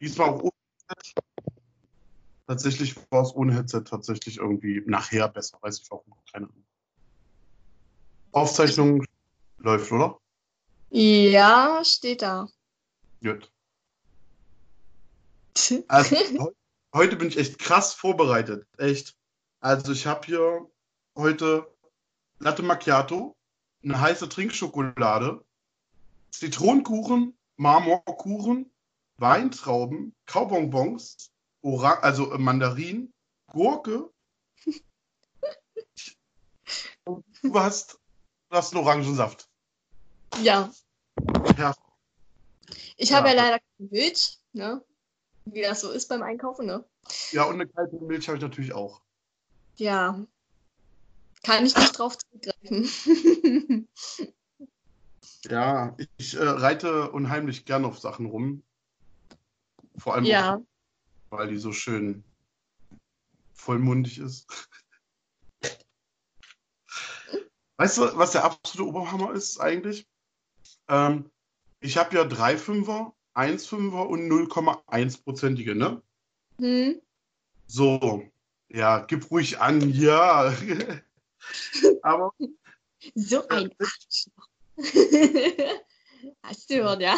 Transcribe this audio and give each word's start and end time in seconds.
Diesmal 0.00 0.30
auch 0.30 0.42
ohne 0.42 0.52
Headset. 0.88 1.22
Tatsächlich 2.46 2.96
war 3.10 3.22
es 3.22 3.34
ohne 3.34 3.54
Headset 3.54 3.82
tatsächlich 3.82 4.38
irgendwie 4.38 4.82
nachher 4.86 5.28
besser, 5.28 5.58
weiß 5.60 5.80
ich 5.80 5.90
warum. 5.90 6.14
Keine 6.32 6.46
Ahnung. 6.46 6.64
Aufzeichnung 8.32 9.04
läuft, 9.58 9.90
oder? 9.90 10.18
Ja, 10.90 11.82
steht 11.84 12.22
da. 12.22 12.48
Gut. 13.22 13.50
Also, 15.88 16.16
heute 16.94 17.16
bin 17.16 17.28
ich 17.28 17.38
echt 17.38 17.58
krass 17.58 17.94
vorbereitet. 17.94 18.68
Echt. 18.76 19.16
Also 19.60 19.92
ich 19.92 20.06
habe 20.06 20.26
hier 20.26 20.70
heute 21.16 21.66
Latte 22.38 22.62
Macchiato, 22.62 23.34
eine 23.82 23.98
heiße 23.98 24.28
Trinkschokolade, 24.28 25.42
Zitronenkuchen, 26.30 27.36
Marmorkuchen, 27.56 28.70
Weintrauben, 29.18 30.14
Kaubonbons, 30.26 31.30
Orang 31.62 32.02
also 32.02 32.26
Mandarinen, 32.38 33.12
Gurke. 33.48 34.10
Und 37.04 37.24
du 37.42 37.58
hast, 37.58 37.98
du 38.50 38.56
hast 38.56 38.74
einen 38.74 38.84
Orangensaft. 38.84 39.48
Ja. 40.42 40.70
Ja. 41.56 41.74
Ich 42.96 43.12
habe 43.12 43.28
ja. 43.28 43.34
Ja. 43.34 43.42
leider 43.42 43.58
keine 43.58 43.90
Milch, 43.90 44.38
ne? 44.52 44.84
Wie 45.44 45.62
das 45.62 45.80
so 45.80 45.90
ist 45.90 46.08
beim 46.08 46.22
Einkaufen, 46.22 46.66
ne? 46.66 46.84
Ja, 47.30 47.44
und 47.44 47.54
eine 47.54 47.68
kalte 47.68 47.96
Milch 47.96 48.26
habe 48.28 48.36
ich 48.36 48.42
natürlich 48.42 48.72
auch. 48.72 49.00
Ja. 49.76 50.20
Kann 51.42 51.64
ich 51.64 51.76
nicht 51.76 51.98
drauf 51.98 52.18
zurückgreifen. 52.18 53.88
Ja, 55.50 55.96
ich 56.16 56.34
äh, 56.34 56.42
reite 56.42 57.10
unheimlich 57.12 57.64
gern 57.64 57.84
auf 57.84 57.98
Sachen 57.98 58.26
rum. 58.26 58.62
Vor 59.98 60.14
allem, 60.14 60.24
ja. 60.24 60.56
auch, 60.56 60.62
weil 61.30 61.48
die 61.48 61.58
so 61.58 61.72
schön 61.72 62.24
vollmundig 63.54 64.18
ist. 64.18 64.46
Weißt 67.78 67.98
du, 67.98 68.16
was 68.16 68.32
der 68.32 68.44
absolute 68.44 68.88
Oberhammer 68.88 69.32
ist 69.32 69.58
eigentlich? 69.60 70.06
Ähm, 70.88 71.30
ich 71.80 71.98
habe 71.98 72.16
ja 72.16 72.24
3 72.24 72.56
Fünfer, 72.56 73.14
1 73.34 73.66
Fünfer 73.66 74.08
und 74.08 74.28
0,1-prozentige, 74.28 75.74
ne? 75.74 76.00
Hm? 76.58 77.00
So, 77.66 78.22
ja, 78.68 79.00
gib 79.00 79.30
ruhig 79.30 79.60
an, 79.60 79.92
ja. 79.92 80.54
Aber 82.02 82.32
So 83.14 83.46
ein 83.48 83.70
Arschloch. 83.78 84.48
Hast 86.42 86.70
du 86.70 86.76
gehört, 86.76 87.00
ja? 87.00 87.16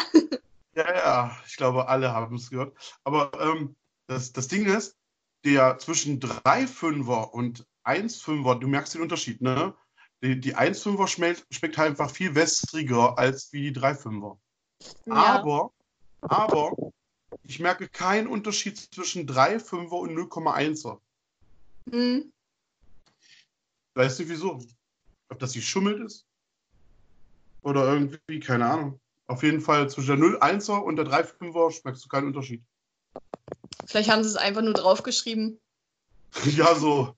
Ja, 0.75 0.93
ja, 0.93 1.37
ich 1.47 1.57
glaube, 1.57 1.87
alle 1.87 2.13
haben 2.13 2.35
es 2.35 2.49
gehört. 2.49 2.77
Aber 3.03 3.31
ähm, 3.41 3.75
das, 4.07 4.31
das 4.31 4.47
Ding 4.47 4.65
ist, 4.65 4.97
der 5.43 5.77
zwischen 5.79 6.19
3,5er 6.19 7.31
und 7.31 7.65
1,5er, 7.85 8.59
du 8.59 8.67
merkst 8.67 8.95
den 8.95 9.01
Unterschied, 9.01 9.41
ne? 9.41 9.75
Die, 10.21 10.39
die 10.39 10.55
1,5er 10.55 11.07
schmeckt, 11.07 11.45
schmeckt 11.49 11.77
halt 11.77 11.91
einfach 11.91 12.11
viel 12.11 12.35
wässriger 12.35 13.17
als 13.17 13.51
wie 13.53 13.71
die 13.71 13.79
3,5er. 13.79 14.37
Ja. 15.05 15.13
Aber, 15.13 15.71
aber, 16.21 16.75
ich 17.43 17.59
merke 17.59 17.87
keinen 17.87 18.27
Unterschied 18.27 18.77
zwischen 18.77 19.27
3,5er 19.27 19.99
und 19.99 20.11
0,1er. 20.11 20.99
Hm? 21.89 22.31
Weißt 23.95 24.19
du 24.19 24.29
wieso? 24.29 24.59
Ob 25.29 25.39
das 25.39 25.53
die 25.53 25.61
schummelt 25.61 25.99
ist? 26.01 26.25
Oder 27.61 27.93
irgendwie, 27.93 28.39
keine 28.39 28.65
Ahnung. 28.69 28.99
Auf 29.29 29.43
jeden 29.43 29.61
Fall 29.61 29.87
zwischen 29.91 30.19
der 30.19 30.27
0,1er 30.27 30.79
und 30.79 30.95
der 30.95 31.05
3,5er 31.05 31.71
schmeckst 31.71 32.03
du 32.03 32.09
keinen 32.09 32.27
Unterschied. 32.27 32.63
Vielleicht 33.85 34.09
haben 34.09 34.23
sie 34.23 34.29
es 34.29 34.35
einfach 34.35 34.63
nur 34.63 34.73
draufgeschrieben. 34.73 35.61
Ja, 36.45 36.73
so 36.73 37.15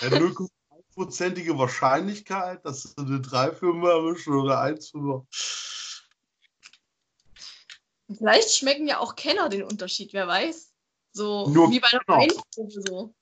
eine 0.00 0.16
0,1%ige 0.16 1.58
Wahrscheinlichkeit, 1.58 2.64
dass 2.64 2.94
du 2.94 3.02
eine 3.02 3.18
3,5er 3.18 3.88
erwischst 3.88 4.28
oder 4.28 4.60
eine 4.60 4.76
1,5er. 4.78 5.26
Vielleicht 8.16 8.56
schmecken 8.56 8.86
ja 8.86 8.98
auch 8.98 9.16
Kenner 9.16 9.48
den 9.48 9.64
Unterschied, 9.64 10.12
wer 10.12 10.28
weiß. 10.28 10.72
So 11.12 11.48
Nur 11.48 11.70
wie 11.72 11.80
bei 11.80 11.88
einer 11.88 12.00
Kenner. 12.00 12.18
Weinprobe 12.18 12.82
so. 12.88 13.14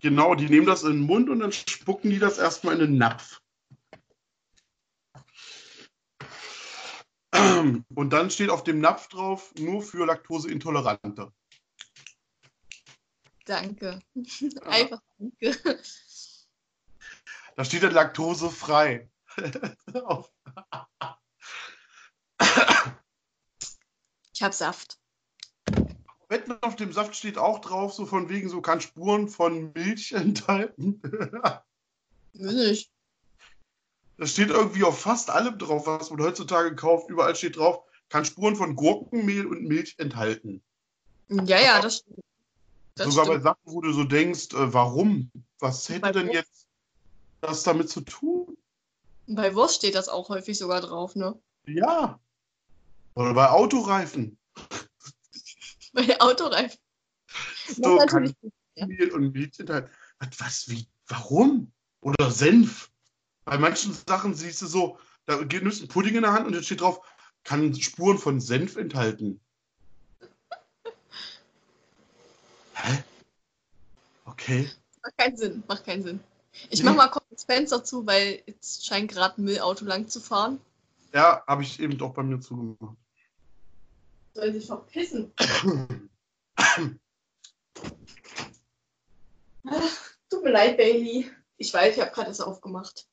Genau, 0.00 0.36
die 0.36 0.48
nehmen 0.48 0.66
das 0.66 0.84
in 0.84 0.92
den 0.92 1.00
Mund 1.00 1.28
und 1.28 1.40
dann 1.40 1.50
spucken 1.50 2.10
die 2.10 2.20
das 2.20 2.38
erstmal 2.38 2.74
in 2.74 2.80
den 2.80 2.98
Napf. 2.98 3.40
Und 7.94 8.10
dann 8.10 8.30
steht 8.30 8.50
auf 8.50 8.64
dem 8.64 8.80
Napf 8.80 9.08
drauf, 9.08 9.52
nur 9.58 9.82
für 9.82 10.06
Laktoseintolerante. 10.06 11.32
Danke. 13.44 14.00
Einfach 14.64 15.00
danke. 15.18 15.80
Da 17.56 17.64
steht 17.64 17.82
dann 17.82 17.92
laktosefrei. 17.92 19.08
Ich 24.36 24.42
hab 24.42 24.52
Saft. 24.52 24.98
Wetten 26.28 26.60
auf 26.62 26.74
dem 26.74 26.92
Saft 26.92 27.14
steht 27.14 27.38
auch 27.38 27.60
drauf, 27.60 27.94
so 27.94 28.04
von 28.04 28.28
wegen, 28.28 28.48
so 28.48 28.60
kann 28.60 28.80
Spuren 28.80 29.28
von 29.28 29.72
Milch 29.72 30.10
enthalten. 30.12 31.00
Will 32.32 32.70
nicht. 32.70 32.93
Das 34.16 34.30
steht 34.30 34.50
irgendwie 34.50 34.84
auf 34.84 35.00
fast 35.00 35.30
allem 35.30 35.58
drauf, 35.58 35.86
was 35.86 36.10
man 36.10 36.20
heutzutage 36.20 36.74
kauft. 36.76 37.10
Überall 37.10 37.34
steht 37.34 37.56
drauf, 37.56 37.84
kann 38.08 38.24
Spuren 38.24 38.56
von 38.56 38.76
Gurkenmehl 38.76 39.46
und 39.46 39.64
Milch 39.64 39.96
enthalten. 39.98 40.62
Ja, 41.28 41.60
ja, 41.60 41.80
das 41.80 41.98
stimmt. 41.98 42.20
Das 42.94 43.08
Sogar 43.08 43.26
bei 43.26 43.32
stimmt. 43.32 43.44
Sachen, 43.44 43.60
wo 43.64 43.80
du 43.80 43.92
so 43.92 44.04
denkst, 44.04 44.52
äh, 44.52 44.72
warum? 44.72 45.30
Was 45.58 45.88
hätte 45.88 46.00
Bei 46.00 46.12
denn 46.12 46.26
Wurst? 46.28 46.34
jetzt 46.34 46.66
das 47.40 47.62
damit 47.64 47.90
zu 47.90 48.02
tun? 48.02 48.56
Bei 49.26 49.54
Wurst 49.54 49.76
steht 49.76 49.94
das 49.94 50.08
auch 50.08 50.28
häufig 50.28 50.56
sogar 50.58 50.80
drauf, 50.80 51.16
ne? 51.16 51.36
Ja. 51.66 52.20
Oder 53.14 53.34
bei 53.34 53.48
Autoreifen. 53.48 54.38
Bei 55.92 56.20
Autoreifen. 56.20 56.78
So 57.68 57.96
kann. 57.98 58.34
Mehl 58.76 59.12
und 59.12 59.32
Milch 59.32 59.58
enthalten. 59.60 59.90
Was, 60.18 60.40
was, 60.40 60.68
wie, 60.68 60.88
warum? 61.06 61.72
Oder 62.00 62.30
Senf. 62.30 62.90
Bei 63.44 63.58
manchen 63.58 63.92
Sachen 63.92 64.34
siehst 64.34 64.62
du 64.62 64.66
so, 64.66 64.98
da 65.26 65.36
nimmst 65.36 65.80
du 65.80 65.84
einen 65.84 65.88
Pudding 65.88 66.16
in 66.16 66.22
der 66.22 66.32
Hand 66.32 66.46
und 66.46 66.54
jetzt 66.54 66.66
steht 66.66 66.80
drauf, 66.80 67.00
kann 67.44 67.74
Spuren 67.74 68.18
von 68.18 68.40
Senf 68.40 68.76
enthalten. 68.76 69.40
Hä? 72.74 73.04
Okay. 74.24 74.70
Macht 75.02 75.18
keinen 75.18 75.36
Sinn, 75.36 75.62
macht 75.68 75.84
keinen 75.84 76.02
Sinn. 76.02 76.20
Ich 76.70 76.82
mach 76.82 76.94
mal 76.94 77.08
kurz 77.08 77.24
das 77.30 77.44
Fenster 77.44 77.84
zu, 77.84 78.06
weil 78.06 78.42
jetzt 78.46 78.86
scheint 78.86 79.10
gerade 79.10 79.40
ein 79.40 79.44
Müllauto 79.44 79.84
lang 79.84 80.08
zu 80.08 80.20
fahren. 80.20 80.60
Ja, 81.12 81.44
habe 81.46 81.62
ich 81.62 81.78
eben 81.80 82.00
auch 82.00 82.14
bei 82.14 82.22
mir 82.22 82.40
zugemacht. 82.40 82.96
Soll 84.32 84.52
sich 84.52 84.66
verpissen. 84.66 85.32
Ach, 89.66 90.10
Tut 90.30 90.42
mir 90.42 90.50
leid, 90.50 90.76
Bailey. 90.76 91.30
Ich 91.56 91.72
weiß, 91.72 91.96
ich 91.96 92.02
habe 92.02 92.10
gerade 92.10 92.28
das 92.28 92.40
aufgemacht. 92.40 93.06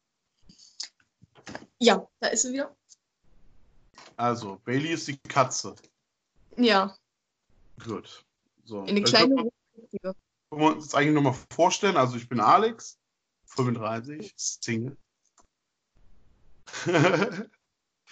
Ja, 1.79 2.07
da 2.19 2.28
ist 2.28 2.44
sie 2.44 2.53
wieder. 2.53 2.75
Also, 4.17 4.59
Bailey 4.66 4.94
ist 4.94 5.07
die 5.07 5.17
Katze. 5.17 5.75
Ja, 6.57 6.95
Gut. 7.84 8.23
So. 8.66 8.84
eine 8.84 9.01
kleine 9.01 9.35
können 9.35 10.63
wir 10.63 10.75
uns 10.75 10.85
jetzt 10.85 10.95
eigentlich 10.95 11.13
nochmal 11.13 11.35
vorstellen. 11.53 11.97
Also, 11.97 12.17
ich 12.17 12.28
bin 12.29 12.39
Alex, 12.39 13.00
35, 13.45 14.34
Single. 14.35 14.97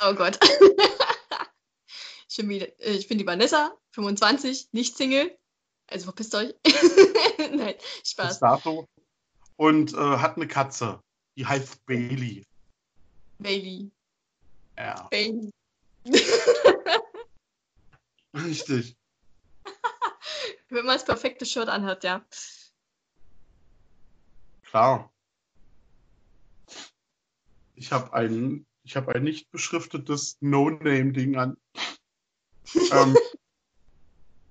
Oh 0.02 0.14
Gott. 0.14 0.40
ich, 2.30 2.38
bin 2.38 2.48
wieder, 2.48 2.68
äh, 2.80 2.94
ich 2.94 3.10
bin 3.10 3.18
die 3.18 3.28
Vanessa, 3.28 3.78
25, 3.92 4.70
nicht 4.72 4.96
Single. 4.96 5.38
Also 5.88 6.06
verpisst 6.06 6.36
euch. 6.36 6.54
Nein, 7.38 7.76
Spaß. 8.06 8.40
Und 9.58 9.94
äh, 9.94 9.98
hat 9.98 10.38
eine 10.38 10.48
Katze. 10.48 11.02
Die 11.36 11.46
heißt 11.46 11.86
Bailey. 11.86 12.46
Bailey. 13.40 13.92
Ja, 14.78 15.08
Bailey. 15.10 15.52
richtig. 18.34 18.96
Wenn 20.70 20.86
man 20.86 20.96
das 20.96 21.06
perfekte 21.06 21.46
Shirt 21.46 21.70
anhat, 21.70 22.04
ja. 22.04 22.26
Klar. 24.64 25.12
Ich 27.76 27.92
habe 27.92 28.14
ein, 28.14 28.66
ich 28.84 28.96
habe 28.96 29.16
ein 29.16 29.24
nicht 29.24 29.50
beschriftetes 29.52 30.38
No-Name-Ding 30.42 31.38
an. 31.38 31.58
ähm, 32.92 33.18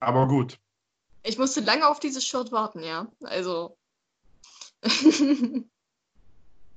aber 0.01 0.27
gut. 0.27 0.59
Ich 1.23 1.39
musste 1.39 1.61
lange 1.61 1.87
auf 1.87 2.01
dieses 2.01 2.27
Shirt 2.27 2.53
warten, 2.53 2.83
ja. 2.83 3.13
Also. 3.23 3.77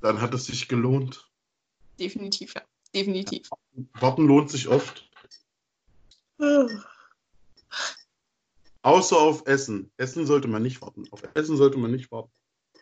Dann 0.02 0.22
hat 0.22 0.34
es 0.34 0.46
sich 0.46 0.68
gelohnt. 0.68 1.31
Definitiv, 2.02 2.56
ja. 2.56 2.64
Definitiv. 2.96 3.48
Warten 3.94 4.26
lohnt 4.26 4.50
sich 4.50 4.68
oft. 4.68 5.08
Außer 8.82 9.18
auf 9.18 9.46
Essen. 9.46 9.92
Essen 9.98 10.26
sollte 10.26 10.48
man 10.48 10.64
nicht 10.64 10.82
warten. 10.82 11.08
Auf 11.12 11.22
Essen 11.36 11.58
sollte 11.58 11.78
man 11.78 11.92
nicht 11.92 12.12
warten. 12.12 12.32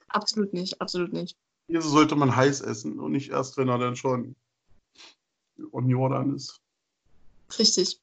Absolut 0.08 0.54
nicht, 0.54 0.80
absolut 0.82 1.12
nicht. 1.12 1.38
Hier 1.68 1.82
sollte 1.82 2.16
man 2.16 2.34
heiß 2.34 2.62
essen 2.62 2.98
und 2.98 3.12
nicht 3.12 3.30
erst, 3.30 3.58
wenn 3.58 3.68
er 3.68 3.78
dann 3.78 3.98
schon 3.98 4.38
on 5.72 5.90
Jordan 5.90 6.36
ist. 6.36 6.62
Richtig. 7.60 8.00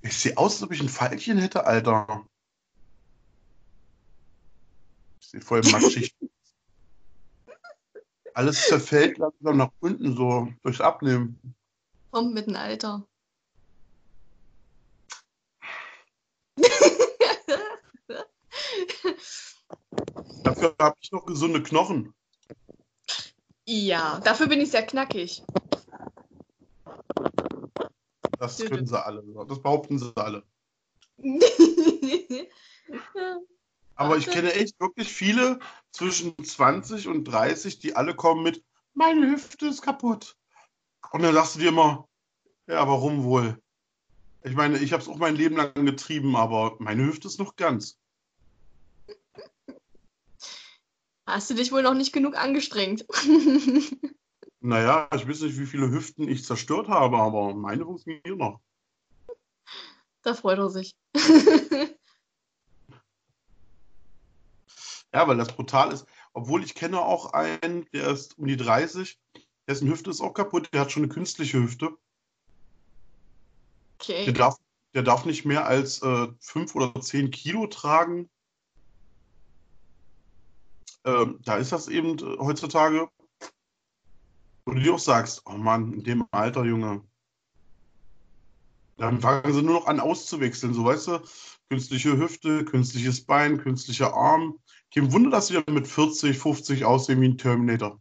Ich 0.00 0.16
sehe 0.16 0.38
aus, 0.38 0.54
als 0.54 0.62
ob 0.62 0.72
ich 0.72 0.80
ein 0.80 0.88
Pfeilchen 0.88 1.36
hätte, 1.36 1.66
Alter. 1.66 2.26
Ich 5.20 5.28
sehe 5.28 5.42
voll 5.42 5.60
matschig. 5.70 6.14
Alles 8.34 8.66
zerfällt 8.66 9.18
langsam 9.18 9.56
nach 9.56 9.70
unten, 9.78 10.16
so 10.16 10.48
durchs 10.62 10.80
Abnehmen. 10.80 11.38
Kommt 12.10 12.34
mit 12.34 12.46
dem 12.46 12.56
Alter. 12.56 13.06
Dafür 20.42 20.74
habe 20.80 20.96
ich 21.00 21.12
noch 21.12 21.24
gesunde 21.24 21.62
Knochen. 21.62 22.12
ja, 23.66 24.20
dafür 24.24 24.48
bin 24.48 24.60
ich 24.60 24.72
sehr 24.72 24.84
knackig. 24.84 25.44
Das 28.38 28.58
können 28.58 28.86
sie 28.86 29.02
alle. 29.02 29.24
Das 29.48 29.62
behaupten 29.62 29.98
sie 29.98 30.12
alle. 30.16 30.42
Aber 33.96 34.16
ich 34.16 34.26
kenne 34.26 34.52
echt 34.54 34.78
wirklich 34.80 35.12
viele 35.12 35.60
zwischen 35.92 36.36
20 36.42 37.08
und 37.08 37.24
30, 37.24 37.78
die 37.78 37.94
alle 37.94 38.14
kommen 38.14 38.42
mit, 38.42 38.64
meine 38.94 39.28
Hüfte 39.28 39.66
ist 39.66 39.82
kaputt. 39.82 40.36
Und 41.10 41.22
dann 41.22 41.34
sagst 41.34 41.56
du 41.56 41.60
dir 41.60 41.68
immer, 41.68 42.08
ja, 42.66 42.86
warum 42.88 43.24
wohl? 43.24 43.60
Ich 44.42 44.54
meine, 44.54 44.78
ich 44.78 44.92
habe 44.92 45.02
es 45.02 45.08
auch 45.08 45.16
mein 45.16 45.36
Leben 45.36 45.56
lang 45.56 45.72
getrieben, 45.86 46.36
aber 46.36 46.76
meine 46.78 47.04
Hüfte 47.04 47.28
ist 47.28 47.38
noch 47.38 47.56
ganz. 47.56 47.98
Hast 51.26 51.50
du 51.50 51.54
dich 51.54 51.72
wohl 51.72 51.82
noch 51.82 51.94
nicht 51.94 52.12
genug 52.12 52.36
angestrengt? 52.36 53.04
Naja, 54.66 55.10
ich 55.14 55.28
weiß 55.28 55.42
nicht, 55.42 55.58
wie 55.58 55.66
viele 55.66 55.90
Hüften 55.90 56.26
ich 56.26 56.42
zerstört 56.42 56.88
habe, 56.88 57.18
aber 57.18 57.54
meine 57.54 57.84
funktionieren 57.84 58.38
noch. 58.38 58.60
da 60.22 60.32
freut 60.32 60.56
er 60.56 60.70
sich. 60.70 60.94
Ja, 65.14 65.28
weil 65.28 65.36
das 65.36 65.54
brutal 65.54 65.92
ist. 65.92 66.06
Obwohl 66.32 66.64
ich 66.64 66.74
kenne 66.74 67.00
auch 67.00 67.32
einen, 67.32 67.88
der 67.92 68.08
ist 68.08 68.36
um 68.36 68.46
die 68.46 68.56
30, 68.56 69.16
dessen 69.68 69.88
Hüfte 69.88 70.10
ist 70.10 70.20
auch 70.20 70.34
kaputt, 70.34 70.68
der 70.72 70.80
hat 70.80 70.90
schon 70.90 71.04
eine 71.04 71.12
künstliche 71.12 71.62
Hüfte. 71.62 71.96
Der 74.08 74.28
Okay. 74.28 74.32
darf, 74.32 74.56
der 74.92 75.04
darf 75.04 75.24
nicht 75.24 75.44
mehr 75.44 75.66
als 75.66 76.02
äh, 76.02 76.26
5 76.40 76.74
oder 76.74 77.00
10 77.00 77.30
Kilo 77.30 77.68
tragen. 77.68 78.28
Ähm, 81.04 81.38
da 81.42 81.56
ist 81.58 81.70
das 81.70 81.86
eben 81.86 82.18
äh, 82.18 82.38
heutzutage, 82.38 83.08
wo 84.66 84.74
du 84.74 84.80
dir 84.80 84.94
auch 84.94 84.98
sagst, 84.98 85.42
oh 85.46 85.52
Mann, 85.52 85.92
in 85.92 86.02
dem 86.02 86.26
Alter, 86.32 86.64
Junge. 86.64 87.06
Dann 88.96 89.20
fangen 89.20 89.52
sie 89.52 89.62
nur 89.62 89.74
noch 89.74 89.86
an 89.86 90.00
auszuwechseln, 90.00 90.74
so 90.74 90.84
weißt 90.84 91.06
du, 91.06 91.22
künstliche 91.74 92.16
Hüfte, 92.16 92.64
künstliches 92.64 93.24
Bein, 93.26 93.58
künstlicher 93.58 94.14
Arm. 94.14 94.60
Kein 94.94 95.12
Wunder, 95.12 95.30
dass 95.30 95.48
sie 95.48 95.60
mit 95.68 95.88
40, 95.88 96.38
50 96.38 96.84
aussehen 96.84 97.20
wie 97.20 97.30
ein 97.30 97.36
Terminator. 97.36 98.00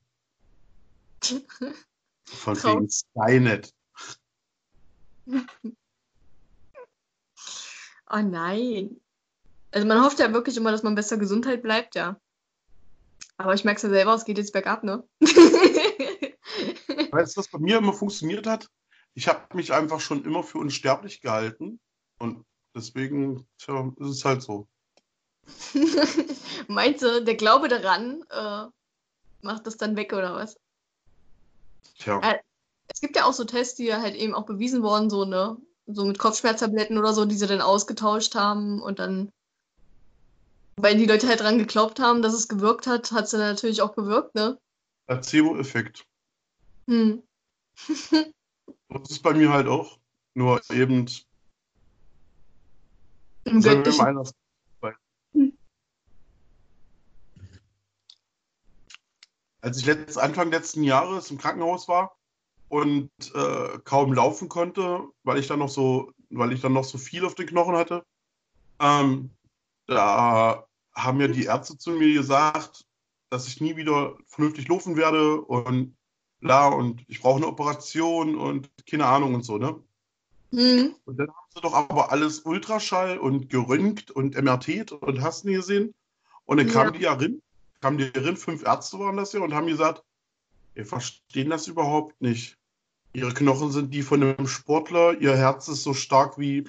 Von 2.26 2.56
wegen 2.56 2.88
Skynet. 2.88 3.74
Oh 8.12 8.22
nein. 8.22 9.02
Also 9.72 9.88
man 9.88 10.04
hofft 10.04 10.20
ja 10.20 10.32
wirklich 10.34 10.56
immer, 10.56 10.70
dass 10.70 10.84
man 10.84 10.94
besser 10.94 11.18
Gesundheit 11.18 11.64
bleibt, 11.64 11.96
ja. 11.96 12.22
Aber 13.38 13.56
ich 13.56 13.64
merke 13.64 13.78
es 13.78 13.84
ja 13.84 13.90
selber, 13.90 14.14
es 14.14 14.26
geht 14.26 14.38
jetzt 14.38 14.54
bergab, 14.54 14.84
ne? 14.84 15.04
Weißt 17.10 17.36
du, 17.36 17.40
was 17.40 17.48
bei 17.48 17.58
mir 17.58 17.80
immer 17.80 17.94
funktioniert 17.94 18.46
hat? 18.46 18.70
Ich 19.16 19.28
habe 19.28 19.58
mich 19.58 19.74
einfach 19.74 20.00
schon 20.00 20.24
immer 20.26 20.44
für 20.44 20.60
unsterblich 20.60 21.22
gehalten. 21.22 21.80
Und 22.20 22.46
deswegen, 22.76 23.46
tja, 23.58 23.92
ist 23.98 24.08
es 24.10 24.26
halt 24.26 24.42
so. 24.42 24.68
Meinst 26.68 27.04
du, 27.04 27.24
der 27.24 27.36
Glaube 27.36 27.68
daran 27.68 28.24
äh, 28.30 28.68
macht 29.42 29.68
das 29.68 29.78
dann 29.78 29.96
weg 29.96 30.14
oder 30.14 30.34
was? 30.36 30.58
Tja, 31.98 32.20
Äh, 32.22 32.40
Es 32.88 33.02
gibt 33.02 33.16
ja 33.16 33.26
auch 33.26 33.34
so 33.34 33.44
Tests, 33.44 33.76
die 33.76 33.86
ja 33.86 34.02
halt 34.02 34.16
eben 34.16 34.34
auch 34.34 34.46
bewiesen 34.46 34.84
worden, 34.84 35.10
so, 35.10 35.26
ne? 35.26 35.58
So 35.86 36.06
mit 36.06 36.18
Kopfschmerztabletten 36.18 36.98
oder 36.98 37.14
so, 37.14 37.26
die 37.26 37.36
sie 37.36 37.48
dann 37.48 37.62
ausgetauscht 37.62 38.36
haben 38.36 38.82
und 38.82 39.00
dann, 39.00 39.32
weil 40.78 40.98
die 40.98 41.06
Leute 41.06 41.28
halt 41.28 41.42
dran 41.42 41.58
geglaubt 41.58 42.00
haben, 42.00 42.22
dass 42.22 42.34
es 42.34 42.48
gewirkt 42.48 42.88
hat, 42.88 43.12
hat 43.12 43.26
es 43.26 43.32
dann 43.32 43.42
natürlich 43.42 43.82
auch 43.82 43.96
gewirkt, 43.96 44.34
ne? 44.36 44.58
Placebo-Effekt. 45.08 46.06
Hm. 46.88 47.24
Das 48.90 49.10
ist 49.10 49.24
bei 49.24 49.34
mir 49.34 49.52
halt 49.52 49.68
auch. 49.68 49.98
Nur 50.36 50.62
eben, 50.72 51.10
Im 53.46 53.62
göttlichen. 53.62 54.24
Als 59.62 59.78
ich 59.78 59.86
letzt, 59.86 60.18
Anfang 60.18 60.52
letzten 60.52 60.84
Jahres 60.84 61.32
im 61.32 61.38
Krankenhaus 61.38 61.88
war 61.88 62.18
und 62.68 63.10
äh, 63.34 63.80
kaum 63.86 64.12
laufen 64.12 64.50
konnte, 64.50 65.08
weil 65.24 65.38
ich 65.38 65.48
dann 65.48 65.60
noch 65.60 65.70
so, 65.70 66.12
weil 66.30 66.52
ich 66.52 66.60
dann 66.60 66.74
noch 66.74 66.84
so 66.84 66.98
viel 66.98 67.24
auf 67.26 67.36
den 67.36 67.48
Knochen 67.48 67.78
hatte, 67.78 68.06
ähm, 68.80 69.30
da 69.88 70.68
haben 70.94 71.18
mir 71.18 71.30
die 71.30 71.46
Ärzte 71.46 71.78
zu 71.78 71.92
mir 71.92 72.14
gesagt, 72.14 72.86
dass 73.30 73.48
ich 73.48 73.62
nie 73.62 73.78
wieder 73.78 74.18
vernünftig 74.28 74.68
laufen 74.68 74.98
werde 74.98 75.42
und 75.42 75.96
bla 76.42 76.68
und 76.68 77.04
ich 77.08 77.22
brauche 77.22 77.38
eine 77.38 77.48
Operation 77.48 78.36
und 78.36 78.70
keine 78.86 79.06
Ahnung 79.06 79.34
und 79.34 79.44
so, 79.44 79.58
ne? 79.58 79.82
Hm. 80.54 80.96
Und 81.06 81.18
dann 81.18 81.28
haben 81.30 81.48
sie 81.56 81.62
doch 81.62 81.74
aber 81.74 82.12
alles 82.12 82.42
Ultraschall 82.42 83.18
und 83.18 83.50
geröntgt 83.50 84.12
und 84.12 84.36
MRT 84.36 84.92
und 84.92 85.22
hast 85.22 85.46
nie 85.46 85.56
gesehen. 85.56 85.94
Und 86.46 86.58
dann 86.58 86.68
Ja. 86.68 86.74
kamen 86.74 86.94
die 86.94 87.00
ja 87.02 87.14
rein, 87.14 87.42
kamen 87.82 87.98
die 87.98 88.12
rein, 88.16 88.38
fünf 88.38 88.64
Ärzte 88.64 89.00
waren 89.00 89.18
das 89.18 89.34
ja 89.34 89.40
und 89.42 89.54
haben 89.54 89.68
gesagt, 89.68 90.04
wir 90.76 90.86
verstehen 90.86 91.50
das 91.50 91.68
überhaupt 91.68 92.22
nicht. 92.22 92.58
Ihre 93.14 93.34
Knochen 93.34 93.72
sind 93.72 93.94
die 93.94 94.04
von 94.04 94.24
einem 94.24 94.48
Sportler, 94.48 95.20
ihr 95.20 95.36
Herz 95.36 95.68
ist 95.68 95.84
so 95.84 95.94
stark 95.94 96.38
wie 96.38 96.66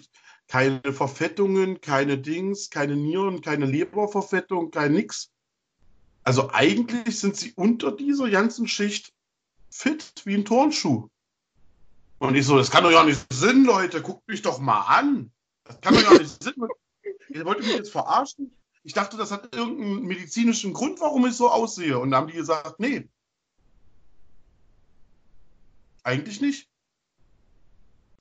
keine 0.49 0.81
Verfettungen, 0.93 1.81
keine 1.81 2.19
Dings, 2.19 2.71
keine 2.71 2.97
Nieren, 2.97 3.41
keine 3.41 3.67
Leberverfettung, 3.67 4.71
kein 4.71 4.93
nix. 4.93 5.31
Also 6.23 6.51
eigentlich 6.53 7.19
sind 7.19 7.37
sie 7.37 7.53
unter 7.55 7.93
dieser 7.93 8.31
ganzen 8.31 8.67
Schicht 8.67 9.13
fit 9.71 10.13
wie 10.25 10.35
ein 10.35 10.45
Turnschuh. 10.45 11.09
Und 12.19 12.35
ich 12.35 12.47
so, 12.47 12.57
das 12.57 12.71
kann 12.71 12.85
doch 12.85 12.91
ja 12.91 13.05
nicht 13.05 13.21
Sinn, 13.33 13.65
Leute, 13.65 14.01
guckt 14.03 14.27
mich 14.29 14.43
doch 14.43 14.59
mal 14.59 14.83
an. 14.83 15.31
Das 15.65 15.81
kann 15.81 15.95
doch 15.95 16.03
ja 16.03 16.19
nicht 16.19 16.43
Sinn. 16.43 16.55
Ihr 17.29 17.45
wollt 17.45 17.61
mich 17.61 17.69
jetzt 17.69 17.93
verarschen? 17.93 18.57
Ich 18.83 18.93
dachte, 18.93 19.17
das 19.17 19.31
hat 19.31 19.55
irgendeinen 19.55 20.03
medizinischen 20.03 20.73
Grund, 20.73 21.01
warum 21.01 21.27
ich 21.27 21.35
so 21.35 21.51
aussehe. 21.51 21.99
Und 21.99 22.11
da 22.11 22.19
haben 22.19 22.29
die 22.29 22.35
gesagt, 22.35 22.79
nee. 22.81 23.09
Eigentlich 26.03 26.41
nicht. 26.41 26.69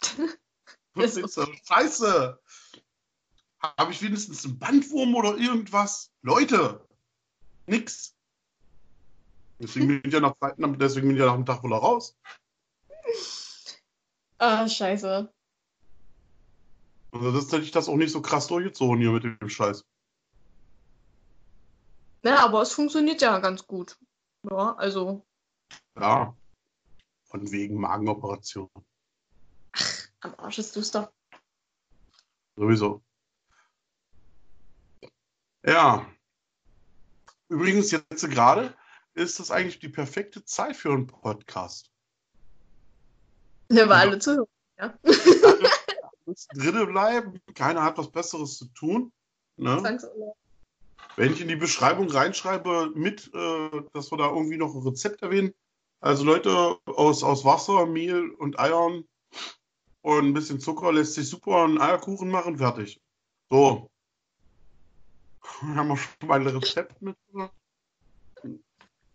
Das 0.95 1.17
ist 1.17 1.33
so, 1.33 1.47
Scheiße. 1.67 2.39
Habe 3.59 3.91
ich 3.91 4.03
wenigstens 4.03 4.45
einen 4.45 4.59
Bandwurm 4.59 5.15
oder 5.15 5.37
irgendwas? 5.37 6.11
Leute, 6.21 6.87
nix. 7.65 8.13
Deswegen 9.57 9.87
bin 9.87 10.01
ich 10.05 10.13
ja 10.13 10.19
nach, 10.19 10.35
deswegen 10.77 11.07
bin 11.07 11.15
ich 11.15 11.19
ja 11.19 11.25
nach 11.25 11.35
dem 11.35 11.47
Tag 11.47 11.63
wohl 11.63 11.73
raus. 11.73 12.15
Ah, 14.45 14.67
scheiße. 14.67 15.33
Also 17.13 17.31
das 17.31 17.45
hätte 17.45 17.63
ich 17.63 17.71
das 17.71 17.87
auch 17.87 17.95
nicht 17.95 18.11
so 18.11 18.21
krass 18.21 18.47
durchgezogen 18.47 18.99
hier 18.99 19.11
mit 19.11 19.23
dem 19.23 19.47
Scheiß. 19.47 19.85
Ja, 22.25 22.43
aber 22.43 22.61
es 22.61 22.73
funktioniert 22.73 23.21
ja 23.21 23.39
ganz 23.39 23.65
gut. 23.65 23.97
Ja, 24.49 24.75
also 24.75 25.25
Ja. 25.97 26.35
Von 27.23 27.49
wegen 27.53 27.79
Magenoperation. 27.79 28.69
am 30.19 30.35
Arsch 30.35 30.59
ist 30.59 30.75
du's 30.75 30.91
doch. 30.91 31.09
Sowieso. 32.57 33.01
Ja. 35.65 36.05
Übrigens, 37.47 37.91
jetzt 37.91 38.29
gerade 38.29 38.75
ist 39.13 39.39
das 39.39 39.51
eigentlich 39.51 39.79
die 39.79 39.87
perfekte 39.87 40.43
Zeit 40.43 40.75
für 40.75 40.91
einen 40.91 41.07
Podcast. 41.07 41.92
Ne, 43.73 43.89
war 43.89 43.97
alle 43.97 44.19
zuhören. 44.19 44.47
Ja. 44.79 44.93
Drinnen 46.55 46.87
bleiben, 46.87 47.41
keiner 47.53 47.83
hat 47.83 47.97
was 47.97 48.11
Besseres 48.11 48.57
zu 48.57 48.65
tun. 48.67 49.11
Ne? 49.57 49.99
Wenn 51.15 51.33
ich 51.33 51.41
in 51.41 51.47
die 51.47 51.55
Beschreibung 51.55 52.09
reinschreibe, 52.09 52.91
mit, 52.95 53.29
äh, 53.33 53.81
dass 53.93 54.11
wir 54.11 54.17
da 54.17 54.29
irgendwie 54.29 54.57
noch 54.57 54.73
ein 54.73 54.81
Rezept 54.81 55.21
erwähnen. 55.21 55.53
Also 55.99 56.23
Leute, 56.23 56.77
aus, 56.85 57.23
aus 57.23 57.45
Wasser, 57.45 57.85
Mehl 57.85 58.29
und 58.31 58.59
Eiern 58.59 59.05
und 60.01 60.25
ein 60.25 60.33
bisschen 60.33 60.59
Zucker 60.59 60.91
lässt 60.91 61.13
sich 61.13 61.29
super 61.29 61.63
einen 61.63 61.79
Eierkuchen 61.79 62.29
machen, 62.29 62.57
fertig. 62.57 62.99
So, 63.49 63.89
Haben 65.61 65.87
wir 65.87 65.97
schon 65.97 66.27
mal 66.27 66.39
ein 66.41 66.47
Rezept 66.47 67.01
mit? 67.01 67.17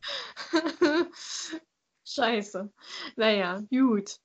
Scheiße. 2.05 2.73
Naja, 3.17 3.63
gut. 3.71 4.21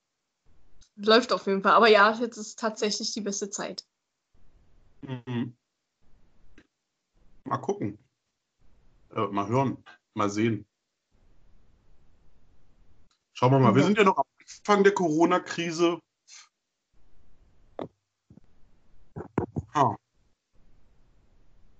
Läuft 0.96 1.32
auf 1.32 1.46
jeden 1.46 1.62
Fall. 1.62 1.72
Aber 1.72 1.88
ja, 1.88 2.12
jetzt 2.20 2.36
ist 2.36 2.58
tatsächlich 2.58 3.12
die 3.12 3.20
beste 3.20 3.50
Zeit. 3.50 3.84
Mhm. 5.02 5.56
Mal 7.44 7.58
gucken. 7.58 7.98
Äh, 9.14 9.26
mal 9.26 9.48
hören. 9.48 9.84
Mal 10.14 10.30
sehen. 10.30 10.64
Schauen 13.32 13.52
wir 13.52 13.58
mal. 13.58 13.70
Ja. 13.70 13.76
Wir 13.76 13.84
sind 13.84 13.98
ja 13.98 14.04
noch 14.04 14.18
am 14.18 14.24
Anfang 14.40 14.84
der 14.84 14.94
Corona-Krise. 14.94 16.00
Ah. 19.72 19.96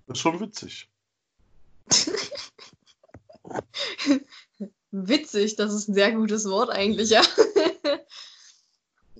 Das 0.07 0.17
ist 0.17 0.21
schon 0.21 0.39
witzig. 0.41 0.89
witzig, 4.91 5.55
das 5.55 5.73
ist 5.73 5.87
ein 5.87 5.93
sehr 5.93 6.11
gutes 6.11 6.49
Wort 6.49 6.69
eigentlich, 6.69 7.09
ja. 7.09 7.21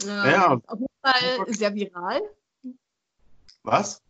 ja. 0.04 0.60
Auf 0.68 0.80
jeden 0.80 0.94
Fall 1.02 1.54
sehr 1.54 1.74
viral. 1.74 2.22
Was? 3.64 4.02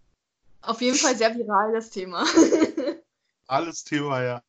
Auf 0.62 0.82
jeden 0.82 0.98
Fall 0.98 1.15
sehr 1.15 1.36
viral 1.36 1.74
das 1.74 1.89
Thema. 1.89 2.25
Alles 3.48 3.84
Thema, 3.84 4.24
ja. 4.24 4.44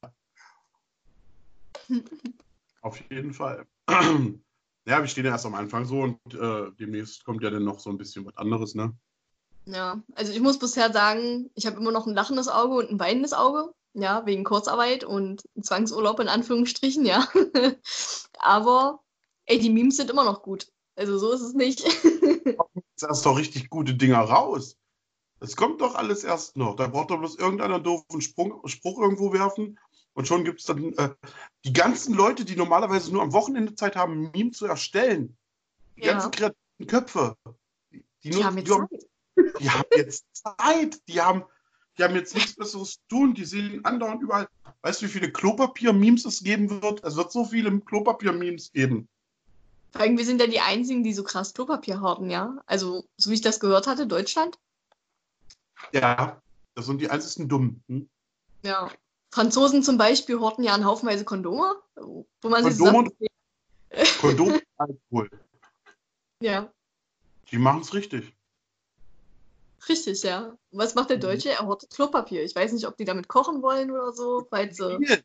Auf 2.80 3.00
jeden 3.10 3.34
Fall. 3.34 3.66
Ja, 4.88 5.00
wir 5.00 5.08
stehen 5.08 5.24
ja 5.24 5.32
erst 5.32 5.46
am 5.46 5.56
Anfang 5.56 5.84
so 5.84 6.02
und 6.02 6.20
äh, 6.32 6.70
demnächst 6.78 7.24
kommt 7.24 7.42
ja 7.42 7.50
dann 7.50 7.64
noch 7.64 7.80
so 7.80 7.90
ein 7.90 7.98
bisschen 7.98 8.24
was 8.24 8.36
anderes, 8.36 8.76
ne? 8.76 8.96
Ja, 9.64 10.00
also 10.14 10.32
ich 10.32 10.38
muss 10.38 10.60
bisher 10.60 10.92
sagen, 10.92 11.50
ich 11.56 11.66
habe 11.66 11.78
immer 11.78 11.90
noch 11.90 12.06
ein 12.06 12.14
lachendes 12.14 12.46
Auge 12.46 12.76
und 12.76 12.90
ein 12.90 13.00
weinendes 13.00 13.32
Auge, 13.32 13.74
ja, 13.94 14.24
wegen 14.26 14.44
Kurzarbeit 14.44 15.02
und 15.02 15.42
Zwangsurlaub 15.60 16.20
in 16.20 16.28
Anführungsstrichen, 16.28 17.04
ja. 17.04 17.26
Aber, 18.38 19.02
ey, 19.46 19.58
die 19.58 19.70
Memes 19.70 19.96
sind 19.96 20.08
immer 20.08 20.22
noch 20.22 20.42
gut. 20.42 20.68
Also 20.96 21.18
so 21.18 21.32
ist 21.32 21.42
es 21.42 21.54
nicht. 21.54 21.84
Jetzt 21.84 23.02
erst 23.02 23.26
doch 23.26 23.38
richtig 23.38 23.70
gute 23.70 23.94
Dinger 23.94 24.20
raus. 24.20 24.76
Es 25.40 25.54
kommt 25.54 25.82
doch 25.82 25.94
alles 25.94 26.24
erst 26.24 26.56
noch. 26.56 26.76
Da 26.76 26.86
braucht 26.88 27.10
doch 27.10 27.18
bloß 27.18 27.36
irgendeiner 27.36 27.78
doofen 27.78 28.22
Sprung, 28.22 28.66
Spruch 28.66 28.98
irgendwo 28.98 29.32
werfen 29.32 29.78
und 30.16 30.26
schon 30.26 30.44
gibt 30.44 30.60
es 30.60 30.66
dann 30.66 30.94
äh, 30.94 31.10
die 31.66 31.74
ganzen 31.74 32.14
Leute, 32.14 32.46
die 32.46 32.56
normalerweise 32.56 33.12
nur 33.12 33.20
am 33.20 33.34
Wochenende 33.34 33.74
Zeit 33.74 33.96
haben, 33.96 34.14
ein 34.14 34.30
Meme 34.34 34.50
zu 34.50 34.64
erstellen. 34.64 35.36
Die 35.96 36.06
ja. 36.06 36.12
ganzen 36.12 36.30
kreativen 36.30 36.86
Köpfe. 36.86 37.36
Die, 37.92 38.02
die, 38.24 38.30
die, 38.30 38.42
haben, 38.42 38.64
die 38.64 38.70
haben, 38.70 38.88
die 39.60 39.70
haben 39.70 39.88
jetzt 39.94 40.24
Zeit. 40.32 41.02
Die 41.06 41.20
haben, 41.20 41.44
die 41.98 42.02
haben 42.02 42.14
jetzt 42.14 42.34
nichts 42.34 42.54
Besseres 42.54 42.92
zu 42.92 43.00
tun. 43.10 43.34
Die 43.34 43.44
sehen 43.44 43.84
andauernd 43.84 44.22
überall. 44.22 44.48
Weißt 44.80 45.02
du, 45.02 45.06
wie 45.06 45.10
viele 45.10 45.30
Klopapier-Memes 45.30 46.24
es 46.24 46.42
geben 46.42 46.70
wird? 46.70 47.04
Es 47.04 47.16
wird 47.16 47.30
so 47.30 47.44
viele 47.44 47.78
Klopapier-Memes 47.78 48.72
geben. 48.72 49.08
Vor 49.96 50.04
allem, 50.04 50.18
wir 50.18 50.26
sind 50.26 50.42
ja 50.42 50.46
die 50.46 50.60
Einzigen, 50.60 51.02
die 51.02 51.14
so 51.14 51.24
krass 51.24 51.54
Klopapier 51.54 52.02
haben, 52.02 52.28
ja? 52.28 52.62
Also, 52.66 53.06
so 53.16 53.30
wie 53.30 53.34
ich 53.34 53.40
das 53.40 53.60
gehört 53.60 53.86
hatte, 53.86 54.06
Deutschland. 54.06 54.58
Ja, 55.92 56.42
das 56.74 56.84
sind 56.84 57.00
die 57.00 57.08
einzigen 57.08 57.48
Dummen. 57.48 57.82
Hm? 57.88 58.08
Ja. 58.62 58.90
Franzosen 59.30 59.82
zum 59.82 59.96
Beispiel 59.96 60.38
horten 60.38 60.64
ja 60.64 60.74
einen 60.74 60.84
Haufenweise 60.84 61.24
Kondome, 61.24 61.76
wo 61.94 62.26
man 62.42 62.62
Kondom 62.62 63.08
sich 63.08 63.30
sagt, 63.90 64.20
Kondom 64.20 64.48
und 64.52 64.62
Alkohol. 64.76 65.30
Ja. 66.40 66.70
Die 67.50 67.58
machen 67.58 67.80
es 67.80 67.94
richtig. 67.94 68.34
Richtig, 69.88 70.22
ja. 70.24 70.58
Was 70.72 70.94
macht 70.94 71.08
der 71.08 71.16
mhm. 71.16 71.22
Deutsche? 71.22 71.50
Er 71.50 71.66
hortet 71.66 71.88
Klopapier. 71.90 72.44
Ich 72.44 72.54
weiß 72.54 72.72
nicht, 72.72 72.86
ob 72.86 72.98
die 72.98 73.06
damit 73.06 73.28
kochen 73.28 73.62
wollen 73.62 73.90
oder 73.90 74.12
so, 74.12 74.46
weil 74.50 74.74
sie. 74.74 74.98
Mehl. 74.98 75.24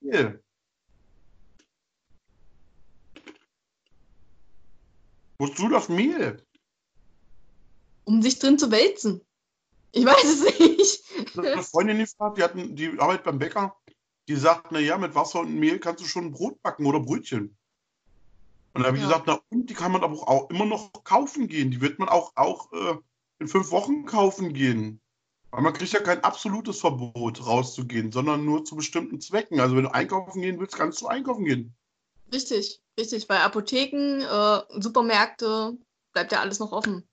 Mehl. 0.00 0.42
Wozu 5.44 5.68
das 5.68 5.90
Mehl? 5.90 6.42
Um 8.04 8.22
sich 8.22 8.38
drin 8.38 8.58
zu 8.58 8.70
wälzen. 8.70 9.20
Ich 9.92 10.06
weiß 10.06 10.24
es 10.24 10.58
nicht. 10.58 11.38
Eine 11.38 11.62
Freundin 11.62 11.98
gefragt, 11.98 12.38
die, 12.38 12.42
hatten, 12.42 12.74
die 12.74 12.98
arbeitet 12.98 13.24
beim 13.24 13.38
Bäcker, 13.38 13.76
die 14.26 14.36
sagt, 14.36 14.72
na 14.72 14.78
ja, 14.78 14.96
mit 14.96 15.14
Wasser 15.14 15.40
und 15.40 15.54
Mehl 15.54 15.78
kannst 15.78 16.02
du 16.02 16.08
schon 16.08 16.32
Brot 16.32 16.62
backen 16.62 16.86
oder 16.86 16.98
Brötchen. 16.98 17.56
Und 18.72 18.82
da 18.82 18.86
habe 18.86 18.96
ich 18.96 19.02
ja. 19.02 19.08
gesagt, 19.08 19.26
na 19.26 19.38
und, 19.50 19.68
die 19.68 19.74
kann 19.74 19.92
man 19.92 20.02
aber 20.02 20.14
auch 20.26 20.48
immer 20.48 20.64
noch 20.64 20.90
kaufen 21.04 21.46
gehen. 21.46 21.70
Die 21.70 21.82
wird 21.82 21.98
man 21.98 22.08
auch, 22.08 22.32
auch 22.36 22.72
äh, 22.72 22.96
in 23.38 23.46
fünf 23.46 23.70
Wochen 23.70 24.06
kaufen 24.06 24.54
gehen. 24.54 24.98
Weil 25.50 25.60
man 25.60 25.74
kriegt 25.74 25.92
ja 25.92 26.00
kein 26.00 26.24
absolutes 26.24 26.80
Verbot, 26.80 27.46
rauszugehen, 27.46 28.12
sondern 28.12 28.46
nur 28.46 28.64
zu 28.64 28.76
bestimmten 28.76 29.20
Zwecken. 29.20 29.60
Also 29.60 29.76
wenn 29.76 29.84
du 29.84 29.94
einkaufen 29.94 30.40
gehen 30.40 30.58
willst, 30.58 30.76
kannst 30.76 31.02
du 31.02 31.06
einkaufen 31.06 31.44
gehen. 31.44 31.76
Richtig, 32.32 32.80
richtig. 32.98 33.26
Bei 33.26 33.40
Apotheken, 33.40 34.22
äh, 34.22 34.80
Supermärkte 34.80 35.76
bleibt 36.12 36.32
ja 36.32 36.40
alles 36.40 36.58
noch 36.58 36.72
offen. 36.72 37.06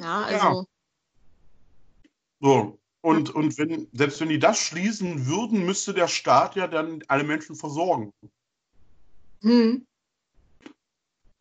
Ja, 0.00 0.22
also. 0.22 0.46
Ja. 0.46 0.64
So. 2.40 2.78
Und, 3.00 3.30
und 3.34 3.56
wenn, 3.58 3.88
selbst 3.92 4.20
wenn 4.20 4.28
die 4.28 4.40
das 4.40 4.58
schließen 4.58 5.26
würden, 5.26 5.64
müsste 5.64 5.94
der 5.94 6.08
Staat 6.08 6.56
ja 6.56 6.66
dann 6.66 7.02
alle 7.08 7.24
Menschen 7.24 7.54
versorgen. 7.54 8.12
Hm. 9.42 9.86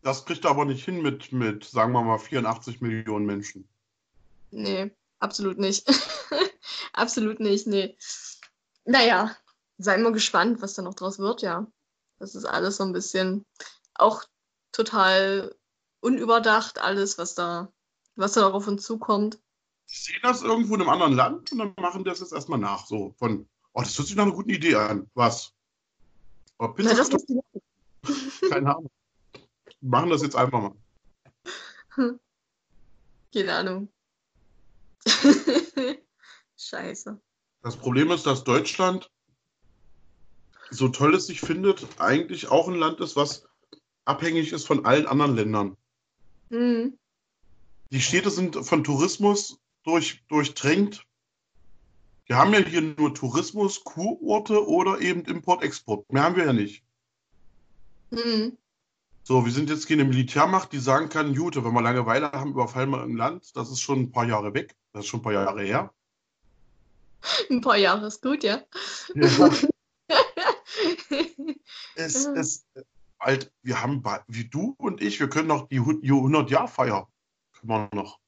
Das 0.04 0.24
kriegt 0.26 0.46
er 0.46 0.52
aber 0.52 0.66
nicht 0.66 0.86
hin 0.86 1.02
mit, 1.02 1.32
mit, 1.32 1.66
sagen 1.66 1.92
wir 1.94 2.04
mal, 2.04 2.20
84 2.20 2.80
Millionen 2.80 3.26
Menschen. 3.26 3.68
Nee, 4.52 4.92
absolut 5.20 5.58
nicht. 5.58 5.86
absolut 6.94 7.40
nicht, 7.40 7.68
nee. 7.68 7.98
Naja, 8.86 9.36
sei 9.78 9.98
mal 9.98 10.14
gespannt, 10.14 10.62
was 10.62 10.76
da 10.76 10.84
noch 10.84 10.94
draus 10.94 11.20
wird, 11.20 11.42
ja. 11.42 11.68
Das 12.20 12.36
ist 12.36 12.46
alles 12.46 12.78
so 12.78 12.84
ein 12.84 12.94
bisschen 12.94 13.46
auch 13.94 14.24
total 14.72 15.56
unüberdacht, 16.00 16.80
alles, 16.80 17.18
was 17.18 17.36
da, 17.36 17.72
was 18.16 18.34
da 18.34 18.50
auf 18.50 18.68
uns 18.68 18.84
zukommt. 18.84 19.40
Ich 19.90 20.04
sehe 20.04 20.20
das 20.22 20.42
irgendwo 20.42 20.76
in 20.76 20.82
einem 20.82 20.90
anderen 20.90 21.14
Land 21.14 21.52
und 21.52 21.58
dann 21.60 21.74
machen 21.78 22.04
das 22.04 22.20
jetzt 22.20 22.34
erstmal 22.34 22.60
nach. 22.60 22.86
So 22.86 23.14
von, 23.18 23.48
oh, 23.74 23.82
das 23.82 23.98
hört 23.98 24.08
sich 24.08 24.18
nach 24.18 24.26
einer 24.26 24.34
guten 24.34 24.50
Idee 24.50 24.76
an. 24.76 25.10
Was? 25.14 25.54
Oh, 26.60 26.74
Na, 26.78 26.94
das 26.94 27.10
Keine 28.50 28.76
Ahnung. 28.76 28.90
Wir 29.80 29.90
machen 29.90 30.10
das 30.10 30.22
jetzt 30.22 30.36
einfach 30.36 30.62
mal. 30.62 30.76
Keine 33.34 33.54
Ahnung. 33.54 33.90
Scheiße. 36.58 37.20
Das 37.62 37.78
Problem 37.78 38.12
ist, 38.12 38.26
dass 38.26 38.44
Deutschland, 38.44 39.10
so 40.70 40.90
toll 40.90 41.16
es 41.16 41.28
sich 41.28 41.42
findet, 41.42 41.86
eigentlich 42.00 42.50
auch 42.50 42.68
ein 42.68 42.76
Land 42.76 43.00
ist, 43.00 43.16
was 43.16 43.48
abhängig 44.06 44.52
ist 44.52 44.66
von 44.66 44.86
allen 44.86 45.08
anderen 45.08 45.36
Ländern. 45.36 45.78
Mhm. 46.50 46.98
Die 47.92 48.02
Städte 48.02 48.30
sind 48.30 48.56
von 48.56 48.84
Tourismus 48.84 49.60
durch, 49.84 50.24
durchdrängt. 50.28 51.06
Wir 52.26 52.38
haben 52.38 52.54
ja 52.54 52.60
hier 52.60 52.82
nur 52.82 53.14
Tourismus, 53.14 53.84
Kurorte 53.84 54.68
oder 54.68 55.00
eben 55.00 55.24
Import-Export. 55.24 56.12
Mehr 56.12 56.24
haben 56.24 56.36
wir 56.36 56.46
ja 56.46 56.54
nicht. 56.54 56.84
Mhm. 58.12 58.58
So, 59.24 59.46
wir 59.46 59.52
sind 59.52 59.70
jetzt 59.70 59.88
keine 59.88 60.06
Militärmacht, 60.06 60.72
die 60.72 60.80
sagen 60.80 61.10
kann, 61.10 61.36
gut, 61.36 61.56
wenn 61.58 61.74
wir 61.74 61.82
Langeweile 61.82 62.32
haben, 62.32 62.52
überfallen 62.52 62.90
wir 62.90 63.02
ein 63.02 63.16
Land. 63.16 63.56
Das 63.56 63.70
ist 63.70 63.82
schon 63.82 64.00
ein 64.00 64.12
paar 64.12 64.26
Jahre 64.26 64.54
weg. 64.54 64.76
Das 64.94 65.04
ist 65.04 65.10
schon 65.10 65.20
ein 65.20 65.24
paar 65.24 65.34
Jahre 65.34 65.64
her. 65.64 65.94
Ein 67.50 67.62
paar 67.62 67.78
Jahre 67.78 68.08
ist 68.08 68.22
gut, 68.22 68.44
ja. 68.44 68.62
ja. 69.16 69.50
Es, 71.96 72.26
es, 72.26 72.66
halt, 73.20 73.52
wir 73.64 73.82
haben, 73.82 74.04
wie 74.28 74.46
du 74.46 74.76
und 74.78 75.02
ich, 75.02 75.20
wir 75.20 75.30
können 75.30 75.48
noch 75.48 75.68
die 75.68 75.80
100-Jahr-Feier. 75.80 77.08
Können 77.54 77.68
wir 77.68 77.90
noch. 77.94 78.20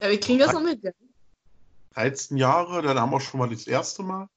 Ja, 0.00 0.10
wir 0.10 0.20
kriegen 0.20 0.38
das 0.38 0.52
noch 0.52 0.62
mit, 0.62 0.82
ja. 0.82 0.90
13 1.94 2.36
Jahre, 2.36 2.82
dann 2.82 2.98
haben 2.98 3.12
wir 3.12 3.20
schon 3.20 3.38
mal 3.38 3.48
das 3.48 3.66
erste 3.66 4.02
Mal. 4.02 4.28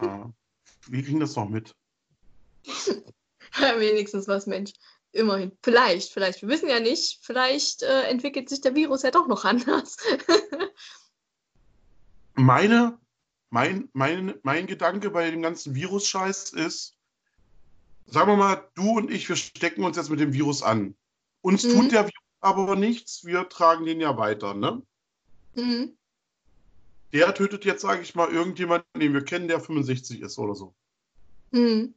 Ja. 0.00 0.32
Wir 0.86 1.02
kriegen 1.02 1.20
das 1.20 1.36
noch 1.36 1.48
mit. 1.48 1.74
Wenigstens 3.58 4.28
was, 4.28 4.46
Mensch. 4.46 4.72
Immerhin. 5.12 5.52
Vielleicht, 5.62 6.12
vielleicht. 6.12 6.40
Wir 6.40 6.48
wissen 6.48 6.68
ja 6.68 6.80
nicht. 6.80 7.18
Vielleicht 7.22 7.82
äh, 7.82 8.04
entwickelt 8.04 8.48
sich 8.48 8.62
der 8.62 8.74
Virus 8.74 9.02
ja 9.02 9.10
doch 9.10 9.26
noch 9.26 9.44
anders. 9.44 9.98
Meine, 12.34 12.98
mein, 13.52 13.90
mein, 13.92 14.34
mein 14.44 14.66
Gedanke 14.66 15.10
bei 15.10 15.30
dem 15.30 15.42
ganzen 15.42 15.74
Virus-Scheiß 15.74 16.54
ist, 16.54 16.96
sagen 18.06 18.30
wir 18.30 18.36
mal, 18.36 18.66
du 18.74 18.96
und 18.96 19.10
ich, 19.10 19.28
wir 19.28 19.36
stecken 19.36 19.84
uns 19.84 19.98
jetzt 19.98 20.08
mit 20.08 20.20
dem 20.20 20.32
Virus 20.32 20.62
an. 20.62 20.94
Uns 21.42 21.62
mhm. 21.64 21.72
tut 21.72 21.92
der 21.92 22.04
Virus 22.04 22.22
aber 22.40 22.76
nichts, 22.76 23.26
wir 23.26 23.46
tragen 23.50 23.84
den 23.84 24.00
ja 24.00 24.16
weiter, 24.16 24.54
ne? 24.54 24.82
Mhm. 25.54 25.94
Der 27.12 27.34
tötet 27.34 27.66
jetzt, 27.66 27.82
sage 27.82 28.00
ich 28.00 28.14
mal, 28.14 28.32
irgendjemanden, 28.32 28.98
den 28.98 29.12
wir 29.12 29.22
kennen, 29.22 29.48
der 29.48 29.60
65 29.60 30.22
ist 30.22 30.38
oder 30.38 30.54
so. 30.54 30.74
Mhm. 31.50 31.94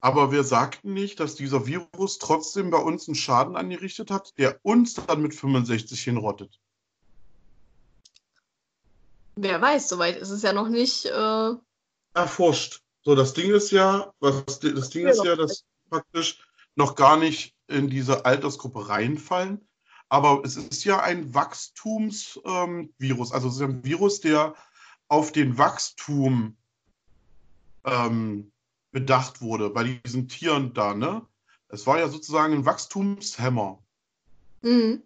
Aber 0.00 0.32
wir 0.32 0.42
sagten 0.42 0.94
nicht, 0.94 1.20
dass 1.20 1.36
dieser 1.36 1.68
Virus 1.68 2.18
trotzdem 2.18 2.70
bei 2.70 2.78
uns 2.78 3.06
einen 3.06 3.14
Schaden 3.14 3.54
angerichtet 3.54 4.10
hat, 4.10 4.36
der 4.36 4.58
uns 4.64 4.94
dann 4.94 5.22
mit 5.22 5.32
65 5.32 6.02
hinrottet. 6.02 6.60
Wer 9.36 9.60
weiß, 9.60 9.88
soweit 9.88 10.16
ist 10.16 10.30
es 10.30 10.42
ja 10.42 10.52
noch 10.52 10.68
nicht. 10.68 11.06
Äh, 11.06 11.54
erforscht. 12.14 12.82
So, 13.02 13.14
das 13.14 13.34
Ding 13.34 13.50
ist 13.52 13.70
ja, 13.70 14.12
was 14.20 14.60
das 14.60 14.90
Ding 14.90 15.06
ist 15.06 15.24
ja, 15.24 15.36
dass 15.36 15.64
praktisch 15.90 16.46
noch 16.76 16.94
gar 16.94 17.16
nicht 17.16 17.54
in 17.66 17.88
diese 17.88 18.24
Altersgruppe 18.24 18.88
reinfallen. 18.88 19.66
Aber 20.08 20.42
es 20.44 20.56
ist 20.56 20.84
ja 20.84 21.00
ein 21.00 21.34
Wachstumsvirus. 21.34 22.40
Ähm, 22.44 23.34
also 23.34 23.48
es 23.48 23.56
ist 23.56 23.60
ein 23.60 23.84
Virus, 23.84 24.20
der 24.20 24.54
auf 25.08 25.32
den 25.32 25.58
Wachstum 25.58 26.56
ähm, 27.84 28.52
bedacht 28.90 29.42
wurde, 29.42 29.70
bei 29.70 29.84
diesen 29.84 30.28
Tieren 30.28 30.72
da, 30.72 30.94
ne? 30.94 31.26
Es 31.68 31.86
war 31.86 31.98
ja 31.98 32.08
sozusagen 32.08 32.54
ein 32.54 32.64
Wachstumshemmer. 32.64 33.82
Mhm. 34.62 35.02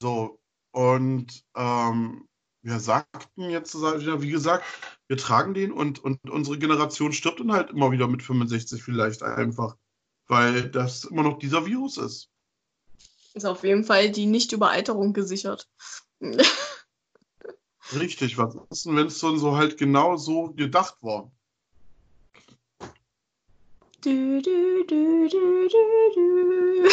So, 0.00 0.40
und 0.72 1.44
ähm, 1.54 2.28
wir 2.66 2.80
sagten 2.80 3.48
jetzt, 3.48 3.74
wie 3.74 4.30
gesagt, 4.30 4.64
wir 5.06 5.16
tragen 5.16 5.54
den 5.54 5.70
und, 5.70 6.02
und 6.02 6.28
unsere 6.28 6.58
Generation 6.58 7.12
stirbt 7.12 7.38
dann 7.38 7.52
halt 7.52 7.70
immer 7.70 7.92
wieder 7.92 8.08
mit 8.08 8.24
65 8.24 8.82
vielleicht 8.82 9.22
einfach, 9.22 9.76
weil 10.26 10.68
das 10.68 11.04
immer 11.04 11.22
noch 11.22 11.38
dieser 11.38 11.64
Virus 11.64 11.96
ist. 11.96 12.28
Ist 13.34 13.46
auf 13.46 13.62
jeden 13.62 13.84
Fall 13.84 14.10
die 14.10 14.26
Nicht-Überalterung 14.26 15.12
gesichert. 15.12 15.68
Richtig, 17.94 18.36
was 18.36 18.56
ist 18.70 18.84
denn, 18.84 18.96
wenn 18.96 19.06
es 19.06 19.20
dann 19.20 19.38
so 19.38 19.56
halt 19.56 19.78
genau 19.78 20.16
so 20.16 20.52
gedacht 20.52 20.96
war? 21.02 21.30
Du, 24.00 24.42
du, 24.42 24.84
du, 24.86 25.28
du, 25.28 25.68
du, 25.68 25.68
du. 26.14 26.88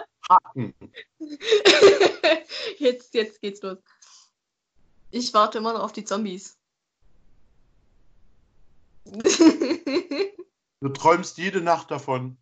Jetzt, 2.78 3.14
jetzt 3.14 3.40
geht's 3.40 3.62
los. 3.62 3.78
Ich 5.10 5.32
warte 5.32 5.58
immer 5.58 5.72
noch 5.72 5.82
auf 5.82 5.92
die 5.92 6.04
Zombies. 6.04 6.58
Du 10.80 10.90
träumst 10.90 11.38
jede 11.38 11.62
Nacht 11.62 11.90
davon. 11.90 12.36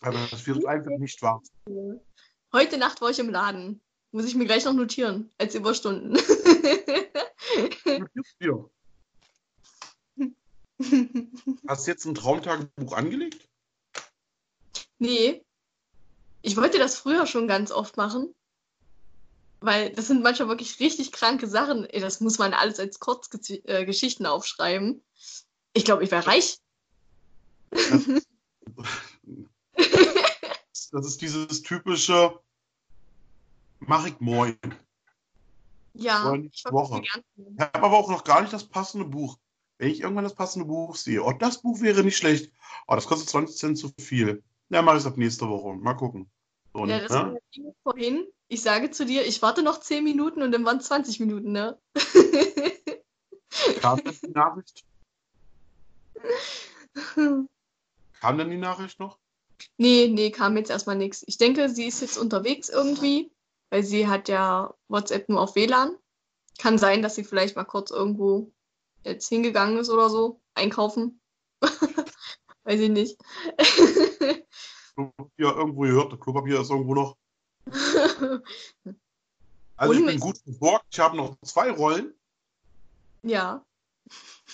Aber 0.00 0.18
das 0.30 0.46
wird 0.46 0.66
einfach 0.66 0.98
nicht 0.98 1.22
wahr. 1.22 1.42
Heute 2.52 2.76
Nacht 2.76 3.00
war 3.00 3.10
ich 3.10 3.18
im 3.18 3.30
Laden. 3.30 3.80
Muss 4.10 4.26
ich 4.26 4.34
mir 4.34 4.46
gleich 4.46 4.64
noch 4.64 4.72
notieren, 4.72 5.30
als 5.38 5.54
Überstunden. 5.54 6.14
dir. 8.40 8.70
Hast 11.68 11.86
du 11.86 11.90
jetzt 11.90 12.04
ein 12.04 12.14
Traumtagebuch 12.14 12.92
angelegt? 12.92 13.48
Nee. 14.98 15.44
Ich 16.42 16.56
wollte 16.56 16.78
das 16.78 16.96
früher 16.96 17.26
schon 17.26 17.48
ganz 17.48 17.70
oft 17.70 17.96
machen. 17.96 18.34
Weil 19.60 19.90
das 19.90 20.06
sind 20.06 20.22
manchmal 20.22 20.48
wirklich 20.48 20.78
richtig 20.78 21.10
kranke 21.10 21.48
Sachen. 21.48 21.88
Das 21.92 22.20
muss 22.20 22.38
man 22.38 22.54
alles 22.54 22.78
als 22.78 23.00
Kurzgeschichten 23.00 24.24
äh, 24.24 24.28
aufschreiben. 24.28 25.02
Ich 25.72 25.84
glaube, 25.84 26.04
ich 26.04 26.10
wäre 26.12 26.26
reich. 26.26 26.58
das 30.92 31.06
ist 31.06 31.20
dieses 31.20 31.62
typische 31.62 32.38
Mach 33.80 34.06
ich 34.06 34.18
morgen. 34.20 34.74
Ja. 35.94 36.34
Ich 36.34 36.64
Woche. 36.70 37.02
Ich 37.02 37.60
habe 37.60 37.82
aber 37.82 37.96
auch 37.96 38.10
noch 38.10 38.24
gar 38.24 38.40
nicht 38.40 38.52
das 38.52 38.64
passende 38.64 39.06
Buch. 39.06 39.38
Wenn 39.78 39.90
ich 39.90 40.00
irgendwann 40.00 40.24
das 40.24 40.34
passende 40.34 40.66
Buch 40.66 40.96
sehe, 40.96 41.22
oh, 41.22 41.32
das 41.32 41.62
Buch 41.62 41.80
wäre 41.80 42.02
nicht 42.02 42.16
schlecht. 42.16 42.52
Oh, 42.86 42.94
das 42.94 43.06
kostet 43.06 43.28
20 43.28 43.56
Cent 43.56 43.78
zu 43.78 43.92
viel. 44.00 44.42
Ja, 44.70 44.82
mache 44.82 44.96
ich 44.96 45.02
es 45.02 45.06
ab 45.06 45.16
nächste 45.16 45.48
Woche. 45.48 45.76
Mal 45.76 45.94
gucken. 45.94 46.28
So, 46.78 46.86
ja, 46.86 47.00
das 47.00 47.10
ne? 47.10 47.40
war 47.56 47.74
vorhin. 47.82 48.26
Ich 48.46 48.62
sage 48.62 48.92
zu 48.92 49.04
dir, 49.04 49.26
ich 49.26 49.42
warte 49.42 49.62
noch 49.62 49.80
10 49.80 50.04
Minuten 50.04 50.42
und 50.42 50.52
dann 50.52 50.64
waren 50.64 50.78
es 50.78 50.86
20 50.86 51.18
Minuten, 51.20 51.50
ne? 51.52 51.76
Kam 53.80 54.00
denn 54.02 54.14
die 54.22 54.30
Nachricht? 54.30 54.84
Kam 58.20 58.38
denn 58.38 58.50
die 58.50 58.56
Nachricht 58.56 59.00
noch? 59.00 59.18
Nee, 59.76 60.08
nee, 60.08 60.30
kam 60.30 60.56
jetzt 60.56 60.70
erstmal 60.70 60.96
nichts. 60.96 61.24
Ich 61.26 61.36
denke, 61.36 61.68
sie 61.68 61.86
ist 61.86 62.00
jetzt 62.00 62.16
unterwegs 62.16 62.68
irgendwie, 62.68 63.32
weil 63.70 63.82
sie 63.82 64.06
hat 64.06 64.28
ja 64.28 64.72
WhatsApp 64.86 65.28
nur 65.28 65.40
auf 65.40 65.56
WLAN. 65.56 65.96
Kann 66.58 66.78
sein, 66.78 67.02
dass 67.02 67.16
sie 67.16 67.24
vielleicht 67.24 67.56
mal 67.56 67.64
kurz 67.64 67.90
irgendwo 67.90 68.52
jetzt 69.04 69.28
hingegangen 69.28 69.78
ist 69.78 69.90
oder 69.90 70.10
so, 70.10 70.40
einkaufen. 70.54 71.20
Weiß 72.64 72.80
ich 72.80 72.90
nicht. 72.90 73.18
Klopapier 74.98 75.56
irgendwo 75.56 75.82
gehört, 75.82 76.12
der 76.12 76.18
Klopapier 76.18 76.60
ist 76.60 76.70
irgendwo 76.70 76.94
noch. 76.94 77.16
Also 79.76 79.94
ich 79.94 80.04
bin 80.04 80.18
gut 80.18 80.38
versorgt. 80.38 80.86
Ich 80.90 80.98
habe 80.98 81.16
noch 81.16 81.36
zwei 81.42 81.70
Rollen. 81.70 82.12
Ja. 83.22 83.64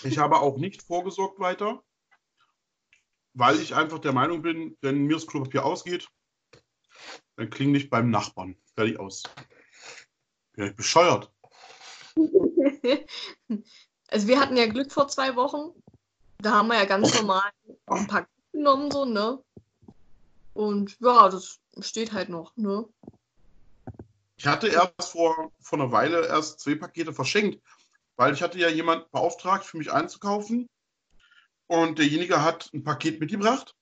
Ich 0.03 0.19
habe 0.19 0.39
auch 0.39 0.57
nicht 0.57 0.83
vorgesorgt 0.83 1.39
weiter, 1.39 1.81
weil 3.33 3.59
ich 3.59 3.73
einfach 3.73 3.99
der 3.99 4.13
Meinung 4.13 4.43
bin, 4.43 4.77
wenn 4.81 5.05
mir 5.05 5.15
das 5.15 5.25
Klopapier 5.25 5.65
ausgeht, 5.65 6.07
dann 7.37 7.49
klinge 7.49 7.77
ich 7.77 7.89
beim 7.89 8.11
Nachbarn. 8.11 8.55
Fertig 8.75 8.99
aus. 8.99 9.23
Bin 10.53 10.67
ich 10.67 10.75
bescheuert. 10.75 11.31
Also 14.07 14.27
wir 14.27 14.39
hatten 14.39 14.55
ja 14.55 14.67
Glück 14.67 14.91
vor 14.91 15.07
zwei 15.07 15.35
Wochen. 15.35 15.73
Da 16.37 16.51
haben 16.51 16.67
wir 16.67 16.75
ja 16.75 16.85
ganz 16.85 17.13
normal 17.19 17.49
ein 17.87 18.05
Paket 18.05 18.29
genommen, 18.51 18.91
so, 18.91 19.03
ne? 19.03 19.43
Und 20.55 20.97
ja, 21.01 21.27
das 21.27 21.59
steht 21.81 22.13
halt 22.13 22.29
noch, 22.29 22.55
ne? 22.55 22.85
Ich 24.37 24.47
hatte 24.47 24.69
erst 24.69 25.11
vor, 25.11 25.51
vor 25.59 25.79
einer 25.79 25.91
Weile 25.91 26.27
erst 26.27 26.61
zwei 26.61 26.75
Pakete 26.75 27.13
verschenkt, 27.13 27.61
weil 28.15 28.33
ich 28.33 28.41
hatte 28.41 28.57
ja 28.57 28.69
jemand 28.69 29.11
beauftragt, 29.11 29.65
für 29.65 29.77
mich 29.77 29.91
einzukaufen. 29.91 30.69
Und 31.67 31.99
derjenige 31.99 32.41
hat 32.41 32.69
ein 32.73 32.85
Paket 32.85 33.19
mitgebracht. 33.19 33.75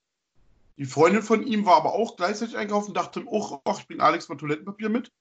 Die 0.78 0.86
Freundin 0.86 1.22
von 1.22 1.46
ihm 1.46 1.66
war 1.68 1.78
aber 1.78 1.94
auch 1.94 2.16
gleichzeitig 2.16 2.58
einkaufen, 2.58 2.96
dachte, 2.96 3.24
oh, 3.28 3.60
ich 3.78 3.88
bringe 3.88 4.04
Alex 4.04 4.28
mal 4.28 4.38
Toilettenpapier 4.38 4.90
mit. 4.90 5.12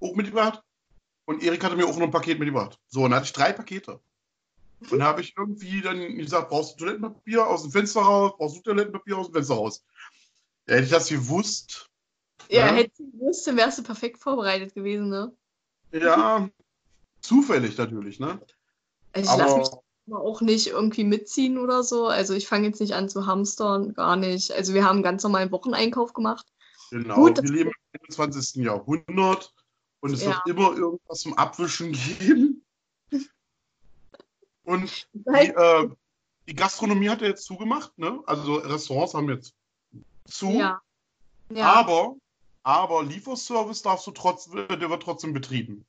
Auch 0.00 0.16
mitgebracht. 0.16 0.64
Und 1.26 1.44
Erik 1.44 1.62
hatte 1.62 1.76
mir 1.76 1.86
auch 1.86 1.96
noch 1.96 2.06
ein 2.06 2.10
Paket 2.10 2.40
mitgebracht. 2.40 2.80
So, 2.88 3.02
dann 3.02 3.14
hatte 3.14 3.26
ich 3.26 3.32
drei 3.32 3.52
Pakete. 3.52 4.00
Und 4.80 4.92
dann 4.92 5.04
habe 5.04 5.20
ich 5.20 5.36
irgendwie 5.36 5.80
dann 5.80 6.16
gesagt, 6.16 6.48
brauchst 6.48 6.72
du 6.72 6.78
Toilettenpapier 6.78 7.46
aus 7.46 7.62
dem 7.62 7.70
Fenster 7.70 8.00
raus, 8.00 8.32
brauchst 8.36 8.56
du 8.56 8.62
Toilettenpapier 8.62 9.16
aus 9.16 9.28
dem 9.28 9.34
Fenster 9.34 9.54
raus. 9.54 9.84
Hätte 10.68 10.84
ich 10.84 10.90
das 10.90 11.08
gewusst. 11.08 11.88
Ja, 12.50 12.66
ja. 12.66 12.74
hätte 12.74 12.92
ich 12.98 13.12
gewusst, 13.12 13.46
dann 13.46 13.56
wärst 13.56 13.78
du 13.78 13.82
perfekt 13.82 14.18
vorbereitet 14.18 14.74
gewesen, 14.74 15.08
ne? 15.08 15.34
Ja, 15.92 16.48
zufällig 17.20 17.76
natürlich, 17.78 18.20
ne? 18.20 18.40
Also 19.12 19.32
ich 19.32 19.38
lasse 19.38 19.58
mich 19.58 19.68
auch 20.14 20.40
nicht 20.40 20.68
irgendwie 20.68 21.04
mitziehen 21.04 21.58
oder 21.58 21.82
so. 21.82 22.06
Also 22.06 22.34
ich 22.34 22.46
fange 22.46 22.68
jetzt 22.68 22.80
nicht 22.80 22.94
an 22.94 23.08
zu 23.08 23.26
hamstern, 23.26 23.94
gar 23.94 24.16
nicht. 24.16 24.52
Also 24.52 24.74
wir 24.74 24.84
haben 24.84 24.96
einen 24.96 25.02
ganz 25.02 25.22
normalen 25.22 25.50
Wocheneinkauf 25.50 26.12
gemacht. 26.12 26.46
Genau, 26.90 27.14
Gut, 27.14 27.42
wir 27.42 27.50
leben 27.50 27.70
im 27.92 28.00
21. 28.02 28.62
Jahrhundert 28.62 29.54
und 30.00 30.12
es 30.12 30.22
ja. 30.22 30.28
wird 30.28 30.46
immer 30.46 30.76
irgendwas 30.76 31.20
zum 31.20 31.34
Abwischen 31.34 31.92
geben. 32.18 32.64
Und 34.64 35.08
die, 35.12 35.30
äh, 35.30 35.88
die, 36.46 36.54
Gastronomie 36.54 37.08
hat 37.08 37.22
ja 37.22 37.28
jetzt 37.28 37.44
zugemacht, 37.44 37.96
ne? 37.98 38.22
Also 38.26 38.56
Restaurants 38.56 39.14
haben 39.14 39.30
jetzt 39.30 39.54
zu. 40.30 40.50
Ja. 40.50 40.80
ja. 41.50 41.72
Aber, 41.72 42.16
aber 42.62 43.02
Lieferservice 43.02 43.82
darfst 43.82 44.06
du 44.06 44.10
trotz, 44.12 44.50
der 44.50 44.90
wird 44.90 45.02
trotzdem 45.02 45.32
betrieben. 45.32 45.84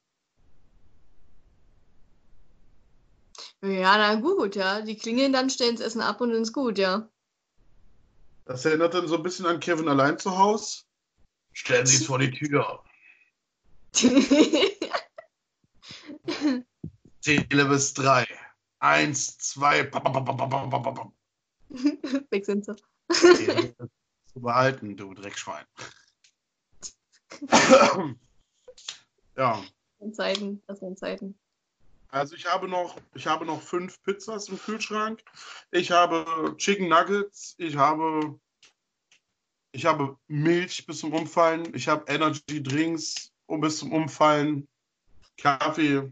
Ja, 3.62 3.98
na 3.98 4.16
gut, 4.16 4.56
ja. 4.56 4.82
Die 4.82 4.96
klingeln 4.96 5.34
dann, 5.34 5.50
stellen 5.50 5.76
das 5.76 5.86
Essen 5.86 6.02
ab 6.02 6.22
und 6.22 6.32
dann 6.32 6.44
ist 6.44 6.54
gut, 6.54 6.78
ja. 6.78 7.10
Das 8.46 8.64
erinnert 8.66 8.94
dann 8.94 9.08
so 9.08 9.18
ein 9.18 9.24
bisschen 9.24 9.46
an 9.46 9.60
Kevin 9.60 9.90
allein 9.90 10.18
zu 10.18 10.38
Hause. 10.38 10.84
Stellen 11.52 11.86
Sie 11.86 11.98
es 11.98 12.06
vor 12.06 12.20
die 12.20 12.32
Tür. 12.32 12.84
Zähle 17.20 17.66
bis 17.66 17.94
drei. 17.94 18.26
Eins, 18.80 19.38
zwei. 19.38 19.92
Weg 22.32 22.46
sind 22.46 22.66
sie. 22.66 22.76
Zu 24.34 24.42
behalten, 24.42 24.96
du 24.96 25.14
Dreckschwein. 25.14 25.66
ja. 29.38 29.64
Das 30.00 30.16
Zeiten, 30.16 30.62
das 30.68 30.80
sind 30.80 30.98
Zeiten. 30.98 31.38
Also 32.12 32.36
ich 32.36 32.52
habe 32.52 32.68
noch, 32.68 32.96
ich 33.14 33.28
habe 33.28 33.46
noch 33.46 33.62
fünf 33.62 34.02
Pizzas 34.04 34.50
im 34.50 34.58
Kühlschrank. 34.58 35.24
Ich 35.72 35.92
habe 35.92 36.56
Chicken 36.58 36.90
Nuggets. 36.90 37.54
Ich 37.58 37.76
habe, 37.76 38.40
ich 39.72 39.86
habe 39.86 40.18
Milch 40.28 40.86
bis 40.88 41.00
zum 41.00 41.14
Umfallen. 41.14 41.74
Ich 41.76 41.88
habe 41.88 42.12
Energy 42.12 42.64
Drinks 42.64 43.32
bis 43.48 43.80
zum 43.80 43.94
Umfallen. 43.94 44.68
Kaffee. 45.38 46.12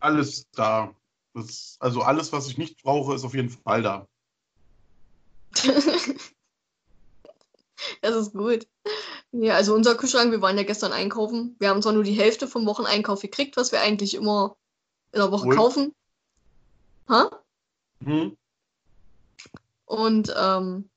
Alles 0.00 0.48
da. 0.52 0.94
Das, 1.34 1.76
also 1.80 2.02
alles, 2.02 2.32
was 2.32 2.48
ich 2.48 2.58
nicht 2.58 2.82
brauche, 2.82 3.14
ist 3.14 3.24
auf 3.24 3.34
jeden 3.34 3.50
Fall 3.50 3.82
da. 3.82 4.08
das 8.02 8.14
ist 8.14 8.32
gut. 8.32 8.66
Ja, 9.32 9.54
also 9.54 9.74
unser 9.74 9.94
Kühlschrank, 9.94 10.30
wir 10.30 10.42
waren 10.42 10.56
ja 10.56 10.64
gestern 10.64 10.92
einkaufen. 10.92 11.56
Wir 11.58 11.70
haben 11.70 11.82
zwar 11.82 11.92
nur 11.92 12.04
die 12.04 12.12
Hälfte 12.12 12.46
vom 12.46 12.66
Wocheneinkauf 12.66 13.20
gekriegt, 13.20 13.56
was 13.56 13.72
wir 13.72 13.80
eigentlich 13.80 14.14
immer 14.14 14.56
in 15.12 15.20
der 15.20 15.32
Woche 15.32 15.46
Cool. 15.48 15.56
kaufen. 15.56 15.94
Ha? 17.08 17.30
Hm? 18.04 18.36
Und 19.86 20.34
ähm, 20.36 20.90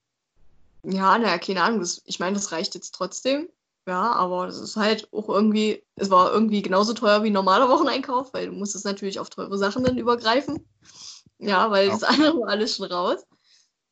ja, 0.84 1.18
naja, 1.18 1.38
keine 1.38 1.63
Ahnung, 1.63 1.80
das, 1.80 2.02
ich 2.06 2.20
meine, 2.20 2.36
das 2.36 2.52
reicht 2.52 2.76
jetzt 2.76 2.94
trotzdem. 2.96 3.50
Ja, 3.88 4.13
aber 4.13 4.48
das 4.48 4.60
ist 4.60 4.78
halt 4.78 5.12
auch 5.13 5.30
irgendwie, 5.30 5.84
es 5.96 6.10
war 6.10 6.32
irgendwie 6.32 6.62
genauso 6.62 6.94
teuer 6.94 7.24
wie 7.24 7.30
ein 7.30 7.34
normaler 7.34 7.70
Wocheneinkauf, 7.70 8.34
weil 8.34 8.48
du 8.48 8.54
musstest 8.54 8.86
natürlich 8.86 9.20
auf 9.20 9.30
teure 9.30 9.58
Sachen 9.58 9.84
dann 9.84 9.98
übergreifen. 9.98 10.65
Ja, 11.38 11.70
weil 11.70 11.88
Ja. 11.88 11.94
das 11.94 12.04
andere 12.04 12.39
war 12.39 12.50
alles 12.50 12.76
schon 12.76 12.91
raus. 12.91 13.26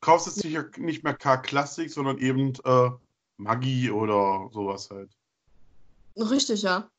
Kaufst 0.03 0.27
jetzt 0.27 0.41
sicher 0.41 0.65
nicht 0.77 1.05
mehr 1.05 1.13
K-Klassik, 1.13 1.89
sondern 1.89 2.17
eben 2.17 2.51
äh, 2.65 2.89
Maggi 3.37 3.89
oder 3.89 4.49
sowas 4.51 4.89
halt. 4.89 5.09
Richtig, 6.17 6.61
ja. 6.61 6.89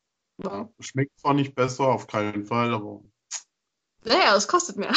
Ja. 0.43 0.71
Schmeckt 0.81 1.21
zwar 1.21 1.35
nicht 1.35 1.55
besser, 1.55 1.85
auf 1.85 2.07
keinen 2.07 2.47
Fall, 2.47 2.73
aber 2.73 3.03
Naja, 4.05 4.35
es 4.35 4.49
kostet 4.49 4.79
mehr. 4.79 4.95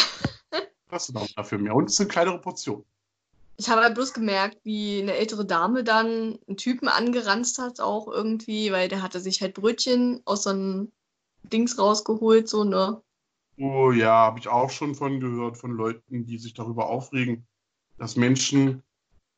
kostet 0.90 1.18
auch 1.18 1.28
dafür 1.36 1.58
mehr. 1.58 1.76
Und 1.76 1.90
es 1.90 1.98
sind 1.98 2.10
kleinere 2.10 2.40
Portionen. 2.40 2.86
Ich 3.58 3.70
habe 3.70 3.82
halt 3.82 3.96
bloß 3.96 4.14
gemerkt, 4.14 4.58
wie 4.64 5.02
eine 5.02 5.16
ältere 5.16 5.46
Dame 5.46 5.84
dann 5.84 6.40
einen 6.48 6.56
Typen 6.56 6.88
angeranzt 6.88 7.60
hat, 7.60 7.82
auch 7.82 8.08
irgendwie, 8.08 8.72
weil 8.72 8.88
der 8.88 9.02
hatte 9.02 9.20
sich 9.20 9.42
halt 9.42 9.54
Brötchen 9.54 10.22
aus 10.24 10.44
so 10.44 10.52
einem 10.52 10.94
Dings 11.44 11.78
rausgeholt, 11.78 12.48
so, 12.48 12.64
ne? 12.64 13.02
Oh 13.58 13.92
ja, 13.92 14.12
habe 14.12 14.40
ich 14.40 14.48
auch 14.48 14.70
schon 14.70 14.96
von 14.96 15.20
gehört, 15.20 15.58
von 15.58 15.72
Leuten, 15.72 16.26
die 16.26 16.38
sich 16.38 16.54
darüber 16.54 16.88
aufregen, 16.88 17.46
dass 17.98 18.16
Menschen 18.16 18.84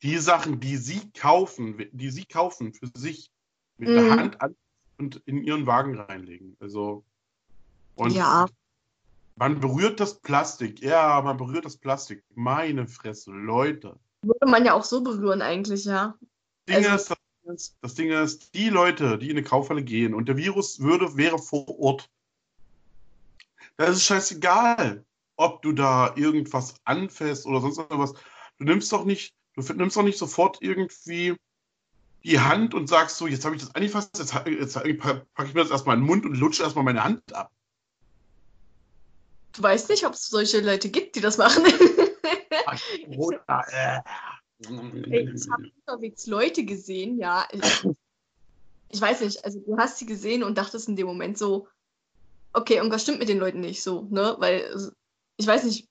die 0.01 0.17
Sachen, 0.17 0.59
die 0.59 0.77
sie 0.77 1.09
kaufen, 1.11 1.77
die 1.91 2.09
sie 2.09 2.25
kaufen 2.25 2.73
für 2.73 2.89
sich 2.93 3.29
mit 3.77 3.89
der 3.89 4.03
Mhm. 4.03 4.11
Hand 4.19 4.41
an 4.41 4.55
und 4.97 5.21
in 5.25 5.43
ihren 5.43 5.65
Wagen 5.65 5.97
reinlegen. 5.99 6.55
Also 6.59 7.03
und 7.95 8.11
Ja. 8.13 8.47
man 9.35 9.59
berührt 9.59 9.99
das 9.99 10.19
Plastik. 10.19 10.81
Ja, 10.81 11.21
man 11.21 11.37
berührt 11.37 11.65
das 11.65 11.77
Plastik. 11.77 12.23
Meine 12.35 12.87
Fresse, 12.87 13.31
Leute. 13.31 13.97
Würde 14.21 14.47
man 14.47 14.65
ja 14.65 14.73
auch 14.73 14.83
so 14.85 15.01
berühren, 15.01 15.41
eigentlich, 15.41 15.85
ja. 15.85 16.17
Ding 16.67 16.77
Also- 16.77 16.95
ist, 16.95 17.09
das, 17.09 17.17
Ding 17.43 17.53
ist, 17.55 17.77
das 17.81 17.93
Ding 17.95 18.11
ist, 18.11 18.53
die 18.53 18.69
Leute, 18.69 19.17
die 19.17 19.29
in 19.29 19.37
eine 19.37 19.43
Kaufhalle 19.43 19.83
gehen 19.83 20.13
und 20.13 20.27
der 20.27 20.37
Virus 20.37 20.79
würde, 20.79 21.15
wäre 21.17 21.39
vor 21.39 21.67
Ort, 21.79 22.09
da 23.77 23.85
ist 23.85 23.97
es 23.97 24.05
scheißegal, 24.05 25.05
ob 25.37 25.61
du 25.61 25.71
da 25.71 26.13
irgendwas 26.17 26.75
anfasst 26.83 27.45
oder 27.45 27.61
sonst 27.61 27.77
irgendwas. 27.77 28.13
Du 28.59 28.65
nimmst 28.65 28.91
doch 28.91 29.05
nicht, 29.05 29.33
du 29.55 29.61
nimmst 29.73 29.95
doch 29.97 30.03
nicht 30.03 30.17
sofort 30.17 30.57
irgendwie 30.61 31.35
die 32.23 32.39
Hand 32.39 32.73
und 32.73 32.87
sagst 32.87 33.17
so, 33.17 33.27
jetzt 33.27 33.45
habe 33.45 33.55
ich 33.55 33.61
das 33.61 33.73
angefasst, 33.73 34.17
jetzt, 34.17 34.33
jetzt 34.33 34.73
packe 34.99 35.25
ich 35.45 35.53
mir 35.53 35.61
das 35.61 35.71
erstmal 35.71 35.95
in 35.95 36.01
den 36.01 36.07
Mund 36.07 36.25
und 36.25 36.35
lutsche 36.35 36.63
erstmal 36.63 36.83
meine 36.83 37.03
Hand 37.03 37.33
ab. 37.33 37.49
Du 39.53 39.63
weißt 39.63 39.89
nicht, 39.89 40.05
ob 40.05 40.13
es 40.13 40.27
solche 40.27 40.59
Leute 40.61 40.89
gibt, 40.89 41.15
die 41.15 41.21
das 41.21 41.37
machen. 41.37 41.63
Oder, 43.17 43.65
äh. 43.71 44.01
Ey, 45.09 45.29
ich 45.33 45.49
habe 45.49 45.71
unterwegs 45.85 46.27
Leute 46.27 46.65
gesehen, 46.65 47.17
ja. 47.17 47.47
Ich, 47.51 47.61
ich 48.89 49.01
weiß 49.01 49.21
nicht, 49.21 49.43
also 49.45 49.59
du 49.61 49.77
hast 49.77 49.97
sie 49.97 50.05
gesehen 50.05 50.43
und 50.43 50.57
dachtest 50.57 50.87
in 50.89 50.95
dem 50.95 51.07
Moment 51.07 51.37
so, 51.37 51.67
okay, 52.53 52.75
irgendwas 52.75 53.03
stimmt 53.03 53.19
mit 53.19 53.29
den 53.29 53.39
Leuten 53.39 53.61
nicht 53.61 53.81
so, 53.81 54.03
ne? 54.11 54.35
Weil, 54.39 54.59
es- 54.61 54.93
ich 55.37 55.47
weiß 55.47 55.63
nicht, 55.63 55.88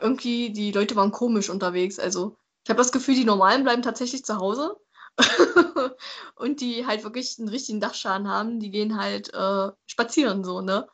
irgendwie 0.00 0.50
die 0.50 0.72
Leute 0.72 0.96
waren 0.96 1.12
komisch 1.12 1.50
unterwegs. 1.50 1.98
Also 1.98 2.36
ich 2.64 2.70
habe 2.70 2.78
das 2.78 2.92
Gefühl, 2.92 3.14
die 3.14 3.24
Normalen 3.24 3.64
bleiben 3.64 3.82
tatsächlich 3.82 4.24
zu 4.24 4.36
Hause. 4.36 4.76
und 6.34 6.60
die 6.60 6.86
halt 6.86 7.02
wirklich 7.02 7.38
einen 7.38 7.48
richtigen 7.48 7.80
Dachschaden 7.80 8.28
haben, 8.28 8.60
die 8.60 8.70
gehen 8.70 8.98
halt 8.98 9.32
äh, 9.32 9.70
spazieren 9.86 10.44
so, 10.44 10.60
ne? 10.60 10.86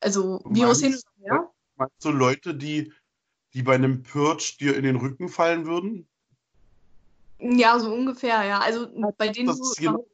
Also 0.00 0.42
Virus 0.44 0.80
hin 0.80 0.94
und 0.94 1.24
her. 1.24 1.50
Meinst 1.76 2.04
du 2.04 2.10
Leute, 2.10 2.54
die, 2.54 2.92
die 3.54 3.62
bei 3.62 3.74
einem 3.74 4.02
Purge 4.02 4.56
dir 4.60 4.76
in 4.76 4.82
den 4.82 4.96
Rücken 4.96 5.28
fallen 5.30 5.64
würden? 5.66 6.06
Ja, 7.38 7.78
so 7.78 7.92
ungefähr, 7.92 8.44
ja. 8.44 8.60
Also 8.60 8.88
bei 9.16 9.28
denen 9.28 9.46
Das 9.46 9.58
du 9.58 9.70
ist, 9.70 9.76
genau, 9.78 10.06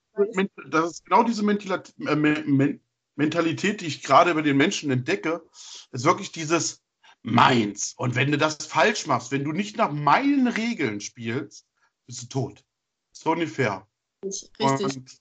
das 0.71 0.91
ist 0.91 1.05
genau 1.05 1.23
diese 1.25 1.43
Mentila- 1.43 1.83
äh, 2.07 2.17
Me- 2.17 2.45
Men- 2.47 2.81
Mentalität, 3.17 3.81
die 3.81 3.87
ich 3.87 4.03
gerade 4.03 4.35
bei 4.35 4.43
den 4.43 4.57
Menschen 4.57 4.91
entdecke. 4.91 5.43
ist 5.91 6.05
wirklich 6.05 6.33
dieses 6.33 6.81
Meins. 7.23 7.95
Und 7.97 8.15
wenn 8.15 8.33
du 8.33 8.39
das 8.39 8.57
falsch 8.67 9.07
machst, 9.07 9.31
wenn 9.31 9.45
du 9.45 9.53
nicht 9.53 9.77
nach 9.77 9.93
meinen 9.93 10.49
Regeln 10.49 11.01
spielst, 11.01 11.67
bist 12.07 12.23
du 12.23 12.27
tot. 12.27 12.65
So 13.13 13.33
ungefähr. 13.33 13.87
Richtig. 14.25 14.51
Und, 14.61 15.21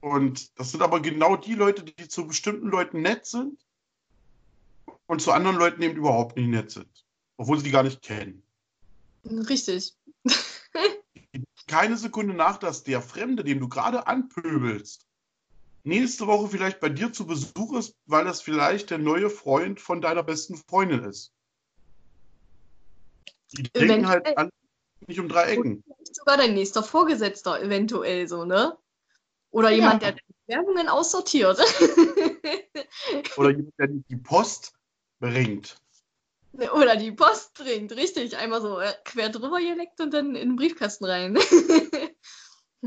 und 0.00 0.58
das 0.58 0.72
sind 0.72 0.82
aber 0.82 1.00
genau 1.00 1.36
die 1.36 1.54
Leute, 1.54 1.84
die 1.84 2.08
zu 2.08 2.26
bestimmten 2.26 2.68
Leuten 2.68 3.02
nett 3.02 3.26
sind 3.26 3.58
und 5.06 5.22
zu 5.22 5.32
anderen 5.32 5.56
Leuten 5.56 5.82
eben 5.82 5.96
überhaupt 5.96 6.36
nicht 6.36 6.48
nett 6.48 6.70
sind. 6.70 7.04
Obwohl 7.36 7.58
sie 7.58 7.64
die 7.64 7.70
gar 7.70 7.82
nicht 7.82 8.02
kennen. 8.02 8.42
Richtig. 9.24 9.94
keine 11.66 11.96
Sekunde 11.96 12.34
nach, 12.34 12.58
dass 12.58 12.82
der 12.82 13.00
Fremde, 13.00 13.44
den 13.44 13.60
du 13.60 13.68
gerade 13.68 14.06
anpöbelst, 14.06 15.06
nächste 15.84 16.26
Woche 16.26 16.48
vielleicht 16.48 16.80
bei 16.80 16.88
dir 16.88 17.12
zu 17.12 17.26
Besuch 17.26 17.74
ist, 17.78 17.96
weil 18.06 18.24
das 18.24 18.42
vielleicht 18.42 18.90
der 18.90 18.98
neue 18.98 19.30
Freund 19.30 19.80
von 19.80 20.00
deiner 20.00 20.22
besten 20.22 20.56
Freundin 20.56 21.04
ist. 21.04 21.32
Die 23.52 23.62
denken 23.64 24.04
Eventuell. 24.04 24.06
halt 24.06 24.38
alle 24.38 24.50
nicht 25.06 25.20
um 25.20 25.28
drei 25.28 25.44
Ecken. 25.50 25.84
Sogar 26.12 26.36
dein 26.36 26.54
nächster 26.54 26.82
Vorgesetzter, 26.82 27.60
eventuell 27.60 28.28
so, 28.28 28.44
ne? 28.44 28.76
Oder 29.50 29.70
Ja. 29.70 29.76
jemand, 29.76 30.02
der 30.02 30.12
deine 30.12 30.22
Werbungen 30.46 30.88
aussortiert. 30.88 31.58
Oder 33.36 33.50
jemand, 33.50 33.74
der 33.78 33.88
die 33.88 34.16
Post 34.16 34.74
bringt. 35.20 35.76
Oder 36.52 36.96
die 36.96 37.12
Post 37.12 37.54
bringt, 37.54 37.92
richtig. 37.92 38.36
Einmal 38.36 38.60
so 38.60 38.78
äh, 38.78 38.92
quer 39.04 39.30
drüber 39.30 39.58
geleckt 39.58 40.00
und 40.00 40.12
dann 40.12 40.34
in 40.36 40.50
den 40.50 40.56
Briefkasten 40.56 41.04
rein. 41.04 41.38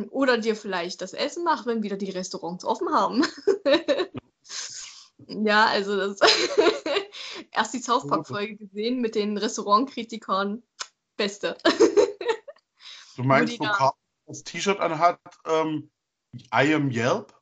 Oder 0.09 0.37
dir 0.37 0.55
vielleicht 0.55 1.01
das 1.01 1.13
Essen 1.13 1.43
macht, 1.43 1.65
wenn 1.65 1.81
wieder 1.83 1.95
die 1.97 2.09
Restaurants 2.09 2.65
offen 2.65 2.89
haben. 2.93 3.25
ja, 5.27 5.65
also 5.67 5.95
das. 5.95 6.19
Erst 7.51 7.73
die 7.73 7.79
South 7.79 8.07
Park-Folge 8.07 8.57
gesehen 8.57 8.99
mit 9.01 9.15
den 9.15 9.37
Restaurantkritikern. 9.37 10.63
Beste. 11.17 11.57
Du 13.15 13.23
meinst, 13.23 13.57
wo 13.59 13.63
Carl 13.63 13.93
das 14.27 14.43
T-Shirt 14.43 14.79
anhat, 14.81 15.17
ähm, 15.45 15.89
I 16.53 16.73
am 16.73 16.91
Yelp? 16.91 17.33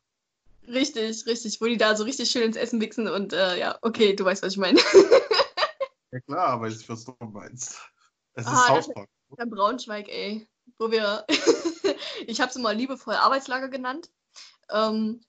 Richtig, 0.68 1.26
richtig. 1.26 1.60
Wo 1.60 1.64
die 1.66 1.76
da 1.76 1.96
so 1.96 2.04
richtig 2.04 2.30
schön 2.30 2.42
ins 2.44 2.56
Essen 2.56 2.80
wichsen 2.80 3.08
und 3.08 3.32
äh, 3.32 3.58
ja, 3.58 3.76
okay, 3.82 4.14
du 4.14 4.24
weißt, 4.24 4.42
was 4.44 4.52
ich 4.52 4.58
meine. 4.58 4.80
Ja 6.12 6.20
klar, 6.20 6.60
weiß 6.60 6.80
ich, 6.80 6.88
was 6.88 7.04
du 7.04 7.16
meinst. 7.18 7.80
Es 8.34 8.46
ist 8.46 8.52
Ah, 8.52 8.66
South 8.68 8.86
das- 8.86 8.94
Park. 8.94 9.08
In 9.36 9.50
Braunschweig, 9.50 10.08
ey. 10.08 10.46
Wo 10.78 10.88
wir, 10.92 11.26
ich 12.26 12.40
habe 12.40 12.50
es 12.50 12.56
immer 12.56 12.74
liebevoll 12.74 13.14
Arbeitslager 13.14 13.68
genannt. 13.68 14.10
Ähm, 14.70 15.20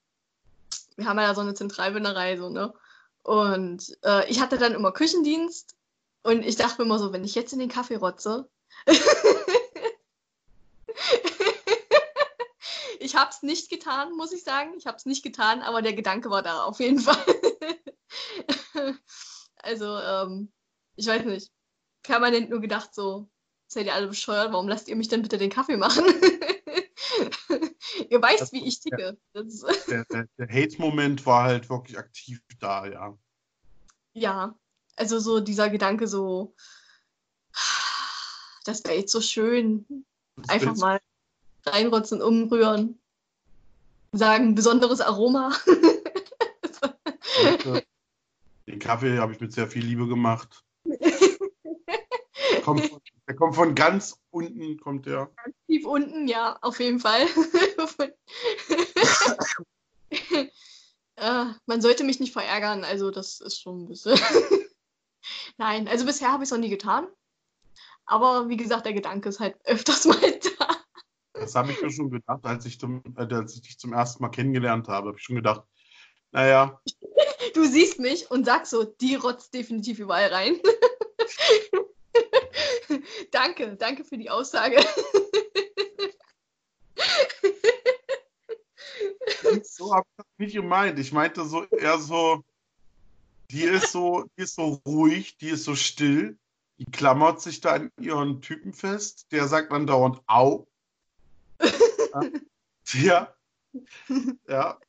wir 0.96 1.06
haben 1.06 1.20
ja 1.20 1.36
so 1.36 1.42
eine 1.42 1.54
Zentralbinderei, 1.54 2.38
so, 2.38 2.50
ne? 2.50 2.74
Und 3.24 3.98
äh, 4.04 4.30
ich 4.30 4.40
hatte 4.40 4.58
dann 4.58 4.74
immer 4.74 4.92
Küchendienst 4.92 5.76
und 6.24 6.44
ich 6.44 6.56
dachte 6.56 6.82
mir 6.82 6.86
immer 6.86 7.00
so, 7.00 7.12
wenn 7.12 7.24
ich 7.24 7.36
jetzt 7.36 7.54
in 7.54 7.60
den 7.60 7.70
Kaffee 7.70 7.96
rotze. 7.96 8.48
ich 13.00 13.16
habe 13.16 13.32
es 13.32 13.42
nicht 13.42 13.70
getan, 13.70 14.16
muss 14.16 14.32
ich 14.32 14.44
sagen. 14.44 14.74
Ich 14.78 14.86
habe 14.86 14.98
es 14.98 15.06
nicht 15.06 15.24
getan, 15.24 15.62
aber 15.62 15.82
der 15.82 15.94
Gedanke 15.94 16.30
war 16.30 16.44
da 16.44 16.64
auf 16.64 16.80
jeden 16.80 17.00
Fall. 17.00 17.26
also, 19.58 19.98
ähm, 19.98 20.52
ich 20.96 21.08
weiß 21.08 21.26
nicht. 21.26 21.52
Permanent 22.04 22.50
nur 22.52 22.62
gedacht 22.62 22.94
so, 22.94 23.28
seid 23.68 23.88
ihr 23.88 23.96
alle 23.96 24.08
bescheuert, 24.08 24.52
warum 24.52 24.68
lasst 24.68 24.88
ihr 24.88 24.96
mich 24.96 25.08
denn 25.08 25.24
bitte 25.24 25.38
den 25.38 25.50
Kaffee 25.50 25.78
machen? 25.78 26.06
Ihr 28.16 28.22
weißt, 28.22 28.42
Das- 28.42 28.54
wie 28.54 28.66
ich 28.66 28.80
ticke. 28.80 29.18
Der, 29.88 30.06
der, 30.06 30.28
der 30.38 30.48
Hate-Moment 30.48 31.26
war 31.26 31.44
halt 31.44 31.70
wirklich 31.70 31.98
aktiv 31.98 32.40
da, 32.60 32.86
ja. 32.88 33.18
ja, 34.14 34.56
also 34.96 35.20
so 35.20 35.40
dieser 35.42 35.70
Gedanke 35.70 36.08
so, 36.08 36.56
das 38.64 38.84
wäre 38.84 38.96
jetzt 38.96 39.12
so 39.12 39.22
schön. 39.22 40.06
Einfach 40.48 40.76
mal 40.78 41.00
reinrotzen, 41.66 42.22
umrühren. 42.22 43.00
Sagen, 44.12 44.56
besonderes 44.56 45.02
Aroma. 45.02 45.52
Den 48.68 48.80
Kaffee 48.80 49.20
habe 49.20 49.34
ich 49.34 49.40
mit 49.40 49.54
sehr 49.54 49.68
viel 49.68 49.86
Liebe 49.86 50.08
gemacht. 50.08 50.64
Kommt 52.64 52.86
von, 52.86 53.00
der 53.28 53.36
kommt 53.36 53.56
von 53.56 53.76
ganz 53.76 54.20
unten, 54.30 54.80
kommt 54.80 55.06
der. 55.06 55.32
Tief 55.68 55.86
unten, 55.86 56.28
ja, 56.28 56.58
auf 56.62 56.80
jeden 56.80 57.00
Fall. 57.00 57.22
äh, 61.16 61.46
man 61.66 61.82
sollte 61.82 62.04
mich 62.04 62.20
nicht 62.20 62.34
verärgern, 62.34 62.84
also 62.84 63.12
das 63.12 63.42
ist 63.42 63.62
schon 63.62 63.84
ein 63.84 63.88
bisschen. 63.88 64.20
Nein, 65.58 65.88
also 65.88 66.06
bisher 66.06 66.32
habe 66.32 66.44
ich 66.44 66.48
es 66.48 66.52
noch 66.52 66.60
nie 66.60 66.70
getan. 66.70 67.08
Aber 68.06 68.50
wie 68.50 68.58
gesagt, 68.58 68.86
der 68.86 68.94
Gedanke 68.94 69.30
ist 69.30 69.40
halt 69.40 69.58
öfters 69.64 70.06
mal 70.06 70.20
da. 70.60 70.76
Das 71.34 71.56
habe 71.56 71.72
ich 71.72 71.82
mir 71.82 71.92
schon 71.92 72.12
gedacht, 72.12 72.46
als 72.46 72.66
ich, 72.66 72.80
zum, 72.80 73.02
äh, 73.18 73.34
als 73.34 73.56
ich 73.56 73.62
dich 73.62 73.80
zum 73.80 73.94
ersten 73.94 74.22
Mal 74.22 74.30
kennengelernt 74.30 74.88
habe. 74.88 75.08
Habe 75.08 75.18
ich 75.18 75.24
schon 75.24 75.36
gedacht, 75.36 75.64
naja. 76.32 76.80
Du 77.56 77.66
siehst 77.66 78.00
mich 78.00 78.30
und 78.30 78.46
sagst 78.46 78.72
so, 78.72 78.84
die 78.84 79.16
rotzt 79.16 79.54
definitiv 79.54 80.00
überall 80.00 80.32
rein. 80.32 80.60
Danke, 83.46 83.76
danke 83.76 84.04
für 84.04 84.18
die 84.18 84.30
Aussage. 84.30 84.78
so 89.64 89.94
habe 89.94 90.06
ich 90.10 90.18
das 90.18 90.26
nicht 90.38 90.54
gemeint. 90.54 91.00
Ich 91.00 91.12
meinte 91.12 91.46
so 91.46 91.64
eher 91.66 92.00
so, 92.00 92.44
die 93.52 93.64
ist 93.64 93.92
so, 93.92 94.26
die 94.38 94.42
ist 94.44 94.56
so 94.56 94.82
ruhig, 94.86 95.38
die 95.38 95.50
ist 95.50 95.66
so 95.66 95.76
still, 95.76 96.38
die 96.80 96.86
klammert 96.86 97.42
sich 97.42 97.62
da 97.62 97.74
an 97.74 97.92
ihren 98.00 98.42
Typen 98.42 98.74
fest, 98.74 99.28
der 99.32 99.48
sagt 99.48 99.72
dann 99.72 99.86
dauernd 99.88 100.22
Au. 100.28 100.68
ja. 102.94 103.34
ja. 104.48 104.80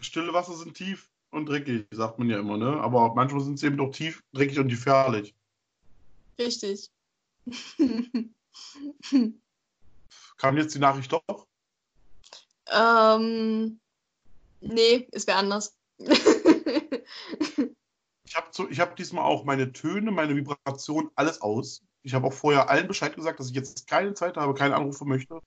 Stille 0.00 0.32
Wasser 0.32 0.54
sind 0.56 0.74
tief 0.74 1.08
und 1.30 1.48
dreckig, 1.48 1.86
sagt 1.92 2.18
man 2.18 2.28
ja 2.28 2.40
immer, 2.40 2.56
ne? 2.56 2.80
Aber 2.80 3.14
manchmal 3.14 3.42
sind 3.42 3.60
sie 3.60 3.66
eben 3.66 3.76
doch 3.76 3.92
tief, 3.92 4.24
dreckig 4.32 4.58
und 4.58 4.68
gefährlich. 4.68 5.36
Richtig. 6.38 6.90
Kam 10.36 10.56
jetzt 10.56 10.74
die 10.74 10.78
Nachricht 10.78 11.12
doch? 11.12 11.46
Ähm, 12.70 13.80
nee, 14.60 15.08
es 15.12 15.26
wäre 15.26 15.38
anders. 15.38 15.76
ich 15.98 16.06
habe 18.34 18.48
so, 18.50 18.68
hab 18.68 18.96
diesmal 18.96 19.24
auch 19.24 19.44
meine 19.44 19.72
Töne, 19.72 20.10
meine 20.10 20.34
Vibration, 20.36 21.10
alles 21.14 21.40
aus. 21.40 21.82
Ich 22.02 22.14
habe 22.14 22.26
auch 22.26 22.32
vorher 22.32 22.68
allen 22.70 22.88
Bescheid 22.88 23.14
gesagt, 23.14 23.38
dass 23.40 23.48
ich 23.48 23.54
jetzt 23.54 23.86
keine 23.86 24.14
Zeit 24.14 24.36
habe, 24.36 24.54
keine 24.54 24.74
Anrufe 24.74 25.04
möchte. 25.04 25.40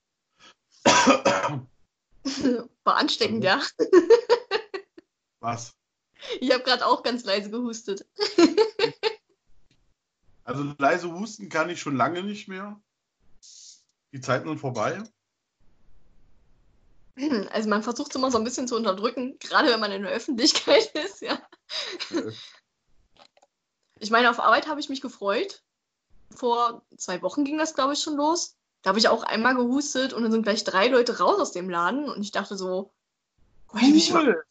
War 2.84 2.96
ansteckend, 2.96 3.44
ja. 3.44 3.60
Was? 5.40 5.74
Ich 6.40 6.52
habe 6.52 6.64
gerade 6.64 6.86
auch 6.86 7.02
ganz 7.02 7.24
leise 7.24 7.50
gehustet. 7.50 8.06
Also 10.46 10.74
leise 10.78 11.12
husten 11.12 11.48
kann 11.48 11.70
ich 11.70 11.80
schon 11.80 11.96
lange 11.96 12.22
nicht 12.22 12.46
mehr. 12.46 12.80
Die 14.12 14.20
Zeiten 14.20 14.48
sind 14.48 14.58
vorbei. 14.58 15.02
Also 17.50 17.70
man 17.70 17.82
versucht 17.82 18.10
es 18.10 18.16
immer 18.16 18.30
so 18.30 18.36
ein 18.36 18.44
bisschen 18.44 18.68
zu 18.68 18.76
unterdrücken, 18.76 19.38
gerade 19.38 19.70
wenn 19.70 19.80
man 19.80 19.90
in 19.90 20.02
der 20.02 20.12
Öffentlichkeit 20.12 20.84
ist, 21.06 21.22
ja. 21.22 21.40
Ich 23.98 24.10
meine, 24.10 24.28
auf 24.28 24.38
Arbeit 24.38 24.68
habe 24.68 24.80
ich 24.80 24.90
mich 24.90 25.00
gefreut. 25.00 25.62
Vor 26.30 26.82
zwei 26.98 27.22
Wochen 27.22 27.46
ging 27.46 27.56
das, 27.56 27.74
glaube 27.74 27.94
ich, 27.94 28.00
schon 28.00 28.16
los. 28.16 28.54
Da 28.82 28.88
habe 28.90 28.98
ich 28.98 29.08
auch 29.08 29.22
einmal 29.22 29.56
gehustet 29.56 30.12
und 30.12 30.24
dann 30.24 30.30
sind 30.32 30.42
gleich 30.42 30.62
drei 30.64 30.88
Leute 30.88 31.18
raus 31.18 31.40
aus 31.40 31.52
dem 31.52 31.70
Laden 31.70 32.10
und 32.10 32.20
ich 32.20 32.32
dachte 32.32 32.54
so, 32.54 32.92
wollt 33.68 33.82
ihr 33.82 33.94
mich, 33.94 34.12
ver 34.12 34.44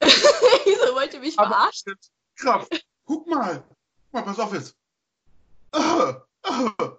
Wieso 0.00 0.94
wollt 0.94 1.14
ihr 1.14 1.20
mich 1.20 1.34
verarschen? 1.34 1.94
Kraft. 2.36 2.86
Guck 3.06 3.26
mal. 3.26 3.64
Guck 4.12 4.12
mal, 4.12 4.22
pass 4.22 4.38
auf 4.38 4.52
jetzt. 4.52 4.76
Uh, 5.74 6.14
uh. 6.48 6.96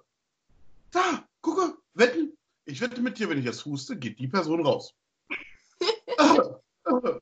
Da, 0.91 1.27
gucke, 1.41 1.77
wetten. 1.93 2.37
Ich 2.65 2.81
wette 2.81 3.01
mit 3.01 3.17
dir, 3.17 3.29
wenn 3.29 3.39
ich 3.39 3.45
jetzt 3.45 3.65
huste, 3.65 3.97
geht 3.97 4.19
die 4.19 4.27
Person 4.27 4.65
raus. 4.65 4.93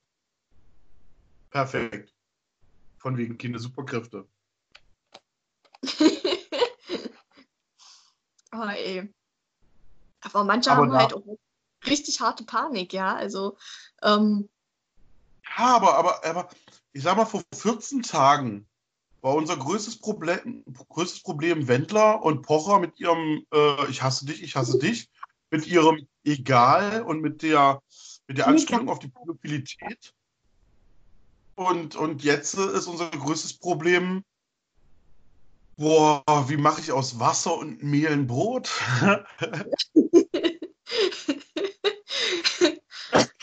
Perfekt. 1.52 2.14
Von 2.98 3.18
wegen 3.18 3.38
Kinder 3.38 3.60
Superkräfte. 3.60 4.28
oh, 8.52 8.70
ey. 8.70 9.14
Aber 10.22 10.44
manche 10.44 10.72
aber 10.72 10.82
haben 10.82 10.94
halt 10.94 11.14
auch 11.14 11.38
richtig 11.86 12.20
harte 12.20 12.44
Panik, 12.44 12.92
ja. 12.94 13.16
Also. 13.16 13.58
Ähm, 14.02 14.50
ja, 15.58 15.76
aber, 15.76 15.96
aber, 15.96 16.26
aber 16.26 16.50
ich 16.92 17.04
sag 17.04 17.16
mal, 17.18 17.26
vor 17.26 17.44
14 17.54 18.02
Tagen 18.02 18.68
war 19.26 19.34
unser 19.34 19.58
größtes 19.58 19.98
Problem, 19.98 20.64
größtes 20.90 21.24
Problem 21.24 21.68
Wendler 21.68 22.24
und 22.24 22.44
Pocher 22.44 22.80
mit 22.80 23.00
ihrem 23.00 23.44
äh, 23.52 23.90
Ich 23.90 24.04
hasse 24.04 24.28
dich, 24.28 24.44
ich 24.44 24.56
hasse 24.56 24.78
dich, 24.78 25.10
mit 25.50 25.66
ihrem 25.66 26.08
Egal 26.24 27.02
und 27.02 27.22
mit 27.22 27.42
der, 27.42 27.82
mit 28.28 28.38
der 28.38 28.46
Anspielung 28.46 28.88
auf 28.88 29.00
die 29.00 29.08
Probabilität. 29.08 30.14
Und, 31.56 31.96
und 31.96 32.24
jetzt 32.24 32.54
ist 32.54 32.86
unser 32.86 33.10
größtes 33.10 33.58
Problem, 33.58 34.24
boah, 35.76 36.24
wie 36.48 36.58
mache 36.58 36.82
ich 36.82 36.92
aus 36.92 37.20
Wasser 37.20 37.58
und 37.58 37.82
Mehl 37.82 38.10
ein 38.10 38.28
Brot? 38.28 38.70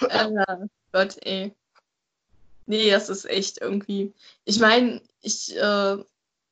oh 0.01 0.45
Gott, 0.93 1.17
ey. 1.23 1.53
Nee, 2.67 2.91
das 2.91 3.09
ist 3.09 3.25
echt 3.25 3.59
irgendwie. 3.61 4.13
Ich 4.45 4.59
meine, 4.61 5.03
ich 5.21 5.57
äh, 5.57 5.97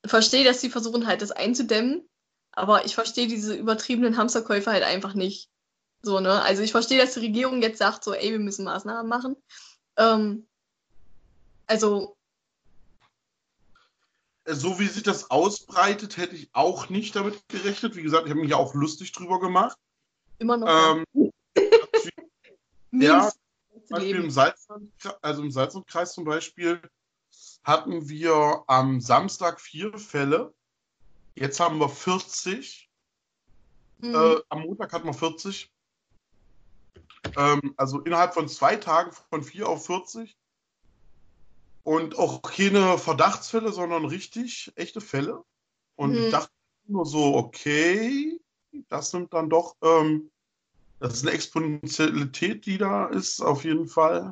verstehe, 0.05 0.45
dass 0.45 0.61
sie 0.61 0.71
versuchen 0.71 1.07
halt 1.07 1.23
das 1.23 1.31
einzudämmen, 1.31 2.09
aber 2.53 2.85
ich 2.85 2.95
verstehe 2.95 3.29
diese 3.29 3.55
übertriebenen 3.55 4.17
Hamsterkäufe 4.17 4.71
halt 4.71 4.83
einfach 4.83 5.15
nicht. 5.15 5.49
So, 6.03 6.21
ne? 6.21 6.43
Also 6.43 6.63
ich 6.63 6.73
verstehe, 6.73 6.99
dass 7.01 7.15
die 7.15 7.21
Regierung 7.21 7.63
jetzt 7.63 7.79
sagt, 7.79 8.05
so, 8.05 8.13
ey, 8.13 8.33
wir 8.33 8.39
müssen 8.39 8.65
Maßnahmen 8.65 9.09
machen. 9.09 9.37
Ähm, 9.97 10.47
also. 11.67 12.17
So 14.47 14.81
wie 14.81 14.87
sich 14.87 15.03
das 15.03 15.31
ausbreitet, 15.31 16.17
hätte 16.17 16.35
ich 16.35 16.49
auch 16.53 16.89
nicht 16.89 17.15
damit 17.15 17.47
gerechnet. 17.49 17.95
Wie 17.95 18.03
gesagt, 18.03 18.25
ich 18.25 18.31
habe 18.31 18.41
mich 18.41 18.51
ja 18.51 18.57
auch 18.57 18.75
lustig 18.75 19.13
drüber 19.13 19.39
gemacht. 19.39 19.77
Immer 20.39 20.57
noch. 20.57 21.05
Ähm, 21.07 21.31
ja, 22.91 23.31
Beispiel 23.91 24.17
im 24.17 24.31
Salzland, 24.31 24.91
also 25.23 25.43
im 25.43 25.51
Salzlandkreis 25.51 26.15
zum 26.15 26.25
Beispiel, 26.25 26.81
hatten 27.63 28.09
wir 28.09 28.65
am 28.67 29.01
Samstag 29.01 29.61
vier 29.61 29.97
Fälle. 29.99 30.55
Jetzt 31.35 31.61
haben 31.61 31.79
wir 31.79 31.89
40. 31.89 32.91
Mhm. 33.99 34.15
Äh, 34.15 34.37
am 34.49 34.63
Montag 34.63 34.93
hatten 34.93 35.07
wir 35.07 35.15
40. 35.15 35.71
Ähm, 37.37 37.75
also 37.77 38.01
innerhalb 38.01 38.35
von 38.35 38.49
zwei 38.49 38.77
Tagen 38.77 39.13
von 39.29 39.43
4 39.43 39.69
auf 39.69 39.87
40. 39.87 40.37
Und 41.83 42.19
auch 42.19 42.43
keine 42.43 42.99
Verdachtsfälle, 42.99 43.73
sondern 43.73 44.05
richtig 44.05 44.73
echte 44.77 45.01
Fälle. 45.01 45.45
Und 45.97 46.13
mhm. 46.13 46.25
ich 46.25 46.31
dachte 46.31 46.53
nur 46.87 47.07
so, 47.07 47.35
okay, 47.37 48.41
das 48.89 49.13
nimmt 49.13 49.33
dann 49.33 49.51
doch, 49.51 49.77
ähm, 49.83 50.31
das 51.01 51.15
ist 51.15 51.23
eine 51.23 51.33
Exponentialität, 51.33 52.67
die 52.67 52.79
da 52.79 53.07
ist, 53.07 53.41
auf 53.41 53.65
jeden 53.65 53.89
Fall. 53.89 54.31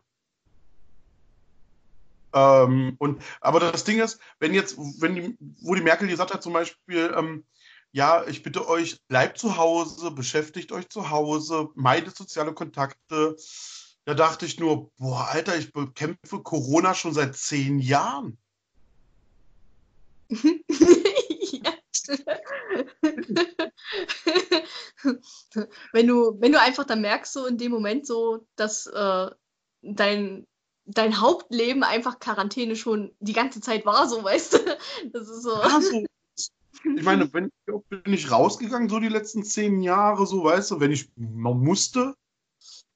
Ähm, 2.34 2.94
und, 2.98 3.22
aber 3.40 3.58
das 3.58 3.84
Ding 3.84 4.00
ist, 4.00 4.20
wenn 4.38 4.54
jetzt, 4.54 4.76
wenn 5.00 5.14
die, 5.14 5.36
wo 5.62 5.74
die 5.74 5.82
Merkel 5.82 6.08
gesagt 6.08 6.32
hat, 6.32 6.42
zum 6.42 6.52
Beispiel, 6.52 7.12
ähm, 7.16 7.44
ja, 7.90 8.26
ich 8.26 8.42
bitte 8.42 8.68
euch, 8.68 9.00
bleibt 9.08 9.38
zu 9.38 9.56
Hause, 9.56 10.10
beschäftigt 10.10 10.72
euch 10.72 10.88
zu 10.90 11.08
Hause, 11.10 11.68
meidet 11.74 12.16
soziale 12.16 12.52
Kontakte. 12.52 13.36
Da 14.04 14.14
dachte 14.14 14.44
ich 14.44 14.60
nur, 14.60 14.90
boah, 14.98 15.28
Alter, 15.28 15.56
ich 15.56 15.72
bekämpfe 15.72 16.42
Corona 16.42 16.94
schon 16.94 17.14
seit 17.14 17.34
zehn 17.36 17.78
Jahren. 17.78 18.36
wenn 25.92 26.06
du, 26.06 26.36
wenn 26.40 26.52
du 26.52 26.60
einfach 26.60 26.84
dann 26.84 27.00
merkst, 27.00 27.32
so 27.32 27.46
in 27.46 27.58
dem 27.58 27.72
Moment 27.72 28.06
so, 28.06 28.46
dass 28.56 28.86
äh, 28.86 29.30
dein, 29.82 30.46
dein 30.86 31.20
Hauptleben 31.20 31.82
einfach 31.82 32.18
Quarantäne 32.18 32.76
schon 32.76 33.14
die 33.20 33.32
ganze 33.32 33.60
Zeit 33.60 33.86
war, 33.86 34.08
so 34.08 34.24
weißt 34.24 34.54
du. 34.54 34.58
Das 35.12 35.28
ist 35.28 35.42
so. 35.42 35.54
Ja, 35.54 35.80
so 35.80 36.04
ich 36.96 37.02
meine, 37.02 37.32
wenn, 37.32 37.50
bin 37.88 38.12
ich 38.12 38.30
rausgegangen, 38.30 38.88
so 38.88 39.00
die 39.00 39.08
letzten 39.08 39.44
zehn 39.44 39.82
Jahre, 39.82 40.26
so 40.26 40.44
weißt 40.44 40.72
du, 40.72 40.80
wenn 40.80 40.92
ich 40.92 41.10
man 41.16 41.58
musste. 41.58 42.14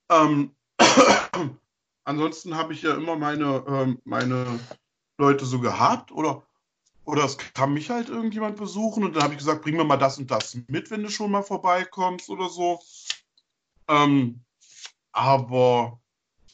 Ähm, 0.08 0.54
ansonsten 2.04 2.56
habe 2.56 2.72
ich 2.72 2.82
ja 2.82 2.94
immer 2.94 3.16
meine, 3.16 3.64
ähm, 3.66 4.00
meine 4.04 4.60
Leute 5.18 5.44
so 5.44 5.60
gehabt 5.60 6.12
oder, 6.12 6.42
oder 7.04 7.24
es 7.24 7.36
kam 7.38 7.74
mich 7.74 7.90
halt 7.90 8.08
irgendjemand 8.08 8.56
besuchen 8.56 9.04
und 9.04 9.14
dann 9.14 9.24
habe 9.24 9.34
ich 9.34 9.38
gesagt, 9.38 9.62
bring 9.62 9.76
mir 9.76 9.84
mal 9.84 9.96
das 9.96 10.18
und 10.18 10.30
das 10.30 10.56
mit, 10.68 10.90
wenn 10.90 11.02
du 11.02 11.10
schon 11.10 11.30
mal 11.30 11.42
vorbeikommst 11.42 12.28
oder 12.28 12.48
so. 12.48 12.80
Ähm, 13.88 14.40
aber 15.10 16.00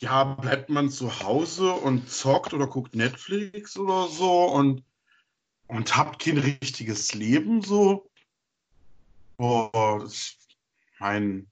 ja, 0.00 0.24
bleibt 0.24 0.70
man 0.70 0.90
zu 0.90 1.20
Hause 1.20 1.72
und 1.72 2.10
zockt 2.10 2.54
oder 2.54 2.66
guckt 2.66 2.94
Netflix 2.94 3.76
oder 3.76 4.08
so 4.08 4.44
und 4.44 4.82
und 5.68 5.96
habt 5.96 6.22
kein 6.22 6.38
richtiges 6.38 7.14
Leben 7.14 7.62
so. 7.62 8.10
Boah, 9.36 10.00
das, 10.00 10.36
mein, 10.98 11.46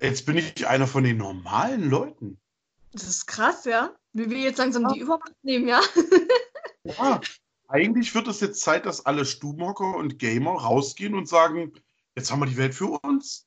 jetzt 0.00 0.26
bin 0.26 0.36
ich 0.36 0.66
einer 0.66 0.86
von 0.86 1.04
den 1.04 1.16
normalen 1.16 1.88
Leuten. 1.88 2.38
Das 2.92 3.04
ist 3.04 3.26
krass, 3.26 3.64
ja. 3.64 3.94
Wie 4.12 4.28
wir 4.28 4.38
jetzt 4.38 4.58
langsam 4.58 4.82
ja. 4.82 4.92
die 4.92 5.00
Übermacht 5.00 5.32
nehmen, 5.42 5.68
ja. 5.68 5.80
ja, 6.82 7.20
eigentlich 7.68 8.14
wird 8.14 8.28
es 8.28 8.40
jetzt 8.40 8.62
Zeit, 8.62 8.86
dass 8.86 9.06
alle 9.06 9.24
Stubenhocker 9.24 9.96
und 9.96 10.18
Gamer 10.18 10.52
rausgehen 10.52 11.14
und 11.14 11.28
sagen, 11.28 11.72
jetzt 12.16 12.30
haben 12.32 12.40
wir 12.40 12.46
die 12.46 12.56
Welt 12.56 12.74
für 12.74 12.98
uns. 13.02 13.46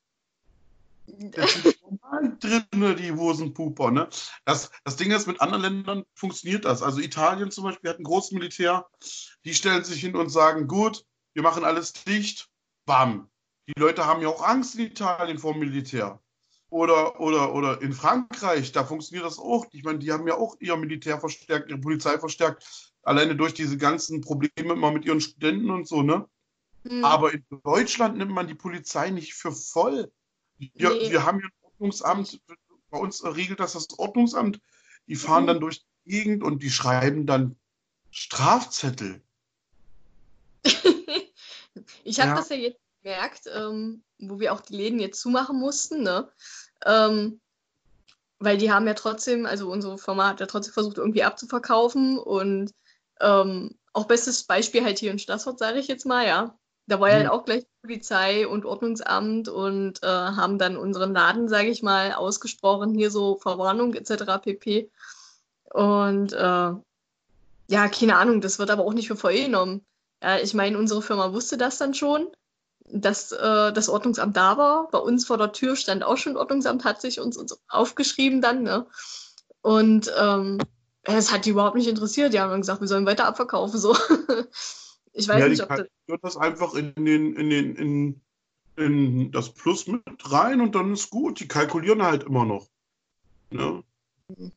Das 1.06 1.54
sind 1.54 1.76
drin, 2.40 2.96
die 2.96 3.12
Hosenpuper. 3.12 3.90
Ne? 3.90 4.08
Das, 4.44 4.70
das 4.84 4.96
Ding 4.96 5.10
ist, 5.10 5.26
mit 5.26 5.40
anderen 5.40 5.62
Ländern 5.62 6.04
funktioniert 6.14 6.64
das. 6.64 6.82
Also 6.82 7.00
Italien 7.00 7.50
zum 7.50 7.64
Beispiel 7.64 7.90
hat 7.90 7.98
ein 7.98 8.04
großes 8.04 8.30
Militär, 8.32 8.86
die 9.44 9.54
stellen 9.54 9.84
sich 9.84 10.00
hin 10.00 10.14
und 10.14 10.28
sagen, 10.28 10.68
gut, 10.68 11.04
wir 11.34 11.42
machen 11.42 11.64
alles 11.64 11.92
dicht, 11.92 12.48
bam. 12.86 13.28
Die 13.66 13.78
Leute 13.78 14.06
haben 14.06 14.22
ja 14.22 14.28
auch 14.28 14.42
Angst 14.42 14.76
in 14.76 14.86
Italien 14.86 15.38
vor 15.38 15.52
dem 15.52 15.60
Militär. 15.60 16.20
Oder, 16.70 17.20
oder, 17.20 17.54
oder 17.54 17.82
in 17.82 17.92
Frankreich, 17.92 18.72
da 18.72 18.84
funktioniert 18.84 19.26
das 19.26 19.38
auch. 19.38 19.66
Ich 19.72 19.82
meine, 19.82 19.98
die 19.98 20.10
haben 20.10 20.26
ja 20.26 20.36
auch 20.36 20.56
ihr 20.58 20.76
Militär 20.76 21.20
verstärkt, 21.20 21.68
ihre 21.68 21.78
Polizei 21.78 22.18
verstärkt, 22.18 22.91
alleine 23.02 23.36
durch 23.36 23.54
diese 23.54 23.76
ganzen 23.76 24.20
Probleme 24.20 24.74
immer 24.74 24.92
mit 24.92 25.04
ihren 25.04 25.20
Studenten 25.20 25.70
und 25.70 25.86
so, 25.86 26.02
ne? 26.02 26.26
Mhm. 26.84 27.04
Aber 27.04 27.32
in 27.32 27.44
Deutschland 27.64 28.16
nimmt 28.16 28.32
man 28.32 28.48
die 28.48 28.54
Polizei 28.54 29.10
nicht 29.10 29.34
für 29.34 29.52
voll. 29.52 30.10
Wir, 30.58 30.90
nee. 30.90 31.10
wir 31.10 31.24
haben 31.24 31.38
hier 31.38 31.48
ein 31.48 31.64
Ordnungsamt, 31.64 32.40
bei 32.90 32.98
uns 32.98 33.24
regelt 33.24 33.60
das 33.60 33.72
das 33.72 33.98
Ordnungsamt. 33.98 34.60
Die 35.06 35.16
fahren 35.16 35.44
mhm. 35.44 35.48
dann 35.48 35.60
durch 35.60 35.80
die 35.80 36.10
Gegend 36.10 36.42
und 36.42 36.62
die 36.62 36.70
schreiben 36.70 37.26
dann 37.26 37.56
Strafzettel. 38.10 39.22
ich 42.04 42.20
habe 42.20 42.30
ja. 42.30 42.36
das 42.36 42.48
ja 42.50 42.56
jetzt 42.56 42.80
gemerkt, 43.02 43.42
ähm, 43.52 44.04
wo 44.18 44.38
wir 44.38 44.52
auch 44.52 44.60
die 44.60 44.76
Läden 44.76 45.00
jetzt 45.00 45.20
zumachen 45.20 45.58
mussten, 45.58 46.02
ne? 46.02 46.30
Ähm, 46.84 47.40
weil 48.38 48.58
die 48.58 48.72
haben 48.72 48.86
ja 48.86 48.94
trotzdem, 48.94 49.46
also 49.46 49.70
unsere 49.70 49.98
Firma 49.98 50.28
hat 50.28 50.40
ja 50.40 50.46
trotzdem 50.46 50.74
versucht, 50.74 50.98
irgendwie 50.98 51.22
abzuverkaufen 51.22 52.18
und 52.18 52.72
ähm, 53.22 53.78
auch 53.92 54.04
bestes 54.04 54.44
Beispiel 54.44 54.84
halt 54.84 54.98
hier 54.98 55.10
in 55.10 55.18
Stassfurt, 55.18 55.58
sage 55.58 55.78
ich 55.78 55.88
jetzt 55.88 56.06
mal, 56.06 56.26
ja. 56.26 56.56
Da 56.86 56.98
war 56.98 57.10
ja 57.10 57.16
halt 57.16 57.30
auch 57.30 57.44
gleich 57.44 57.64
Polizei 57.80 58.46
und 58.46 58.64
Ordnungsamt 58.64 59.48
und 59.48 60.02
äh, 60.02 60.06
haben 60.06 60.58
dann 60.58 60.76
unseren 60.76 61.14
Laden, 61.14 61.48
sage 61.48 61.68
ich 61.68 61.82
mal, 61.82 62.12
ausgesprochen, 62.12 62.94
hier 62.94 63.10
so 63.10 63.36
Verwarnung 63.36 63.94
etc. 63.94 64.42
pp. 64.42 64.90
Und 65.72 66.32
äh, 66.32 66.36
ja, 67.68 67.88
keine 67.88 68.16
Ahnung, 68.16 68.40
das 68.40 68.58
wird 68.58 68.70
aber 68.70 68.84
auch 68.84 68.94
nicht 68.94 69.08
für 69.08 69.16
voll 69.16 69.34
genommen. 69.34 69.86
Ja, 70.22 70.38
ich 70.38 70.54
meine, 70.54 70.76
unsere 70.76 71.02
Firma 71.02 71.32
wusste 71.32 71.56
das 71.56 71.78
dann 71.78 71.94
schon, 71.94 72.28
dass 72.84 73.32
äh, 73.32 73.72
das 73.72 73.88
Ordnungsamt 73.88 74.36
da 74.36 74.56
war. 74.58 74.88
Bei 74.90 74.98
uns 74.98 75.26
vor 75.26 75.38
der 75.38 75.52
Tür 75.52 75.76
stand 75.76 76.04
auch 76.04 76.16
schon 76.16 76.36
Ordnungsamt, 76.36 76.84
hat 76.84 77.00
sich 77.00 77.20
uns, 77.20 77.36
uns 77.36 77.58
aufgeschrieben 77.68 78.40
dann. 78.40 78.62
Ne? 78.62 78.86
Und 79.62 80.12
ähm, 80.18 80.58
es 81.04 81.32
hat 81.32 81.44
die 81.44 81.50
überhaupt 81.50 81.76
nicht 81.76 81.88
interessiert. 81.88 82.32
Die 82.32 82.40
haben 82.40 82.50
dann 82.50 82.60
gesagt, 82.60 82.80
wir 82.80 82.88
sollen 82.88 83.06
weiter 83.06 83.26
abverkaufen. 83.26 83.78
So. 83.78 83.96
Ich 85.14 85.28
weiß 85.28 85.40
ja, 85.40 85.48
nicht, 85.48 85.62
ob 85.62 85.68
das. 85.68 85.86
Wird 86.06 86.24
das 86.24 86.36
einfach 86.38 86.74
in 86.74 86.94
den, 86.94 87.36
in 87.36 87.50
den, 87.50 87.76
in, 87.76 88.20
in 88.76 89.30
das 89.30 89.52
Plus 89.52 89.86
mit 89.86 90.02
rein 90.24 90.62
und 90.62 90.74
dann 90.74 90.94
ist 90.94 91.10
gut. 91.10 91.38
Die 91.40 91.48
kalkulieren 91.48 92.02
halt 92.02 92.24
immer 92.24 92.46
noch. 92.46 92.66
Ne? 93.50 93.84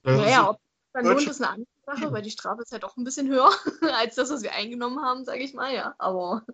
naja, 0.03 0.51
ob 0.51 0.59
dann 0.93 1.05
lohnt, 1.05 1.27
ist 1.27 1.41
eine 1.41 1.51
andere 1.51 1.69
Sache, 1.85 2.13
weil 2.13 2.21
die 2.21 2.31
Strafe 2.31 2.61
ist 2.61 2.71
halt 2.71 2.83
doch 2.83 2.95
ein 2.95 3.03
bisschen 3.03 3.27
höher 3.27 3.51
als 3.99 4.15
das, 4.15 4.31
was 4.31 4.43
wir 4.43 4.53
eingenommen 4.53 5.01
haben, 5.01 5.25
sage 5.25 5.43
ich 5.43 5.53
mal, 5.53 5.73
ja. 5.73 5.93
Aber 5.97 6.45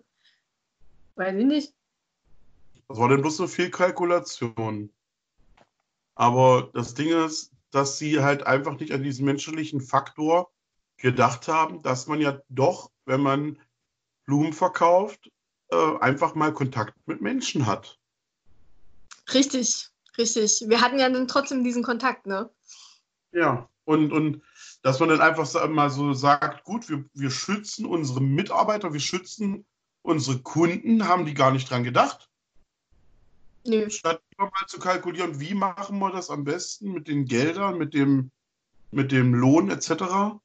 weiß 1.14 1.36
ich 1.36 1.46
nicht. 1.46 1.72
Das 2.88 2.98
war 2.98 3.08
denn 3.08 3.20
bloß 3.20 3.38
eine 3.38 3.48
Fehlkalkulation. 3.48 4.90
Aber 6.16 6.70
das 6.74 6.94
Ding 6.94 7.08
ist, 7.24 7.52
dass 7.72 7.98
sie 7.98 8.22
halt 8.22 8.46
einfach 8.46 8.78
nicht 8.78 8.92
an 8.92 9.02
diesen 9.02 9.24
menschlichen 9.24 9.80
Faktor 9.80 10.52
gedacht 10.98 11.48
haben, 11.48 11.82
dass 11.82 12.06
man 12.06 12.20
ja 12.20 12.40
doch, 12.48 12.90
wenn 13.06 13.20
man 13.20 13.58
Blumen 14.24 14.52
verkauft, 14.52 15.30
äh, 15.70 15.98
einfach 16.00 16.34
mal 16.34 16.52
Kontakt 16.52 16.94
mit 17.06 17.20
Menschen 17.20 17.66
hat. 17.66 17.98
Richtig, 19.32 19.88
richtig. 20.16 20.64
Wir 20.68 20.80
hatten 20.80 20.98
ja 20.98 21.08
dann 21.08 21.26
trotzdem 21.26 21.64
diesen 21.64 21.82
Kontakt, 21.82 22.26
ne? 22.26 22.50
Ja, 23.32 23.68
und, 23.84 24.12
und 24.12 24.42
dass 24.82 25.00
man 25.00 25.08
dann 25.08 25.20
einfach 25.20 25.68
mal 25.68 25.90
so 25.90 26.12
sagt, 26.12 26.64
gut, 26.64 26.88
wir, 26.88 27.04
wir 27.14 27.30
schützen 27.30 27.86
unsere 27.86 28.20
Mitarbeiter, 28.20 28.92
wir 28.92 29.00
schützen 29.00 29.64
unsere 30.02 30.40
Kunden, 30.40 31.08
haben 31.08 31.24
die 31.24 31.34
gar 31.34 31.52
nicht 31.52 31.70
dran 31.70 31.84
gedacht. 31.84 32.28
Nö. 33.64 33.88
Statt 33.90 34.20
mal 34.38 34.50
zu 34.66 34.78
kalkulieren, 34.78 35.38
wie 35.40 35.54
machen 35.54 35.98
wir 35.98 36.10
das 36.10 36.30
am 36.30 36.44
besten 36.44 36.92
mit 36.92 37.08
den 37.08 37.26
Geldern, 37.26 37.78
mit 37.78 37.94
dem, 37.94 38.30
mit 38.90 39.12
dem 39.12 39.34
Lohn 39.34 39.70
etc. 39.70 40.40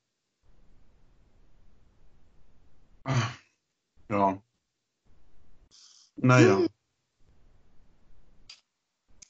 Ja. 4.09 4.41
Naja. 6.17 6.57
Hm. 6.57 6.67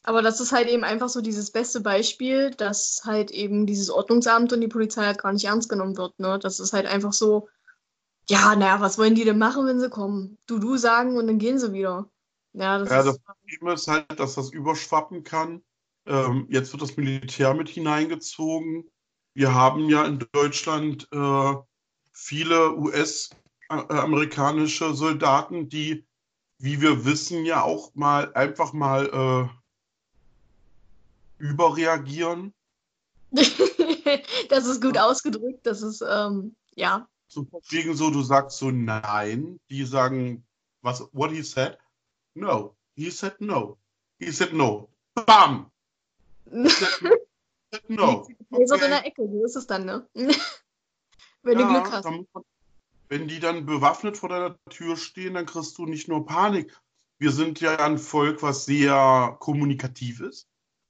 Aber 0.04 0.22
das 0.22 0.40
ist 0.40 0.54
halt 0.54 0.70
eben 0.70 0.86
einfach 0.86 1.10
so 1.10 1.20
dieses 1.20 1.52
beste 1.52 1.82
Beispiel, 1.82 2.52
dass 2.52 3.02
halt 3.04 3.30
eben 3.32 3.66
dieses 3.66 3.90
Ordnungsamt 3.90 4.54
und 4.54 4.62
die 4.62 4.70
Polizei 4.70 5.04
halt 5.04 5.22
gar 5.22 5.34
nicht 5.34 5.46
ernst 5.46 5.68
genommen 5.68 5.98
wird. 5.98 6.18
Ne? 6.18 6.40
Das 6.40 6.62
ist 6.62 6.72
halt 6.72 6.86
einfach 6.86 7.12
so, 7.12 7.50
ja, 8.30 8.56
naja, 8.56 8.80
was 8.80 8.98
wollen 8.98 9.16
die 9.16 9.26
denn 9.26 9.38
machen, 9.38 9.66
wenn 9.66 9.82
sie 9.82 9.90
kommen? 9.90 10.38
Du, 10.48 10.60
du 10.60 10.78
sagen 10.78 11.18
und 11.18 11.28
dann 11.28 11.40
gehen 11.40 11.60
sie 11.60 11.74
wieder. 11.74 12.10
Ja, 12.54 12.80
das, 12.80 12.90
ja, 12.90 13.04
das 13.04 13.20
Problem 13.20 13.68
ist 13.74 13.88
halt, 13.88 14.20
dass 14.20 14.36
das 14.36 14.52
überschwappen 14.52 15.24
kann. 15.24 15.62
Ähm, 16.06 16.48
jetzt 16.50 16.72
wird 16.72 16.82
das 16.82 16.98
Militär 16.98 17.54
mit 17.54 17.70
hineingezogen. 17.70 18.90
Wir 19.34 19.54
haben 19.54 19.90
ja 19.90 20.06
in 20.06 20.26
Deutschland 20.32 21.08
äh, 21.12 21.54
viele 22.14 22.76
US- 22.78 23.30
äh, 23.70 23.74
amerikanische 23.74 24.94
Soldaten, 24.94 25.70
die, 25.70 26.06
wie 26.60 26.82
wir 26.82 27.06
wissen, 27.06 27.46
ja 27.46 27.62
auch 27.62 27.94
mal 27.94 28.34
einfach 28.34 28.74
mal 28.74 29.50
äh, 31.40 31.44
überreagieren. 31.44 32.54
das 34.50 34.66
ist 34.66 34.82
gut 34.82 34.98
ausgedrückt, 34.98 35.66
das 35.68 35.82
ist, 35.82 36.02
ähm, 36.02 36.56
ja. 36.76 37.08
So 37.28 37.46
wegen 37.70 37.94
so, 37.94 38.10
du 38.10 38.22
sagst 38.22 38.58
so 38.58 38.72
nein, 38.72 39.60
die 39.70 39.84
sagen, 39.84 40.46
was, 40.82 41.02
what 41.12 41.32
he 41.32 41.42
said? 41.42 41.78
No. 42.38 42.76
He 42.96 43.10
said 43.12 43.36
no. 43.40 43.78
He 44.20 44.32
said 44.32 44.54
no. 44.54 44.90
Bam! 45.14 45.72
He 46.52 46.70
said 46.70 47.14
no. 47.90 48.28
Okay. 48.50 48.66
So 48.66 48.76
in 48.76 48.92
der 48.92 49.06
Ecke, 49.06 49.28
so 49.28 49.44
ist 49.44 49.58
es 49.58 49.68
dann, 49.68 49.84
ne? 49.84 50.08
Wenn 51.44 51.60
ja, 51.60 51.68
du 51.68 51.74
Glück 51.74 51.92
hast. 51.92 52.06
Dann 52.06 52.26
wenn 53.10 53.28
die 53.28 53.40
dann 53.40 53.66
bewaffnet 53.66 54.18
vor 54.18 54.30
deiner 54.30 54.58
Tür 54.70 54.98
stehen, 54.98 55.34
dann 55.34 55.46
kriegst 55.46 55.78
du 55.78 55.86
nicht 55.86 56.08
nur 56.08 56.26
Panik. 56.26 56.78
Wir 57.20 57.32
sind 57.32 57.62
ja 57.62 57.78
ein 57.78 57.98
Volk, 57.98 58.42
was 58.42 58.66
sehr 58.66 59.36
kommunikativ 59.40 60.20
ist. 60.20 60.48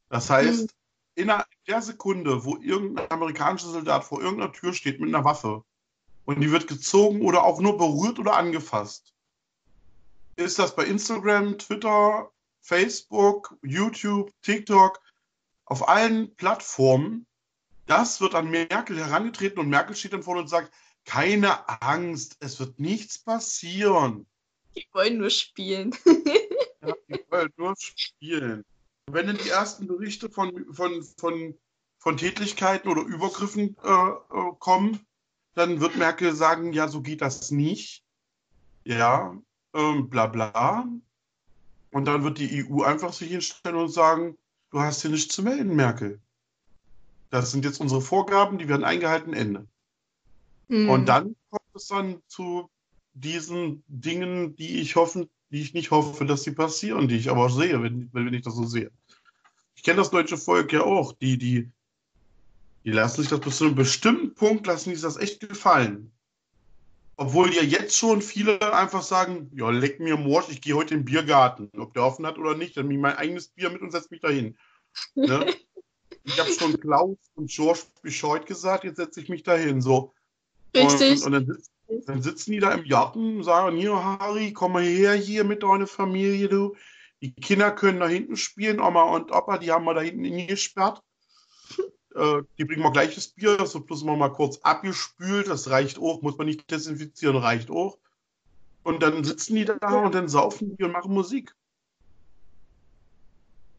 Das 0.09 0.29
heißt, 0.29 0.63
mhm. 0.63 0.69
in 1.15 1.31
der 1.67 1.81
Sekunde, 1.81 2.43
wo 2.43 2.57
irgendein 2.57 3.09
amerikanischer 3.11 3.69
Soldat 3.69 4.03
vor 4.03 4.21
irgendeiner 4.21 4.51
Tür 4.51 4.73
steht 4.73 4.99
mit 4.99 5.13
einer 5.13 5.25
Waffe 5.25 5.63
und 6.25 6.41
die 6.41 6.51
wird 6.51 6.67
gezogen 6.67 7.21
oder 7.21 7.43
auch 7.43 7.59
nur 7.59 7.77
berührt 7.77 8.19
oder 8.19 8.35
angefasst, 8.35 9.13
ist 10.37 10.59
das 10.59 10.75
bei 10.75 10.85
Instagram, 10.85 11.57
Twitter, 11.57 12.31
Facebook, 12.61 13.57
YouTube, 13.63 14.31
TikTok, 14.41 15.01
auf 15.65 15.89
allen 15.89 16.35
Plattformen, 16.35 17.27
das 17.87 18.21
wird 18.21 18.35
an 18.35 18.49
Merkel 18.49 18.97
herangetreten 18.97 19.59
und 19.59 19.69
Merkel 19.69 19.95
steht 19.95 20.13
dann 20.13 20.23
vorne 20.23 20.41
und 20.41 20.47
sagt, 20.47 20.71
keine 21.05 21.81
Angst, 21.81 22.37
es 22.41 22.59
wird 22.59 22.79
nichts 22.79 23.17
passieren. 23.17 24.27
Die 24.75 24.85
wollen 24.91 25.17
nur 25.17 25.29
spielen. 25.29 25.95
ja, 26.81 26.93
die 27.07 27.25
wollen 27.29 27.49
nur 27.57 27.73
spielen. 27.77 28.65
wenn 29.09 29.27
dann 29.27 29.37
die 29.37 29.49
ersten 29.49 29.87
Berichte 29.87 30.29
von, 30.29 30.73
von, 30.73 31.03
von, 31.17 31.57
von 31.97 32.17
Tätlichkeiten 32.17 32.91
oder 32.91 33.01
Übergriffen 33.01 33.77
äh, 33.83 33.89
äh, 33.89 34.53
kommen, 34.59 35.05
dann 35.53 35.79
wird 35.79 35.95
Merkel 35.95 36.35
sagen, 36.35 36.73
ja, 36.73 36.89
so 36.89 37.01
geht 37.01 37.21
das 37.21 37.51
nicht. 37.51 38.03
Ja, 38.83 39.41
ähm, 39.73 40.09
bla 40.09 40.27
bla. 40.27 40.87
Und 41.91 42.05
dann 42.05 42.23
wird 42.23 42.37
die 42.37 42.65
EU 42.65 42.83
einfach 42.83 43.13
sich 43.13 43.29
hinstellen 43.29 43.77
und 43.77 43.89
sagen, 43.89 44.37
du 44.71 44.79
hast 44.79 45.01
hier 45.01 45.11
nichts 45.11 45.33
zu 45.33 45.43
melden, 45.43 45.75
Merkel. 45.75 46.19
Das 47.29 47.51
sind 47.51 47.65
jetzt 47.65 47.79
unsere 47.79 48.01
Vorgaben, 48.01 48.57
die 48.57 48.67
werden 48.67 48.83
eingehalten, 48.83 49.33
Ende. 49.33 49.67
Mhm. 50.67 50.89
Und 50.89 51.05
dann 51.05 51.35
kommt 51.49 51.75
es 51.75 51.87
dann 51.87 52.21
zu 52.27 52.69
diesen 53.13 53.83
Dingen, 53.87 54.55
die 54.55 54.79
ich 54.79 54.95
hoffe, 54.95 55.27
die 55.49 55.61
ich 55.61 55.73
nicht 55.73 55.91
hoffe, 55.91 56.25
dass 56.25 56.43
sie 56.43 56.51
passieren, 56.51 57.07
die 57.07 57.17
ich 57.17 57.29
aber 57.29 57.49
sehe, 57.49 57.81
wenn, 57.81 58.09
wenn 58.13 58.33
ich 58.33 58.43
das 58.43 58.55
so 58.55 58.65
sehe. 58.65 58.91
Ich 59.75 59.83
kenne 59.83 59.97
das 59.97 60.11
deutsche 60.11 60.37
Volk 60.37 60.73
ja 60.73 60.81
auch, 60.81 61.13
die, 61.13 61.37
die, 61.37 61.69
die 62.83 62.91
lassen 62.91 63.21
sich 63.21 63.29
das 63.29 63.39
bis 63.39 63.57
zu 63.57 63.65
einem 63.65 63.75
bestimmten 63.75 64.33
Punkt, 64.33 64.67
lassen 64.67 64.91
sich 64.91 65.01
das 65.01 65.17
echt 65.17 65.39
gefallen. 65.39 66.11
Obwohl 67.19 67.53
ja 67.53 67.63
jetzt 67.63 67.97
schon 67.97 68.21
viele 68.21 68.73
einfach 68.73 69.01
sagen, 69.01 69.51
ja, 69.55 69.71
leck 69.71 69.99
mir 69.99 70.17
Morsch, 70.17 70.49
ich 70.49 70.61
gehe 70.61 70.75
heute 70.75 70.93
in 70.93 71.01
den 71.01 71.05
Biergarten. 71.05 71.71
Ob 71.77 71.93
der 71.93 72.03
offen 72.03 72.25
hat 72.27 72.37
oder 72.37 72.55
nicht, 72.55 72.77
dann 72.77 72.87
nehme 72.87 72.99
ich 72.99 73.01
mein 73.01 73.17
eigenes 73.17 73.47
Bier 73.49 73.71
mit 73.71 73.81
und 73.81 73.91
setze 73.91 74.09
mich 74.11 74.21
dahin. 74.21 74.55
Ne? 75.15 75.45
ich 76.23 76.39
habe 76.39 76.51
schon 76.51 76.79
Klaus 76.79 77.17
und 77.33 77.49
George 77.49 77.81
Bescheid 78.03 78.45
gesagt, 78.45 78.83
jetzt 78.83 78.97
setze 78.97 79.19
ich 79.19 79.29
mich 79.29 79.41
dahin. 79.41 79.81
So, 79.81 80.13
Richtig. 80.75 81.25
Und, 81.25 81.25
und 81.25 81.31
dann, 81.33 81.45
sitzen, 81.45 82.05
dann, 82.05 82.21
sitzen 82.21 82.51
die 82.51 82.59
da 82.59 82.71
im 82.71 82.87
Garten 82.87 83.37
und 83.37 83.43
sagen, 83.43 83.77
hier, 83.77 83.95
Harry, 83.95 84.53
komm 84.53 84.73
mal 84.73 84.83
her 84.83 85.13
hier 85.13 85.43
mit 85.43 85.63
deiner 85.63 85.87
Familie, 85.87 86.49
du. 86.49 86.75
Die 87.21 87.33
Kinder 87.33 87.71
können 87.71 87.99
da 87.99 88.07
hinten 88.07 88.37
spielen, 88.37 88.79
Oma 88.79 89.03
und 89.03 89.31
Opa, 89.31 89.57
die 89.57 89.71
haben 89.71 89.85
wir 89.85 89.95
da 89.95 90.01
hinten 90.01 90.23
hingesperrt. 90.23 91.01
Äh, 92.17 92.43
die 92.57 92.65
bringen 92.65 92.81
wir 92.81 92.91
gleich 92.91 93.13
das 93.15 93.27
Bier, 93.27 93.57
das 93.57 93.75
wird 93.75 93.85
bloß 93.85 94.03
mal 94.03 94.33
kurz 94.33 94.57
abgespült, 94.63 95.47
das 95.47 95.69
reicht 95.69 95.99
auch, 95.99 96.21
muss 96.21 96.37
man 96.37 96.47
nicht 96.47 96.69
desinfizieren, 96.71 97.37
reicht 97.37 97.69
auch. 97.69 97.99
Und 98.83 99.03
dann 99.03 99.23
sitzen 99.23 99.55
die 99.55 99.65
da 99.65 99.75
und 100.01 100.15
dann 100.15 100.27
saufen 100.27 100.75
die 100.75 100.83
und 100.83 100.93
machen 100.93 101.13
Musik. 101.13 101.53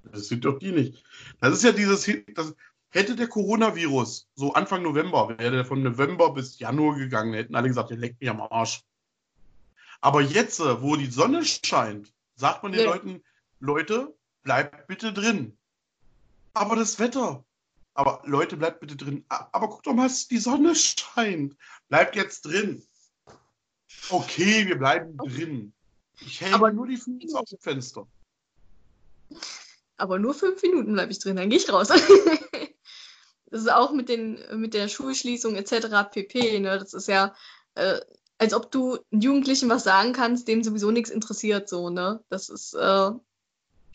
Das 0.04 0.28
sind 0.28 0.44
doch 0.44 0.58
die 0.58 0.72
nicht. 0.72 1.04
Das 1.40 1.52
ist 1.52 1.64
ja 1.64 1.72
dieses, 1.72 2.08
das, 2.34 2.54
hätte 2.90 3.16
der 3.16 3.28
Coronavirus 3.28 4.28
so 4.34 4.52
Anfang 4.52 4.82
November, 4.82 5.28
wäre 5.38 5.50
der 5.50 5.64
von 5.64 5.82
November 5.82 6.32
bis 6.32 6.58
Januar 6.58 6.96
gegangen, 6.96 7.34
hätten 7.34 7.54
alle 7.54 7.68
gesagt, 7.68 7.90
der 7.90 7.96
leckt 7.96 8.20
mich 8.20 8.30
am 8.30 8.40
Arsch. 8.40 8.82
Aber 10.00 10.20
jetzt, 10.20 10.60
wo 10.60 10.94
die 10.96 11.10
Sonne 11.10 11.44
scheint, 11.44 12.12
sagt 12.36 12.62
man 12.62 12.72
den 12.72 12.82
ja. 12.82 12.86
Leuten, 12.86 13.22
Leute, 13.58 14.14
bleibt 14.42 14.86
bitte 14.86 15.12
drin. 15.12 15.56
Aber 16.54 16.76
das 16.76 16.98
Wetter. 16.98 17.44
Aber 17.98 18.22
Leute, 18.24 18.56
bleibt 18.56 18.78
bitte 18.78 18.94
drin. 18.94 19.24
Aber 19.28 19.68
guck 19.68 19.82
doch 19.82 19.92
mal, 19.92 20.08
die 20.30 20.38
Sonne 20.38 20.76
scheint. 20.76 21.56
Bleibt 21.88 22.14
jetzt 22.14 22.42
drin. 22.42 22.80
Okay, 24.08 24.68
wir 24.68 24.78
bleiben 24.78 25.16
drin. 25.16 25.72
Ich 26.20 26.40
hänge 26.40 26.54
aber 26.54 26.70
nur 26.70 26.86
die 26.86 26.96
Füße 26.96 27.36
auf 27.36 27.48
dem 27.48 27.58
Fenster. 27.58 28.06
Aber 29.96 30.20
nur 30.20 30.32
fünf 30.32 30.62
Minuten 30.62 30.92
bleibe 30.92 31.10
ich 31.10 31.18
drin, 31.18 31.34
dann 31.34 31.50
gehe 31.50 31.58
ich 31.58 31.72
raus. 31.72 31.88
das 33.46 33.62
ist 33.62 33.72
auch 33.72 33.90
mit, 33.90 34.08
den, 34.08 34.38
mit 34.60 34.74
der 34.74 34.86
Schulschließung 34.86 35.56
etc. 35.56 36.08
pp. 36.12 36.60
Ne? 36.60 36.78
Das 36.78 36.94
ist 36.94 37.08
ja, 37.08 37.34
äh, 37.74 38.00
als 38.38 38.54
ob 38.54 38.70
du 38.70 38.98
Jugendlichen 39.10 39.68
was 39.68 39.82
sagen 39.82 40.12
kannst, 40.12 40.46
dem 40.46 40.62
sowieso 40.62 40.92
nichts 40.92 41.10
interessiert. 41.10 41.68
So, 41.68 41.90
ne? 41.90 42.22
Das 42.28 42.48
ist. 42.48 42.74
Äh, 42.74 43.10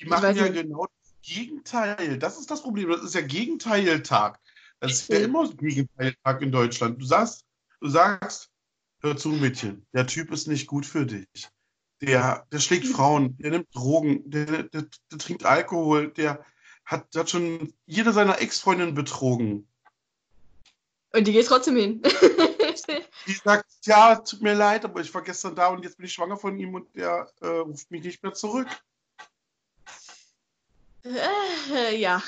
die 0.02 0.08
machen 0.08 0.36
ja 0.36 0.44
nicht. 0.44 0.62
genau 0.62 0.88
das 0.88 1.03
Gegenteil. 1.24 2.20
Das 2.20 2.38
ist 2.38 2.52
das 2.52 2.62
Problem. 2.62 2.90
Das 2.90 3.02
ist 3.02 3.16
ja 3.16 3.22
Gegenteiltag. 3.22 4.40
Das 4.80 4.92
ist 4.92 5.10
ja 5.10 5.20
immer 5.20 5.50
Gegenteiltag 5.50 6.42
in 6.42 6.52
Deutschland. 6.52 7.02
Du 7.02 7.06
sagst, 7.06 7.46
du 7.80 7.88
sagst, 7.88 8.52
hör 9.00 9.18
zu, 9.18 9.30
Mädchen, 9.30 9.86
der 9.94 10.06
Typ 10.06 10.32
ist 10.32 10.48
nicht 10.48 10.68
gut 10.68 10.86
für 10.86 11.06
dich. 11.06 11.50
Der, 12.02 12.46
der 12.52 12.60
schlägt 12.60 12.88
Frauen, 12.88 13.38
der 13.38 13.52
nimmt 13.52 13.74
Drogen, 13.74 14.30
der, 14.30 14.46
der, 14.46 14.64
der, 14.64 14.86
der 15.12 15.18
trinkt 15.20 15.46
Alkohol, 15.46 16.12
der 16.12 16.46
hat, 16.84 17.14
der 17.16 17.22
hat 17.22 17.30
schon 17.30 17.74
jede 17.86 18.12
seiner 18.12 18.42
Ex-Freundinnen 18.42 18.94
betrogen. 18.94 19.68
Und 21.14 21.28
die 21.28 21.32
geht 21.32 21.48
trotzdem 21.48 21.78
hin. 21.78 22.02
die 23.28 23.34
sagt, 23.34 23.72
ja, 23.86 24.16
tut 24.16 24.42
mir 24.42 24.56
leid, 24.56 24.84
aber 24.84 25.00
ich 25.00 25.14
war 25.14 25.22
gestern 25.22 25.56
da 25.56 25.68
und 25.68 25.84
jetzt 25.84 25.98
bin 25.98 26.08
ich 26.08 26.14
schwanger 26.14 26.36
von 26.36 26.60
ihm 26.60 26.74
und 26.74 26.94
der 26.96 27.32
äh, 27.40 27.48
ruft 27.48 27.90
mich 27.92 28.04
nicht 28.04 28.22
mehr 28.22 28.34
zurück. 28.34 28.68
Äh, 31.04 32.00
ja. 32.00 32.22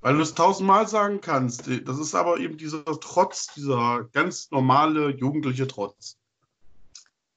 Weil 0.00 0.14
du 0.14 0.20
es 0.20 0.34
tausendmal 0.34 0.86
sagen 0.86 1.20
kannst. 1.20 1.66
Das 1.66 1.98
ist 1.98 2.14
aber 2.14 2.38
eben 2.38 2.56
dieser 2.56 2.84
Trotz, 3.00 3.48
dieser 3.54 4.04
ganz 4.12 4.50
normale 4.50 5.10
jugendliche 5.10 5.66
Trotz. 5.66 6.16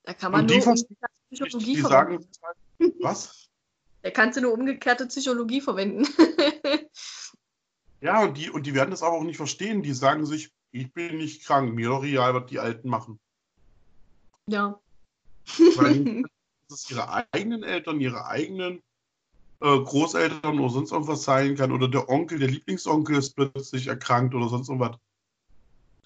Da 0.03 0.13
kann 0.13 0.32
man 0.32 0.41
Und 0.41 0.65
nur 0.65 0.76
Psychologie 1.32 1.76
die 1.76 1.82
verwenden. 1.82 2.28
Sagen, 2.34 2.93
was? 2.99 3.49
Da 4.01 4.11
kannst 4.11 4.38
du 4.38 4.41
nur 4.41 4.53
umgekehrte 4.53 5.07
Psychologie 5.07 5.61
verwenden. 5.61 6.07
ja, 8.01 8.24
und 8.24 8.38
die, 8.38 8.49
und 8.49 8.65
die 8.65 8.74
werden 8.74 8.91
das 8.91 9.03
aber 9.03 9.15
auch 9.15 9.24
nicht 9.24 9.38
verstehen. 9.38 9.84
Die 9.84 9.93
sagen 9.93 10.26
sich, 10.26 10.51
ich 10.72 10.91
bin 10.93 11.17
nicht 11.17 11.45
krank, 11.45 11.74
mir 11.74 11.89
doch 11.89 12.03
real, 12.03 12.34
was 12.34 12.45
die 12.47 12.59
Alten 12.59 12.89
machen. 12.89 13.19
Ja. 14.47 14.80
Weil 15.76 16.24
das 16.69 16.89
ihre 16.89 17.26
eigenen 17.32 17.63
Eltern, 17.63 17.99
ihre 17.99 18.26
eigenen 18.26 18.82
Großeltern 19.68 20.59
oder 20.59 20.70
sonst 20.70 20.91
irgendwas 20.91 21.24
sein 21.24 21.55
kann. 21.55 21.72
Oder 21.72 21.88
der 21.88 22.09
Onkel, 22.09 22.39
der 22.39 22.49
Lieblingsonkel 22.49 23.18
ist 23.18 23.36
plötzlich 23.36 23.88
erkrankt 23.88 24.34
oder 24.36 24.49
sonst 24.49 24.70
irgendwas. 24.70 24.97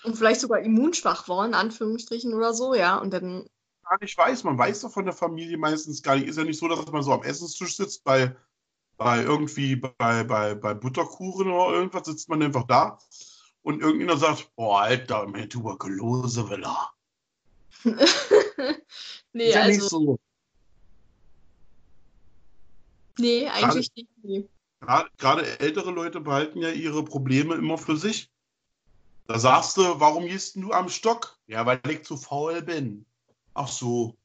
Und 0.03 0.17
vielleicht 0.17 0.41
sogar 0.41 0.59
immunschwach 0.59 1.27
war, 1.29 1.45
in 1.45 1.53
Anführungsstrichen 1.53 2.33
oder 2.33 2.53
so, 2.53 2.75
ja. 2.75 2.97
Und 2.97 3.11
dann. 3.11 3.47
Gar 3.83 3.99
nicht 4.01 4.17
weiß. 4.17 4.43
Man 4.43 4.57
weiß 4.57 4.81
doch 4.81 4.91
von 4.91 5.05
der 5.05 5.13
Familie 5.13 5.57
meistens 5.57 6.03
gar 6.03 6.15
nicht. 6.15 6.27
Ist 6.27 6.37
ja 6.37 6.43
nicht 6.43 6.59
so, 6.59 6.67
dass 6.67 6.85
man 6.91 7.03
so 7.03 7.13
am 7.13 7.23
Essenstisch 7.23 7.77
sitzt 7.77 8.03
bei, 8.03 8.35
bei 8.97 9.23
irgendwie 9.23 9.75
bei, 9.75 10.23
bei, 10.23 10.55
bei 10.55 10.73
Butterkuchen 10.73 11.51
oder 11.51 11.75
irgendwas, 11.75 12.05
sitzt 12.05 12.29
man 12.29 12.41
einfach 12.41 12.63
da 12.63 12.99
und 13.65 13.81
irgendjemand 13.81 14.19
sagt, 14.19 14.55
boah, 14.55 14.81
Alter, 14.81 15.27
mehr 15.27 15.49
Tuberkulose 15.49 16.49
will 16.49 16.63
er. 16.63 16.91
nee, 19.33 19.51
ja 19.51 19.61
also. 19.61 19.87
So. 19.87 20.19
Nee, 23.17 23.47
eigentlich 23.47 23.93
gerade, 23.93 24.27
nicht. 24.27 24.49
Gerade, 24.81 25.09
gerade 25.17 25.59
ältere 25.59 25.91
Leute 25.91 26.19
behalten 26.19 26.61
ja 26.61 26.69
ihre 26.69 27.03
Probleme 27.03 27.55
immer 27.55 27.77
für 27.77 27.97
sich. 27.97 28.29
Da 29.27 29.39
sagst 29.39 29.77
du, 29.77 29.99
warum 29.99 30.25
gehst 30.25 30.55
du 30.55 30.71
am 30.71 30.89
Stock? 30.89 31.39
Ja, 31.47 31.65
weil 31.65 31.81
ich 31.89 32.03
zu 32.03 32.17
faul 32.17 32.61
bin. 32.61 33.05
Ach 33.53 33.67
so. 33.67 34.15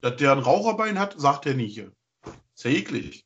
Dass 0.00 0.16
der 0.16 0.32
ein 0.32 0.38
Raucherbein 0.38 0.98
hat, 0.98 1.18
sagt 1.18 1.46
er 1.46 1.54
nicht. 1.54 1.78
Ist 1.78 2.64
ja 2.64 2.70
eklig. 2.70 3.24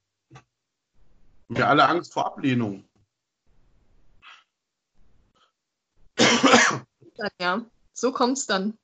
Wir 1.49 1.69
alle 1.69 1.87
Angst 1.87 2.13
vor 2.13 2.27
Ablehnung. 2.27 2.89
Ja, 7.41 7.65
so 7.93 8.13
kommt 8.13 8.39
es 8.39 8.47
dann. 8.47 8.79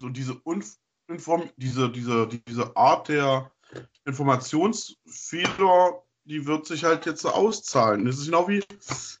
So 0.00 0.08
diese, 0.08 0.34
Uninform 0.34 1.50
diese, 1.56 1.90
diese, 1.90 2.28
diese 2.28 2.76
Art 2.76 3.08
der 3.08 3.50
Informationsfehler, 4.04 6.02
die 6.24 6.46
wird 6.46 6.66
sich 6.66 6.84
halt 6.84 7.06
jetzt 7.06 7.24
auszahlen. 7.24 8.04
Das 8.04 8.18
ist 8.18 8.26
genau 8.26 8.48
wie 8.48 8.62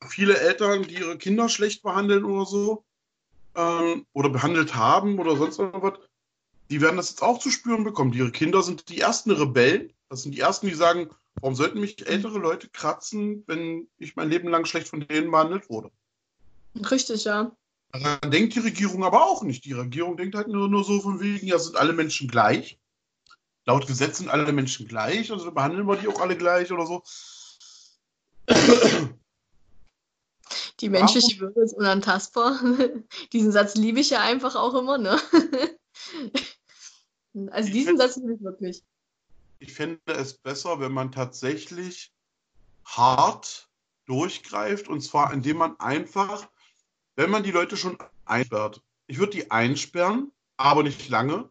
viele 0.08 0.38
Eltern, 0.38 0.82
die 0.82 0.96
ihre 0.96 1.18
Kinder 1.18 1.48
schlecht 1.48 1.82
behandeln 1.82 2.24
oder 2.24 2.46
so, 2.46 2.84
ähm, 3.54 4.06
oder 4.12 4.28
behandelt 4.28 4.74
haben 4.74 5.18
oder 5.18 5.36
sonst 5.36 5.58
was, 5.58 5.94
die 6.70 6.80
werden 6.80 6.96
das 6.96 7.10
jetzt 7.10 7.22
auch 7.22 7.38
zu 7.38 7.50
spüren 7.50 7.84
bekommen. 7.84 8.12
Ihre 8.12 8.32
Kinder 8.32 8.62
sind 8.62 8.88
die 8.88 9.00
ersten 9.00 9.30
Rebellen. 9.30 9.92
Das 10.08 10.22
sind 10.22 10.34
die 10.34 10.40
ersten, 10.40 10.66
die 10.66 10.74
sagen, 10.74 11.10
warum 11.40 11.54
sollten 11.54 11.80
mich 11.80 12.06
ältere 12.06 12.38
Leute 12.38 12.68
kratzen, 12.68 13.44
wenn 13.46 13.88
ich 13.98 14.16
mein 14.16 14.30
Leben 14.30 14.48
lang 14.48 14.64
schlecht 14.64 14.88
von 14.88 15.00
denen 15.00 15.30
behandelt 15.30 15.70
wurde? 15.70 15.90
Richtig, 16.90 17.24
ja. 17.24 17.52
Daran 17.92 18.30
denkt 18.30 18.54
die 18.54 18.60
Regierung 18.60 19.04
aber 19.04 19.24
auch 19.24 19.42
nicht. 19.42 19.64
Die 19.64 19.72
Regierung 19.72 20.16
denkt 20.16 20.34
halt 20.34 20.48
nur, 20.48 20.68
nur 20.68 20.84
so 20.84 21.00
von 21.00 21.20
wegen, 21.20 21.46
ja, 21.46 21.58
sind 21.58 21.76
alle 21.76 21.92
Menschen 21.92 22.28
gleich. 22.28 22.78
Laut 23.66 23.86
Gesetz 23.86 24.18
sind 24.18 24.28
alle 24.28 24.52
Menschen 24.52 24.88
gleich, 24.88 25.30
also 25.30 25.52
behandeln 25.52 25.86
wir 25.86 25.96
die 25.96 26.08
auch 26.08 26.20
alle 26.20 26.36
gleich 26.36 26.72
oder 26.72 26.86
so. 26.86 27.02
Die 30.80 30.88
menschliche 30.88 31.40
Würde 31.40 31.60
ist 31.60 31.74
unantastbar. 31.74 32.60
diesen 33.32 33.52
Satz 33.52 33.74
liebe 33.74 34.00
ich 34.00 34.10
ja 34.10 34.20
einfach 34.20 34.54
auch 34.54 34.74
immer, 34.74 34.98
ne? 34.98 35.18
also 37.50 37.72
diesen 37.72 37.96
Satz 37.96 38.16
liebe 38.16 38.34
ich 38.34 38.42
wirklich. 38.42 38.84
Ich 39.58 39.72
fände 39.72 40.12
es 40.12 40.34
besser, 40.34 40.80
wenn 40.80 40.92
man 40.92 41.12
tatsächlich 41.12 42.12
hart 42.84 43.70
durchgreift 44.04 44.86
und 44.86 45.00
zwar 45.00 45.32
indem 45.32 45.56
man 45.56 45.80
einfach 45.80 46.46
wenn 47.16 47.30
man 47.30 47.42
die 47.42 47.50
Leute 47.50 47.76
schon 47.76 47.98
einsperrt, 48.26 48.82
ich 49.06 49.18
würde 49.18 49.32
die 49.32 49.50
einsperren, 49.50 50.32
aber 50.58 50.82
nicht 50.82 51.08
lange 51.08 51.50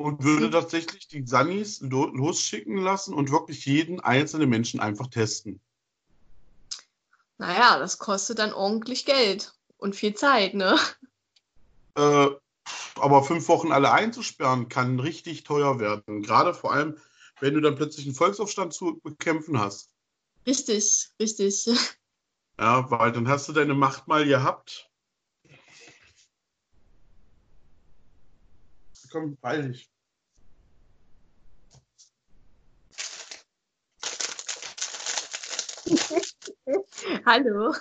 und 0.00 0.24
würde 0.24 0.46
mhm. 0.46 0.50
tatsächlich 0.52 1.08
die 1.08 1.26
Sunnis 1.26 1.80
lo 1.80 2.06
losschicken 2.06 2.76
lassen 2.76 3.14
und 3.14 3.30
wirklich 3.30 3.66
jeden 3.66 4.00
einzelnen 4.00 4.48
Menschen 4.48 4.80
einfach 4.80 5.08
testen. 5.08 5.60
Naja, 7.38 7.78
das 7.78 7.98
kostet 7.98 8.38
dann 8.38 8.52
ordentlich 8.52 9.04
Geld 9.04 9.54
und 9.78 9.96
viel 9.96 10.14
Zeit, 10.14 10.54
ne? 10.54 10.78
Äh, 11.96 12.28
aber 12.96 13.22
fünf 13.24 13.48
Wochen 13.48 13.72
alle 13.72 13.92
einzusperren 13.92 14.68
kann 14.68 15.00
richtig 15.00 15.44
teuer 15.44 15.80
werden. 15.80 16.22
Gerade 16.22 16.54
vor 16.54 16.72
allem, 16.72 16.96
wenn 17.40 17.54
du 17.54 17.60
dann 17.60 17.76
plötzlich 17.76 18.06
einen 18.06 18.14
Volksaufstand 18.14 18.72
zu 18.72 19.00
bekämpfen 19.02 19.58
hast. 19.58 19.90
Richtig, 20.46 21.10
richtig. 21.20 21.66
Ja, 22.58 22.90
weil 22.90 23.12
dann 23.12 23.26
hast 23.26 23.48
du 23.48 23.52
deine 23.52 23.74
Macht 23.74 24.06
mal 24.06 24.26
gehabt 24.26 24.90
komm, 29.10 29.36
beeil 29.36 29.68
dich. 29.68 29.89
Hallo. 37.26 37.74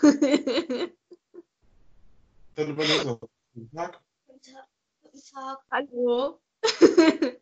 Deine 2.55 2.75
Vanessa. 2.75 3.19
Guten 3.53 3.71
Tag. 3.75 4.01
Guten 4.25 5.21
Tag. 5.31 5.59
Hallo. 5.69 6.39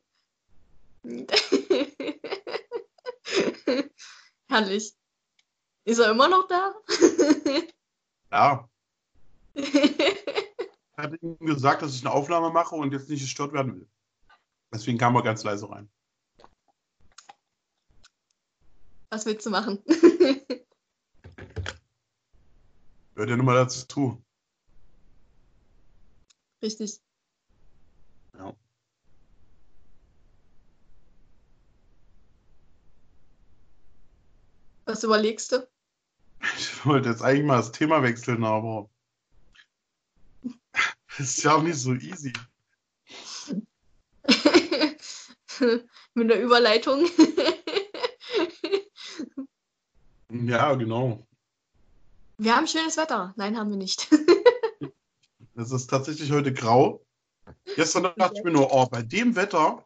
Herrlich. 4.49 4.93
Ist 5.85 5.99
er 5.99 6.11
immer 6.11 6.27
noch 6.27 6.47
da? 6.47 6.75
ja. 8.31 8.69
hatte 10.97 11.15
ihm 11.21 11.37
gesagt, 11.39 11.81
dass 11.81 11.95
ich 11.95 12.05
eine 12.05 12.13
Aufnahme 12.13 12.49
mache 12.49 12.75
und 12.75 12.91
jetzt 12.91 13.09
nicht 13.09 13.21
gestört 13.21 13.53
werden 13.53 13.75
will. 13.75 13.87
Deswegen 14.73 14.97
kam 14.97 15.15
er 15.15 15.23
ganz 15.23 15.43
leise 15.43 15.69
rein. 15.69 15.89
Was 19.09 19.25
willst 19.25 19.45
du 19.45 19.49
machen? 19.49 19.81
Hört 23.15 23.29
ja 23.29 23.37
nun 23.37 23.45
mal 23.45 23.55
dazu. 23.55 24.21
Richtig. 26.61 26.99
Ja. 28.37 28.55
Was 34.85 35.03
überlegst 35.03 35.51
du? 35.51 35.67
Ich 36.57 36.85
wollte 36.85 37.09
jetzt 37.09 37.21
eigentlich 37.21 37.45
mal 37.45 37.57
das 37.57 37.71
Thema 37.71 38.03
wechseln, 38.03 38.43
aber 38.43 38.89
das 41.17 41.19
ist 41.19 41.43
ja 41.43 41.55
auch 41.55 41.63
nicht 41.63 41.77
so 41.77 41.93
easy. 41.93 42.33
Mit 46.13 46.29
der 46.29 46.41
Überleitung. 46.41 47.05
Ja, 50.31 50.73
genau. 50.75 51.25
Wir 52.37 52.55
haben 52.55 52.67
schönes 52.67 52.97
Wetter. 52.97 53.33
Nein, 53.35 53.57
haben 53.57 53.69
wir 53.69 53.77
nicht. 53.77 54.07
Es 55.59 55.71
ist 55.71 55.87
tatsächlich 55.87 56.31
heute 56.31 56.53
grau. 56.53 57.03
Gestern 57.75 58.03
dachte 58.17 58.35
ich 58.37 58.43
mir 58.43 58.51
nur, 58.51 58.71
oh, 58.71 58.85
bei 58.85 59.01
dem 59.01 59.35
Wetter 59.35 59.83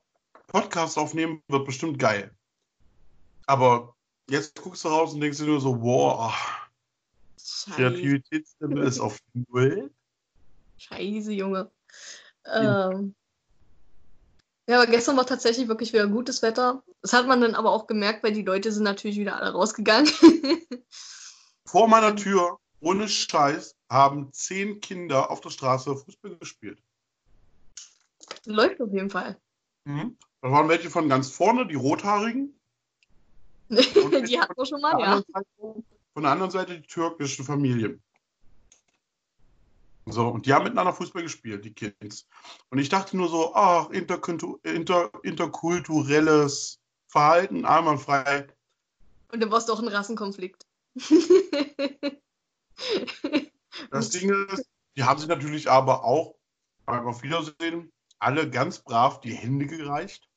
Podcast 0.48 0.98
aufnehmen 0.98 1.42
wird 1.48 1.66
bestimmt 1.66 1.98
geil. 1.98 2.36
Aber 3.46 3.96
jetzt 4.30 4.62
guckst 4.62 4.84
du 4.84 4.89
raus 4.89 5.14
und 5.14 5.22
denkst 5.22 5.38
dir 5.38 5.46
nur 5.46 5.62
so, 5.62 5.82
wow, 5.82 6.34
Kreativitätslevel 7.74 8.84
ist 8.84 9.00
auf 9.00 9.18
null. 9.34 9.92
Scheiße 10.78 11.32
Junge. 11.32 11.72
Ähm, 12.46 13.16
ja, 14.68 14.82
aber 14.82 14.91
gestern 14.91 15.18
war 15.18 15.26
tatsächlich 15.26 15.68
wirklich 15.68 15.93
wieder 15.93 16.07
gutes 16.07 16.41
Wetter. 16.41 16.84
Das 17.01 17.14
hat 17.14 17.28
man 17.28 17.41
dann 17.41 17.55
aber 17.55 17.72
auch 17.72 17.88
gemerkt, 17.88 18.24
weil 18.24 18.34
die 18.34 18.43
Leute 18.43 18.72
sind 18.72 18.84
natürlich 18.84 19.18
wieder 19.18 19.38
alle 19.38 19.51
rausgegangen. 19.51 20.09
Vor 21.66 21.88
meiner 21.88 22.16
Tür, 22.16 22.59
ohne 22.80 23.07
Scheiß, 23.07 23.76
haben 23.89 24.32
zehn 24.34 24.80
Kinder 24.82 25.32
auf 25.32 25.41
der 25.41 25.49
Straße 25.49 25.95
Fußball 25.95 26.38
gespielt. 26.38 26.82
Läuft 28.45 28.82
auf 28.82 28.91
jeden 28.91 29.09
Fall. 29.09 29.38
Mhm. 29.86 30.18
Da 30.41 30.51
waren 30.51 30.70
welche 30.70 30.89
von 30.89 31.07
ganz 31.09 31.30
vorne, 31.30 31.68
die 31.68 31.76
Rothaarigen. 31.76 32.55
die 33.70 34.39
hatten 34.39 34.57
wir 34.57 34.66
schon 34.66 34.82
mal, 34.82 34.99
ja. 34.99 35.18
Seite- 35.18 35.84
Von 36.14 36.24
der 36.24 36.32
anderen 36.32 36.51
Seite 36.51 36.80
die 36.80 36.88
türkischen 36.88 37.45
Familien. 37.45 38.01
So, 40.08 40.28
und 40.28 40.45
die 40.45 40.54
haben 40.54 40.64
miteinander 40.64 40.93
Fußball 40.93 41.24
gespielt, 41.24 41.64
die 41.64 41.74
Kids. 41.74 42.28
Und 42.70 42.80
ich 42.80 42.89
dachte 42.89 43.16
nur 43.16 43.30
so, 43.30 43.54
ach, 43.54 43.89
inter 43.91 44.20
interkulturelles 45.24 46.80
Verhalten, 47.08 47.66
einwandfrei. 47.66 48.47
Und 49.32 49.41
dann 49.41 49.52
war 49.52 49.60
es 49.60 49.66
doch 49.66 49.80
ein 49.80 49.88
Rassenkonflikt. 49.88 50.66
Das 53.91 54.10
Ding 54.10 54.32
ist, 54.49 54.66
die 54.95 55.04
haben 55.04 55.20
sich 55.20 55.30
natürlich 55.30 55.70
aber 55.70 56.04
auch 56.04 56.36
beim 56.86 57.08
Auf 57.08 57.24
Wiedersehen 57.24 57.91
alle 58.20 58.49
ganz 58.49 58.80
brav 58.80 59.22
die 59.22 59.34
Hände 59.34 59.66
gereicht. 59.66 60.28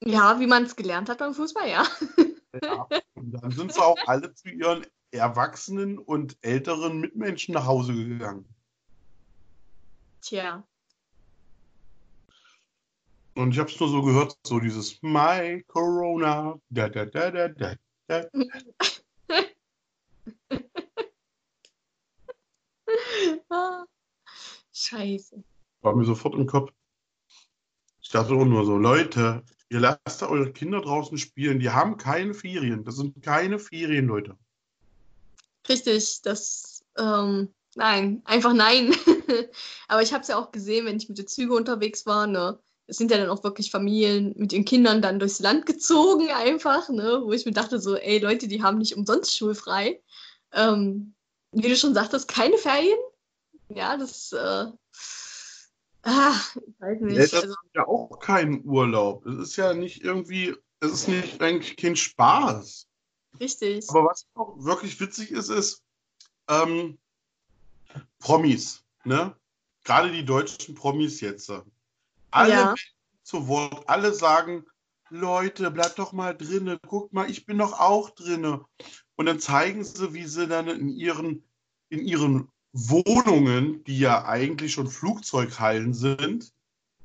ja, 0.00 0.38
wie 0.38 0.46
man 0.46 0.64
es 0.64 0.76
gelernt 0.76 1.08
hat 1.08 1.18
beim 1.18 1.34
Fußball, 1.34 1.68
ja. 1.68 1.86
Ja. 2.62 2.86
Und 3.14 3.32
dann 3.32 3.50
sind 3.50 3.72
sie 3.72 3.82
auch 3.82 3.96
alle 4.06 4.34
zu 4.34 4.50
ihren 4.50 4.86
erwachsenen 5.12 5.98
und 5.98 6.36
älteren 6.42 7.00
Mitmenschen 7.00 7.54
nach 7.54 7.66
Hause 7.66 7.94
gegangen. 7.94 8.46
Tja. 10.20 10.66
Und 13.34 13.52
ich 13.52 13.58
habe 13.58 13.70
es 13.70 13.80
nur 13.80 13.88
so 13.88 14.02
gehört, 14.02 14.38
so 14.46 14.60
dieses 14.60 15.00
My 15.02 15.64
Corona. 15.66 16.60
Da, 16.68 16.88
da, 16.88 17.06
da, 17.06 17.30
da, 17.30 17.48
da, 17.48 17.74
da. 18.06 18.26
Ah, 23.48 23.84
Scheiße. 24.72 25.42
War 25.80 25.96
mir 25.96 26.04
sofort 26.04 26.34
im 26.34 26.46
Kopf. 26.46 26.72
Ich 28.00 28.10
dachte 28.10 28.34
auch 28.34 28.44
nur 28.44 28.64
so, 28.64 28.76
Leute, 28.76 29.42
ihr 29.68 29.80
lasst 29.80 30.20
da 30.20 30.26
eure 30.26 30.52
Kinder 30.52 30.80
draußen 30.80 31.16
spielen. 31.18 31.60
Die 31.60 31.70
haben 31.70 31.96
keine 31.96 32.34
Ferien. 32.34 32.84
Das 32.84 32.96
sind 32.96 33.22
keine 33.22 33.58
Ferien, 33.58 34.06
Leute. 34.06 34.36
Richtig, 35.68 36.22
das, 36.22 36.84
ähm, 36.98 37.54
nein, 37.74 38.22
einfach 38.24 38.52
nein. 38.52 38.94
Aber 39.88 40.02
ich 40.02 40.12
habe 40.12 40.22
es 40.22 40.28
ja 40.28 40.36
auch 40.36 40.50
gesehen, 40.50 40.86
wenn 40.86 40.96
ich 40.96 41.08
mit 41.08 41.18
den 41.18 41.26
Zügen 41.26 41.52
unterwegs 41.52 42.06
war, 42.06 42.26
ne? 42.26 42.58
Es 42.88 42.96
sind 42.96 43.10
ja 43.10 43.16
dann 43.16 43.30
auch 43.30 43.44
wirklich 43.44 43.70
Familien 43.70 44.34
mit 44.36 44.52
ihren 44.52 44.64
Kindern 44.64 45.00
dann 45.00 45.20
durchs 45.20 45.38
Land 45.38 45.66
gezogen, 45.66 46.30
einfach, 46.30 46.88
ne? 46.88 47.20
Wo 47.22 47.32
ich 47.32 47.46
mir 47.46 47.52
dachte, 47.52 47.78
so, 47.78 47.96
ey 47.96 48.18
Leute, 48.18 48.48
die 48.48 48.62
haben 48.62 48.78
nicht 48.78 48.96
umsonst 48.96 49.36
schulfrei. 49.36 50.02
Ähm, 50.52 51.14
wie 51.52 51.68
du 51.68 51.76
schon 51.76 51.94
sagtest, 51.94 52.28
keine 52.28 52.58
Ferien. 52.58 52.98
Ja, 53.68 53.96
das, 53.96 54.32
äh, 54.32 54.66
ah, 56.02 56.34
ich 56.54 56.80
weiß 56.80 57.00
nicht. 57.00 57.18
Eltern 57.18 57.40
Also, 57.42 57.56
haben 57.56 57.70
ja 57.74 57.88
auch 57.88 58.18
keinen 58.18 58.64
Urlaub. 58.64 59.24
Es 59.26 59.38
ist 59.38 59.56
ja 59.56 59.74
nicht 59.74 60.02
irgendwie, 60.02 60.54
es 60.80 60.92
ist 60.92 61.08
nicht 61.08 61.40
eigentlich 61.40 61.76
kein 61.76 61.96
Spaß. 61.96 62.88
Richtig. 63.40 63.88
Aber 63.90 64.04
was 64.04 64.26
auch 64.34 64.54
wirklich 64.58 64.98
witzig 65.00 65.30
ist, 65.30 65.48
ist 65.48 65.82
ähm, 66.48 66.98
Promis, 68.18 68.84
ne? 69.04 69.36
Gerade 69.84 70.12
die 70.12 70.24
deutschen 70.24 70.74
Promis 70.74 71.20
jetzt. 71.20 71.52
Alle 72.30 72.52
Ja. 72.52 72.74
zu 73.22 73.48
Wort, 73.48 73.88
alle 73.88 74.14
sagen, 74.14 74.64
Leute, 75.10 75.70
bleibt 75.70 75.98
doch 75.98 76.12
mal 76.12 76.36
drinne, 76.36 76.78
guckt 76.86 77.12
mal, 77.12 77.30
ich 77.30 77.44
bin 77.44 77.58
doch 77.58 77.78
auch 77.78 78.10
drinne. 78.10 78.64
Und 79.16 79.26
dann 79.26 79.40
zeigen 79.40 79.84
sie, 79.84 80.14
wie 80.14 80.26
sie 80.26 80.46
dann 80.46 80.68
in 80.68 80.88
ihren, 80.88 81.44
in 81.90 82.00
ihren 82.00 82.48
Wohnungen, 82.72 83.84
die 83.84 83.98
ja 83.98 84.24
eigentlich 84.24 84.72
schon 84.72 84.88
Flugzeughallen 84.88 85.92
sind, 85.92 86.52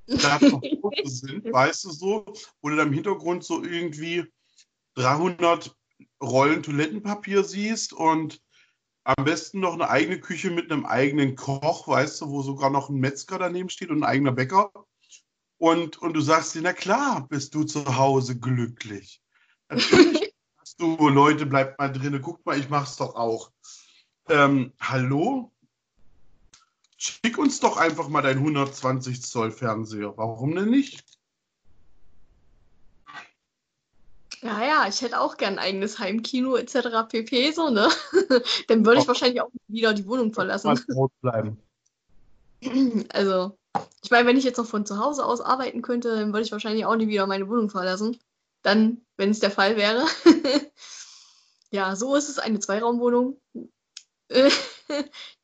da 0.06 0.40
sind, 1.04 1.52
weißt 1.52 1.84
du 1.84 1.92
so, 1.92 2.26
wo 2.62 2.70
dann 2.70 2.88
im 2.88 2.94
Hintergrund 2.94 3.44
so 3.44 3.62
irgendwie 3.64 4.26
300 4.96 5.76
Rollen 6.22 6.64
Toilettenpapier 6.64 7.44
siehst 7.44 7.94
und 7.94 8.42
am 9.04 9.24
besten 9.24 9.62
noch 9.62 9.74
eine 9.74 9.90
eigene 9.90 10.20
Küche 10.20 10.50
mit 10.50 10.72
einem 10.72 10.86
eigenen 10.86 11.36
Koch, 11.36 11.88
weißt 11.88 12.22
du, 12.22 12.30
wo 12.30 12.42
sogar 12.42 12.70
noch 12.70 12.90
ein 12.90 13.00
Metzger 13.00 13.40
daneben 13.40 13.70
steht 13.70 13.90
und 13.90 14.00
ein 14.00 14.10
eigener 14.10 14.34
Bäcker. 14.34 14.72
Und, 15.58 15.98
und 15.98 16.14
du 16.14 16.22
sagst 16.22 16.56
dir, 16.56 16.62
na 16.62 16.74
klar, 16.74 17.28
bist 17.28 17.56
du 17.56 17.64
zu 17.64 17.98
Hause 17.98 18.38
glücklich. 18.38 19.22
Natürlich 19.70 20.34
sagst 20.58 20.82
du, 20.82 21.08
Leute, 21.08 21.46
bleibt 21.46 21.80
mal 21.80 21.92
drinne, 21.92 22.20
guckt 22.20 22.46
mal, 22.46 22.60
ich 22.60 22.70
mach's 22.70 22.98
doch 22.98 23.16
auch. 23.16 23.52
Ähm, 24.30 24.74
hallo? 24.80 25.54
Schick 26.98 27.38
uns 27.38 27.60
doch 27.60 27.78
einfach 27.78 28.10
mal 28.10 28.22
dein 28.22 28.40
120 28.40 29.22
Zoll 29.22 29.52
Fernseher. 29.52 30.18
Warum 30.18 30.54
denn 30.54 30.70
nicht? 30.70 31.17
Ja, 34.42 34.64
ja, 34.64 34.88
ich 34.88 35.02
hätte 35.02 35.20
auch 35.20 35.38
gern 35.38 35.54
ein 35.54 35.60
eigenes 35.60 36.00
Heimkino 36.00 36.56
etc. 36.56 37.08
pp. 37.10 37.52
So, 37.52 37.70
ne? 37.70 37.90
Dann 38.68 38.86
würde 38.86 39.02
ich 39.02 39.08
wahrscheinlich 39.08 39.42
auch 39.42 39.50
wieder 39.68 39.94
die 39.94 40.08
Wohnung 40.08 40.34
verlassen. 40.34 40.80
Bleiben. 41.22 41.58
Also, 43.10 43.58
ich 44.04 44.12
meine, 44.12 44.28
wenn 44.28 44.38
ich 44.38 44.44
jetzt 44.44 44.58
noch 44.58 44.66
von 44.66 44.86
zu 44.86 45.00
Hause 45.00 45.26
aus 45.26 45.42
arbeiten 45.42 45.82
könnte, 45.82 46.16
dann 46.16 46.34
würde 46.34 46.42
ich 46.46 46.52
wahrscheinlich 46.52 46.86
auch 46.86 46.96
nie 46.96 47.08
wieder 47.08 47.28
meine 47.28 47.48
Wohnung 47.48 47.70
verlassen. 47.70 48.18
Dann, 48.64 49.02
wenn 49.18 49.30
es 49.30 49.40
der 49.40 49.52
Fall 49.52 49.78
wäre. 49.78 50.06
ja, 51.72 51.96
so 51.96 52.16
ist 52.16 52.30
es 52.30 52.40
eine 52.40 52.60
Zweiraumwohnung, 52.60 53.40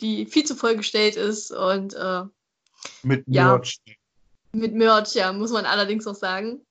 die 0.01 0.25
viel 0.25 0.45
zu 0.45 0.55
vollgestellt 0.55 1.15
ist 1.15 1.51
und 1.51 1.93
äh, 1.93 2.23
Mit 3.03 3.23
Ja. 3.27 3.47
Merch. 3.47 3.79
mit 4.51 4.73
Merch, 4.73 5.13
ja, 5.13 5.31
muss 5.33 5.51
man 5.51 5.65
allerdings 5.65 6.07
auch 6.07 6.15
sagen. 6.15 6.65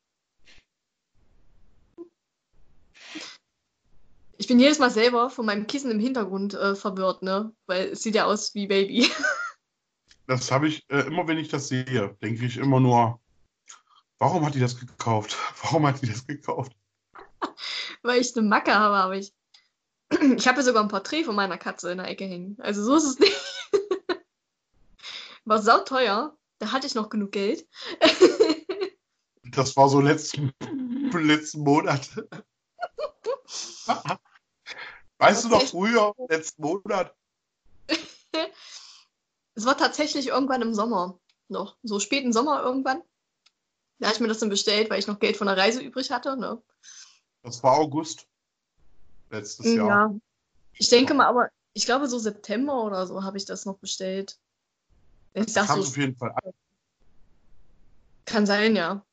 Ich 4.42 4.48
bin 4.48 4.58
jedes 4.58 4.80
Mal 4.80 4.90
selber 4.90 5.30
von 5.30 5.46
meinem 5.46 5.68
Kissen 5.68 5.88
im 5.92 6.00
Hintergrund 6.00 6.54
äh, 6.54 6.74
verwirrt, 6.74 7.22
ne? 7.22 7.54
Weil 7.66 7.90
es 7.90 8.02
sieht 8.02 8.16
ja 8.16 8.24
aus 8.24 8.56
wie 8.56 8.66
Baby. 8.66 9.08
Das 10.26 10.50
habe 10.50 10.66
ich 10.66 10.84
äh, 10.88 11.00
immer, 11.00 11.28
wenn 11.28 11.38
ich 11.38 11.48
das 11.48 11.68
sehe, 11.68 12.16
denke 12.22 12.46
ich 12.46 12.56
immer 12.56 12.80
nur, 12.80 13.20
warum 14.18 14.44
hat 14.44 14.54
die 14.54 14.60
das 14.60 14.78
gekauft? 14.78 15.36
Warum 15.62 15.86
hat 15.86 16.00
die 16.00 16.06
das 16.06 16.26
gekauft? 16.26 16.72
weil 18.02 18.20
ich 18.20 18.36
eine 18.36 18.46
Macke 18.46 18.74
habe, 18.74 18.96
aber 18.96 19.16
ich. 19.16 19.32
Ich 20.36 20.48
habe 20.48 20.58
ja 20.58 20.62
sogar 20.62 20.82
ein 20.82 20.88
Porträt 20.88 21.24
von 21.24 21.36
meiner 21.36 21.58
Katze 21.58 21.92
in 21.92 21.98
der 21.98 22.08
Ecke 22.08 22.24
hängen. 22.24 22.56
Also 22.60 22.82
so 22.82 22.96
ist 22.96 23.04
es 23.04 23.18
nicht. 23.18 23.36
War 25.44 25.62
sauteuer. 25.62 26.36
Da 26.58 26.72
hatte 26.72 26.86
ich 26.88 26.94
noch 26.94 27.10
genug 27.10 27.30
Geld. 27.32 27.66
Das 29.44 29.76
war 29.76 29.88
so 29.88 30.00
letzten, 30.00 30.52
letzten 31.12 31.60
Monat. 31.60 32.08
Weißt 35.22 35.44
du 35.44 35.48
noch 35.50 35.62
früher, 35.62 36.14
letzten 36.28 36.62
Monat? 36.62 37.14
Es 39.54 39.66
war 39.66 39.76
tatsächlich 39.76 40.28
irgendwann 40.28 40.62
im 40.62 40.72
Sommer 40.72 41.20
noch. 41.48 41.76
So 41.82 42.00
späten 42.00 42.32
Sommer 42.32 42.62
irgendwann. 42.62 43.02
Da 43.98 44.06
habe 44.06 44.14
ich 44.14 44.20
mir 44.20 44.28
das 44.28 44.38
dann 44.38 44.48
bestellt, 44.48 44.88
weil 44.88 44.98
ich 44.98 45.06
noch 45.06 45.18
Geld 45.20 45.36
von 45.36 45.46
der 45.46 45.58
Reise 45.58 45.82
übrig 45.82 46.10
hatte. 46.10 46.38
Ne? 46.38 46.60
Das 47.42 47.62
war 47.62 47.74
August. 47.74 48.26
Letztes 49.28 49.66
Jahr. 49.74 50.10
Ja. 50.10 50.14
Ich 50.78 50.88
denke 50.88 51.12
mal, 51.12 51.26
aber 51.26 51.50
ich 51.74 51.84
glaube, 51.84 52.08
so 52.08 52.18
September 52.18 52.82
oder 52.82 53.06
so 53.06 53.22
habe 53.22 53.36
ich 53.36 53.44
das 53.44 53.66
noch 53.66 53.76
bestellt. 53.76 54.40
Ich 55.34 55.44
Das 55.44 55.54
dachte, 55.54 55.68
kam 55.68 55.82
so, 55.82 55.88
auf 55.88 55.96
jeden 55.98 56.16
Fall 56.16 56.32
an. 56.32 56.52
kann 58.24 58.46
sein, 58.46 58.74
ja. 58.74 59.04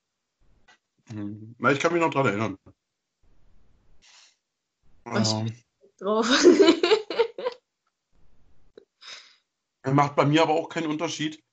Hm. 1.10 1.54
Na, 1.60 1.72
ich 1.74 1.80
kann 1.82 1.92
mich 1.92 2.02
noch 2.02 2.12
dran 2.12 2.28
erinnern. 2.28 2.58
Ich- 2.66 2.74
Ähm, 5.06 5.54
Drauf. 6.00 6.28
macht 9.94 10.16
bei 10.16 10.26
mir 10.26 10.42
aber 10.42 10.54
auch 10.54 10.70
keinen 10.70 10.88
Unterschied. 10.88 11.44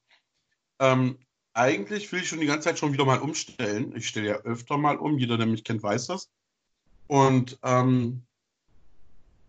Ähm, 0.78 1.18
eigentlich 1.53 2.12
will 2.12 2.20
ich 2.20 2.28
schon 2.28 2.40
die 2.40 2.47
ganze 2.47 2.68
Zeit 2.68 2.78
schon 2.78 2.92
wieder 2.92 3.05
mal 3.05 3.20
umstellen. 3.20 3.94
Ich 3.97 4.09
stelle 4.09 4.28
ja 4.28 4.36
öfter 4.36 4.76
mal 4.76 4.97
um. 4.97 5.18
Jeder, 5.18 5.38
der 5.38 5.47
mich 5.47 5.64
kennt, 5.64 5.82
weiß 5.82 6.09
das. 6.09 6.30
Und 7.07 7.59
ähm, 7.62 8.26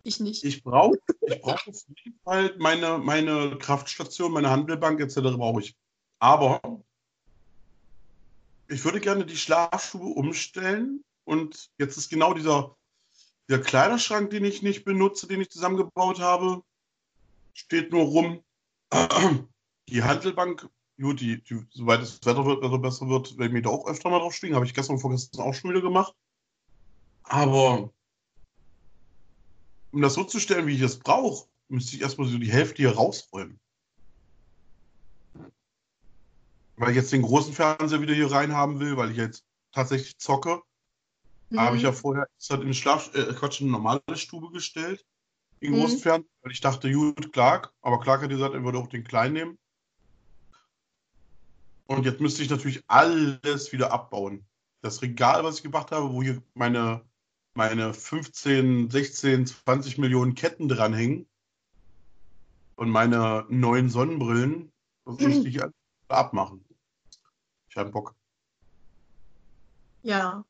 ich 0.04 0.20
nicht. 0.20 0.44
ich 0.44 0.62
brauche 0.62 0.96
ich 1.20 1.40
brauch 1.40 1.66
auf 1.66 1.84
jeden 1.86 2.18
Fall 2.24 2.54
meine, 2.58 2.98
meine 2.98 3.58
Kraftstation, 3.58 4.32
meine 4.32 4.48
Handelbank 4.48 5.00
etc. 5.00 5.16
brauche 5.36 5.60
ich. 5.60 5.76
Aber 6.18 6.60
ich 8.68 8.84
würde 8.84 9.00
gerne 9.00 9.26
die 9.26 9.36
Schlafstube 9.36 10.06
umstellen. 10.06 11.04
Und 11.24 11.68
jetzt 11.76 11.98
ist 11.98 12.08
genau 12.08 12.32
dieser, 12.32 12.74
der 13.48 13.60
Kleiderschrank, 13.60 14.30
den 14.30 14.44
ich 14.44 14.62
nicht 14.62 14.84
benutze, 14.84 15.26
den 15.26 15.40
ich 15.40 15.50
zusammengebaut 15.50 16.20
habe, 16.20 16.62
steht 17.54 17.92
nur 17.92 18.04
rum. 18.04 18.44
Die 19.88 20.02
Handelbank, 20.02 20.68
gut, 21.00 21.22
die, 21.22 21.42
die, 21.42 21.64
soweit 21.70 22.02
das 22.02 22.20
Wetter 22.26 22.44
wird, 22.44 22.62
Wetter 22.62 22.78
besser 22.78 23.08
wird, 23.08 23.38
werde 23.38 23.46
ich 23.46 23.52
mich 23.52 23.62
da 23.62 23.70
auch 23.70 23.86
öfter 23.86 24.10
mal 24.10 24.18
drauf 24.18 24.34
schwingen. 24.34 24.54
Habe 24.54 24.66
ich 24.66 24.74
gestern 24.74 24.96
und 24.96 25.00
vorgestern 25.00 25.40
auch 25.40 25.54
schon 25.54 25.70
wieder 25.70 25.80
gemacht. 25.80 26.14
Aber 27.22 27.90
um 29.92 30.02
das 30.02 30.12
so 30.12 30.24
zu 30.24 30.40
stellen, 30.40 30.66
wie 30.66 30.74
ich 30.74 30.82
es 30.82 30.98
brauche, 30.98 31.48
müsste 31.68 31.96
ich 31.96 32.02
erstmal 32.02 32.28
so 32.28 32.36
die 32.36 32.52
Hälfte 32.52 32.82
hier 32.82 32.96
rausräumen. 32.96 33.58
Weil 36.76 36.90
ich 36.90 36.96
jetzt 36.96 37.12
den 37.12 37.22
großen 37.22 37.54
Fernseher 37.54 38.02
wieder 38.02 38.14
hier 38.14 38.30
rein 38.30 38.52
haben 38.52 38.78
will, 38.78 38.98
weil 38.98 39.10
ich 39.10 39.16
jetzt 39.16 39.46
tatsächlich 39.72 40.18
zocke. 40.18 40.62
Mhm. 41.50 41.58
Habe 41.58 41.76
ich 41.76 41.82
ja 41.82 41.92
vorher 41.92 42.28
ist 42.38 42.50
halt 42.50 42.62
in 42.62 42.74
Schlaf, 42.74 43.14
äh, 43.14 43.32
Quatsch, 43.32 43.60
in 43.60 43.68
eine 43.68 43.72
normale 43.72 44.02
Stube 44.14 44.50
gestellt. 44.50 45.04
Den 45.62 45.72
Mhm. 45.72 45.80
großen 45.80 45.98
Fernseher, 45.98 46.30
weil 46.42 46.52
ich 46.52 46.60
dachte, 46.60 46.92
gut, 46.92 47.32
Clark, 47.32 47.72
aber 47.80 48.00
Clark 48.00 48.22
hat 48.22 48.30
gesagt, 48.30 48.54
er 48.54 48.64
würde 48.64 48.78
auch 48.78 48.88
den 48.88 49.04
kleinen 49.04 49.34
nehmen. 49.34 49.58
Und 51.86 52.04
jetzt 52.04 52.20
müsste 52.20 52.42
ich 52.42 52.50
natürlich 52.50 52.82
alles 52.86 53.72
wieder 53.72 53.92
abbauen. 53.92 54.46
Das 54.82 55.00
Regal, 55.00 55.42
was 55.42 55.56
ich 55.56 55.62
gemacht 55.62 55.90
habe, 55.90 56.12
wo 56.12 56.22
hier 56.22 56.42
meine, 56.54 57.02
meine 57.54 57.94
15, 57.94 58.90
16, 58.90 59.46
20 59.46 59.98
Millionen 59.98 60.34
Ketten 60.34 60.68
dranhängen 60.68 61.26
und 62.76 62.90
meine 62.90 63.46
neuen 63.48 63.88
Sonnenbrillen, 63.88 64.70
das 65.06 65.18
müsste 65.18 65.48
ich 65.48 65.62
alles 65.62 65.74
abmachen. 66.08 66.64
Ich 67.70 67.76
habe 67.76 67.90
Bock. 67.90 68.14
Ja. 70.02 70.44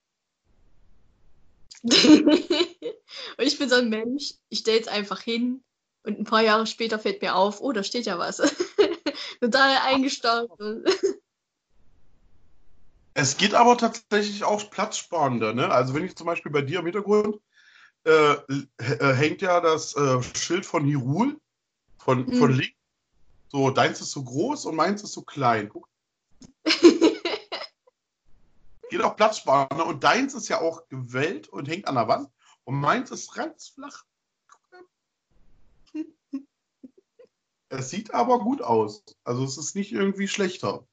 Und 1.83 3.45
ich 3.45 3.59
bin 3.59 3.69
so 3.69 3.77
ein 3.77 3.89
Mensch, 3.89 4.35
ich 4.49 4.61
stelle 4.61 4.81
es 4.81 4.89
einfach 4.89 5.21
hin 5.21 5.63
und 6.03 6.19
ein 6.19 6.25
paar 6.25 6.43
Jahre 6.43 6.67
später 6.67 6.99
fällt 6.99 7.23
mir 7.23 7.35
auf, 7.35 7.61
oh, 7.61 7.73
da 7.73 7.83
steht 7.83 8.07
ja 8.07 8.19
was. 8.19 8.37
Total 9.41 9.79
eingestaut. 9.85 10.51
Es 13.15 13.37
geht 13.37 13.55
aber 13.55 13.77
tatsächlich 13.77 14.45
auch 14.45 14.71
platzsparender. 14.71 15.53
Ne? 15.53 15.71
Also 15.71 15.95
wenn 15.95 16.05
ich 16.05 16.17
zum 16.17 16.27
Beispiel 16.27 16.53
bei 16.53 16.63
dir 16.63 16.81
im 16.81 16.87
Hintergrund 16.87 17.41
äh, 18.05 18.33
äh, 18.33 19.15
hängt 19.15 19.43
ja 19.43 19.61
das 19.61 19.97
äh, 19.97 20.23
Schild 20.35 20.65
von 20.65 20.85
Hirul 20.85 21.39
von, 21.99 22.27
Hm. 22.27 22.39
von 22.39 22.53
links. 22.53 22.77
So, 23.51 23.71
deins 23.71 24.01
ist 24.01 24.13
so 24.13 24.23
groß 24.23 24.67
und 24.67 24.77
meins 24.77 25.03
ist 25.03 25.13
so 25.13 25.23
klein. 25.23 25.69
Guck, 25.69 25.89
geht 28.91 29.03
auch 29.03 29.17
platzsparender. 29.17 29.87
Und 29.87 30.05
deins 30.05 30.35
ist 30.35 30.49
ja 30.49 30.61
auch 30.61 30.89
gewellt 30.89 31.49
und 31.49 31.69
hängt 31.69 31.89
an 31.89 31.95
der 31.97 32.09
Wand. 32.09 32.31
Und 32.65 32.77
meins 32.77 33.11
ist 33.11 33.33
ganz 33.33 33.69
flach. 33.69 34.05
Es 37.71 37.91
sieht 37.91 38.15
aber 38.15 38.39
gut 38.39 38.63
aus. 38.63 39.03
Also 39.25 39.45
es 39.45 39.59
ist 39.59 39.75
nicht 39.77 39.93
irgendwie 39.93 40.29
schlechter. 40.29 40.85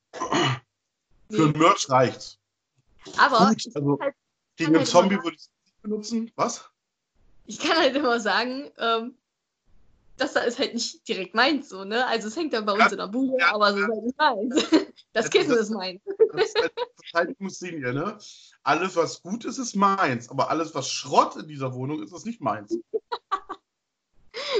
Für 1.31 1.45
ein 1.45 1.51
Merch 1.57 1.89
reicht's. 1.89 2.37
Aber 3.17 3.49
Gut, 3.49 3.63
also 3.75 3.99
halt- 3.99 4.15
gegen 4.57 4.69
einen 4.69 4.79
halt 4.79 4.87
Zombie 4.87 5.15
würde 5.15 5.35
ich 5.35 5.41
es 5.41 5.49
nicht 5.63 5.81
benutzen. 5.81 6.31
Was? 6.35 6.69
ich 7.47 7.59
kann 7.59 7.77
halt 7.77 7.95
immer 7.95 8.19
sagen, 8.19 8.71
ähm, 8.79 9.15
das 10.17 10.33
da 10.33 10.41
ist 10.41 10.59
halt 10.59 10.73
nicht 10.73 11.07
direkt 11.07 11.35
meins 11.35 11.69
so, 11.69 11.83
ne? 11.83 12.05
Also 12.07 12.27
es 12.27 12.35
hängt 12.35 12.53
ja 12.53 12.61
bei 12.61 12.71
uns 12.73 12.83
Ja, 12.85 12.91
in 12.91 12.97
der 12.97 13.07
Bude, 13.07 13.33
ja, 13.39 13.53
aber 13.53 13.69
es 13.69 13.75
ist 13.77 13.87
halt 13.87 14.03
nicht 14.03 14.17
meins. 14.17 14.55
Das 15.13 15.29
Kissen 15.29 15.51
das- 15.51 15.59
ist 15.61 15.69
meins. 15.71 16.01
Das 16.33 16.43
ist 16.47 16.55
halt 16.61 16.73
Verteidigungslinie, 17.11 17.93
ne? 17.93 18.17
Alles, 18.63 18.95
was 18.95 19.21
gut 19.21 19.45
ist, 19.45 19.57
ist 19.57 19.75
meins. 19.75 20.29
Aber 20.29 20.49
alles, 20.49 20.75
was 20.75 20.89
Schrott 20.89 21.35
in 21.37 21.47
dieser 21.47 21.73
Wohnung 21.73 22.01
ist, 22.03 22.13
ist 22.13 22.25
nicht 22.25 22.41
meins. 22.41 22.77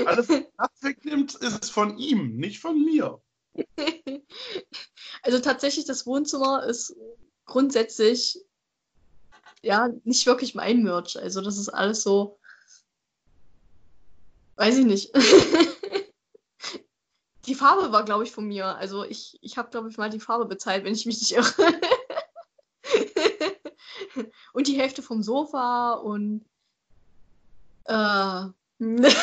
Alles, 0.05 0.29
was 0.29 0.43
das 0.57 0.69
wegnimmt, 0.83 1.35
ist 1.35 1.69
von 1.71 1.97
ihm, 1.97 2.37
nicht 2.37 2.59
von 2.59 2.83
mir. 2.83 3.21
Also 5.21 5.39
tatsächlich, 5.39 5.85
das 5.85 6.05
Wohnzimmer 6.05 6.63
ist 6.65 6.95
grundsätzlich 7.45 8.39
ja 9.61 9.89
nicht 10.03 10.25
wirklich 10.27 10.55
mein 10.55 10.83
Merch. 10.83 11.17
Also 11.19 11.41
das 11.41 11.57
ist 11.57 11.69
alles 11.69 12.03
so, 12.03 12.37
weiß 14.55 14.77
ich 14.77 14.85
nicht. 14.85 15.11
Die 17.45 17.55
Farbe 17.55 17.91
war, 17.91 18.03
glaube 18.03 18.23
ich, 18.23 18.31
von 18.31 18.47
mir. 18.47 18.65
Also 18.65 19.03
ich, 19.03 19.37
ich 19.41 19.57
habe, 19.57 19.69
glaube 19.69 19.89
ich, 19.89 19.97
mal 19.97 20.09
die 20.09 20.19
Farbe 20.19 20.45
bezahlt, 20.45 20.83
wenn 20.83 20.95
ich 20.95 21.05
mich 21.05 21.19
nicht 21.19 21.33
irre. 21.33 21.79
und 24.53 24.67
die 24.67 24.79
Hälfte 24.79 25.03
vom 25.03 25.21
Sofa 25.21 25.93
und 25.93 26.43
äh, 27.85 28.45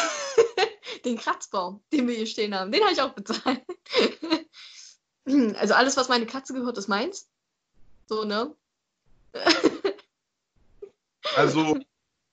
den 1.05 1.19
Kratzbaum, 1.19 1.83
den 1.93 2.07
wir 2.07 2.15
hier 2.15 2.27
stehen 2.27 2.55
haben, 2.55 2.71
den 2.71 2.83
habe 2.83 2.93
ich 2.93 3.03
auch 3.03 3.13
bezahlt. 3.13 3.61
Also 5.57 5.75
alles, 5.75 5.97
was 5.97 6.09
meine 6.09 6.27
Katze 6.27 6.55
gehört, 6.55 6.79
ist 6.79 6.89
meins. 6.89 7.29
So, 8.07 8.25
ne? 8.25 8.55
Also, 11.37 11.79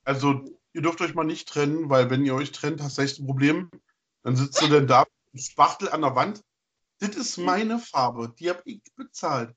also, 0.03 0.59
ihr 0.80 0.84
dürft 0.84 1.01
euch 1.01 1.13
mal 1.13 1.25
nicht 1.25 1.49
trennen, 1.49 1.89
weil 1.89 2.09
wenn 2.09 2.23
ihr 2.23 2.34
euch 2.34 2.53
trennt, 2.53 2.82
hast 2.82 2.97
du 2.97 3.01
echt 3.01 3.19
ein 3.19 3.25
Problem. 3.25 3.69
Dann 4.23 4.38
sitzt 4.38 4.61
du 4.61 4.67
denn 4.67 4.88
da 4.88 5.05
Spachtel 5.36 5.89
an 5.89 6.01
der 6.01 6.15
Wand. 6.15 6.41
Das 7.01 7.17
ist 7.17 7.38
meine 7.38 7.80
Farbe, 7.80 8.34
die 8.39 8.49
habe 8.49 8.61
ich 8.63 8.82
bezahlt. 8.95 9.53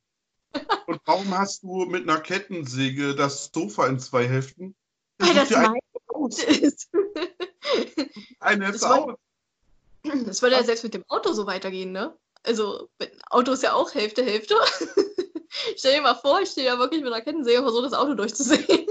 Und 0.86 1.00
warum 1.04 1.36
hast 1.38 1.62
du 1.62 1.84
mit 1.86 2.02
einer 2.02 2.20
Kettensäge 2.20 3.14
das 3.14 3.50
Sofa 3.54 3.86
in 3.86 4.00
zwei 4.00 4.26
Hälften? 4.26 4.74
Das 5.18 5.48
dir 5.48 5.58
eine 5.58 5.68
mein 5.68 5.80
aus. 6.08 6.42
ist. 6.42 6.90
Eine 8.40 8.72
Das 8.72 8.82
aus. 8.82 9.14
Das 10.02 10.42
würde 10.42 10.56
ja 10.56 10.64
selbst 10.64 10.82
mit 10.82 10.94
dem 10.94 11.04
Auto 11.06 11.32
so 11.32 11.46
weitergehen, 11.46 11.92
ne? 11.92 12.16
Also, 12.42 12.88
mit 12.98 13.12
dem 13.12 13.20
Auto 13.30 13.52
ist 13.52 13.62
ja 13.62 13.74
auch 13.74 13.94
Hälfte, 13.94 14.24
Hälfte. 14.24 14.56
Stell 15.76 15.94
dir 15.94 16.02
mal 16.02 16.16
vor, 16.16 16.40
ich 16.40 16.50
stehe 16.50 16.66
ja 16.66 16.78
wirklich 16.78 17.02
mit 17.02 17.12
einer 17.12 17.22
Kettensäge 17.22 17.58
und 17.58 17.64
versuche 17.64 17.84
das 17.84 17.94
Auto 17.94 18.14
durchzusehen. 18.14 18.86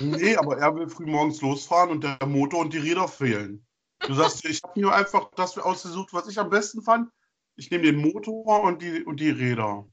Nee, 0.00 0.36
aber 0.36 0.58
er 0.58 0.74
will 0.74 0.88
früh 0.88 1.06
morgens 1.06 1.40
losfahren 1.40 1.90
und 1.90 2.04
der 2.04 2.18
Motor 2.26 2.60
und 2.60 2.72
die 2.72 2.78
Räder 2.78 3.08
fehlen. 3.08 3.66
Du 4.06 4.14
sagst, 4.14 4.44
ich 4.44 4.62
habe 4.62 4.80
mir 4.80 4.92
einfach 4.92 5.30
das 5.36 5.58
ausgesucht, 5.58 6.12
was 6.12 6.28
ich 6.28 6.38
am 6.38 6.50
besten 6.50 6.82
fand. 6.82 7.10
Ich 7.56 7.70
nehme 7.70 7.84
den 7.84 7.96
Motor 7.96 8.62
und 8.62 8.80
die, 8.80 9.04
und 9.04 9.20
die 9.20 9.30
Räder. 9.30 9.86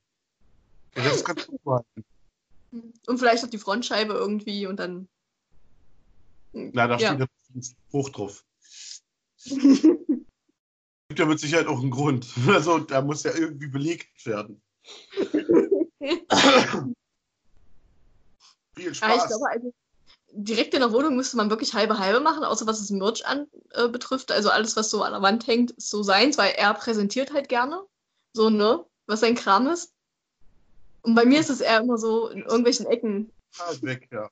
Der 0.95 1.05
Rest 1.05 1.27
du 1.27 1.59
behalten. 1.63 2.05
Und 3.07 3.17
vielleicht 3.17 3.43
noch 3.43 3.49
die 3.49 3.57
Frontscheibe 3.57 4.13
irgendwie 4.13 4.67
und 4.67 4.77
dann. 4.77 5.07
Na, 6.53 6.87
da 6.87 6.97
Ja. 6.97 7.15
steht 7.15 7.29
ein 7.55 7.63
Spruch 7.63 8.09
drauf. 8.09 8.45
Gibt 11.09 11.19
ja 11.19 11.25
mit 11.25 11.39
Sicherheit 11.39 11.67
auch 11.67 11.79
einen 11.79 11.91
Grund. 11.91 12.27
Also, 12.47 12.79
da 12.79 13.01
muss 13.01 13.23
ja 13.23 13.33
irgendwie 13.33 13.67
belegt 13.67 14.25
werden. 14.25 14.61
Viel 18.77 18.85
Ja, 18.85 18.91
ich 18.91 18.95
Spaß. 18.95 19.27
glaube, 19.27 19.49
also, 19.49 19.73
direkt 20.31 20.73
in 20.73 20.81
der 20.81 20.91
Wohnung 20.91 21.15
müsste 21.15 21.35
man 21.37 21.49
wirklich 21.49 21.73
halbe 21.73 21.97
halbe 21.99 22.19
machen, 22.19 22.43
außer 22.43 22.67
was 22.67 22.79
das 22.79 22.89
Merch 22.91 23.25
an, 23.25 23.47
äh, 23.71 23.87
betrifft. 23.87 24.31
Also 24.31 24.49
alles, 24.49 24.75
was 24.75 24.89
so 24.89 25.01
an 25.03 25.13
der 25.13 25.21
Wand 25.21 25.47
hängt, 25.47 25.71
ist 25.71 25.89
so 25.89 26.03
seins, 26.03 26.37
weil 26.37 26.53
er 26.55 26.73
präsentiert 26.73 27.33
halt 27.33 27.49
gerne. 27.49 27.83
So, 28.33 28.49
ne? 28.49 28.85
Was 29.07 29.21
sein 29.21 29.35
Kram 29.35 29.67
ist. 29.67 29.93
Und 31.01 31.15
bei 31.15 31.25
mir 31.25 31.39
ist 31.39 31.49
es 31.49 31.61
eher 31.61 31.79
immer 31.79 31.97
so 31.97 32.27
in 32.27 32.41
irgendwelchen 32.43 32.85
Ecken. 32.85 33.31
Ah, 33.57 33.73
weg, 33.81 34.09
ja. 34.11 34.29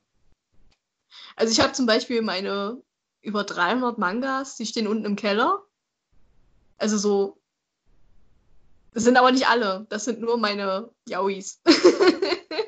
Also 1.34 1.52
ich 1.52 1.60
habe 1.60 1.72
zum 1.72 1.86
Beispiel 1.86 2.22
meine 2.22 2.82
über 3.22 3.44
300 3.44 3.98
Mangas, 3.98 4.56
die 4.56 4.66
stehen 4.66 4.86
unten 4.86 5.04
im 5.04 5.16
Keller. 5.16 5.64
Also 6.78 6.98
so. 6.98 7.38
Das 8.92 9.04
sind 9.04 9.16
aber 9.16 9.32
nicht 9.32 9.48
alle. 9.48 9.86
Das 9.88 10.04
sind 10.04 10.20
nur 10.20 10.38
meine 10.38 10.90
Yauis. 11.08 11.60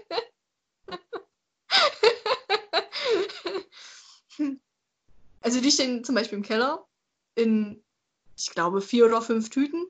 Also 5.48 5.62
die 5.62 5.70
stehen 5.70 6.04
zum 6.04 6.14
Beispiel 6.14 6.36
im 6.36 6.44
Keller 6.44 6.86
in, 7.34 7.82
ich 8.36 8.50
glaube, 8.50 8.82
vier 8.82 9.06
oder 9.06 9.22
fünf 9.22 9.48
Tüten. 9.48 9.86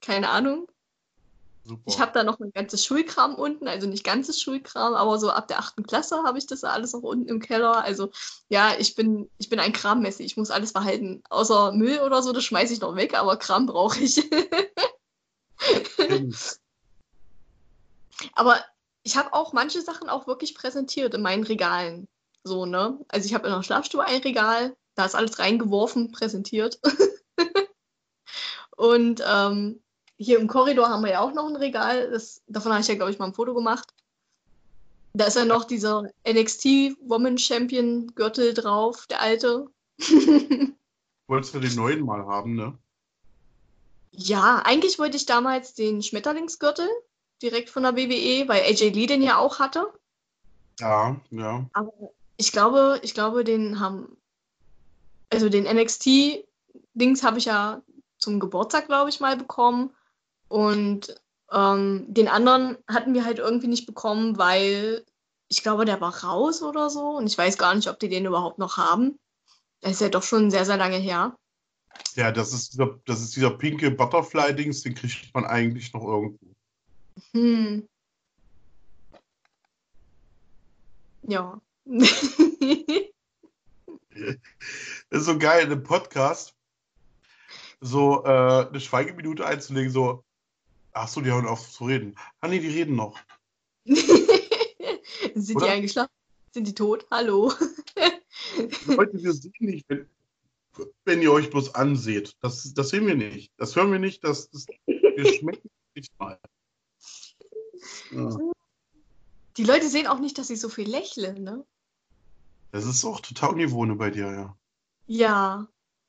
Keine 0.00 0.28
Ahnung. 0.28 0.68
Super. 1.64 1.82
Ich 1.86 1.98
habe 1.98 2.12
da 2.12 2.22
noch 2.22 2.38
mein 2.38 2.52
ganzes 2.52 2.84
Schulkram 2.84 3.34
unten, 3.34 3.66
also 3.66 3.88
nicht 3.88 4.04
ganzes 4.04 4.40
Schulkram, 4.40 4.94
aber 4.94 5.18
so 5.18 5.30
ab 5.30 5.48
der 5.48 5.58
achten 5.58 5.82
Klasse 5.82 6.22
habe 6.22 6.38
ich 6.38 6.46
das 6.46 6.62
alles 6.62 6.92
noch 6.92 7.02
unten 7.02 7.28
im 7.28 7.40
Keller. 7.40 7.82
Also 7.82 8.12
ja, 8.48 8.76
ich 8.78 8.94
bin, 8.94 9.28
ich 9.38 9.48
bin 9.48 9.58
ein 9.58 9.72
Krammessi. 9.72 10.22
Ich 10.22 10.36
muss 10.36 10.52
alles 10.52 10.72
behalten. 10.72 11.24
Außer 11.30 11.72
Müll 11.72 11.98
oder 11.98 12.22
so, 12.22 12.32
das 12.32 12.44
schmeiße 12.44 12.72
ich 12.72 12.80
noch 12.80 12.94
weg, 12.94 13.18
aber 13.18 13.36
Kram 13.38 13.66
brauche 13.66 13.98
ich. 13.98 14.30
aber 18.34 18.64
ich 19.02 19.16
habe 19.16 19.32
auch 19.32 19.52
manche 19.52 19.82
Sachen 19.82 20.08
auch 20.08 20.28
wirklich 20.28 20.54
präsentiert 20.54 21.12
in 21.14 21.22
meinen 21.22 21.42
Regalen. 21.42 22.06
So, 22.44 22.66
ne? 22.66 23.04
Also 23.08 23.26
ich 23.26 23.34
habe 23.34 23.48
in 23.48 23.52
der 23.52 23.64
Schlafstube 23.64 24.04
ein 24.04 24.20
Regal, 24.20 24.76
da 24.94 25.04
ist 25.04 25.14
alles 25.14 25.38
reingeworfen, 25.38 26.12
präsentiert. 26.12 26.80
Und 28.76 29.22
ähm, 29.26 29.80
hier 30.16 30.38
im 30.38 30.48
Korridor 30.48 30.88
haben 30.88 31.04
wir 31.04 31.12
ja 31.12 31.20
auch 31.20 31.32
noch 31.32 31.48
ein 31.48 31.56
Regal. 31.56 32.10
Das, 32.10 32.42
davon 32.46 32.72
habe 32.72 32.82
ich 32.82 32.88
ja, 32.88 32.94
glaube 32.94 33.10
ich, 33.10 33.18
mal 33.18 33.26
ein 33.26 33.34
Foto 33.34 33.54
gemacht. 33.54 33.94
Da 35.14 35.26
ist 35.26 35.36
ja 35.36 35.44
noch 35.44 35.64
dieser 35.64 36.04
NXT 36.26 36.96
Woman 37.02 37.36
Champion 37.36 38.14
Gürtel 38.14 38.54
drauf, 38.54 39.06
der 39.08 39.20
alte. 39.20 39.66
Wolltest 41.26 41.54
du 41.54 41.60
den 41.60 41.74
neuen 41.74 42.04
mal 42.04 42.24
haben, 42.26 42.54
ne? 42.54 42.78
Ja, 44.10 44.62
eigentlich 44.64 44.98
wollte 44.98 45.16
ich 45.16 45.26
damals 45.26 45.74
den 45.74 46.02
Schmetterlingsgürtel 46.02 46.88
direkt 47.42 47.70
von 47.70 47.82
der 47.82 47.96
WWE, 47.96 48.48
weil 48.48 48.62
AJ 48.62 48.90
Lee 48.90 49.06
den 49.06 49.22
ja 49.22 49.38
auch 49.38 49.58
hatte. 49.58 49.86
Ja, 50.80 51.20
ja. 51.30 51.66
Aber 51.72 51.92
ich 52.36 52.52
glaube, 52.52 53.00
ich 53.02 53.14
glaube, 53.14 53.44
den 53.44 53.80
haben, 53.80 54.16
also 55.32 55.48
den 55.48 55.64
NXT-Dings 55.64 57.22
habe 57.22 57.38
ich 57.38 57.46
ja 57.46 57.82
zum 58.18 58.38
Geburtstag, 58.38 58.86
glaube 58.86 59.10
ich, 59.10 59.20
mal 59.20 59.36
bekommen. 59.36 59.90
Und 60.48 61.20
ähm, 61.50 62.04
den 62.08 62.28
anderen 62.28 62.76
hatten 62.86 63.14
wir 63.14 63.24
halt 63.24 63.38
irgendwie 63.38 63.66
nicht 63.66 63.86
bekommen, 63.86 64.36
weil 64.36 65.04
ich 65.48 65.62
glaube, 65.62 65.84
der 65.84 66.00
war 66.00 66.22
raus 66.24 66.62
oder 66.62 66.90
so. 66.90 67.16
Und 67.16 67.26
ich 67.26 67.36
weiß 67.36 67.56
gar 67.58 67.74
nicht, 67.74 67.88
ob 67.88 67.98
die 67.98 68.08
den 68.08 68.26
überhaupt 68.26 68.58
noch 68.58 68.76
haben. 68.76 69.18
Das 69.80 69.92
ist 69.92 70.00
ja 70.00 70.08
doch 70.10 70.22
schon 70.22 70.50
sehr, 70.50 70.64
sehr 70.64 70.76
lange 70.76 70.98
her. 70.98 71.36
Ja, 72.14 72.30
das 72.30 72.52
ist 72.52 72.74
dieser, 72.74 72.98
das 73.06 73.20
ist 73.22 73.34
dieser 73.34 73.50
pinke 73.50 73.90
Butterfly-Dings, 73.90 74.82
den 74.82 74.94
kriegt 74.94 75.34
man 75.34 75.46
eigentlich 75.46 75.92
noch 75.92 76.04
irgendwo. 76.04 76.54
Hm. 77.32 77.88
Ja. 81.22 81.60
Das 85.10 85.20
ist 85.20 85.26
so 85.26 85.38
geil, 85.38 85.64
in 85.64 85.72
einem 85.72 85.82
Podcast 85.82 86.54
so 87.82 88.24
äh, 88.24 88.68
eine 88.68 88.80
Schweigeminute 88.80 89.44
einzulegen, 89.44 89.90
so, 89.90 90.24
ach 90.92 91.08
so, 91.08 91.20
die 91.20 91.30
hören 91.30 91.46
auf 91.46 91.70
zu 91.70 91.84
reden. 91.84 92.16
Ah 92.40 92.48
nee, 92.48 92.60
die 92.60 92.68
reden 92.68 92.94
noch. 92.96 93.18
Sind 93.84 95.56
Oder? 95.56 95.66
die 95.66 95.72
eingeschlafen? 95.72 96.12
Sind 96.52 96.68
die 96.68 96.74
tot? 96.74 97.06
Hallo. 97.10 97.52
Leute, 98.86 99.22
wir 99.22 99.32
sehen 99.32 99.52
nicht, 99.58 99.88
wenn, 99.88 100.06
wenn 101.04 101.22
ihr 101.22 101.32
euch 101.32 101.50
bloß 101.50 101.74
anseht. 101.74 102.36
Das, 102.40 102.72
das 102.72 102.90
sehen 102.90 103.06
wir 103.06 103.16
nicht. 103.16 103.52
Das 103.56 103.74
hören 103.74 103.90
wir 103.90 103.98
nicht. 103.98 104.22
Das, 104.22 104.48
das, 104.50 104.66
wir 104.86 105.32
schmecken 105.34 105.68
nicht 105.94 106.12
mal. 106.18 106.38
Ja. 108.12 108.38
Die 109.56 109.64
Leute 109.64 109.88
sehen 109.88 110.06
auch 110.06 110.20
nicht, 110.20 110.38
dass 110.38 110.50
ich 110.50 110.60
so 110.60 110.68
viel 110.68 110.88
lächle, 110.88 111.38
ne? 111.38 111.64
Das 112.72 112.86
ist 112.86 113.04
auch 113.04 113.20
total 113.20 113.50
ungewohnt 113.50 113.96
bei 113.98 114.10
dir, 114.10 114.32
ja. 114.32 114.56
Ja. 115.06 115.68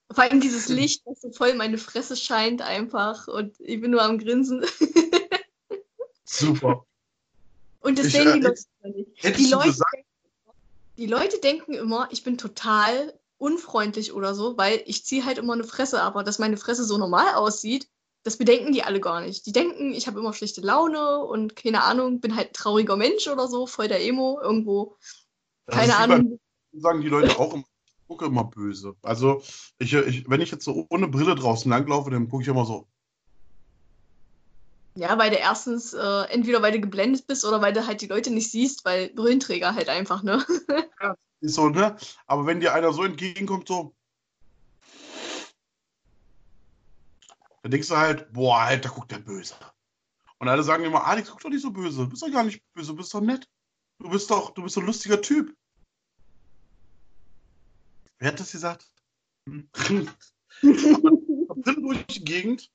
Vor 0.10 0.24
allem 0.24 0.42
dieses 0.42 0.70
Licht, 0.70 1.04
das 1.06 1.22
so 1.22 1.32
voll 1.32 1.50
in 1.50 1.58
meine 1.58 1.78
Fresse 1.78 2.16
scheint 2.16 2.62
einfach 2.62 3.28
und 3.28 3.60
ich 3.60 3.82
bin 3.82 3.92
nur 3.92 4.02
am 4.02 4.18
Grinsen. 4.18 4.66
Super. 6.24 6.86
Und 7.80 8.00
das 8.00 8.08
Ich, 8.08 8.14
sehen 8.14 8.28
äh, 8.28 8.34
die 8.34 8.40
Leute 8.42 8.62
immer 8.82 8.96
nicht. 8.96 9.38
Die 9.38 9.50
Leute, 9.50 9.68
gesagt, 9.68 9.96
die 10.98 11.08
Leute 11.08 11.40
denken 11.40 11.74
immer, 11.74 12.08
ich 12.12 12.24
bin 12.24 12.38
total 12.38 13.14
unfreundlich 13.38 14.14
oder 14.14 14.34
so, 14.36 14.58
weil 14.58 14.82
ich 14.86 15.04
ziehe 15.04 15.26
halt 15.26 15.38
immer 15.38 15.54
eine 15.54 15.66
Fresse, 15.66 16.02
aber 16.02 16.24
dass 16.24 16.40
meine 16.40 16.58
Fresse 16.58 16.86
so 16.86 16.98
normal 16.98 17.36
aussieht, 17.36 17.90
das 18.24 18.38
bedenken 18.38 18.72
die 18.72 18.84
alle 18.84 19.02
gar 19.02 19.20
nicht. 19.20 19.46
Die 19.46 19.52
denken, 19.52 19.94
ich 19.94 20.08
habe 20.08 20.20
immer 20.20 20.32
schlechte 20.32 20.62
Laune 20.62 21.20
und 21.20 21.58
keine 21.58 21.84
Ahnung, 21.84 22.22
bin 22.22 22.38
halt 22.38 22.50
ein 22.50 22.54
trauriger 22.54 22.96
Mensch 22.96 23.28
oder 23.28 23.50
so, 23.50 23.68
voll 23.68 23.90
der 23.90 24.02
Emo, 24.02 24.40
irgendwo, 24.42 24.96
das 25.66 25.76
keine 25.76 25.98
Ahnung. 25.98 26.40
Sagen 26.74 27.02
die 27.02 27.10
Leute 27.10 27.40
auch 27.40 27.54
immer, 27.54 27.64
ich 27.86 28.08
gucke 28.08 28.26
immer 28.26 28.44
böse. 28.44 28.96
Also, 29.02 29.42
ich, 29.80 29.94
ich, 29.94 30.30
wenn 30.30 30.42
ich 30.42 30.52
jetzt 30.52 30.66
so 30.66 30.86
ohne 30.90 31.08
Brille 31.08 31.36
draußen 31.36 31.70
langlaufe, 31.70 32.10
dann 32.10 32.30
gucke 32.30 32.44
ich 32.44 32.50
immer 32.50 32.66
so, 32.66 32.88
Ja, 34.96 35.18
weil 35.18 35.32
du 35.32 35.38
erstens, 35.38 35.94
äh, 35.94 36.24
entweder 36.30 36.62
weil 36.62 36.72
du 36.72 36.82
geblendet 36.82 37.26
bist 37.26 37.46
oder 37.46 37.62
weil 37.62 37.74
du 37.74 37.88
halt 37.88 38.02
die 38.02 38.08
Leute 38.08 38.32
nicht 38.32 38.52
siehst, 38.52 38.86
weil 38.86 39.10
Brillenträger 39.10 39.74
halt 39.74 39.90
einfach, 39.90 40.22
ne? 40.22 40.46
ist 41.42 41.56
so, 41.56 41.70
ne? 41.70 41.98
Aber 42.28 42.46
wenn 42.46 42.60
dir 42.60 42.74
einer 42.74 42.94
so 42.94 43.04
entgegenkommt, 43.04 43.68
so, 43.68 43.96
dann 47.64 47.72
denkst 47.72 47.88
du 47.88 47.98
halt, 47.98 48.32
boah, 48.34 48.60
Alter, 48.60 48.90
guckt 48.90 49.12
der 49.12 49.20
böse. 49.20 49.56
Und 50.38 50.48
alle 50.48 50.64
sagen 50.64 50.84
immer, 50.84 51.06
Alex, 51.06 51.32
guck 51.32 51.42
doch 51.42 51.50
nicht 51.50 51.62
so 51.62 51.72
böse. 51.72 52.04
Du 52.04 52.10
bist 52.10 52.22
doch 52.22 52.32
gar 52.32 52.44
nicht 52.44 52.62
böse, 52.74 52.92
du 52.92 52.98
bist 52.98 53.14
doch 53.14 53.22
nett. 53.22 53.48
Du 54.00 54.10
bist 54.10 54.30
doch, 54.30 54.52
du 54.52 54.62
bist 54.64 54.76
so 54.76 54.82
ein 54.82 54.88
lustiger 54.88 55.22
Typ. 55.22 55.56
Wer 58.20 58.28
hat 58.30 58.40
das 58.40 58.52
gesagt? 58.52 58.90
Hm. 59.48 59.70
Brille 60.62 61.82
durch 61.82 62.06
die 62.08 62.24
Gegend. 62.24 62.72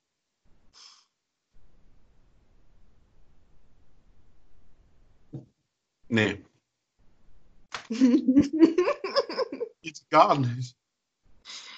Nee, 6.10 6.42
geht 9.82 10.10
gar 10.10 10.38
nicht. 10.38 10.76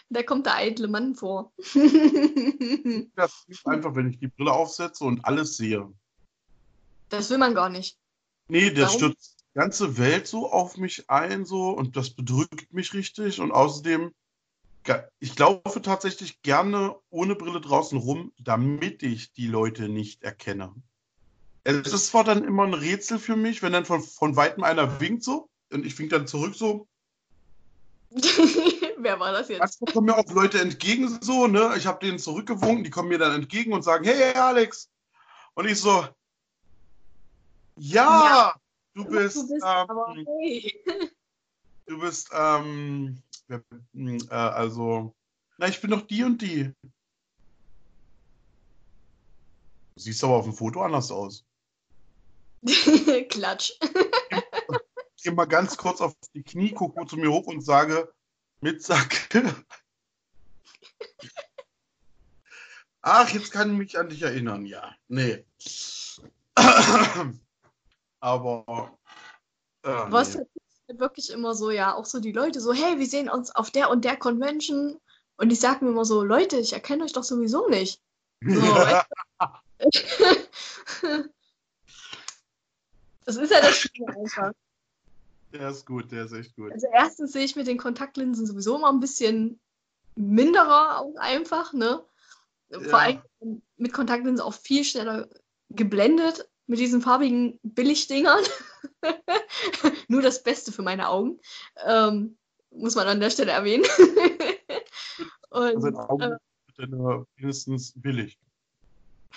da 0.08 0.22
kommt 0.22 0.46
der 0.46 0.54
eitle 0.56 0.88
Mann 0.88 1.14
vor. 1.14 1.52
Das 3.14 3.44
ist 3.48 3.66
einfach, 3.66 3.94
wenn 3.94 4.10
ich 4.10 4.18
die 4.18 4.28
Brille 4.28 4.52
aufsetze 4.52 5.04
und 5.04 5.24
alles 5.24 5.56
sehe. 5.56 5.92
das 7.08 7.30
will 7.30 7.38
man 7.38 7.54
gar 7.54 7.68
nicht. 7.68 7.98
Nee, 8.48 8.70
das 8.70 8.94
Warum? 8.94 8.98
stürzt 8.98 9.39
ganze 9.54 9.98
Welt 9.98 10.26
so 10.26 10.50
auf 10.50 10.76
mich 10.76 11.10
ein, 11.10 11.44
so, 11.44 11.70
und 11.70 11.96
das 11.96 12.10
bedrückt 12.10 12.72
mich 12.72 12.94
richtig. 12.94 13.40
Und 13.40 13.52
außerdem, 13.52 14.12
ich 15.18 15.38
laufe 15.38 15.82
tatsächlich 15.82 16.42
gerne 16.42 16.96
ohne 17.10 17.34
Brille 17.34 17.60
draußen 17.60 17.98
rum, 17.98 18.32
damit 18.38 19.02
ich 19.02 19.32
die 19.32 19.46
Leute 19.46 19.88
nicht 19.88 20.22
erkenne. 20.22 20.74
Es 21.64 21.92
ist 21.92 22.08
zwar 22.08 22.24
dann 22.24 22.44
immer 22.44 22.64
ein 22.64 22.74
Rätsel 22.74 23.18
für 23.18 23.36
mich, 23.36 23.62
wenn 23.62 23.72
dann 23.72 23.84
von, 23.84 24.02
von 24.02 24.36
weitem 24.36 24.64
einer 24.64 25.00
winkt 25.00 25.22
so, 25.22 25.48
und 25.72 25.84
ich 25.84 25.98
wink 25.98 26.10
dann 26.10 26.26
zurück 26.26 26.54
so. 26.54 26.88
Wer 28.98 29.20
war 29.20 29.32
das 29.32 29.48
jetzt? 29.48 29.60
Manchmal 29.60 29.92
kommen 29.92 30.06
mir 30.06 30.18
auch 30.18 30.32
Leute 30.32 30.60
entgegen 30.60 31.18
so, 31.20 31.46
ne? 31.46 31.74
Ich 31.76 31.86
habe 31.86 32.04
denen 32.04 32.18
zurückgewunken, 32.18 32.84
die 32.84 32.90
kommen 32.90 33.08
mir 33.08 33.18
dann 33.18 33.34
entgegen 33.34 33.72
und 33.72 33.82
sagen, 33.82 34.04
hey 34.04 34.34
Alex. 34.34 34.90
Und 35.54 35.66
ich 35.66 35.80
so, 35.80 36.06
ja, 37.76 38.54
du 38.94 39.04
bist, 39.04 39.36
du 39.36 39.48
bist 39.48 39.64
ähm, 39.64 40.26
hey. 40.26 40.82
Du 41.86 41.98
bist, 41.98 42.30
ähm, 42.32 43.22
äh, 43.48 44.34
also, 44.34 45.14
na, 45.58 45.68
ich 45.68 45.80
bin 45.80 45.90
doch 45.90 46.06
die 46.06 46.22
und 46.22 46.40
die. 46.40 46.72
Du 49.94 50.00
siehst 50.00 50.22
aber 50.22 50.36
auf 50.36 50.44
dem 50.44 50.54
Foto 50.54 50.82
anders 50.82 51.10
aus. 51.10 51.44
Klatsch. 53.28 53.72
Ich 55.16 55.24
gehe 55.24 55.32
mal 55.32 55.46
ganz 55.46 55.76
kurz 55.76 56.00
auf 56.00 56.14
die 56.32 56.42
Knie, 56.42 56.72
gucke 56.72 57.04
zu 57.06 57.16
mir 57.16 57.30
hoch 57.30 57.46
und 57.46 57.60
sage, 57.60 58.10
mit 58.60 58.82
Sacke. 58.82 59.54
Ach, 63.02 63.28
jetzt 63.30 63.50
kann 63.50 63.72
ich 63.72 63.78
mich 63.78 63.98
an 63.98 64.08
dich 64.08 64.22
erinnern, 64.22 64.64
ja. 64.64 64.94
Nee. 65.08 65.44
Aber. 68.20 68.98
Äh, 69.82 69.88
Was 70.08 70.34
nee. 70.34 70.44
halt 70.88 71.00
wirklich 71.00 71.30
immer 71.30 71.54
so, 71.54 71.70
ja, 71.70 71.94
auch 71.94 72.04
so 72.04 72.20
die 72.20 72.32
Leute 72.32 72.60
so, 72.60 72.72
hey, 72.72 72.98
wir 72.98 73.06
sehen 73.06 73.30
uns 73.30 73.54
auf 73.54 73.70
der 73.70 73.90
und 73.90 74.04
der 74.04 74.16
Convention. 74.16 75.00
Und 75.36 75.50
ich 75.50 75.60
sage 75.60 75.84
mir 75.84 75.90
immer 75.90 76.04
so, 76.04 76.22
Leute, 76.22 76.58
ich 76.58 76.72
erkenne 76.72 77.04
euch 77.04 77.12
doch 77.12 77.24
sowieso 77.24 77.68
nicht. 77.68 78.00
So, 78.44 78.60
Das 83.24 83.36
ist 83.36 83.50
ja 83.50 83.60
das 83.60 83.76
Schlimme 83.76 84.16
einfach. 84.16 84.52
Der 85.52 85.68
ist 85.68 85.86
gut, 85.86 86.10
der 86.10 86.24
ist 86.24 86.32
echt 86.32 86.56
gut. 86.56 86.72
Also 86.72 86.86
erstens 86.92 87.32
sehe 87.32 87.44
ich 87.44 87.56
mit 87.56 87.66
den 87.66 87.78
Kontaktlinsen 87.78 88.46
sowieso 88.46 88.76
immer 88.76 88.92
ein 88.92 89.00
bisschen 89.00 89.60
minderer 90.16 90.98
auch 90.98 91.14
einfach, 91.16 91.72
ne? 91.72 92.04
Vor 92.70 92.82
Ja. 92.82 93.22
allem 93.40 93.62
mit 93.76 93.92
Kontaktlinsen 93.92 94.44
auch 94.44 94.54
viel 94.54 94.84
schneller 94.84 95.28
geblendet 95.70 96.48
mit 96.70 96.78
diesen 96.78 97.02
farbigen 97.02 97.58
Billigdingern. 97.64 98.44
Nur 100.08 100.22
das 100.22 100.44
Beste 100.44 100.70
für 100.70 100.82
meine 100.82 101.08
Augen. 101.08 101.40
Ähm, 101.84 102.38
Muss 102.70 102.94
man 102.94 103.08
an 103.08 103.18
der 103.18 103.30
Stelle 103.30 103.52
erwähnen. 103.52 103.84
Also 105.52 105.88
in 105.88 105.96
Und 105.96 105.96
Augen 105.96 106.22
äh, 106.22 106.36
er 106.78 107.26
wenigstens 107.34 107.92
billig. 107.96 108.38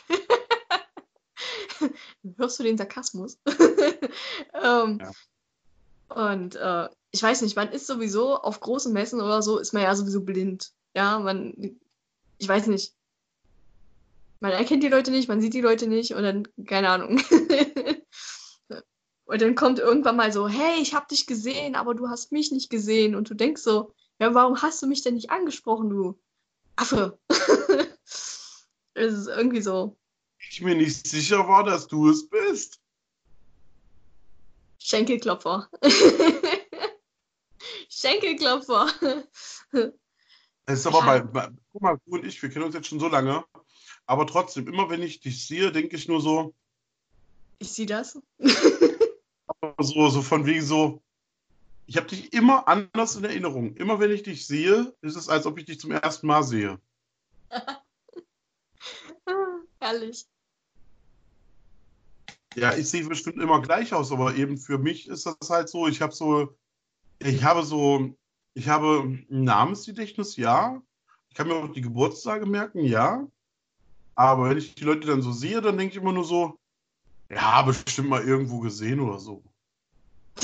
hörst 2.38 2.60
du 2.60 2.64
den 2.64 2.78
Sarkasmus? 2.78 3.40
ähm, 4.54 5.02
Ja. 5.02 5.12
Und 6.10 6.56
äh, 6.56 6.88
ich 7.10 7.24
weiß 7.24 7.42
nicht, 7.42 7.56
man 7.56 7.72
ist 7.72 7.88
sowieso 7.88 8.36
auf 8.36 8.60
großen 8.60 8.94
Messen 8.94 9.22
oder 9.22 9.42
so, 9.42 9.58
ist 9.58 9.74
man 9.74 9.82
ja 9.82 9.96
sowieso 9.96 10.22
blind. 10.22 10.72
Ja, 10.94 11.18
man, 11.18 11.80
ich 12.38 12.48
weiß 12.48 12.68
nicht. 12.68 12.94
Man 14.44 14.52
erkennt 14.52 14.84
die 14.84 14.90
Leute 14.90 15.10
nicht, 15.10 15.30
man 15.30 15.40
sieht 15.40 15.54
die 15.54 15.62
Leute 15.62 15.88
nicht 15.88 16.16
und 16.16 16.24
dann, 16.24 16.46
keine 16.66 16.90
Ahnung. 16.90 17.18
und 19.24 19.42
dann 19.42 19.56
kommt 19.56 19.80
irgendwann 19.80 20.18
mal 20.18 20.34
so, 20.34 20.50
hey, 20.50 20.82
ich 20.82 20.94
hab 20.94 21.08
dich 21.08 21.28
gesehen, 21.28 21.76
aber 21.76 21.96
du 21.96 22.10
hast 22.10 22.34
mich 22.34 22.52
nicht 22.52 22.70
gesehen. 22.70 23.16
Und 23.16 23.30
du 23.30 23.36
denkst 23.36 23.62
so, 23.62 23.94
ja, 24.20 24.34
warum 24.34 24.62
hast 24.62 24.82
du 24.82 24.88
mich 24.88 25.02
denn 25.02 25.14
nicht 25.14 25.30
angesprochen, 25.30 25.90
du 25.90 26.20
Affe? 26.76 27.18
Es 28.96 29.14
ist 29.14 29.28
irgendwie 29.28 29.62
so, 29.62 29.98
Ich 30.52 30.62
mir 30.62 30.76
nicht 30.76 31.08
sicher 31.08 31.48
war, 31.48 31.64
dass 31.64 31.88
du 31.88 32.10
es 32.10 32.28
bist. 32.28 32.82
Schenkelklopfer. 34.78 35.70
Schenkelklopfer. 37.90 38.88
Das 40.66 40.80
ist 40.80 40.86
aber 40.86 41.02
bei, 41.02 41.22
bei, 41.22 41.50
guck 41.72 41.82
mal, 41.82 41.98
du 42.06 42.12
und 42.12 42.26
ich, 42.26 42.40
wir 42.44 42.50
kennen 42.50 42.66
uns 42.66 42.76
jetzt 42.76 42.88
schon 42.88 43.00
so 43.00 43.08
lange. 43.08 43.44
Aber 44.06 44.28
trotzdem, 44.28 44.68
immer 44.68 44.90
wenn 44.90 45.02
ich 45.02 45.22
dich 45.22 45.46
sehe, 45.48 45.72
denke 45.72 45.96
ich 45.96 46.08
nur 46.08 46.22
so, 46.22 46.54
Ich 47.60 47.72
sehe 47.72 47.86
das. 47.86 48.20
so, 49.80 50.10
so 50.10 50.22
von 50.22 50.46
wegen 50.46 50.62
so, 50.62 51.02
ich 51.86 51.98
habe 51.98 52.08
dich 52.08 52.34
immer 52.34 52.68
anders 52.68 53.16
in 53.16 53.24
Erinnerung. 53.24 53.76
Immer 53.76 54.00
wenn 54.00 54.12
ich 54.12 54.24
dich 54.24 54.46
sehe, 54.48 54.94
ist 55.02 55.16
es, 55.16 55.30
als 55.30 55.46
ob 55.46 55.58
ich 55.58 55.66
dich 55.66 55.80
zum 55.80 55.92
ersten 55.92 56.28
Mal 56.28 56.44
sehe. 56.44 56.80
Herrlich. 59.80 60.26
Ja, 62.56 62.76
ich 62.76 62.90
sehe 62.90 63.06
bestimmt 63.08 63.42
immer 63.42 63.62
gleich 63.62 63.94
aus, 63.94 64.12
aber 64.12 64.36
eben 64.36 64.58
für 64.58 64.78
mich 64.78 65.08
ist 65.08 65.26
das 65.26 65.50
halt 65.50 65.70
so, 65.70 65.88
ich 65.88 66.02
habe 66.02 66.14
so, 66.14 66.56
ich 67.20 67.44
habe 67.44 67.64
so, 67.64 68.16
ich 68.54 68.70
habe 68.70 69.02
ein 69.04 69.26
Namensgedächtnis, 69.30 70.38
ja. 70.38 70.82
Ich 71.30 71.36
kann 71.36 71.48
mir 71.48 71.56
auch 71.56 71.72
die 71.72 71.82
Geburtstage 71.82 72.46
merken, 72.46 72.86
ja. 72.86 73.28
Aber 74.16 74.50
wenn 74.50 74.58
ich 74.58 74.76
die 74.76 74.84
Leute 74.84 75.08
dann 75.08 75.22
so 75.22 75.32
sehe, 75.32 75.62
dann 75.62 75.78
denke 75.78 75.96
ich 75.96 76.02
immer 76.02 76.14
nur 76.14 76.26
so, 76.26 76.60
ja, 77.30 77.62
bestimmt 77.64 78.10
mal 78.10 78.24
irgendwo 78.24 78.60
gesehen 78.60 79.00
oder 79.00 79.20
so. 79.20 79.44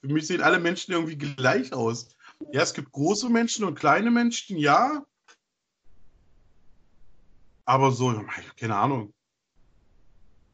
Für 0.00 0.08
mich 0.08 0.26
sehen 0.26 0.40
alle 0.42 0.58
Menschen 0.58 0.92
irgendwie 0.92 1.16
gleich 1.16 1.72
aus. 1.72 2.16
Ja, 2.52 2.62
es 2.62 2.74
gibt 2.74 2.92
große 2.92 3.28
Menschen 3.28 3.64
und 3.64 3.78
kleine 3.78 4.10
Menschen, 4.10 4.56
ja. 4.56 5.04
Aber 7.66 7.92
so, 7.92 8.24
keine 8.56 8.76
Ahnung. 8.76 9.12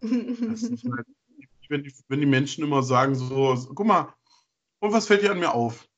Halt, 0.03 1.07
wenn, 1.69 1.85
die, 1.85 1.95
wenn 2.09 2.21
die 2.21 2.27
Menschen 2.27 2.65
immer 2.65 2.83
sagen, 2.83 3.15
so, 3.15 3.55
so, 3.57 3.73
guck 3.73 3.87
mal, 3.87 4.13
und 4.81 4.93
was 4.93 5.07
fällt 5.07 5.23
dir 5.23 5.31
an 5.31 5.39
mir 5.39 5.55
auf? 5.55 5.89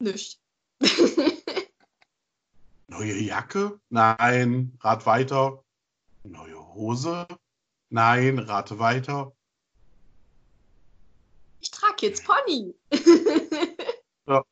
Nicht. 0.00 0.40
Neue 2.88 3.14
Jacke? 3.14 3.80
Nein, 3.88 4.78
rat 4.80 5.06
weiter. 5.06 5.64
Neue 6.22 6.58
Hose? 6.74 7.26
Nein, 7.90 8.38
rate 8.38 8.78
weiter. 8.78 9.32
Ich 11.60 11.70
trage 11.70 12.06
jetzt 12.06 12.24
Pony. 12.24 12.74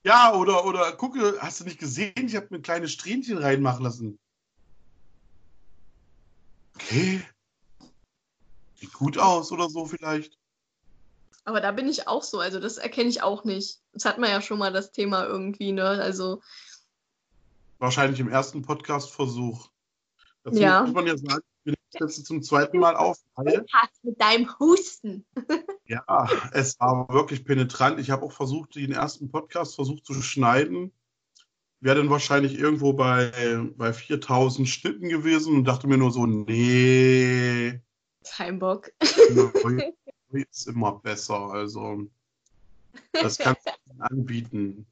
Ja, 0.05 0.33
oder, 0.35 0.65
oder 0.67 0.93
gucke, 0.93 1.37
hast 1.41 1.59
du 1.59 1.65
nicht 1.65 1.81
gesehen? 1.81 2.13
Ich 2.17 2.37
habe 2.37 2.47
mir 2.51 2.59
ein 2.59 2.63
kleines 2.63 2.93
Strähnchen 2.93 3.39
reinmachen 3.39 3.83
lassen. 3.83 4.21
Okay. 6.77 7.21
Sieht 8.77 8.93
gut 8.93 9.19
aus 9.19 9.51
oder 9.51 9.69
so 9.69 9.85
vielleicht. 9.87 10.39
Aber 11.45 11.61
da 11.61 11.73
bin 11.73 11.89
ich 11.89 12.07
auch 12.07 12.23
so, 12.23 12.39
also 12.39 12.61
das 12.61 12.79
erkenne 12.79 13.11
ich 13.11 13.23
auch 13.23 13.43
nicht. 13.43 13.81
Das 13.93 14.05
hat 14.05 14.19
man 14.19 14.31
ja 14.31 14.41
schon 14.41 14.59
mal 14.59 14.73
das 14.73 14.93
Thema 14.93 15.27
irgendwie, 15.27 15.73
ne? 15.73 15.85
Also, 15.85 16.41
Wahrscheinlich 17.85 18.19
im 18.19 18.31
ersten 18.31 18.63
Podcast-Versuch. 18.63 19.69
Dazu 20.43 20.59
Ja. 20.59 20.85
muss 20.85 20.95
man 20.95 21.07
ja 21.07 21.19
sagen, 21.19 21.43
wir 21.65 21.73
nehmen 21.73 21.77
das 21.99 22.17
jetzt 22.17 22.27
zum 22.27 22.43
zweiten 22.43 22.79
Mal 22.79 22.97
auf, 22.97 23.19
weil 23.35 23.63
mit 24.03 24.19
deinem 24.19 24.49
Husten. 24.59 25.27
Ja, 25.87 26.27
es 26.53 26.81
war 26.81 27.07
wirklich 27.11 27.45
penetrant. 27.45 28.01
Ich 28.01 28.11
habe 28.11 28.25
auch 28.25 28.33
versucht, 28.33 28.75
den 28.77 28.93
ersten 28.93 29.29
Podcast 29.29 29.75
versucht 29.75 30.07
zu 30.07 30.15
schneiden. 30.23 30.93
Wäre 31.81 31.97
dann 31.97 32.09
wahrscheinlich 32.09 32.59
irgendwo 32.59 32.95
bei, 32.95 33.31
bei 33.77 33.93
4000 33.93 34.67
Schnitten 34.67 35.11
gewesen 35.11 35.55
und 35.55 35.65
dachte 35.65 35.87
mir 35.87 35.99
nur 35.99 36.11
so, 36.11 36.25
nee, 36.25 37.83
Kein 38.35 38.59
Bock. 38.59 38.91
neu 39.35 39.93
ist 40.33 40.69
immer 40.69 40.93
besser. 41.01 41.39
Also, 41.51 42.07
das 43.13 43.37
kannst 43.37 43.67
du 43.67 43.73
anbieten. 43.99 44.87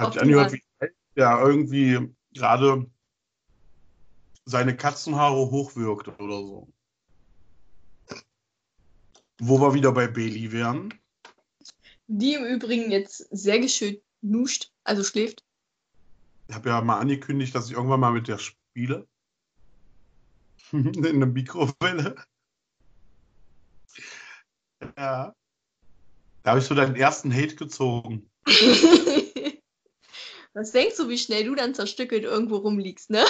Hat 0.00 0.12
sich 0.14 0.22
angehört, 0.22 0.52
wie 0.52 0.62
der 1.16 1.40
irgendwie 1.40 2.14
gerade 2.32 2.90
seine 4.44 4.76
Katzenhaare 4.76 5.50
hochwirkt 5.50 6.08
oder 6.08 6.38
so. 6.38 6.72
Wo 9.38 9.60
wir 9.60 9.74
wieder 9.74 9.92
bei 9.92 10.06
Bailey 10.06 10.52
wären. 10.52 10.94
Die 12.06 12.34
im 12.34 12.44
Übrigen 12.44 12.90
jetzt 12.90 13.28
sehr 13.30 13.58
geschönt 13.58 14.00
nuscht, 14.22 14.72
also 14.84 15.04
schläft. 15.04 15.44
Ich 16.48 16.54
habe 16.54 16.70
ja 16.70 16.80
mal 16.80 16.98
angekündigt, 16.98 17.54
dass 17.54 17.68
ich 17.68 17.76
irgendwann 17.76 18.00
mal 18.00 18.12
mit 18.12 18.28
der 18.28 18.38
spiele. 18.38 19.06
In 20.72 21.06
einer 21.06 21.26
Mikrowelle. 21.26 22.16
Ja. 24.96 25.34
Da 26.42 26.50
habe 26.50 26.60
ich 26.60 26.64
so 26.66 26.74
deinen 26.74 26.96
ersten 26.96 27.32
Hate 27.32 27.54
gezogen. 27.54 28.30
Was 30.52 30.72
denkst 30.72 30.96
du, 30.96 31.08
wie 31.08 31.18
schnell 31.18 31.44
du 31.44 31.54
dann 31.54 31.74
zerstückelt 31.74 32.24
irgendwo 32.24 32.56
rumliegst, 32.56 33.10
ne? 33.10 33.24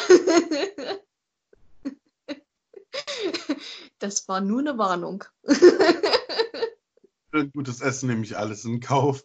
Das 3.99 4.27
war 4.29 4.41
nur 4.41 4.61
eine 4.61 4.79
Warnung. 4.79 5.25
Gutes 7.53 7.83
Essen 7.83 8.09
nehme 8.09 8.25
ich 8.25 8.37
alles 8.37 8.65
in 8.65 8.81
Kauf. 8.81 9.25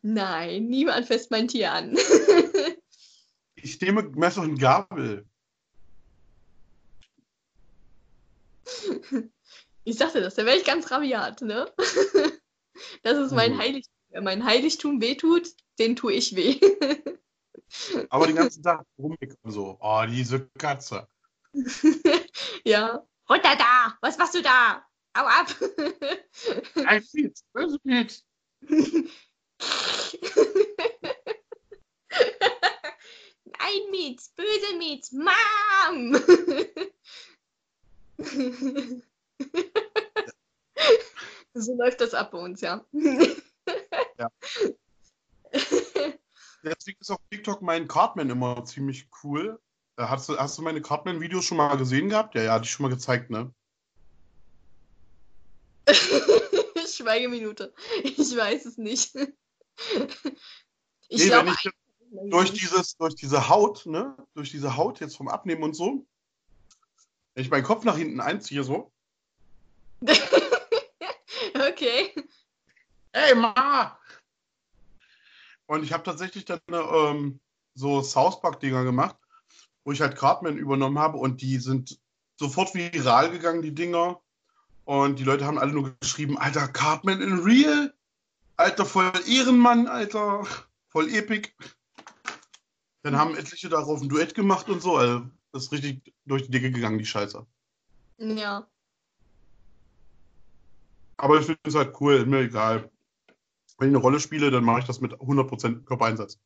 Nein, 0.00 0.66
niemand 0.66 1.06
fasst 1.06 1.30
mein 1.30 1.48
Tier 1.48 1.72
an. 1.72 1.96
Ich 3.54 3.80
nehme 3.80 4.02
Messer 4.02 4.42
und 4.42 4.58
Gabel. 4.58 5.26
Ich 9.84 9.96
sagte 9.98 10.20
das, 10.20 10.34
da 10.34 10.44
wäre 10.46 10.56
ich 10.56 10.64
ganz 10.64 10.90
rabiat, 10.90 11.42
ne? 11.42 11.70
Das 13.02 13.18
ist 13.18 13.32
mein 13.32 13.52
Mhm. 13.52 13.58
Heiligtum. 13.58 13.92
Wer 14.12 14.20
mein 14.20 14.44
Heiligtum 14.44 15.00
wehtut, 15.00 15.48
den 15.78 15.96
tue 15.96 16.12
ich 16.12 16.36
weh. 16.36 16.60
Aber 18.10 18.26
den 18.26 18.36
ganzen 18.36 18.62
Tag 18.62 18.84
rummeckern 18.98 19.50
so. 19.50 19.78
Oh, 19.80 20.04
diese 20.06 20.48
Katze. 20.58 21.08
Ja. 22.64 23.04
Runter 23.28 23.56
da! 23.56 23.96
Was 24.00 24.18
machst 24.18 24.34
du 24.34 24.42
da? 24.42 24.84
Au 25.14 25.24
ab! 25.24 25.54
Ein 26.86 27.02
Piet, 27.04 27.38
böse 27.52 27.78
Piet. 27.80 28.24
Nein, 33.44 33.90
Mietz, 33.90 34.30
böse 34.34 34.76
Mietz, 34.76 35.12
Mom! 35.12 36.14
so 41.54 41.74
läuft 41.76 42.00
das 42.00 42.14
ab 42.14 42.30
bei 42.32 42.38
uns, 42.38 42.60
ja. 42.60 42.84
Ja. 44.18 44.30
Deswegen 46.62 47.00
ist 47.00 47.10
auf 47.10 47.18
TikTok 47.30 47.60
mein 47.62 47.88
Cartman 47.88 48.30
immer 48.30 48.64
ziemlich 48.64 49.08
cool. 49.22 49.60
Äh, 49.96 50.04
Hast 50.04 50.28
du, 50.28 50.38
hast 50.38 50.56
du 50.58 50.62
meine 50.62 50.80
Cartman-Videos 50.80 51.44
schon 51.44 51.58
mal 51.58 51.76
gesehen 51.76 52.08
gehabt? 52.08 52.34
Ja, 52.34 52.42
ja, 52.42 52.52
hatte 52.54 52.64
ich 52.64 52.70
schon 52.70 52.84
mal 52.84 52.88
gezeigt, 52.88 53.30
ne? 53.30 53.52
Schweigeminute. 56.86 57.74
Ich 58.04 58.36
weiß 58.36 58.66
es 58.66 58.78
nicht. 58.78 59.14
Ich 61.08 61.18
Nee, 61.18 61.26
glaube, 61.26 61.52
durch, 62.30 62.52
dieses, 62.52 62.96
durch 62.96 63.16
diese 63.16 63.48
Haut, 63.48 63.86
ne? 63.86 64.16
Durch 64.34 64.50
diese 64.50 64.76
Haut 64.76 65.00
jetzt 65.00 65.16
vom 65.16 65.28
Abnehmen 65.28 65.62
und 65.64 65.74
so, 65.74 66.06
wenn 67.34 67.44
ich 67.44 67.50
meinen 67.50 67.64
Kopf 67.64 67.84
nach 67.84 67.96
hinten 67.96 68.20
einziehe, 68.20 68.62
so, 68.62 68.92
okay. 71.54 72.14
Ey, 73.12 73.34
Ma! 73.34 73.98
Und 75.72 75.84
ich 75.84 75.94
habe 75.94 76.02
tatsächlich 76.02 76.44
dann 76.44 76.60
ähm, 76.68 77.40
so 77.72 78.02
South 78.02 78.42
Park-Dinger 78.42 78.84
gemacht, 78.84 79.16
wo 79.84 79.92
ich 79.92 80.02
halt 80.02 80.16
Cartman 80.16 80.58
übernommen 80.58 80.98
habe 80.98 81.16
und 81.16 81.40
die 81.40 81.56
sind 81.56 81.98
sofort 82.36 82.74
viral 82.74 83.30
gegangen, 83.30 83.62
die 83.62 83.74
Dinger. 83.74 84.20
Und 84.84 85.18
die 85.18 85.24
Leute 85.24 85.46
haben 85.46 85.58
alle 85.58 85.72
nur 85.72 85.96
geschrieben, 85.98 86.36
Alter, 86.36 86.68
Cartman 86.68 87.22
in 87.22 87.38
Real? 87.38 87.94
Alter, 88.58 88.84
voll 88.84 89.10
Ehrenmann, 89.26 89.86
Alter. 89.86 90.46
Voll 90.90 91.08
epic. 91.08 91.48
Dann 93.02 93.16
haben 93.16 93.34
etliche 93.34 93.70
darauf 93.70 94.02
ein 94.02 94.10
Duett 94.10 94.34
gemacht 94.34 94.68
und 94.68 94.82
so. 94.82 94.96
Also, 94.96 95.22
das 95.52 95.64
ist 95.64 95.72
richtig 95.72 96.12
durch 96.26 96.42
die 96.42 96.50
Decke 96.50 96.70
gegangen, 96.70 96.98
die 96.98 97.06
Scheiße. 97.06 97.46
Ja. 98.18 98.66
Aber 101.16 101.40
ich 101.40 101.46
finde 101.46 101.60
es 101.64 101.74
halt 101.74 101.98
cool, 101.98 102.26
mir 102.26 102.40
egal. 102.40 102.90
Wenn 103.82 103.88
ich 103.88 103.96
eine 103.96 104.02
Rolle 104.02 104.20
spiele, 104.20 104.52
dann 104.52 104.62
mache 104.62 104.78
ich 104.78 104.84
das 104.84 105.00
mit 105.00 105.12
100% 105.14 105.82
Körpereinsatz. 105.86 106.38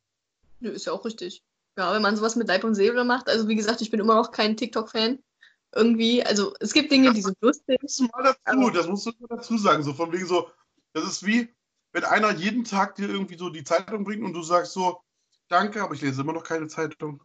Nö, 0.60 0.70
ist 0.70 0.86
ja 0.86 0.92
auch 0.94 1.04
richtig. 1.04 1.44
Ja, 1.76 1.92
wenn 1.92 2.00
man 2.00 2.16
sowas 2.16 2.34
mit 2.34 2.48
Leib 2.48 2.64
und 2.64 2.74
Seele 2.74 3.04
macht, 3.04 3.28
also 3.28 3.46
wie 3.46 3.56
gesagt, 3.56 3.82
ich 3.82 3.90
bin 3.90 4.00
immer 4.00 4.14
noch 4.14 4.32
kein 4.32 4.56
TikTok-Fan. 4.56 5.18
Irgendwie, 5.74 6.24
also 6.24 6.54
es 6.60 6.72
gibt 6.72 6.90
Dinge, 6.90 7.12
die 7.12 7.20
sind 7.20 7.36
lustig. 7.42 7.78
Das 7.82 7.82
musst 7.82 8.00
du 8.00 8.04
mal 8.04 8.34
dazu, 8.42 8.70
das 8.70 8.86
musst 8.86 9.04
du 9.04 9.10
mal 9.20 9.36
dazu 9.36 9.58
sagen. 9.58 9.82
So 9.82 9.92
von 9.92 10.10
wegen 10.12 10.24
so, 10.24 10.50
das 10.94 11.04
ist 11.04 11.26
wie, 11.26 11.54
wenn 11.92 12.04
einer 12.04 12.32
jeden 12.32 12.64
Tag 12.64 12.94
dir 12.94 13.10
irgendwie 13.10 13.36
so 13.36 13.50
die 13.50 13.64
Zeitung 13.64 14.04
bringt 14.04 14.24
und 14.24 14.32
du 14.32 14.42
sagst 14.42 14.72
so, 14.72 15.02
danke, 15.48 15.82
aber 15.82 15.92
ich 15.92 16.00
lese 16.00 16.22
immer 16.22 16.32
noch 16.32 16.44
keine 16.44 16.68
Zeitung. 16.68 17.20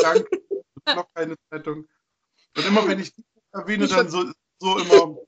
Danke, 0.00 0.26
immer 0.86 0.96
noch 0.96 1.08
keine 1.12 1.36
Zeitung. 1.50 1.86
Und 2.56 2.66
immer 2.66 2.88
wenn 2.88 2.98
ich 2.98 3.12
TikTok 3.12 3.52
erwähne, 3.52 3.88
dann 3.88 4.08
so, 4.08 4.24
so 4.58 4.78
immer, 4.78 5.18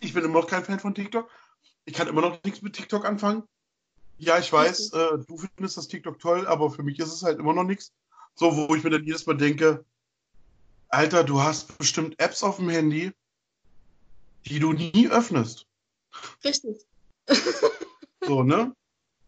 ich 0.00 0.14
bin 0.14 0.24
immer 0.24 0.40
noch 0.40 0.48
kein 0.48 0.64
Fan 0.64 0.80
von 0.80 0.94
TikTok. 0.94 1.28
Ich 1.84 1.94
kann 1.94 2.08
immer 2.08 2.22
noch 2.22 2.42
nichts 2.42 2.62
mit 2.62 2.74
TikTok 2.74 3.04
anfangen. 3.04 3.42
Ja, 4.18 4.38
ich 4.38 4.52
weiß, 4.52 4.92
äh, 4.92 5.18
du 5.26 5.36
findest 5.36 5.76
das 5.76 5.88
TikTok 5.88 6.18
toll, 6.18 6.46
aber 6.46 6.70
für 6.70 6.82
mich 6.82 6.98
ist 6.98 7.12
es 7.12 7.22
halt 7.22 7.38
immer 7.38 7.52
noch 7.52 7.64
nichts. 7.64 7.92
So, 8.36 8.56
wo 8.56 8.74
ich 8.74 8.82
mir 8.82 8.90
dann 8.90 9.04
jedes 9.04 9.26
Mal 9.26 9.36
denke, 9.36 9.84
Alter, 10.88 11.24
du 11.24 11.42
hast 11.42 11.76
bestimmt 11.78 12.18
Apps 12.20 12.42
auf 12.42 12.56
dem 12.56 12.68
Handy, 12.68 13.12
die 14.46 14.60
du 14.60 14.72
nie 14.72 15.08
öffnest. 15.08 15.66
Richtig. 16.44 16.86
So, 18.20 18.42
ne? 18.42 18.74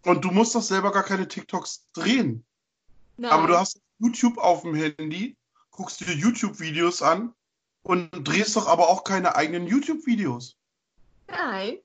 Und 0.04 0.24
du 0.24 0.30
musst 0.30 0.54
doch 0.54 0.62
selber 0.62 0.92
gar 0.92 1.02
keine 1.02 1.26
TikToks 1.26 1.88
drehen. 1.92 2.44
Nein. 3.16 3.30
Aber 3.30 3.48
du 3.48 3.58
hast 3.58 3.80
YouTube 3.98 4.38
auf 4.38 4.62
dem 4.62 4.74
Handy, 4.74 5.36
guckst 5.70 6.00
dir 6.00 6.14
YouTube-Videos 6.14 7.02
an 7.02 7.34
und 7.82 8.10
drehst 8.26 8.54
doch 8.56 8.68
aber 8.68 8.88
auch 8.88 9.04
keine 9.04 9.34
eigenen 9.34 9.66
YouTube-Videos. 9.66 10.56
Nein. 11.28 11.78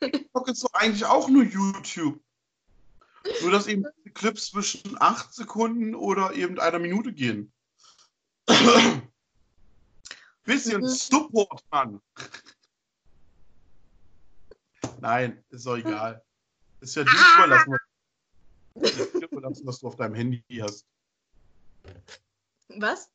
TikTok 0.00 0.48
ist 0.48 0.64
doch 0.64 0.72
eigentlich 0.74 1.04
auch 1.04 1.28
nur 1.28 1.44
YouTube. 1.44 2.20
Nur, 3.42 3.50
dass 3.50 3.66
eben 3.66 3.84
Clips 4.12 4.50
zwischen 4.50 5.00
8 5.00 5.32
Sekunden 5.32 5.94
oder 5.94 6.34
eben 6.34 6.58
einer 6.60 6.78
Minute 6.78 7.12
gehen. 7.12 7.52
Bisschen 10.44 10.82
Mhm. 10.82 10.88
Support, 10.88 11.64
Mann. 11.70 12.02
Nein, 15.00 15.42
ist 15.50 15.66
doch 15.66 15.76
egal. 15.76 16.22
Ist 16.80 16.96
ja 16.96 17.04
dir 17.04 17.10
überlassen, 17.34 17.76
überlassen, 19.22 19.66
was 19.66 19.80
du 19.80 19.86
auf 19.88 19.96
deinem 19.96 20.14
Handy 20.14 20.42
hast. 20.60 20.86
Was? 22.68 23.10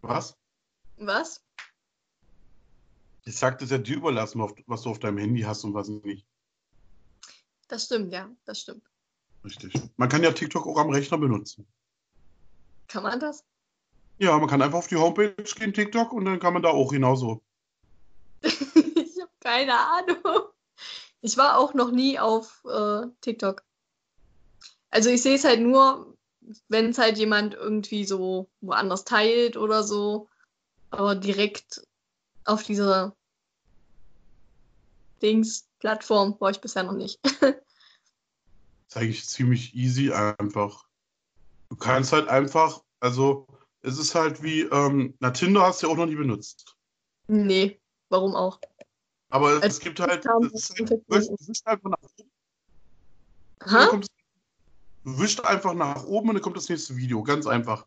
Was? 0.00 0.36
Was? 0.96 1.42
Ich 3.24 3.36
sagte, 3.36 3.64
es 3.64 3.70
ist 3.70 3.76
ja 3.76 3.82
dir 3.82 3.96
überlassen, 3.96 4.40
was 4.66 4.82
du 4.82 4.90
auf 4.90 4.98
deinem 4.98 5.18
Handy 5.18 5.42
hast 5.42 5.64
und 5.64 5.74
was 5.74 5.88
nicht. 5.88 6.26
Das 7.68 7.86
stimmt, 7.86 8.12
ja, 8.12 8.30
das 8.44 8.60
stimmt. 8.60 8.82
Richtig. 9.44 9.72
Man 9.96 10.08
kann 10.08 10.22
ja 10.22 10.32
TikTok 10.32 10.66
auch 10.66 10.78
am 10.78 10.90
Rechner 10.90 11.18
benutzen. 11.18 11.66
Kann 12.88 13.02
man 13.02 13.20
das? 13.20 13.44
Ja, 14.18 14.38
man 14.38 14.48
kann 14.48 14.62
einfach 14.62 14.78
auf 14.78 14.88
die 14.88 14.96
Homepage 14.96 15.34
gehen, 15.42 15.72
TikTok, 15.72 16.12
und 16.12 16.24
dann 16.26 16.38
kann 16.38 16.52
man 16.52 16.62
da 16.62 16.70
auch 16.70 16.90
genauso. 16.90 17.42
ich 18.42 19.20
habe 19.20 19.32
keine 19.40 19.74
Ahnung. 19.74 20.48
Ich 21.20 21.36
war 21.36 21.58
auch 21.58 21.72
noch 21.72 21.90
nie 21.90 22.18
auf 22.18 22.62
äh, 22.66 23.06
TikTok. 23.22 23.64
Also 24.90 25.08
ich 25.10 25.22
sehe 25.22 25.34
es 25.34 25.44
halt 25.44 25.60
nur, 25.60 26.16
wenn 26.68 26.90
es 26.90 26.98
halt 26.98 27.16
jemand 27.16 27.54
irgendwie 27.54 28.04
so 28.04 28.50
woanders 28.60 29.04
teilt 29.04 29.56
oder 29.56 29.82
so. 29.82 30.28
Aber 30.90 31.14
direkt 31.14 31.82
auf 32.44 32.62
dieser 32.62 33.16
Dings-Plattform 35.22 36.36
war 36.40 36.50
ich 36.50 36.60
bisher 36.60 36.82
noch 36.82 36.92
nicht. 36.92 37.18
ist 38.88 38.96
eigentlich 38.96 39.26
ziemlich 39.26 39.74
easy 39.74 40.12
einfach. 40.12 40.86
Du 41.70 41.76
kannst 41.76 42.12
halt 42.12 42.28
einfach, 42.28 42.82
also 43.00 43.46
es 43.80 43.98
ist 43.98 44.14
halt 44.14 44.42
wie, 44.42 44.62
ähm, 44.62 45.14
na 45.20 45.30
Tinder 45.30 45.62
hast 45.62 45.82
du 45.82 45.86
ja 45.86 45.92
auch 45.92 45.96
noch 45.96 46.06
nie 46.06 46.14
benutzt. 46.16 46.76
nee, 47.26 47.80
warum 48.08 48.34
auch? 48.34 48.60
Aber 49.30 49.48
Als 49.48 49.74
es 49.74 49.80
gibt 49.80 49.98
halt, 50.00 50.24
kam, 50.24 50.44
es 50.44 50.70
ist 50.70 50.80
das 51.08 51.26
du 51.28 51.34
wischst- 51.34 51.66
einfach 51.66 51.90
nach 51.90 51.98
oben, 52.02 52.30
dann 53.58 53.88
kommt, 53.88 54.06
du 55.04 55.18
wischst 55.18 55.44
einfach 55.44 55.74
nach 55.74 56.04
oben 56.04 56.28
und 56.28 56.34
dann 56.36 56.42
kommt 56.42 56.56
das 56.56 56.68
nächste 56.68 56.96
Video, 56.96 57.22
ganz 57.22 57.46
einfach. 57.46 57.86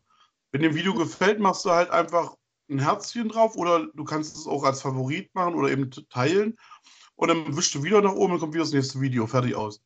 Wenn 0.50 0.62
dem 0.62 0.74
Video 0.74 0.94
gefällt, 0.94 1.40
machst 1.40 1.64
du 1.64 1.70
halt 1.70 1.90
einfach 1.90 2.36
ein 2.68 2.78
Herzchen 2.78 3.28
drauf 3.28 3.56
oder 3.56 3.86
du 3.94 4.04
kannst 4.04 4.36
es 4.36 4.46
auch 4.46 4.64
als 4.64 4.82
Favorit 4.82 5.34
machen 5.34 5.54
oder 5.54 5.70
eben 5.70 5.90
teilen 6.10 6.56
und 7.16 7.28
dann 7.28 7.56
wischst 7.56 7.74
du 7.74 7.82
wieder 7.82 8.00
nach 8.02 8.12
oben 8.12 8.34
und 8.34 8.40
kommt 8.40 8.54
wieder 8.54 8.64
das 8.64 8.72
nächste 8.72 9.00
Video, 9.00 9.26
fertig 9.26 9.54
aus. 9.54 9.82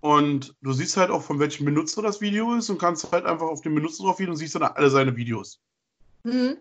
Und 0.00 0.56
du 0.60 0.72
siehst 0.72 0.96
halt 0.96 1.10
auch, 1.10 1.22
von 1.22 1.38
welchem 1.38 1.64
Benutzer 1.64 2.02
das 2.02 2.20
Video 2.20 2.54
ist 2.54 2.70
und 2.70 2.78
kannst 2.78 3.10
halt 3.12 3.26
einfach 3.26 3.46
auf 3.46 3.60
den 3.60 3.74
Benutzer 3.74 4.04
drauf 4.04 4.16
gehen 4.16 4.30
und 4.30 4.36
siehst 4.36 4.54
dann 4.54 4.62
alle 4.62 4.90
seine 4.90 5.16
Videos. 5.16 5.60
Mhm. 6.24 6.58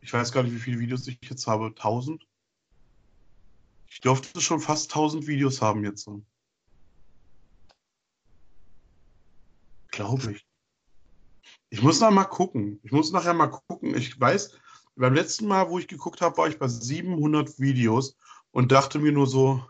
Ich 0.00 0.12
weiß 0.12 0.32
gar 0.32 0.42
nicht, 0.42 0.54
wie 0.54 0.60
viele 0.60 0.78
Videos 0.78 1.06
ich 1.06 1.18
jetzt 1.22 1.46
habe. 1.46 1.66
1000? 1.66 2.26
Ich 3.88 4.00
dürfte 4.00 4.40
schon 4.40 4.60
fast 4.60 4.90
1000 4.90 5.26
Videos 5.26 5.60
haben 5.60 5.84
jetzt. 5.84 6.08
Glaube 9.90 10.32
ich. 10.32 10.47
Ich 11.70 11.82
muss 11.82 12.00
noch 12.00 12.10
mal 12.10 12.24
gucken. 12.24 12.80
Ich 12.82 12.92
muss 12.92 13.12
nachher 13.12 13.34
mal 13.34 13.48
gucken. 13.48 13.94
Ich 13.94 14.18
weiß, 14.18 14.58
beim 14.96 15.14
letzten 15.14 15.46
Mal, 15.46 15.68
wo 15.70 15.78
ich 15.78 15.86
geguckt 15.86 16.20
habe, 16.20 16.36
war 16.38 16.48
ich 16.48 16.58
bei 16.58 16.68
700 16.68 17.58
Videos 17.60 18.16
und 18.50 18.72
dachte 18.72 18.98
mir 18.98 19.12
nur 19.12 19.26
so, 19.26 19.62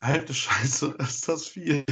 alte 0.00 0.34
Scheiße, 0.34 0.96
ist 0.98 1.28
das 1.28 1.46
viel. 1.46 1.84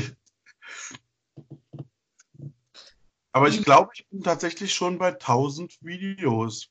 Aber 3.32 3.48
ich 3.48 3.64
glaube, 3.64 3.92
ich 3.94 4.07
bin 4.09 4.22
tatsächlich 4.22 4.74
schon 4.74 4.98
bei 4.98 5.09
1000 5.09 5.78
Videos. 5.82 6.68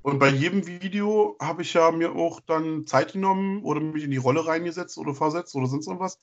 Und 0.00 0.18
bei 0.18 0.30
jedem 0.30 0.66
Video 0.66 1.36
habe 1.38 1.60
ich 1.60 1.74
ja 1.74 1.90
mir 1.90 2.12
auch 2.12 2.40
dann 2.40 2.86
Zeit 2.86 3.12
genommen 3.12 3.62
oder 3.62 3.80
mich 3.80 4.04
in 4.04 4.10
die 4.10 4.16
Rolle 4.16 4.46
reingesetzt 4.46 4.96
oder 4.96 5.14
versetzt 5.14 5.54
oder 5.54 5.66
sonst 5.66 5.86
irgendwas. 5.86 6.18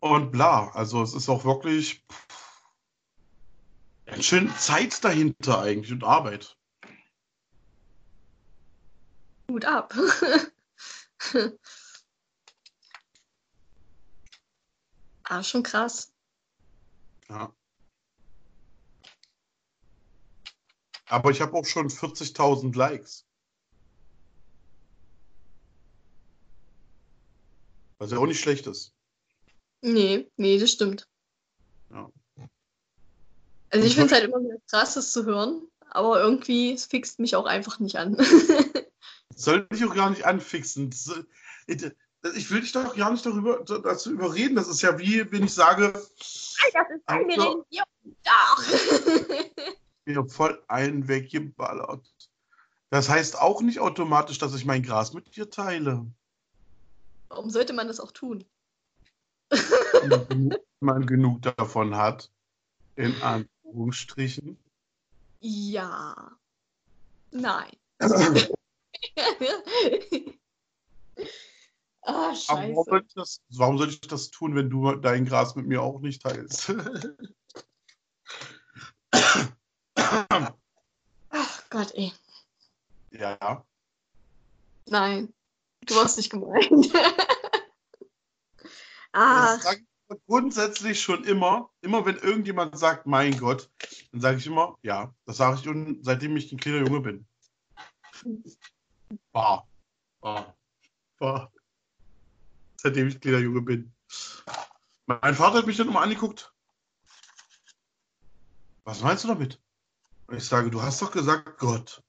Und 0.00 0.30
bla, 0.30 0.68
also 0.74 1.02
es 1.02 1.12
ist 1.14 1.28
auch 1.28 1.44
wirklich 1.44 2.04
ganz 4.06 4.24
schön 4.24 4.50
Zeit 4.56 5.02
dahinter 5.02 5.60
eigentlich 5.60 5.92
und 5.92 6.04
Arbeit. 6.04 6.56
Gut 9.48 9.64
ab. 9.64 9.92
ah, 15.24 15.42
schon 15.42 15.62
krass. 15.64 16.12
Ja. 17.28 17.52
Aber 21.06 21.30
ich 21.30 21.40
habe 21.40 21.54
auch 21.54 21.64
schon 21.64 21.88
40.000 21.88 22.76
Likes. 22.76 23.26
Was 27.98 28.12
ja 28.12 28.18
auch 28.18 28.26
nicht 28.26 28.40
schlecht 28.40 28.66
ist. 28.66 28.97
Nee, 29.80 30.28
nee, 30.36 30.58
das 30.58 30.72
stimmt. 30.72 31.08
Ja. 31.90 32.10
Also 33.70 33.86
ich 33.86 33.94
finde 33.94 34.06
es 34.06 34.12
halt 34.12 34.24
immer 34.24 34.40
wieder 34.40 34.56
krass, 34.70 34.94
das 34.94 35.12
zu 35.12 35.24
hören, 35.24 35.62
aber 35.90 36.20
irgendwie, 36.20 36.72
es 36.72 36.86
fixt 36.86 37.18
mich 37.18 37.36
auch 37.36 37.46
einfach 37.46 37.78
nicht 37.78 37.96
an. 37.96 38.16
Soll 39.34 39.66
dich 39.68 39.84
auch 39.84 39.94
gar 39.94 40.10
nicht 40.10 40.24
anfixen. 40.24 40.90
Ich 42.34 42.50
will 42.50 42.60
dich 42.60 42.72
doch 42.72 42.96
gar 42.96 43.12
nicht 43.12 43.24
darüber 43.24 43.62
dazu 43.64 44.10
überreden. 44.10 44.56
Das 44.56 44.68
ist 44.68 44.82
ja 44.82 44.98
wie, 44.98 45.30
wenn 45.30 45.44
ich 45.44 45.54
sage, 45.54 45.92
das 45.92 46.10
ist 46.18 46.58
Also- 47.06 47.22
Religion. 47.24 47.64
Doch. 48.24 48.64
mir 50.06 50.24
voll 50.28 50.62
einen 50.68 51.06
weggeballert. 51.06 52.10
Das 52.90 53.08
heißt 53.08 53.38
auch 53.38 53.60
nicht 53.60 53.80
automatisch, 53.80 54.38
dass 54.38 54.54
ich 54.54 54.64
mein 54.64 54.82
Gras 54.82 55.12
mit 55.12 55.36
dir 55.36 55.50
teile. 55.50 56.06
Warum 57.28 57.50
sollte 57.50 57.74
man 57.74 57.86
das 57.86 58.00
auch 58.00 58.12
tun? 58.12 58.44
Wenn 59.50 60.54
man 60.80 61.06
genug 61.06 61.42
davon 61.42 61.96
hat, 61.96 62.30
in 62.96 63.14
Anführungsstrichen. 63.22 64.58
Ja. 65.40 66.32
Nein. 67.30 67.70
Ah, 72.02 72.32
Aber 72.46 72.62
warum 72.62 72.84
soll, 72.84 72.86
scheiße. 72.86 73.04
ich 73.06 73.14
das, 73.14 73.40
warum 73.50 73.76
soll 73.76 73.88
ich 73.90 74.00
das 74.00 74.30
tun, 74.30 74.54
wenn 74.54 74.70
du 74.70 74.94
dein 74.96 75.26
Gras 75.26 75.54
mit 75.56 75.66
mir 75.66 75.82
auch 75.82 76.00
nicht 76.00 76.22
teilst? 76.22 76.72
Gott, 81.68 81.92
ey. 81.94 82.14
Ja. 83.10 83.62
Nein, 84.86 85.34
du 85.82 85.96
warst 85.96 86.16
nicht 86.16 86.30
gemeint. 86.30 86.70
Ah, 89.18 89.54
Das 89.54 89.62
sage 89.64 89.80
ich 90.10 90.18
grundsätzlich 90.26 91.00
schon 91.00 91.24
immer. 91.24 91.70
Immer 91.80 92.04
wenn 92.06 92.16
irgendjemand 92.16 92.78
sagt, 92.78 93.06
mein 93.06 93.38
Gott, 93.38 93.70
dann 94.12 94.20
sage 94.20 94.38
ich 94.38 94.46
immer, 94.46 94.78
ja, 94.82 95.14
das 95.26 95.36
sage 95.36 95.56
ich 95.56 95.64
schon, 95.64 96.02
seitdem 96.02 96.36
ich 96.36 96.52
ein 96.52 96.58
kleiner 96.58 96.86
Junge 96.86 97.00
bin. 97.00 97.26
Bah. 99.32 99.66
Bah. 100.20 100.54
Bah. 101.18 101.50
Seitdem 102.76 103.08
ich 103.08 103.16
ein 103.16 103.20
kleiner 103.20 103.38
Junge 103.38 103.62
bin. 103.62 103.92
Mein 105.06 105.34
Vater 105.34 105.58
hat 105.58 105.66
mich 105.66 105.76
dann 105.76 105.88
immer 105.88 106.02
angeguckt. 106.02 106.52
Was 108.84 109.02
meinst 109.02 109.24
du 109.24 109.28
damit? 109.28 109.60
Und 110.26 110.36
ich 110.36 110.44
sage, 110.44 110.70
du 110.70 110.82
hast 110.82 111.00
doch 111.02 111.10
gesagt 111.10 111.58
Gott. 111.58 112.02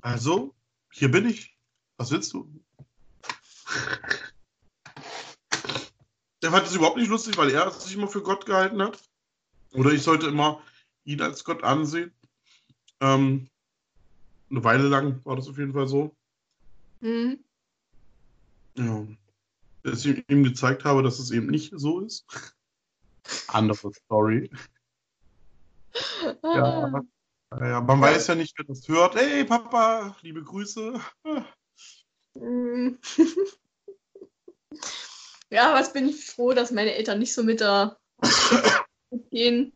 Also, 0.00 0.54
hier 0.92 1.10
bin 1.10 1.28
ich. 1.28 1.56
Was 1.96 2.10
willst 2.10 2.32
du? 2.32 2.48
Der 6.46 6.52
fand 6.52 6.64
es 6.64 6.76
überhaupt 6.76 6.96
nicht 6.96 7.08
lustig, 7.08 7.36
weil 7.38 7.50
er 7.50 7.68
sich 7.72 7.96
immer 7.96 8.06
für 8.06 8.22
Gott 8.22 8.46
gehalten 8.46 8.80
hat. 8.80 9.02
Oder 9.72 9.90
ich 9.90 10.04
sollte 10.04 10.28
immer 10.28 10.62
ihn 11.02 11.20
als 11.20 11.42
Gott 11.42 11.64
ansehen. 11.64 12.14
Ähm, 13.00 13.48
eine 14.48 14.62
Weile 14.62 14.86
lang 14.86 15.24
war 15.24 15.34
das 15.34 15.48
auf 15.48 15.58
jeden 15.58 15.72
Fall 15.72 15.88
so. 15.88 16.14
hm. 17.00 17.42
Ja. 18.76 19.04
Dass 19.82 20.04
ich 20.04 20.24
ihm 20.28 20.44
gezeigt 20.44 20.84
habe, 20.84 21.02
dass 21.02 21.18
es 21.18 21.32
eben 21.32 21.48
nicht 21.48 21.72
so 21.74 21.98
ist. 21.98 22.24
Andere 23.48 23.92
Story. 23.92 24.48
Ja. 26.44 27.02
Ah. 27.50 27.58
Ja, 27.58 27.80
man 27.80 28.00
weiß 28.00 28.28
ja 28.28 28.36
nicht, 28.36 28.56
wer 28.56 28.66
das 28.66 28.86
hört. 28.86 29.16
Hey, 29.16 29.44
Papa, 29.44 30.16
liebe 30.22 30.44
Grüße. 30.44 31.00
Ja, 35.50 35.74
was 35.74 35.92
bin 35.92 36.08
ich 36.08 36.26
froh, 36.26 36.52
dass 36.52 36.70
meine 36.70 36.94
Eltern 36.94 37.18
nicht 37.18 37.34
so 37.34 37.42
mit 37.42 37.60
da 37.60 37.96
gehen. 39.30 39.72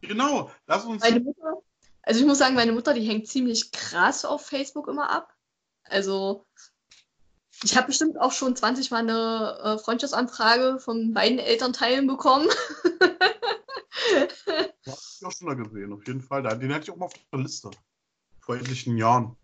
Genau, 0.00 0.50
lass 0.66 0.84
uns. 0.84 1.02
Meine 1.02 1.20
Mutter, 1.20 1.62
also 2.02 2.20
ich 2.20 2.26
muss 2.26 2.38
sagen, 2.38 2.54
meine 2.54 2.72
Mutter, 2.72 2.94
die 2.94 3.06
hängt 3.06 3.28
ziemlich 3.28 3.72
krass 3.72 4.24
auf 4.24 4.46
Facebook 4.46 4.88
immer 4.88 5.10
ab. 5.10 5.34
Also 5.84 6.46
ich 7.62 7.76
habe 7.76 7.88
bestimmt 7.88 8.18
auch 8.18 8.32
schon 8.32 8.54
20 8.54 8.90
Mal 8.90 8.98
eine 8.98 9.58
äh, 9.62 9.78
Freundschaftsanfrage 9.78 10.78
von 10.78 11.14
beiden 11.14 11.38
Elternteilen 11.38 12.06
bekommen. 12.06 12.48
Ja, 14.12 14.92
hab 14.92 14.98
ich 14.98 15.26
auch 15.26 15.32
schon 15.32 15.48
da 15.48 15.54
gesehen, 15.54 15.92
auf 15.92 16.06
jeden 16.06 16.20
Fall. 16.20 16.42
Den 16.42 16.72
hatte 16.72 16.84
ich 16.84 16.90
auch 16.90 16.96
mal 16.96 17.06
auf 17.06 17.14
der 17.32 17.40
Liste. 17.40 17.70
Vor 18.40 18.56
etlichen 18.56 18.96
Jahren. 18.96 19.36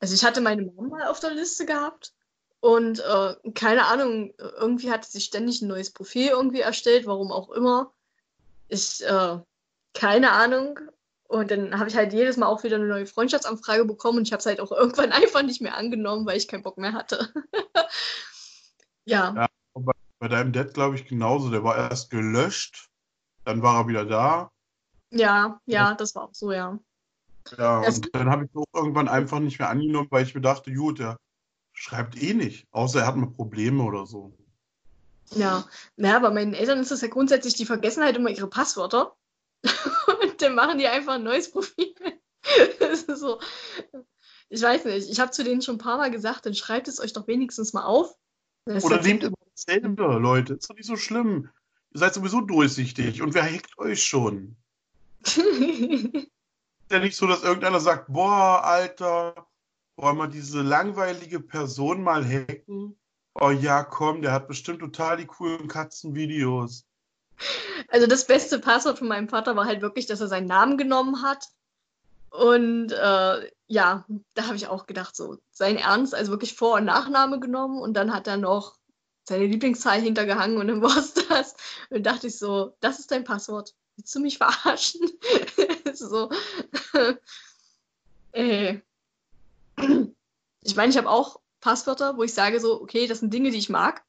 Also 0.00 0.14
ich 0.14 0.24
hatte 0.24 0.40
meine 0.40 0.62
Mama 0.62 0.88
mal 0.88 1.06
auf 1.08 1.20
der 1.20 1.32
Liste 1.32 1.66
gehabt 1.66 2.14
und 2.60 3.00
äh, 3.00 3.34
keine 3.54 3.86
Ahnung, 3.86 4.34
irgendwie 4.36 4.90
hatte 4.90 5.08
sie 5.08 5.20
ständig 5.20 5.62
ein 5.62 5.68
neues 5.68 5.92
Profil 5.92 6.28
irgendwie 6.28 6.60
erstellt, 6.60 7.06
warum 7.06 7.30
auch 7.30 7.50
immer. 7.50 7.92
Ich, 8.68 9.04
äh, 9.04 9.38
keine 9.94 10.32
Ahnung. 10.32 10.78
Und 11.28 11.50
dann 11.50 11.78
habe 11.78 11.88
ich 11.88 11.96
halt 11.96 12.12
jedes 12.12 12.36
Mal 12.36 12.46
auch 12.46 12.64
wieder 12.64 12.76
eine 12.76 12.86
neue 12.86 13.06
Freundschaftsanfrage 13.06 13.84
bekommen 13.84 14.18
und 14.18 14.26
ich 14.26 14.32
habe 14.32 14.40
es 14.40 14.46
halt 14.46 14.60
auch 14.60 14.72
irgendwann 14.72 15.12
einfach 15.12 15.42
nicht 15.42 15.60
mehr 15.60 15.76
angenommen, 15.76 16.26
weil 16.26 16.36
ich 16.36 16.48
keinen 16.48 16.62
Bock 16.62 16.78
mehr 16.78 16.94
hatte. 16.94 17.32
ja. 19.04 19.34
Ja. 19.34 19.46
Bei, 19.74 19.92
bei 20.18 20.28
deinem 20.28 20.52
Dad, 20.52 20.74
glaube 20.74 20.96
ich, 20.96 21.06
genauso. 21.06 21.50
Der 21.50 21.62
war 21.62 21.76
erst 21.76 22.10
gelöscht, 22.10 22.88
dann 23.44 23.62
war 23.62 23.82
er 23.82 23.88
wieder 23.88 24.04
da. 24.04 24.50
ja, 25.12 25.60
ja, 25.66 25.94
das 25.94 26.14
war 26.16 26.24
auch 26.24 26.34
so, 26.34 26.50
ja. 26.50 26.78
Ja, 27.56 27.78
und 27.78 28.14
dann 28.14 28.28
habe 28.28 28.44
ich 28.44 28.50
es 28.50 28.56
auch 28.56 28.66
irgendwann 28.74 29.08
einfach 29.08 29.38
nicht 29.38 29.58
mehr 29.58 29.70
angenommen, 29.70 30.08
weil 30.10 30.24
ich 30.24 30.34
mir 30.34 30.40
dachte, 30.40 30.74
gut, 30.74 30.98
der 30.98 31.16
schreibt 31.78 32.20
eh 32.20 32.34
nicht. 32.34 32.66
Außer 32.72 33.00
er 33.00 33.06
hat 33.06 33.16
mal 33.16 33.30
Probleme 33.30 33.82
oder 33.82 34.06
so. 34.06 34.32
Ja, 35.30 35.66
naja, 35.96 36.18
bei 36.18 36.30
meinen 36.30 36.54
Eltern 36.54 36.80
ist 36.80 36.90
es 36.90 37.02
ja 37.02 37.08
grundsätzlich, 37.08 37.54
die 37.54 37.66
vergessen 37.66 38.02
halt 38.02 38.16
immer 38.16 38.30
ihre 38.30 38.48
Passwörter. 38.48 39.14
Und 39.64 40.40
dann 40.40 40.54
machen 40.54 40.78
die 40.78 40.86
einfach 40.86 41.14
ein 41.14 41.24
neues 41.24 41.50
Profil. 41.50 41.94
Das 42.78 43.02
ist 43.02 43.20
so. 43.20 43.40
Ich 44.48 44.62
weiß 44.62 44.86
nicht, 44.86 45.10
ich 45.10 45.20
habe 45.20 45.32
zu 45.32 45.44
denen 45.44 45.60
schon 45.60 45.74
ein 45.74 45.80
paar 45.80 45.98
Mal 45.98 46.10
gesagt, 46.10 46.46
dann 46.46 46.54
schreibt 46.54 46.88
es 46.88 46.98
euch 46.98 47.12
doch 47.12 47.26
wenigstens 47.26 47.74
mal 47.74 47.84
auf. 47.84 48.16
Das 48.64 48.84
Oder 48.84 49.02
nehmt 49.02 49.22
immer 49.22 49.36
dasselbe, 49.54 50.04
Leute. 50.18 50.54
Ist 50.54 50.70
doch 50.70 50.76
nicht 50.76 50.86
so 50.86 50.96
schlimm. 50.96 51.50
Ihr 51.92 52.00
seid 52.00 52.14
sowieso 52.14 52.40
durchsichtig 52.40 53.20
und 53.20 53.34
wer 53.34 53.42
hackt 53.42 53.76
euch 53.76 54.02
schon? 54.02 54.56
Ist 55.26 56.30
ja 56.90 57.00
nicht 57.00 57.16
so, 57.16 57.26
dass 57.26 57.42
irgendeiner 57.42 57.80
sagt, 57.80 58.10
boah, 58.10 58.64
Alter, 58.64 59.47
wollen 59.98 60.16
wir 60.16 60.28
diese 60.28 60.62
langweilige 60.62 61.40
Person 61.40 62.02
mal 62.02 62.24
hacken? 62.24 62.96
Oh 63.34 63.50
ja, 63.50 63.82
komm, 63.84 64.22
der 64.22 64.32
hat 64.32 64.48
bestimmt 64.48 64.80
total 64.80 65.16
die 65.16 65.26
coolen 65.26 65.68
Katzenvideos. 65.68 66.86
Also 67.88 68.06
das 68.06 68.26
beste 68.26 68.58
Passwort 68.58 68.98
von 68.98 69.08
meinem 69.08 69.28
Vater 69.28 69.54
war 69.56 69.66
halt 69.66 69.82
wirklich, 69.82 70.06
dass 70.06 70.20
er 70.20 70.28
seinen 70.28 70.46
Namen 70.46 70.78
genommen 70.78 71.22
hat. 71.22 71.46
Und 72.30 72.92
äh, 72.92 73.50
ja, 73.66 74.04
da 74.34 74.46
habe 74.46 74.56
ich 74.56 74.68
auch 74.68 74.86
gedacht, 74.86 75.16
so 75.16 75.38
sein 75.50 75.76
Ernst, 75.76 76.14
also 76.14 76.30
wirklich 76.30 76.54
Vor- 76.54 76.76
und 76.76 76.84
Nachname 76.84 77.40
genommen 77.40 77.80
und 77.80 77.94
dann 77.94 78.12
hat 78.12 78.26
er 78.26 78.36
noch 78.36 78.76
seine 79.24 79.46
Lieblingszahl 79.46 80.00
hintergehangen 80.00 80.58
und 80.58 80.68
dann 80.68 80.82
war 80.82 80.96
es 80.96 81.14
das. 81.14 81.56
Und 81.90 82.04
dachte 82.04 82.28
ich 82.28 82.38
so, 82.38 82.76
das 82.80 82.98
ist 82.98 83.10
dein 83.10 83.24
Passwort. 83.24 83.74
Willst 83.96 84.14
du 84.14 84.20
mich 84.20 84.38
verarschen? 84.38 85.10
so. 85.92 86.30
äh. 88.32 88.78
Ich 90.62 90.76
meine, 90.76 90.90
ich 90.90 90.98
habe 90.98 91.08
auch 91.08 91.40
Passwörter, 91.60 92.16
wo 92.16 92.22
ich 92.22 92.34
sage 92.34 92.60
so, 92.60 92.80
okay, 92.82 93.06
das 93.06 93.20
sind 93.20 93.32
Dinge, 93.32 93.50
die 93.50 93.58
ich 93.58 93.68
mag. 93.68 94.04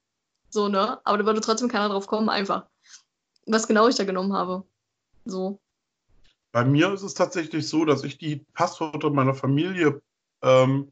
So, 0.49 0.67
ne? 0.67 0.99
Aber 1.05 1.17
da 1.17 1.25
würde 1.25 1.41
trotzdem 1.41 1.69
keiner 1.69 1.89
drauf 1.89 2.07
kommen, 2.07 2.29
einfach 2.29 2.65
was 3.45 3.67
genau 3.67 3.87
ich 3.87 3.95
da 3.95 4.03
genommen 4.03 4.33
habe. 4.33 4.63
So. 5.25 5.59
Bei 6.51 6.63
mir 6.63 6.93
ist 6.93 7.03
es 7.03 7.13
tatsächlich 7.13 7.67
so, 7.67 7.85
dass 7.85 8.03
ich 8.03 8.17
die 8.17 8.37
Passwörter 8.53 9.09
meiner 9.09 9.33
Familie 9.33 10.01
ähm, 10.41 10.91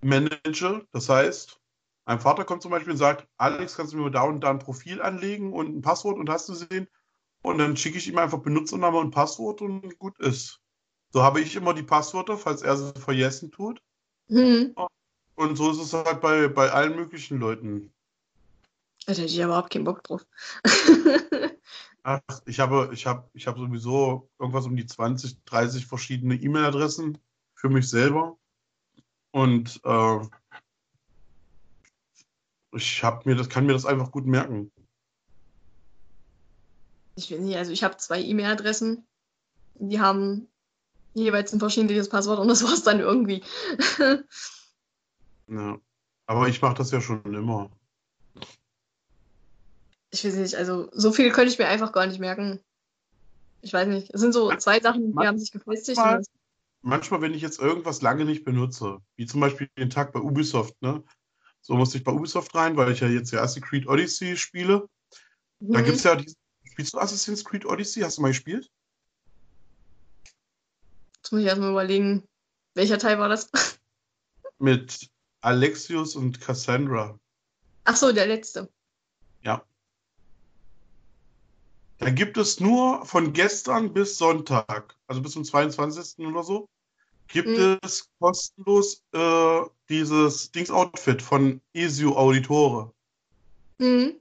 manage. 0.00 0.86
Das 0.92 1.08
heißt, 1.08 1.60
mein 2.06 2.20
Vater 2.20 2.44
kommt 2.44 2.62
zum 2.62 2.70
Beispiel 2.70 2.92
und 2.92 2.98
sagt, 2.98 3.28
Alex, 3.36 3.76
kannst 3.76 3.92
du 3.92 3.98
mir 3.98 4.10
da 4.10 4.22
und 4.22 4.40
da 4.40 4.50
ein 4.50 4.58
Profil 4.58 5.00
anlegen 5.00 5.52
und 5.52 5.76
ein 5.76 5.82
Passwort 5.82 6.18
und 6.18 6.28
hast 6.28 6.48
du 6.48 6.52
gesehen? 6.52 6.88
Und 7.42 7.58
dann 7.58 7.76
schicke 7.76 7.98
ich 7.98 8.08
ihm 8.08 8.18
einfach 8.18 8.38
Benutzername 8.38 8.98
und 8.98 9.12
Passwort 9.12 9.62
und 9.62 9.98
gut 9.98 10.18
ist. 10.18 10.60
So 11.12 11.22
habe 11.22 11.40
ich 11.40 11.56
immer 11.56 11.74
die 11.74 11.82
Passwörter, 11.82 12.36
falls 12.36 12.62
er 12.62 12.76
sie 12.76 12.92
vergessen 12.98 13.50
tut. 13.50 13.82
Hm. 14.30 14.74
Und 15.34 15.56
so 15.56 15.70
ist 15.70 15.78
es 15.78 15.92
halt 15.92 16.20
bei, 16.20 16.48
bei 16.48 16.70
allen 16.70 16.96
möglichen 16.96 17.38
Leuten. 17.38 17.92
Da 19.06 19.12
hätte 19.12 19.24
ich 19.24 19.38
überhaupt 19.38 19.72
keinen 19.72 19.84
Bock 19.84 20.04
drauf. 20.04 20.24
Ach, 22.02 22.20
ich 22.46 22.60
habe, 22.60 22.90
ich 22.92 23.06
habe, 23.06 23.28
ich 23.34 23.46
habe 23.46 23.58
sowieso 23.58 24.30
irgendwas 24.38 24.66
um 24.66 24.76
die 24.76 24.86
20, 24.86 25.44
30 25.44 25.86
verschiedene 25.86 26.36
E-Mail-Adressen 26.36 27.18
für 27.54 27.68
mich 27.68 27.88
selber. 27.88 28.38
Und 29.32 29.80
äh, 29.84 30.18
ich 32.72 33.02
habe 33.02 33.28
mir 33.28 33.36
das, 33.36 33.48
kann 33.48 33.66
mir 33.66 33.72
das 33.72 33.86
einfach 33.86 34.12
gut 34.12 34.26
merken. 34.26 34.70
ich 37.16 37.30
weiß 37.30 37.40
nicht, 37.40 37.56
also 37.56 37.72
ich 37.72 37.84
habe 37.84 37.96
zwei 37.96 38.20
E-Mail-Adressen. 38.20 39.06
Die 39.74 40.00
haben 40.00 40.48
jeweils 41.14 41.52
ein 41.52 41.58
verschiedentliches 41.60 42.08
Passwort 42.08 42.38
und 42.38 42.48
das 42.48 42.62
war 42.64 42.72
es 42.72 42.82
dann 42.82 43.00
irgendwie. 43.00 43.42
Ja. 45.52 45.78
Aber 46.26 46.46
ich 46.46 46.62
mache 46.62 46.76
das 46.76 46.92
ja 46.92 47.00
schon 47.00 47.24
immer. 47.34 47.70
ich 50.12 50.24
weiß 50.24 50.36
nicht, 50.36 50.54
also 50.54 50.88
so 50.92 51.10
viel 51.12 51.32
könnte 51.32 51.52
ich 51.52 51.58
mir 51.58 51.66
einfach 51.66 51.90
gar 51.90 52.06
nicht 52.06 52.20
merken. 52.20 52.60
Ich 53.60 53.72
weiß 53.72 53.88
nicht. 53.88 54.14
Es 54.14 54.20
sind 54.20 54.32
so 54.32 54.54
zwei 54.56 54.78
Sachen, 54.78 55.12
die 55.12 55.26
haben 55.26 55.38
sich 55.38 55.50
gefestigt. 55.50 55.98
Manchmal- 56.82 57.20
wenn 57.20 57.34
ich 57.34 57.42
jetzt 57.42 57.58
irgendwas 57.58 58.00
lange 58.00 58.24
nicht 58.24 58.44
benutze, 58.44 59.00
wie 59.16 59.26
zum 59.26 59.40
Beispiel 59.40 59.68
den 59.76 59.90
Tag 59.90 60.12
bei 60.12 60.20
Ubisoft, 60.20 60.80
ne? 60.80 61.02
So 61.62 61.74
musste 61.74 61.98
ich 61.98 62.04
bei 62.04 62.12
Ubisoft 62.12 62.54
rein, 62.54 62.76
weil 62.76 62.92
ich 62.92 63.00
ja 63.00 63.08
jetzt 63.08 63.32
ja 63.32 63.40
Assassin's 63.40 63.66
Creed 63.66 63.86
Odyssey 63.86 64.36
spiele. 64.36 64.88
Da 65.58 65.78
Hm. 65.80 65.84
gibt 65.84 65.96
es 65.98 66.04
ja 66.04 66.14
diesen. 66.14 66.36
Spielst 66.64 66.94
du 66.94 66.98
Assassin's 66.98 67.44
Creed 67.44 67.66
Odyssey? 67.66 68.02
Hast 68.02 68.18
du 68.18 68.22
mal 68.22 68.28
gespielt? 68.28 68.70
Jetzt 71.22 71.32
muss 71.32 71.40
ich 71.42 71.46
erstmal 71.46 71.70
überlegen, 71.70 72.26
welcher 72.74 72.98
Teil 72.98 73.18
war 73.18 73.28
das? 73.28 73.50
Mit 74.58 75.10
Alexius 75.42 76.16
und 76.16 76.40
Cassandra. 76.40 77.18
Ach 77.84 77.96
so, 77.96 78.12
der 78.12 78.26
letzte. 78.26 78.68
Da 82.00 82.08
gibt 82.08 82.38
es 82.38 82.60
nur 82.60 83.04
von 83.04 83.34
gestern 83.34 83.92
bis 83.92 84.16
Sonntag, 84.16 84.96
also 85.06 85.20
bis 85.20 85.32
zum 85.32 85.44
22. 85.44 86.26
oder 86.26 86.42
so, 86.42 86.66
gibt 87.28 87.48
Mhm. 87.48 87.78
es 87.82 88.08
kostenlos 88.18 89.04
äh, 89.12 89.60
dieses 89.90 90.50
Dings-Outfit 90.50 91.20
von 91.20 91.60
Ezio 91.74 92.16
Auditore 92.16 92.94
Hm. 93.80 94.18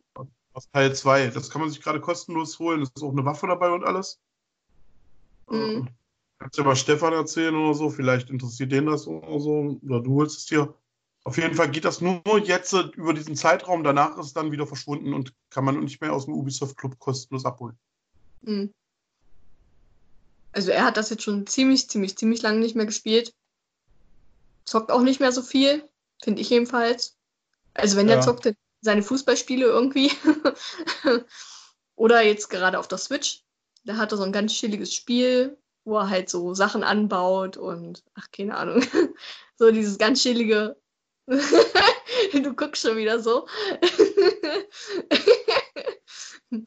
aus 0.54 0.70
Teil 0.74 0.94
2. 0.94 1.28
Das 1.28 1.50
kann 1.50 1.62
man 1.62 1.70
sich 1.70 1.82
gerade 1.82 2.02
kostenlos 2.02 2.60
holen. 2.60 2.82
Es 2.82 2.92
ist 2.94 3.02
auch 3.02 3.14
eine 3.14 3.24
Waffe 3.24 3.48
dabei 3.48 3.72
und 3.72 3.86
alles. 3.86 4.20
Mhm. 5.50 5.88
Kannst 6.40 6.58
du 6.58 6.64
mal 6.64 6.76
Stefan 6.76 7.14
erzählen 7.14 7.54
oder 7.54 7.74
so? 7.74 7.90
Vielleicht 7.90 8.30
interessiert 8.30 8.72
den 8.72 8.86
das 8.86 9.08
oder 9.08 9.40
so. 9.40 9.78
Oder 9.84 10.00
du 10.00 10.18
willst 10.18 10.38
es 10.38 10.46
dir. 10.46 10.74
Auf 11.26 11.38
jeden 11.38 11.54
Fall 11.54 11.70
geht 11.70 11.84
das 11.84 12.00
nur 12.00 12.22
jetzt 12.44 12.74
über 12.74 13.14
diesen 13.14 13.36
Zeitraum. 13.36 13.84
Danach 13.84 14.18
ist 14.18 14.28
es 14.28 14.34
dann 14.34 14.52
wieder 14.52 14.66
verschwunden 14.66 15.14
und 15.14 15.34
kann 15.50 15.66
man 15.66 15.82
nicht 15.82 16.00
mehr 16.00 16.14
aus 16.14 16.26
dem 16.26 16.34
Ubisoft 16.34 16.78
Club 16.78 16.98
kostenlos 16.98 17.46
abholen. 17.46 17.78
Hm. 18.46 18.74
Also 20.54 20.72
er 20.72 20.86
hat 20.86 20.96
das 20.96 21.10
jetzt 21.10 21.24
schon 21.24 21.46
ziemlich, 21.46 21.90
ziemlich, 21.90 22.18
ziemlich 22.18 22.42
lange 22.42 22.60
nicht 22.60 22.76
mehr 22.76 22.86
gespielt. 22.86 23.34
Zockt 24.64 24.92
auch 24.92 25.02
nicht 25.02 25.20
mehr 25.20 25.34
so 25.34 25.42
viel, 25.42 25.88
finde 26.24 26.42
ich 26.42 26.50
jedenfalls. 26.50 27.18
Also 27.74 27.98
wenn 27.98 28.08
ja. 28.08 28.16
er 28.16 28.22
zockt, 28.22 28.56
seine 28.82 29.04
Fußballspiele 29.04 29.66
irgendwie. 29.66 30.12
Oder 31.96 32.22
jetzt 32.22 32.50
gerade 32.50 32.80
auf 32.80 32.88
der 32.88 32.98
Switch. 32.98 33.44
Da 33.84 33.98
hat 33.98 34.14
er 34.14 34.18
so 34.18 34.24
ein 34.24 34.32
ganz 34.32 34.54
chilliges 34.54 34.94
Spiel, 34.94 35.58
wo 35.90 35.98
er 35.98 36.10
halt 36.10 36.30
so 36.30 36.54
Sachen 36.54 36.84
anbaut 36.84 37.58
und 37.58 38.04
ach, 38.14 38.32
keine 38.32 38.56
Ahnung. 38.56 38.82
so 39.58 39.72
dieses 39.72 39.98
ganz 39.98 40.22
chillige. 40.22 40.78
du 41.28 42.54
guckst 42.56 42.82
schon 42.82 42.98
wieder 42.98 43.20
so. 43.20 43.48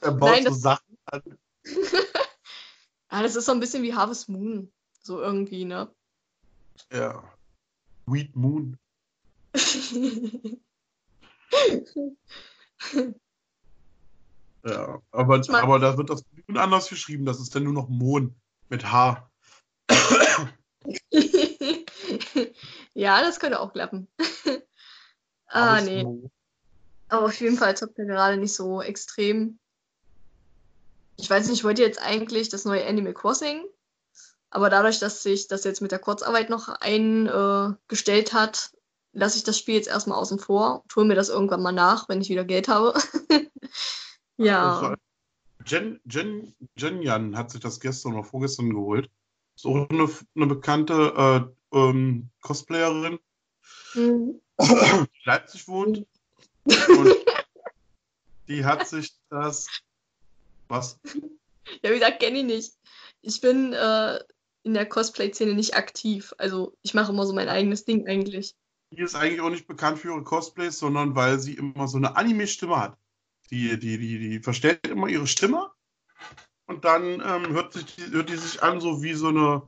er 0.00 0.12
baut 0.12 0.30
Nein, 0.30 0.44
so 0.44 0.52
Sachen 0.52 0.98
an. 1.06 1.22
ah, 3.08 3.22
das 3.22 3.36
ist 3.36 3.46
so 3.46 3.52
ein 3.52 3.60
bisschen 3.60 3.82
wie 3.82 3.94
Harvest 3.94 4.28
Moon. 4.28 4.70
So 5.00 5.20
irgendwie, 5.20 5.64
ne? 5.64 5.90
Ja. 6.92 7.24
Sweet 8.06 8.36
Moon. 8.36 8.78
ja, 14.64 15.02
aber, 15.10 15.40
ich 15.40 15.48
mein, 15.48 15.62
aber 15.62 15.78
da 15.78 15.96
wird 15.96 16.10
das 16.10 16.24
anders 16.54 16.88
geschrieben. 16.88 17.24
Das 17.24 17.40
ist 17.40 17.54
dann 17.54 17.64
nur 17.64 17.72
noch 17.72 17.88
Mohn 17.88 18.34
mit 18.72 18.90
H. 18.90 19.30
ja, 22.94 23.20
das 23.20 23.38
könnte 23.38 23.60
auch 23.60 23.72
klappen. 23.72 24.08
ah, 25.46 25.80
nee. 25.82 26.02
Mo. 26.02 26.30
Aber 27.08 27.26
auf 27.26 27.38
jeden 27.38 27.58
Fall 27.58 27.76
zockt 27.76 27.98
er 27.98 28.06
gerade 28.06 28.38
nicht 28.38 28.54
so 28.54 28.80
extrem. 28.80 29.58
Ich 31.18 31.28
weiß 31.28 31.46
nicht, 31.48 31.58
ich 31.58 31.64
wollte 31.64 31.82
jetzt 31.82 32.00
eigentlich 32.00 32.48
das 32.48 32.64
neue 32.64 32.86
Animal 32.86 33.12
Crossing, 33.12 33.62
aber 34.48 34.70
dadurch, 34.70 34.98
dass 34.98 35.22
sich 35.22 35.46
das 35.46 35.64
jetzt 35.64 35.82
mit 35.82 35.92
der 35.92 35.98
Kurzarbeit 35.98 36.48
noch 36.48 36.68
eingestellt 36.68 38.32
äh, 38.32 38.34
hat, 38.34 38.70
lasse 39.12 39.36
ich 39.36 39.44
das 39.44 39.58
Spiel 39.58 39.74
jetzt 39.74 39.88
erstmal 39.88 40.18
außen 40.18 40.38
vor 40.38 40.82
und 40.82 40.96
hole 40.96 41.04
mir 41.06 41.14
das 41.14 41.28
irgendwann 41.28 41.60
mal 41.60 41.72
nach, 41.72 42.08
wenn 42.08 42.22
ich 42.22 42.30
wieder 42.30 42.46
Geld 42.46 42.68
habe. 42.68 42.98
ja. 44.38 44.78
Also, 44.78 44.94
Jen, 45.66 46.00
Jen, 46.08 46.54
Jen 46.76 47.02
Jan 47.02 47.36
hat 47.36 47.50
sich 47.50 47.60
das 47.60 47.80
gestern 47.80 48.14
oder 48.14 48.24
vorgestern 48.24 48.70
geholt. 48.70 49.10
Ist 49.54 49.66
auch 49.66 49.88
eine, 49.88 50.08
eine 50.34 50.46
bekannte 50.46 51.52
äh, 51.72 51.76
ähm, 51.76 52.30
Cosplayerin, 52.40 53.18
mhm. 53.94 54.40
die 54.60 55.08
Leipzig 55.24 55.68
wohnt. 55.68 56.06
Und 56.64 57.16
die 58.48 58.64
hat 58.64 58.86
sich 58.86 59.12
das. 59.28 59.66
Was? 60.68 60.98
Ja, 61.82 61.90
wie 61.90 61.94
gesagt, 61.94 62.20
kenne 62.20 62.38
ich 62.38 62.44
nicht. 62.44 62.72
Ich 63.20 63.40
bin 63.40 63.72
äh, 63.72 64.18
in 64.62 64.74
der 64.74 64.86
Cosplay-Szene 64.86 65.54
nicht 65.54 65.74
aktiv. 65.74 66.32
Also 66.38 66.76
ich 66.82 66.94
mache 66.94 67.12
immer 67.12 67.26
so 67.26 67.32
mein 67.32 67.48
eigenes 67.48 67.84
Ding 67.84 68.06
eigentlich. 68.06 68.54
Die 68.90 69.02
ist 69.02 69.14
eigentlich 69.14 69.40
auch 69.40 69.50
nicht 69.50 69.66
bekannt 69.66 69.98
für 69.98 70.08
ihre 70.08 70.22
Cosplays, 70.22 70.78
sondern 70.78 71.14
weil 71.14 71.38
sie 71.40 71.54
immer 71.54 71.88
so 71.88 71.96
eine 71.96 72.16
Anime-Stimme 72.16 72.76
hat. 72.76 72.96
Die, 73.52 73.78
die, 73.78 73.98
die, 73.98 74.18
die 74.18 74.40
verstellt 74.40 74.86
immer 74.88 75.08
ihre 75.08 75.26
Stimme 75.26 75.70
und 76.66 76.86
dann 76.86 77.04
ähm, 77.04 77.52
hört, 77.52 77.74
sich 77.74 77.84
die, 77.96 78.10
hört 78.10 78.30
die 78.30 78.36
sich 78.36 78.62
an, 78.62 78.80
so 78.80 79.02
wie 79.02 79.12
so 79.12 79.28
eine 79.28 79.62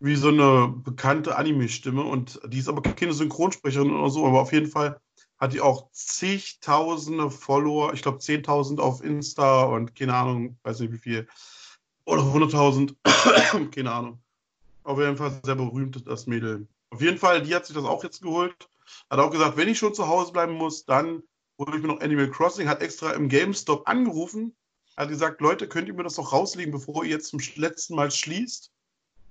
wie 0.00 0.14
so 0.14 0.28
eine 0.28 0.68
bekannte 0.68 1.36
Anime-Stimme 1.36 2.02
und 2.02 2.38
die 2.46 2.58
ist 2.58 2.68
aber 2.68 2.82
keine 2.82 3.14
Synchronsprecherin 3.14 3.90
oder 3.90 4.10
so, 4.10 4.26
aber 4.26 4.42
auf 4.42 4.52
jeden 4.52 4.68
Fall 4.68 5.00
hat 5.38 5.54
die 5.54 5.60
auch 5.60 5.90
zigtausende 5.92 7.30
Follower, 7.30 7.94
ich 7.94 8.02
glaube 8.02 8.18
10.000 8.18 8.78
auf 8.78 9.02
Insta 9.02 9.64
und 9.64 9.94
keine 9.96 10.14
Ahnung, 10.14 10.58
weiß 10.62 10.80
nicht 10.80 10.92
wie 10.92 10.98
viel, 10.98 11.28
oder 12.04 12.22
100.000, 12.22 13.70
keine 13.74 13.92
Ahnung. 13.92 14.22
Auf 14.84 14.98
jeden 14.98 15.16
Fall 15.16 15.40
sehr 15.42 15.54
berühmt, 15.54 16.06
das 16.06 16.26
Mädel. 16.26 16.66
Auf 16.90 17.02
jeden 17.02 17.18
Fall, 17.18 17.42
die 17.42 17.54
hat 17.54 17.66
sich 17.66 17.74
das 17.74 17.84
auch 17.84 18.02
jetzt 18.02 18.22
geholt. 18.22 18.68
Hat 19.10 19.18
auch 19.18 19.30
gesagt, 19.30 19.56
wenn 19.56 19.68
ich 19.68 19.78
schon 19.78 19.94
zu 19.94 20.08
Hause 20.08 20.32
bleiben 20.32 20.54
muss, 20.54 20.84
dann 20.84 21.22
hole 21.58 21.76
ich 21.76 21.82
mir 21.82 21.88
noch 21.88 22.00
Animal 22.00 22.30
Crossing. 22.30 22.68
Hat 22.68 22.82
extra 22.82 23.12
im 23.12 23.28
GameStop 23.28 23.88
angerufen. 23.88 24.56
Hat 24.96 25.08
gesagt, 25.08 25.40
Leute, 25.40 25.68
könnt 25.68 25.88
ihr 25.88 25.94
mir 25.94 26.02
das 26.02 26.14
doch 26.14 26.32
rauslegen, 26.32 26.72
bevor 26.72 27.04
ihr 27.04 27.10
jetzt 27.10 27.28
zum 27.28 27.40
letzten 27.56 27.94
Mal 27.94 28.10
schließt? 28.10 28.70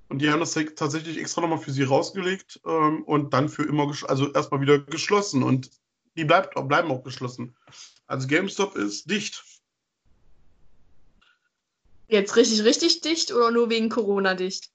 Und 0.10 0.20
die 0.20 0.30
haben 0.30 0.40
das 0.40 0.54
tatsächlich 0.54 1.18
extra 1.18 1.42
nochmal 1.42 1.58
für 1.58 1.72
sie 1.72 1.84
rausgelegt 1.84 2.62
ähm, 2.66 3.04
und 3.04 3.34
dann 3.34 3.50
für 3.50 3.64
immer, 3.64 3.92
also 4.08 4.32
erstmal 4.32 4.62
wieder 4.62 4.80
geschlossen. 4.80 5.44
Und 5.44 5.70
die 6.16 6.24
bleibt, 6.24 6.54
bleiben 6.68 6.92
auch 6.92 7.04
geschlossen. 7.04 7.56
Also 8.08 8.28
GameStop 8.28 8.76
ist 8.76 9.10
dicht. 9.10 9.44
Jetzt 12.08 12.38
richtig, 12.38 12.64
richtig 12.64 13.02
dicht 13.02 13.34
oder 13.34 13.52
nur 13.52 13.70
wegen 13.70 13.90
Corona 13.90 14.34
dicht? 14.34 14.72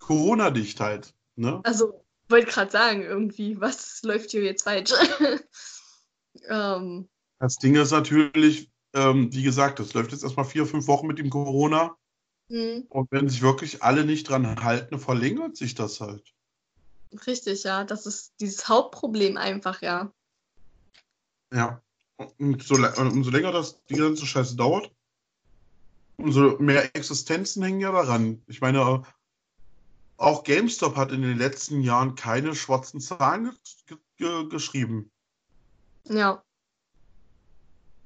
Corona-dicht 0.00 0.80
halt. 0.80 1.14
Ne? 1.36 1.60
Also 1.62 2.04
wollte 2.28 2.50
gerade 2.50 2.70
sagen, 2.72 3.02
irgendwie, 3.02 3.60
was 3.60 4.02
läuft 4.02 4.32
hier 4.32 4.42
jetzt 4.42 4.64
falsch? 4.64 4.90
ähm, 6.48 7.08
das 7.38 7.56
Ding 7.56 7.74
ist 7.74 7.90
natürlich, 7.90 8.70
ähm, 8.94 9.32
wie 9.32 9.42
gesagt, 9.42 9.78
das 9.78 9.94
läuft 9.94 10.12
jetzt 10.12 10.22
erstmal 10.22 10.46
vier, 10.46 10.66
fünf 10.66 10.86
Wochen 10.86 11.06
mit 11.06 11.18
dem 11.18 11.30
Corona. 11.30 11.96
Mhm. 12.48 12.86
Und 12.88 13.10
wenn 13.10 13.28
sich 13.28 13.42
wirklich 13.42 13.82
alle 13.82 14.04
nicht 14.04 14.28
dran 14.28 14.62
halten, 14.62 14.98
verlängert 14.98 15.56
sich 15.56 15.74
das 15.74 16.00
halt. 16.00 16.34
Richtig, 17.26 17.64
ja. 17.64 17.84
Das 17.84 18.06
ist 18.06 18.34
dieses 18.40 18.68
Hauptproblem 18.68 19.36
einfach, 19.36 19.82
ja. 19.82 20.12
Ja. 21.52 21.82
Und 22.16 22.62
so, 22.62 22.76
umso 22.76 23.30
länger 23.30 23.52
das 23.52 23.82
die 23.86 23.94
ganze 23.94 24.26
Scheiße 24.26 24.56
dauert, 24.56 24.92
umso 26.16 26.58
mehr 26.58 26.94
Existenzen 26.94 27.62
hängen 27.62 27.80
ja 27.80 27.92
daran. 27.92 28.42
Ich 28.46 28.60
meine, 28.60 29.02
auch 30.16 30.44
GameStop 30.44 30.96
hat 30.96 31.10
in 31.10 31.22
den 31.22 31.38
letzten 31.38 31.80
Jahren 31.80 32.14
keine 32.14 32.54
schwarzen 32.54 33.00
Zahlen 33.00 33.56
ge 33.86 33.98
ge 34.16 34.48
geschrieben. 34.48 35.10
Ja. 36.04 36.42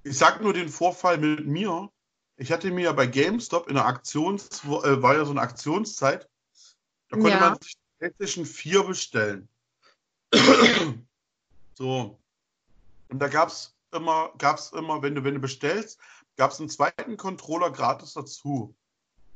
Ich 0.02 0.18
sag 0.18 0.40
nur 0.40 0.52
den 0.52 0.68
Vorfall 0.68 1.18
mit 1.18 1.46
mir. 1.46 1.90
Ich 2.36 2.52
hatte 2.52 2.70
mir 2.70 2.82
ja 2.82 2.92
bei 2.92 3.06
GameStop 3.06 3.68
in 3.68 3.74
der 3.74 3.86
Aktions, 3.86 4.62
äh, 4.64 5.02
war 5.02 5.14
ja 5.16 5.24
so 5.24 5.30
eine 5.30 5.40
Aktionszeit, 5.40 6.28
da 7.08 7.16
konnte 7.16 7.30
ja. 7.30 7.40
man 7.40 7.60
sich 7.60 7.76
PlayStation 7.98 8.44
4 8.44 8.82
bestellen. 8.84 9.48
so. 11.74 12.18
Und 13.08 13.18
da 13.18 13.28
gab 13.28 13.48
es 13.48 13.74
immer, 13.92 14.32
gab's 14.38 14.72
immer, 14.72 15.02
wenn 15.02 15.14
du, 15.14 15.24
wenn 15.24 15.34
du 15.34 15.40
bestellst, 15.40 15.98
gab 16.36 16.50
es 16.50 16.60
einen 16.60 16.68
zweiten 16.68 17.16
Controller 17.16 17.70
gratis 17.70 18.14
dazu. 18.14 18.74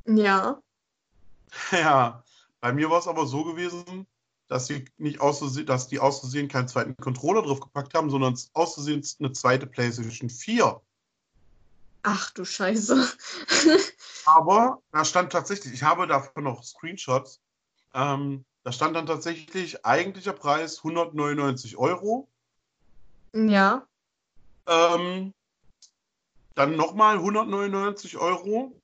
Ja. 0.05 0.61
Ja. 1.71 2.23
Bei 2.61 2.71
mir 2.71 2.89
war 2.89 2.99
es 2.99 3.07
aber 3.07 3.25
so 3.25 3.43
gewesen, 3.43 4.07
dass 4.51 4.67
sie 4.67 4.83
nicht 4.97 5.21
auszusehen, 5.21 5.65
dass 5.65 5.87
die 5.87 5.99
auszusehen 5.99 6.49
keinen 6.49 6.67
zweiten 6.67 6.97
Controller 6.97 7.41
draufgepackt 7.41 7.93
haben, 7.93 8.09
sondern 8.09 8.37
auszusehen 8.51 9.01
eine 9.19 9.31
zweite 9.31 9.65
PlayStation 9.65 10.29
4. 10.29 10.81
Ach 12.03 12.31
du 12.31 12.43
Scheiße. 12.43 13.07
aber 14.25 14.81
da 14.91 15.05
stand 15.05 15.31
tatsächlich, 15.31 15.73
ich 15.73 15.83
habe 15.83 16.05
davon 16.05 16.43
noch 16.43 16.65
Screenshots, 16.65 17.39
ähm, 17.93 18.43
da 18.63 18.73
stand 18.73 18.97
dann 18.97 19.05
tatsächlich 19.05 19.85
eigentlicher 19.85 20.33
Preis 20.33 20.79
199 20.79 21.77
Euro. 21.77 22.27
Ja. 23.33 23.87
Ähm, 24.67 25.33
dann 26.55 26.75
nochmal 26.75 27.15
199 27.15 28.17
Euro. 28.17 28.75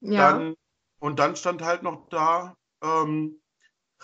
Ja. 0.00 0.32
Dann, 0.32 0.56
und 1.00 1.18
dann 1.18 1.36
stand 1.36 1.60
halt 1.60 1.82
noch 1.82 2.08
da 2.08 2.56
ähm, 2.80 3.38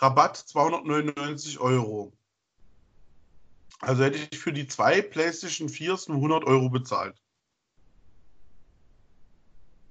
Rabatt 0.01 0.37
299 0.37 1.59
Euro. 1.59 2.11
Also 3.79 4.03
hätte 4.03 4.17
ich 4.31 4.39
für 4.39 4.51
die 4.51 4.67
zwei 4.67 5.01
PlayStation 5.01 5.69
4s 5.69 6.07
nur 6.07 6.17
100 6.17 6.43
Euro 6.45 6.69
bezahlt. 6.69 7.21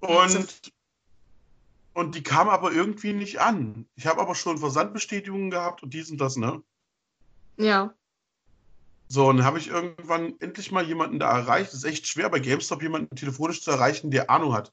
Und, 0.00 0.72
und 1.94 2.14
die 2.14 2.22
kam 2.22 2.48
aber 2.48 2.72
irgendwie 2.72 3.12
nicht 3.12 3.40
an. 3.40 3.86
Ich 3.94 4.06
habe 4.06 4.20
aber 4.20 4.34
schon 4.34 4.58
Versandbestätigungen 4.58 5.50
gehabt 5.50 5.82
und 5.82 5.92
dies 5.92 6.10
und 6.10 6.18
das, 6.18 6.36
ne? 6.36 6.62
Ja. 7.56 7.94
So, 9.08 9.28
und 9.28 9.38
dann 9.38 9.46
habe 9.46 9.58
ich 9.58 9.68
irgendwann 9.68 10.38
endlich 10.40 10.70
mal 10.70 10.86
jemanden 10.86 11.18
da 11.18 11.36
erreicht. 11.36 11.70
Es 11.70 11.78
ist 11.78 11.84
echt 11.84 12.06
schwer, 12.06 12.30
bei 12.30 12.38
GameStop 12.38 12.80
jemanden 12.82 13.14
telefonisch 13.16 13.62
zu 13.62 13.72
erreichen, 13.72 14.10
der 14.10 14.30
Ahnung 14.30 14.54
hat. 14.54 14.72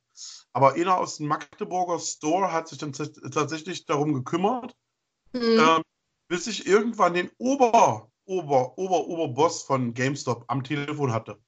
Aber 0.53 0.73
einer 0.73 0.97
aus 0.97 1.17
dem 1.17 1.27
Magdeburger 1.27 1.99
Store 1.99 2.51
hat 2.51 2.67
sich 2.67 2.77
dann 2.77 2.93
tatsächlich 2.93 3.85
darum 3.85 4.13
gekümmert, 4.13 4.75
mhm. 5.39 5.59
ähm, 5.59 5.81
bis 6.27 6.47
ich 6.47 6.67
irgendwann 6.67 7.13
den 7.13 7.29
Ober, 7.37 8.09
Ober, 8.25 8.77
Ober, 8.77 9.07
Oberboss 9.07 9.63
von 9.63 9.93
GameStop 9.93 10.45
am 10.47 10.63
Telefon 10.63 11.13
hatte. 11.13 11.39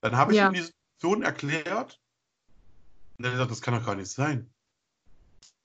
Dann 0.00 0.16
habe 0.16 0.32
ich 0.32 0.38
ja. 0.38 0.48
ihm 0.48 0.54
die 0.54 0.62
Situation 0.62 1.22
erklärt. 1.22 2.00
Und 3.18 3.24
er 3.24 3.30
hat 3.30 3.34
gesagt, 3.34 3.50
das 3.50 3.62
kann 3.62 3.74
doch 3.74 3.86
gar 3.86 3.94
nicht 3.94 4.10
sein. 4.10 4.50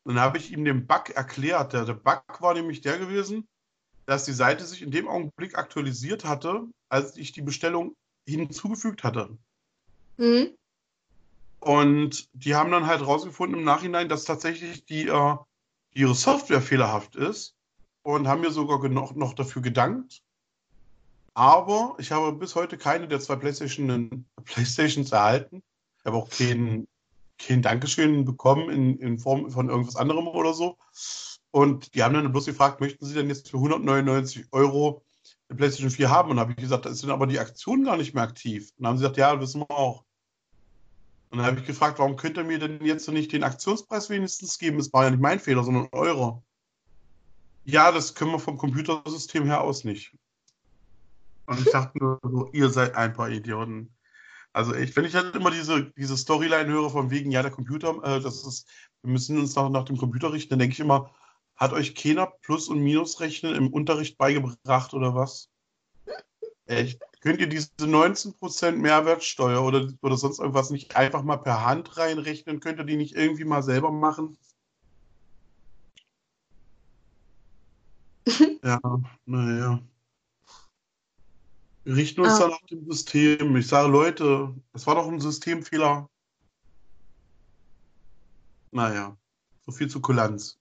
Dann 0.06 0.20
habe 0.20 0.38
ich 0.38 0.52
ihm 0.52 0.66
den 0.66 0.88
Bug 0.88 1.10
erklärt. 1.10 1.74
Der, 1.74 1.86
der 1.86 1.94
Bug 1.94 2.24
war 2.40 2.54
nämlich 2.54 2.82
der 2.82 2.98
gewesen, 2.98 3.48
dass 4.06 4.26
die 4.26 4.34
Seite 4.34 4.66
sich 4.66 4.82
in 4.82 4.92
dem 4.92 5.08
Augenblick 5.08 5.58
aktualisiert 5.58 6.26
hatte, 6.26 6.64
als 6.90 7.18
ich 7.18 7.34
die 7.34 7.42
Bestellung 7.42 7.96
hinzugefügt 8.26 9.04
hatte. 9.04 9.38
Mhm. 10.18 10.56
Und 11.60 12.28
die 12.34 12.56
haben 12.56 12.72
dann 12.72 12.88
halt 12.88 13.06
rausgefunden 13.06 13.60
im 13.60 13.66
Nachhinein, 13.66 14.10
dass 14.10 14.24
tatsächlich 14.24 14.86
die, 14.86 15.08
äh, 15.08 15.36
ihre 15.94 16.16
Software 16.16 16.62
fehlerhaft 16.62 17.16
ist 17.16 17.56
und 18.04 18.28
haben 18.28 18.42
mir 18.42 18.52
sogar 18.52 18.88
noch, 18.90 19.16
noch 19.16 19.34
dafür 19.34 19.62
gedankt. 19.62 20.24
Aber 21.34 21.96
ich 21.98 22.12
habe 22.12 22.34
bis 22.34 22.56
heute 22.56 22.78
keine 22.78 23.08
der 23.08 23.20
zwei 23.20 23.36
PlayStation, 23.36 24.26
Playstations 24.44 25.12
erhalten. 25.12 25.64
Ich 26.00 26.06
habe 26.06 26.18
auch 26.18 26.30
kein, 26.30 26.88
kein 27.38 27.62
Dankeschön 27.62 28.26
bekommen 28.26 28.70
in, 28.70 28.98
in 29.00 29.20
Form 29.20 29.50
von 29.50 29.70
irgendwas 29.70 29.96
anderem 29.96 30.28
oder 30.28 30.54
so. 30.54 30.78
Und 31.52 31.96
die 31.96 32.04
haben 32.04 32.14
dann 32.14 32.32
bloß 32.32 32.46
gefragt, 32.46 32.82
möchten 32.82 33.06
Sie 33.06 33.14
denn 33.14 33.30
jetzt 33.30 33.50
für 33.50 33.58
199 33.58 34.48
Euro 34.52 35.04
eine 35.50 35.58
PlayStation 35.58 35.92
4 35.92 36.10
haben? 36.10 36.32
Und 36.32 36.40
habe 36.40 36.52
ich 36.52 36.58
gesagt, 36.58 36.86
da 36.86 36.92
denn 36.92 37.12
aber 37.12 37.28
die 37.28 37.40
Aktion 37.40 37.84
gar 37.84 37.98
nicht 37.98 38.14
mehr 38.14 38.24
aktiv. 38.24 38.72
Und 38.78 38.84
dann 38.84 38.92
haben 38.92 38.98
sie 38.98 39.04
gesagt, 39.04 39.18
ja, 39.18 39.40
wissen 39.40 39.62
wir 39.62 39.72
auch. 39.72 40.06
Und 41.32 41.38
dann 41.38 41.48
habe 41.48 41.60
ich 41.62 41.66
gefragt, 41.66 41.98
warum 41.98 42.18
könnt 42.18 42.38
ihr 42.38 42.44
mir 42.44 42.60
denn 42.60 42.86
jetzt 42.86 43.08
nicht 43.10 43.32
den 43.32 43.44
Aktionspreis 43.44 44.10
wenigstens 44.10 44.60
geben? 44.60 44.80
Es 44.80 44.92
war 44.92 45.06
ja 45.06 45.12
nicht 45.12 45.22
mein 45.22 45.40
Fehler, 45.40 45.64
sondern 45.64 45.88
eure. 45.94 46.44
Ja, 47.64 47.92
das 47.94 48.16
können 48.16 48.32
wir 48.32 48.40
vom 48.40 48.58
Computersystem 48.58 49.46
her 49.46 49.62
aus 49.62 49.86
nicht. 49.86 50.14
Und 51.46 51.60
ich 51.60 51.72
dachte 51.72 51.98
nur 51.98 52.20
so, 52.22 52.50
ihr 52.52 52.70
seid 52.70 52.96
ein 52.96 53.14
paar 53.14 53.30
Idioten. 53.30 53.96
Also 54.52 54.76
ich, 54.76 54.94
wenn 54.98 55.06
ich 55.06 55.16
halt 55.16 55.34
immer 55.34 55.52
diese, 55.52 55.92
diese 55.92 56.18
Storyline 56.18 56.70
höre 56.70 56.90
von 56.90 57.10
wegen, 57.12 57.32
ja, 57.32 57.42
der 57.42 57.52
Computer, 57.52 57.96
äh, 58.04 58.20
das 58.20 58.46
ist, 58.46 58.68
wir 59.02 59.12
müssen 59.12 59.40
uns 59.40 59.56
nach, 59.56 59.70
nach 59.70 59.86
dem 59.86 59.98
Computer 59.98 60.34
richten, 60.34 60.50
dann 60.50 60.60
denke 60.60 60.74
ich 60.74 60.80
immer, 60.82 61.12
hat 61.56 61.72
euch 61.74 61.96
keiner 61.96 62.28
Plus- 62.28 62.68
und 62.68 62.80
Minusrechnen 62.80 63.56
im 63.56 63.72
Unterricht 63.72 64.18
beigebracht 64.18 64.94
oder 64.94 65.16
was? 65.16 65.51
Echt? 66.66 67.02
Könnt 67.22 67.40
ihr 67.40 67.48
diese 67.48 67.70
19% 67.80 68.72
Mehrwertsteuer 68.72 69.62
oder, 69.62 69.92
oder 70.02 70.18
sonst 70.18 70.40
irgendwas 70.40 70.70
nicht 70.72 70.96
einfach 70.96 71.24
mal 71.24 71.38
per 71.38 71.66
Hand 71.66 71.98
reinrechnen? 71.98 72.60
Könnt 72.60 72.80
ihr 72.80 72.86
die 72.86 72.98
nicht 72.98 73.16
irgendwie 73.16 73.44
mal 73.44 73.62
selber 73.62 73.92
machen? 73.92 74.38
ja, 78.64 78.80
naja. 79.26 79.82
Wir 81.84 81.96
richten 81.96 82.22
uns 82.22 82.34
ah. 82.34 82.40
dann 82.40 82.50
nach 82.52 82.66
dem 82.68 82.86
System. 82.92 83.56
Ich 83.56 83.68
sage, 83.68 83.90
Leute, 83.90 84.56
das 84.74 84.86
war 84.86 84.96
doch 84.96 85.08
ein 85.08 85.20
Systemfehler. 85.20 86.10
Naja, 88.72 89.18
so 89.66 89.72
viel 89.72 89.90
zu 89.90 90.00
Kulanz. 90.02 90.61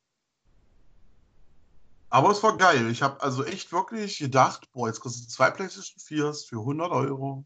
Aber 2.10 2.30
es 2.30 2.42
war 2.42 2.56
geil. 2.56 2.90
Ich 2.90 3.02
habe 3.02 3.22
also 3.22 3.44
echt 3.44 3.70
wirklich 3.72 4.18
gedacht, 4.18 4.70
boah, 4.72 4.88
jetzt 4.88 5.00
kostet 5.00 5.30
zwei 5.30 5.50
PlayStation 5.50 6.00
4s 6.00 6.46
für 6.48 6.58
100 6.58 6.90
Euro. 6.90 7.44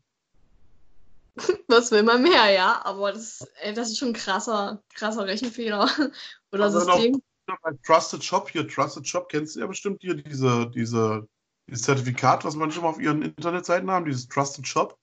Was 1.69 1.91
will 1.91 2.03
man 2.03 2.23
mehr, 2.23 2.51
ja? 2.51 2.81
Aber 2.85 3.13
das, 3.13 3.47
ey, 3.61 3.75
das 3.75 3.91
ist 3.91 3.99
schon 3.99 4.09
ein 4.09 4.15
krasser, 4.15 4.83
krasser 4.95 5.27
Rechenfehler. 5.27 5.89
Oder 6.53 6.65
also 6.65 6.81
System. 6.81 7.23
Bei 7.47 7.73
Trusted 7.85 8.25
Shop 8.25 8.49
hier, 8.49 8.67
Trusted 8.67 9.07
Shop, 9.07 9.29
kennst 9.29 9.55
du 9.55 9.61
ja 9.61 9.67
bestimmt 9.67 10.01
hier 10.01 10.15
diese, 10.15 10.71
diese, 10.71 11.29
dieses 11.67 11.83
Zertifikat, 11.83 12.43
was 12.43 12.55
manche 12.55 12.83
auf 12.83 12.99
ihren 12.99 13.21
Internetseiten 13.21 13.91
haben, 13.91 14.07
dieses 14.07 14.29
Trusted 14.29 14.67
Shop. 14.67 14.97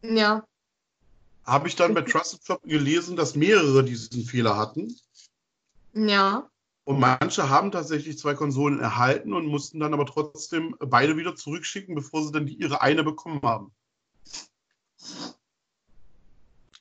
Ja. 0.00 0.42
Habe 1.44 1.68
ich 1.68 1.76
dann 1.76 1.92
bei 1.92 2.00
Trusted 2.00 2.42
Shop 2.46 2.62
gelesen, 2.62 3.14
dass 3.16 3.34
mehrere 3.34 3.84
diesen 3.84 4.24
Fehler 4.24 4.56
hatten. 4.56 4.96
Ja. 5.92 6.48
Und 6.84 6.98
manche 6.98 7.48
haben 7.48 7.70
tatsächlich 7.70 8.18
zwei 8.18 8.34
Konsolen 8.34 8.80
erhalten 8.80 9.32
und 9.34 9.46
mussten 9.46 9.78
dann 9.78 9.94
aber 9.94 10.04
trotzdem 10.04 10.76
beide 10.80 11.16
wieder 11.16 11.36
zurückschicken, 11.36 11.94
bevor 11.94 12.24
sie 12.24 12.32
dann 12.32 12.46
die, 12.46 12.54
ihre 12.54 12.80
eine 12.80 13.04
bekommen 13.04 13.40
haben. 13.42 13.72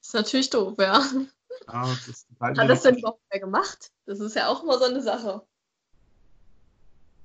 Ist 0.02 0.14
natürlich 0.14 0.50
doof, 0.50 0.76
ja. 0.80 1.04
ja 1.68 1.98
das 2.08 2.26
Hat 2.40 2.70
das 2.70 2.82
denn 2.82 2.98
überhaupt 2.98 3.22
wer 3.30 3.40
gemacht? 3.40 3.92
Das 4.06 4.20
ist 4.20 4.36
ja 4.36 4.48
auch 4.48 4.64
immer 4.64 4.80
so 4.80 4.86
eine 4.86 5.02
Sache. 5.02 5.46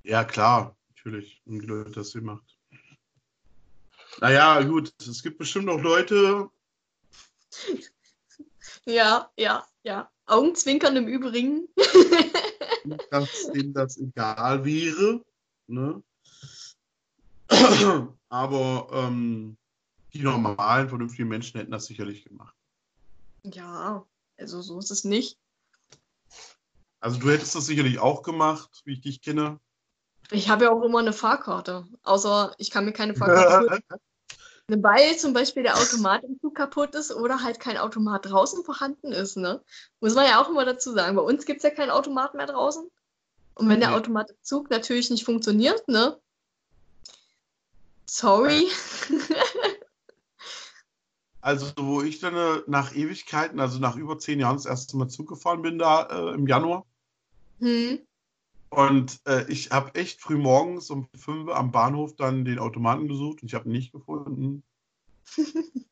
Ja, 0.03 0.24
klar, 0.24 0.77
natürlich. 0.90 1.43
Und 1.47 1.61
die 1.61 1.66
Leute 1.66 1.90
das 1.90 2.12
gemacht. 2.12 2.44
Naja, 4.20 4.62
gut, 4.62 4.93
es 5.01 5.23
gibt 5.23 5.39
bestimmt 5.39 5.69
auch 5.69 5.81
Leute. 5.81 6.48
ja, 8.85 9.31
ja, 9.36 9.66
ja. 9.82 10.11
Augenzwinkern 10.27 10.97
im 10.97 11.09
Übrigen. 11.09 11.69
dass 13.11 13.51
denen 13.53 13.73
das 13.73 13.99
egal 13.99 14.65
wäre. 14.65 15.25
Ne? 15.67 16.03
Aber 18.29 18.89
ähm, 18.93 19.57
die 20.13 20.23
normalen, 20.23 20.89
vernünftigen 20.89 21.29
Menschen 21.29 21.59
hätten 21.59 21.71
das 21.71 21.87
sicherlich 21.87 22.25
gemacht. 22.25 22.55
Ja, 23.43 24.05
also 24.39 24.63
so 24.63 24.79
ist 24.79 24.91
es 24.91 25.05
nicht. 25.05 25.39
Also 27.01 27.21
du 27.21 27.31
hättest 27.31 27.55
das 27.55 27.67
sicherlich 27.67 27.99
auch 27.99 28.23
gemacht, 28.23 28.83
wie 28.85 28.95
ich 28.95 29.01
dich 29.01 29.21
kenne. 29.21 29.61
Ich 30.31 30.49
habe 30.49 30.65
ja 30.65 30.73
auch 30.73 30.83
immer 30.83 30.99
eine 30.99 31.13
Fahrkarte. 31.13 31.87
Außer 32.03 32.55
ich 32.59 32.71
kann 32.71 32.85
mir 32.85 32.93
keine 32.93 33.15
Fahrkarte. 33.15 33.81
Weil 34.68 35.16
zum 35.16 35.32
Beispiel 35.32 35.62
der 35.62 35.76
Automat 35.76 36.24
im 36.24 36.40
Zug 36.40 36.56
kaputt 36.56 36.94
ist 36.97 37.14
oder 37.14 37.43
halt 37.43 37.60
kein 37.60 37.76
Automat 37.76 38.26
draußen 38.26 38.64
vorhanden 38.64 39.12
ist, 39.12 39.36
ne? 39.36 39.62
Muss 40.01 40.16
man 40.16 40.26
ja 40.26 40.40
auch 40.40 40.48
immer 40.48 40.64
dazu 40.64 40.93
sagen. 40.93 41.14
Bei 41.14 41.22
uns 41.22 41.47
gibt 41.47 41.59
es 41.59 41.62
ja 41.62 41.70
keinen 41.70 41.90
Automat 41.90 42.34
mehr 42.34 42.47
draußen. 42.47 42.90
Und 43.55 43.68
wenn 43.68 43.80
der 43.80 43.94
Automat 43.94 44.30
im 44.30 44.36
Zug 44.43 44.70
natürlich 44.70 45.09
nicht 45.10 45.24
funktioniert, 45.24 45.86
ne? 45.86 46.18
Sorry. 48.06 48.68
also, 51.40 51.66
wo 51.76 52.02
ich 52.02 52.18
dann 52.18 52.36
äh, 52.36 52.62
nach 52.66 52.94
Ewigkeiten, 52.94 53.60
also 53.60 53.78
nach 53.78 53.97
über 53.97 54.18
zehn 54.18 54.40
Jahren, 54.40 54.56
das 54.56 54.66
erste 54.66 54.97
Mal 54.97 55.09
Zug 55.09 55.28
gefahren 55.28 55.62
bin, 55.62 55.78
da 55.78 56.02
äh, 56.02 56.34
im 56.34 56.47
Januar. 56.47 56.84
Hm. 57.60 58.01
Und 58.70 59.20
äh, 59.26 59.51
ich 59.51 59.70
habe 59.70 59.94
echt 59.94 60.20
früh 60.20 60.36
morgens 60.36 60.90
um 60.90 61.09
fünf 61.16 61.51
am 61.51 61.70
Bahnhof 61.70 62.16
dann 62.16 62.44
den 62.44 62.59
Automaten 62.59 63.09
gesucht 63.09 63.43
und 63.43 63.48
ich 63.48 63.55
habe 63.55 63.68
ihn 63.68 63.72
nicht 63.72 63.93
gefunden. 63.93 64.62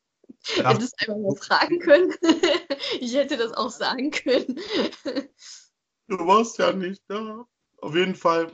Hättest 0.55 1.01
du 1.01 1.11
einfach 1.11 1.21
mal 1.21 1.35
fragen 1.35 1.79
können. 1.79 2.13
ich 2.99 3.15
hätte 3.15 3.37
das 3.37 3.53
auch 3.53 3.71
sagen 3.71 4.11
können. 4.11 4.59
du 6.07 6.17
warst 6.19 6.59
ja 6.59 6.71
nicht 6.71 7.01
da. 7.07 7.47
Auf 7.77 7.95
jeden 7.95 8.15
Fall. 8.15 8.51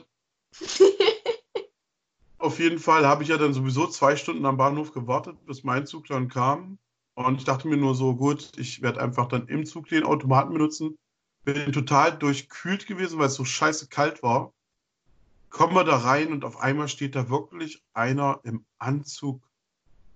auf 2.38 2.58
jeden 2.58 2.78
Fall 2.78 3.06
habe 3.06 3.22
ich 3.22 3.28
ja 3.28 3.36
dann 3.36 3.52
sowieso 3.52 3.86
zwei 3.86 4.16
Stunden 4.16 4.46
am 4.46 4.56
Bahnhof 4.56 4.92
gewartet, 4.92 5.44
bis 5.44 5.64
mein 5.64 5.86
Zug 5.86 6.06
dann 6.06 6.28
kam. 6.28 6.78
Und 7.14 7.36
ich 7.36 7.44
dachte 7.44 7.68
mir 7.68 7.76
nur 7.76 7.94
so, 7.94 8.16
gut, 8.16 8.52
ich 8.56 8.80
werde 8.80 9.02
einfach 9.02 9.28
dann 9.28 9.48
im 9.48 9.66
Zug 9.66 9.88
den 9.88 10.04
Automaten 10.04 10.54
benutzen 10.54 10.96
bin 11.44 11.72
total 11.72 12.16
durchkühlt 12.16 12.86
gewesen, 12.86 13.18
weil 13.18 13.26
es 13.26 13.34
so 13.34 13.44
scheiße 13.44 13.88
kalt 13.88 14.22
war. 14.22 14.52
Kommen 15.50 15.74
wir 15.74 15.84
da 15.84 15.98
rein 15.98 16.32
und 16.32 16.44
auf 16.44 16.56
einmal 16.58 16.88
steht 16.88 17.14
da 17.14 17.28
wirklich 17.28 17.82
einer 17.92 18.40
im 18.44 18.64
Anzug 18.78 19.42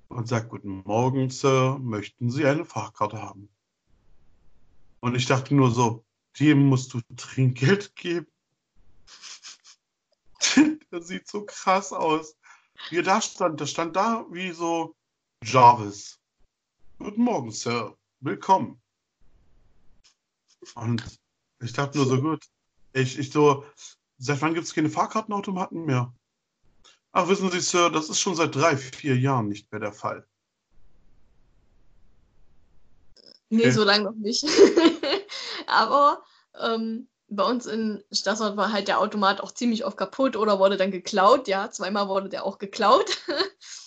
und 0.09 0.29
sagt, 0.29 0.49
guten 0.49 0.83
Morgen, 0.85 1.31
Sir, 1.31 1.79
möchten 1.81 2.31
Sie 2.31 2.47
eine 2.47 2.65
Fahrkarte 2.65 3.21
haben? 3.21 3.49
Und 5.01 5.15
ich 5.15 5.27
dachte 5.27 5.55
nur 5.55 5.71
so, 5.71 6.05
dem 6.41 6.67
musst 6.67 6.95
du 6.95 7.01
Trinkgeld 7.17 7.95
geben. 7.97 8.27
das 10.91 11.09
sieht 11.09 11.29
so 11.29 11.45
krass 11.45 11.93
aus. 11.93 12.37
Wie 12.89 12.99
er 12.99 13.03
da 13.03 13.21
stand, 13.21 13.61
der 13.61 13.67
stand 13.67 13.97
da 13.97 14.27
wie 14.31 14.53
so 14.53 14.95
Jarvis. 15.43 16.19
Guten 16.99 17.23
Morgen, 17.23 17.51
Sir. 17.51 17.97
Willkommen. 18.21 18.81
Und 20.75 21.05
ich 21.61 21.73
dachte 21.73 21.99
nur 21.99 22.07
so 22.07 22.21
gut. 22.21 22.45
Ich, 22.93 23.19
ich 23.19 23.31
so, 23.31 23.65
seit 24.19 24.41
wann 24.43 24.55
gibt 24.55 24.67
es 24.67 24.75
keine 24.75 24.91
Fahrkartenautomaten 24.91 25.85
mehr? 25.85 26.13
Ach, 27.13 27.29
wissen 27.29 27.51
Sie, 27.51 27.61
Sir, 27.61 27.91
das 27.91 28.11
ist 28.11 28.21
schon 28.21 28.35
seit 28.35 28.55
drei, 28.55 28.77
vier 28.77 29.17
Jahren 29.17 29.49
nicht 29.49 29.71
mehr 29.73 29.81
der 29.81 29.93
Fall. 29.93 30.27
Nee, 33.49 33.63
okay. 33.63 33.71
so 33.71 33.85
lange 33.85 34.05
noch 34.05 34.15
nicht. 34.15 34.45
Aber 35.67 36.23
ähm, 36.61 37.09
bei 37.29 37.45
uns 37.45 37.67
in 37.67 38.03
Stassort 38.13 38.57
war 38.57 38.73
halt 38.73 38.89
der 38.89 39.01
Automat 39.01 39.41
auch 39.41 39.53
ziemlich 39.53 39.85
oft 39.85 39.97
kaputt 39.97 40.37
oder 40.37 40.59
wurde 40.59 40.77
dann 40.77 40.91
geklaut. 40.91 41.49
Ja, 41.49 41.71
zweimal 41.71 42.09
wurde 42.09 42.29
der 42.29 42.45
auch 42.45 42.59
geklaut. 42.59 43.19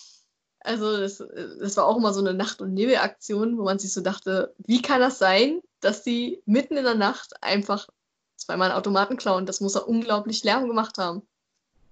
also 0.60 0.98
das, 0.98 1.18
das 1.18 1.76
war 1.76 1.86
auch 1.86 1.96
immer 1.96 2.12
so 2.12 2.20
eine 2.20 2.34
Nacht- 2.34 2.60
und 2.60 2.74
Nebelaktion, 2.74 3.58
wo 3.58 3.64
man 3.64 3.78
sich 3.78 3.92
so 3.92 4.00
dachte, 4.00 4.54
wie 4.58 4.82
kann 4.82 5.00
das 5.00 5.18
sein, 5.18 5.60
dass 5.80 6.02
die 6.02 6.42
mitten 6.46 6.76
in 6.76 6.84
der 6.84 6.94
Nacht 6.94 7.42
einfach 7.42 7.88
zweimal 8.36 8.70
einen 8.70 8.78
Automaten 8.78 9.16
klauen. 9.16 9.46
Das 9.46 9.60
muss 9.60 9.74
er 9.74 9.88
unglaublich 9.88 10.44
Lärm 10.44 10.68
gemacht 10.68 10.98
haben. 10.98 11.22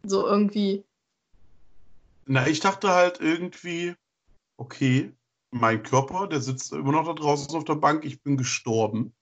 So 0.02 0.26
irgendwie. 0.26 0.84
Na, 2.26 2.46
ich 2.46 2.60
dachte 2.60 2.90
halt 2.90 3.20
irgendwie, 3.20 3.94
okay, 4.58 5.12
mein 5.50 5.82
Körper, 5.82 6.26
der 6.26 6.40
sitzt 6.40 6.72
immer 6.72 6.92
noch 6.92 7.06
da 7.06 7.14
draußen 7.14 7.56
auf 7.56 7.64
der 7.64 7.76
Bank, 7.76 8.04
ich 8.04 8.22
bin 8.22 8.36
gestorben. 8.36 9.14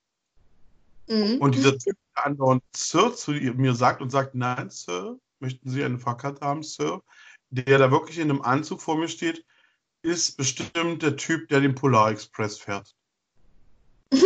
Mhm. 1.07 1.37
Und 1.39 1.55
dieser 1.55 1.77
Typ 1.77 1.95
andauernd 2.15 2.63
Sir 2.75 3.15
zu 3.15 3.31
mir 3.31 3.73
sagt 3.75 4.01
und 4.01 4.09
sagt, 4.09 4.35
nein, 4.35 4.69
Sir, 4.69 5.17
möchten 5.39 5.69
Sie 5.69 5.83
eine 5.83 5.99
Fahrkarte 5.99 6.41
haben, 6.41 6.63
Sir? 6.63 7.01
Der 7.49 7.77
da 7.77 7.91
wirklich 7.91 8.17
in 8.17 8.29
einem 8.29 8.41
Anzug 8.41 8.81
vor 8.81 8.97
mir 8.97 9.07
steht, 9.07 9.45
ist 10.01 10.37
bestimmt 10.37 11.01
der 11.01 11.17
Typ, 11.17 11.49
der 11.49 11.61
den 11.61 11.75
Polar 11.75 12.11
Express 12.11 12.57
fährt. 12.59 12.95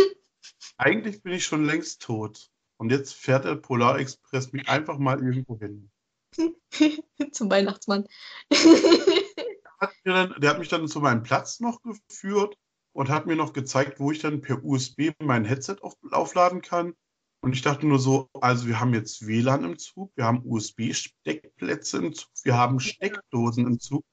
Eigentlich 0.78 1.22
bin 1.22 1.34
ich 1.34 1.46
schon 1.46 1.66
längst 1.66 2.02
tot. 2.02 2.50
Und 2.78 2.92
jetzt 2.92 3.14
fährt 3.14 3.46
der 3.46 3.56
Polar 3.56 4.00
Express 4.00 4.54
mich 4.54 4.68
einfach 4.68 4.98
mal 4.98 5.22
irgendwo 5.22 5.60
hin. 5.60 5.92
Zum 7.32 7.52
Weihnachtsmann. 7.52 8.08
der, 8.50 8.60
hat 9.80 9.94
dann, 10.04 10.36
der 10.40 10.50
hat 10.50 10.60
mich 10.60 10.70
dann 10.70 10.88
zu 10.88 11.00
meinem 11.00 11.24
Platz 11.24 11.60
noch 11.60 11.82
geführt 11.84 12.58
und 12.94 13.10
hat 13.10 13.28
mir 13.28 13.36
noch 13.36 13.54
gezeigt, 13.54 14.00
wo 14.00 14.12
ich 14.12 14.20
dann 14.20 14.42
per 14.42 14.64
USB 14.64 15.12
mein 15.20 15.46
Headset 15.46 15.78
auf, 15.82 15.96
aufladen 16.12 16.62
kann. 16.62 16.96
Und 17.42 17.54
ich 17.54 17.64
dachte 17.64 17.88
nur 17.88 18.00
so, 18.00 18.30
also 18.40 18.68
wir 18.68 18.80
haben 18.80 18.94
jetzt 18.94 19.26
WLAN 19.26 19.64
im 19.64 19.78
Zug, 19.80 20.12
wir 20.16 20.26
haben 20.26 20.44
USB-Steckplätze 20.46 21.98
im 21.98 22.14
Zug, 22.14 22.30
wir 22.44 22.56
haben 22.56 22.80
Steckdosen 22.80 23.66
im 23.66 23.80
Zug. 23.80 24.06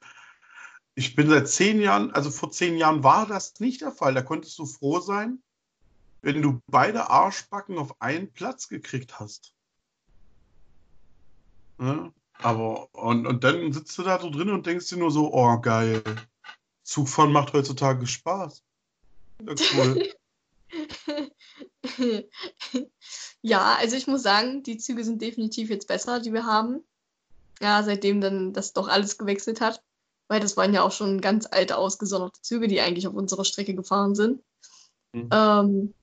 Ich 0.94 1.14
bin 1.14 1.28
seit 1.28 1.46
zehn 1.48 1.80
Jahren, 1.80 2.10
also 2.12 2.30
vor 2.30 2.50
zehn 2.50 2.78
Jahren 2.78 3.04
war 3.04 3.26
das 3.26 3.60
nicht 3.60 3.82
der 3.82 3.92
Fall. 3.92 4.14
Da 4.14 4.22
konntest 4.22 4.58
du 4.58 4.64
froh 4.64 5.00
sein, 5.00 5.42
wenn 6.22 6.40
du 6.40 6.60
beide 6.66 7.10
Arschbacken 7.10 7.78
auf 7.78 8.00
einen 8.00 8.32
Platz 8.32 8.68
gekriegt 8.68 9.20
hast. 9.20 9.52
Ja, 11.78 12.10
aber, 12.38 12.92
und, 12.94 13.26
und 13.26 13.44
dann 13.44 13.72
sitzt 13.72 13.96
du 13.98 14.02
da 14.02 14.18
so 14.18 14.30
drin 14.30 14.50
und 14.50 14.66
denkst 14.66 14.88
dir 14.88 14.96
nur 14.96 15.10
so, 15.10 15.32
oh 15.32 15.60
geil, 15.60 16.02
Zugfahren 16.82 17.30
macht 17.30 17.52
heutzutage 17.52 18.06
Spaß. 18.06 18.64
Ja, 19.42 19.54
cool. 19.74 20.08
ja, 23.42 23.76
also 23.78 23.96
ich 23.96 24.06
muss 24.06 24.22
sagen, 24.22 24.62
die 24.62 24.78
Züge 24.78 25.04
sind 25.04 25.22
definitiv 25.22 25.70
jetzt 25.70 25.88
besser, 25.88 26.20
die 26.20 26.32
wir 26.32 26.44
haben. 26.46 26.84
Ja, 27.60 27.82
seitdem 27.82 28.20
dann 28.20 28.52
das 28.52 28.72
doch 28.72 28.88
alles 28.88 29.18
gewechselt 29.18 29.60
hat. 29.60 29.82
Weil 30.28 30.40
das 30.40 30.56
waren 30.56 30.74
ja 30.74 30.82
auch 30.82 30.92
schon 30.92 31.20
ganz 31.20 31.46
alte, 31.50 31.78
ausgesonderte 31.78 32.40
Züge, 32.42 32.68
die 32.68 32.80
eigentlich 32.80 33.08
auf 33.08 33.14
unserer 33.14 33.44
Strecke 33.44 33.74
gefahren 33.74 34.14
sind. 34.14 34.42
Mhm. 35.12 35.28
Ähm, 35.32 35.94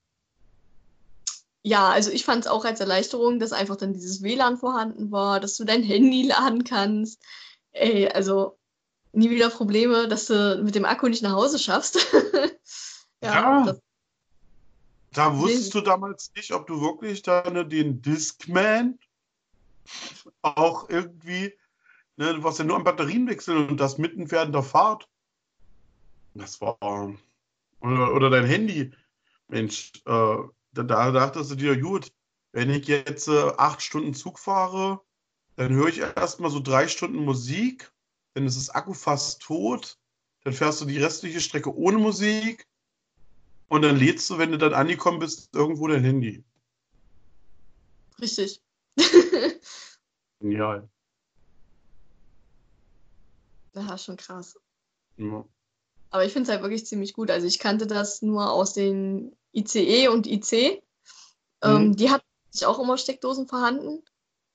ja, 1.62 1.90
also 1.90 2.12
ich 2.12 2.26
fand 2.26 2.46
es 2.46 2.52
auch 2.52 2.66
als 2.66 2.80
Erleichterung, 2.80 3.40
dass 3.40 3.54
einfach 3.54 3.76
dann 3.76 3.94
dieses 3.94 4.24
WLAN 4.24 4.58
vorhanden 4.58 5.12
war, 5.12 5.40
dass 5.40 5.58
du 5.58 5.64
dein 5.64 5.84
Handy 5.84 6.24
laden 6.28 6.64
kannst. 6.64 7.22
Ey, 7.72 8.08
also 8.10 8.58
nie 9.12 9.30
wieder 9.30 9.50
Probleme, 9.50 10.08
dass 10.08 10.26
du 10.26 10.62
mit 10.64 10.76
dem 10.76 10.86
Akku 10.86 11.08
nicht 11.08 11.24
nach 11.24 11.34
Hause 11.34 11.60
schaffst. 11.60 11.98
ja. 13.22 13.66
ja 13.66 13.76
da 15.16 15.38
wusstest 15.38 15.74
du 15.74 15.82
damals 15.82 16.32
nicht, 16.36 16.52
ob 16.52 16.68
du 16.68 16.82
wirklich 16.82 17.22
dann 17.22 17.70
den 17.70 18.02
Discman 18.02 19.00
auch 20.42 20.90
irgendwie, 20.90 21.54
ne, 22.18 22.34
du 22.34 22.44
warst 22.44 22.60
ja 22.60 22.66
nur 22.66 22.76
am 22.76 22.84
Batterienwechsel 22.84 23.56
und 23.56 23.78
das 23.78 23.98
mitten 23.98 24.30
während 24.30 24.54
der 24.54 24.64
Fahrt. 24.64 25.08
Das 26.34 26.60
war. 26.60 26.78
Oder, 27.80 28.14
oder 28.14 28.30
dein 28.30 28.46
Handy. 28.46 28.92
Mensch, 29.48 29.94
äh, 30.06 30.38
da, 30.74 30.84
da 30.84 31.12
dachtest 31.12 31.52
du 31.52 31.56
dir, 31.56 31.80
gut, 31.80 32.12
wenn 32.52 32.70
ich 32.70 32.88
jetzt 32.88 33.28
äh, 33.28 33.54
acht 33.58 33.82
Stunden 33.82 34.14
Zug 34.14 34.38
fahre, 34.40 35.00
dann 35.56 35.72
höre 35.72 35.88
ich 35.88 36.00
erstmal 36.00 36.52
so 36.52 36.60
drei 36.60 36.88
Stunden 36.88 37.24
Musik, 37.24 37.92
dann 38.34 38.46
ist 38.46 38.58
das 38.58 38.70
Akku 38.70 38.94
fast 38.94 39.42
tot, 39.42 39.98
dann 40.44 40.54
fährst 40.54 40.82
du 40.82 40.86
die 40.86 41.02
restliche 41.02 41.40
Strecke 41.40 41.74
ohne 41.74 42.00
Musik 42.00 42.68
und 43.68 43.82
dann 43.82 43.98
lädst 43.98 44.30
du, 44.30 44.38
wenn 44.38 44.52
du 44.52 44.58
dann 44.58 44.74
angekommen 44.74 45.20
bist, 45.20 45.50
irgendwo 45.54 45.88
dein 45.88 46.04
Handy. 46.04 46.44
Richtig. 48.22 48.62
Genial. 50.40 50.88
Ja, 53.78 53.98
schon 53.98 54.16
krass. 54.16 54.58
Ja. 55.18 55.44
Aber 56.10 56.24
ich 56.24 56.32
finde 56.32 56.44
es 56.48 56.50
halt 56.50 56.62
wirklich 56.62 56.86
ziemlich 56.86 57.14
gut. 57.14 57.30
Also 57.30 57.46
ich 57.46 57.60
kannte 57.60 57.88
das 57.88 58.22
nur 58.22 58.50
aus 58.50 58.72
den 58.72 59.36
ICE 59.54 60.08
und 60.08 60.28
IC. 60.28 60.82
Ähm, 61.62 61.90
mhm. 61.90 61.96
Die 61.98 62.10
hatten 62.10 62.24
sich 62.52 62.66
auch 62.66 62.80
immer 62.80 62.98
Steckdosen 62.98 63.48
vorhanden. 63.48 64.02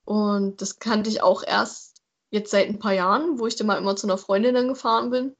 Und 0.05 0.61
das 0.61 0.79
kannte 0.79 1.09
ich 1.11 1.21
auch 1.21 1.43
erst 1.43 2.01
jetzt 2.31 2.49
seit 2.49 2.67
ein 2.67 2.79
paar 2.79 2.93
Jahren, 2.93 3.37
wo 3.37 3.45
ich 3.45 3.55
dann 3.55 3.67
mal 3.67 3.77
immer 3.77 3.95
zu 3.95 4.07
einer 4.07 4.17
Freundin 4.17 4.55
dann 4.55 4.69
gefahren 4.69 5.11
bin. 5.11 5.35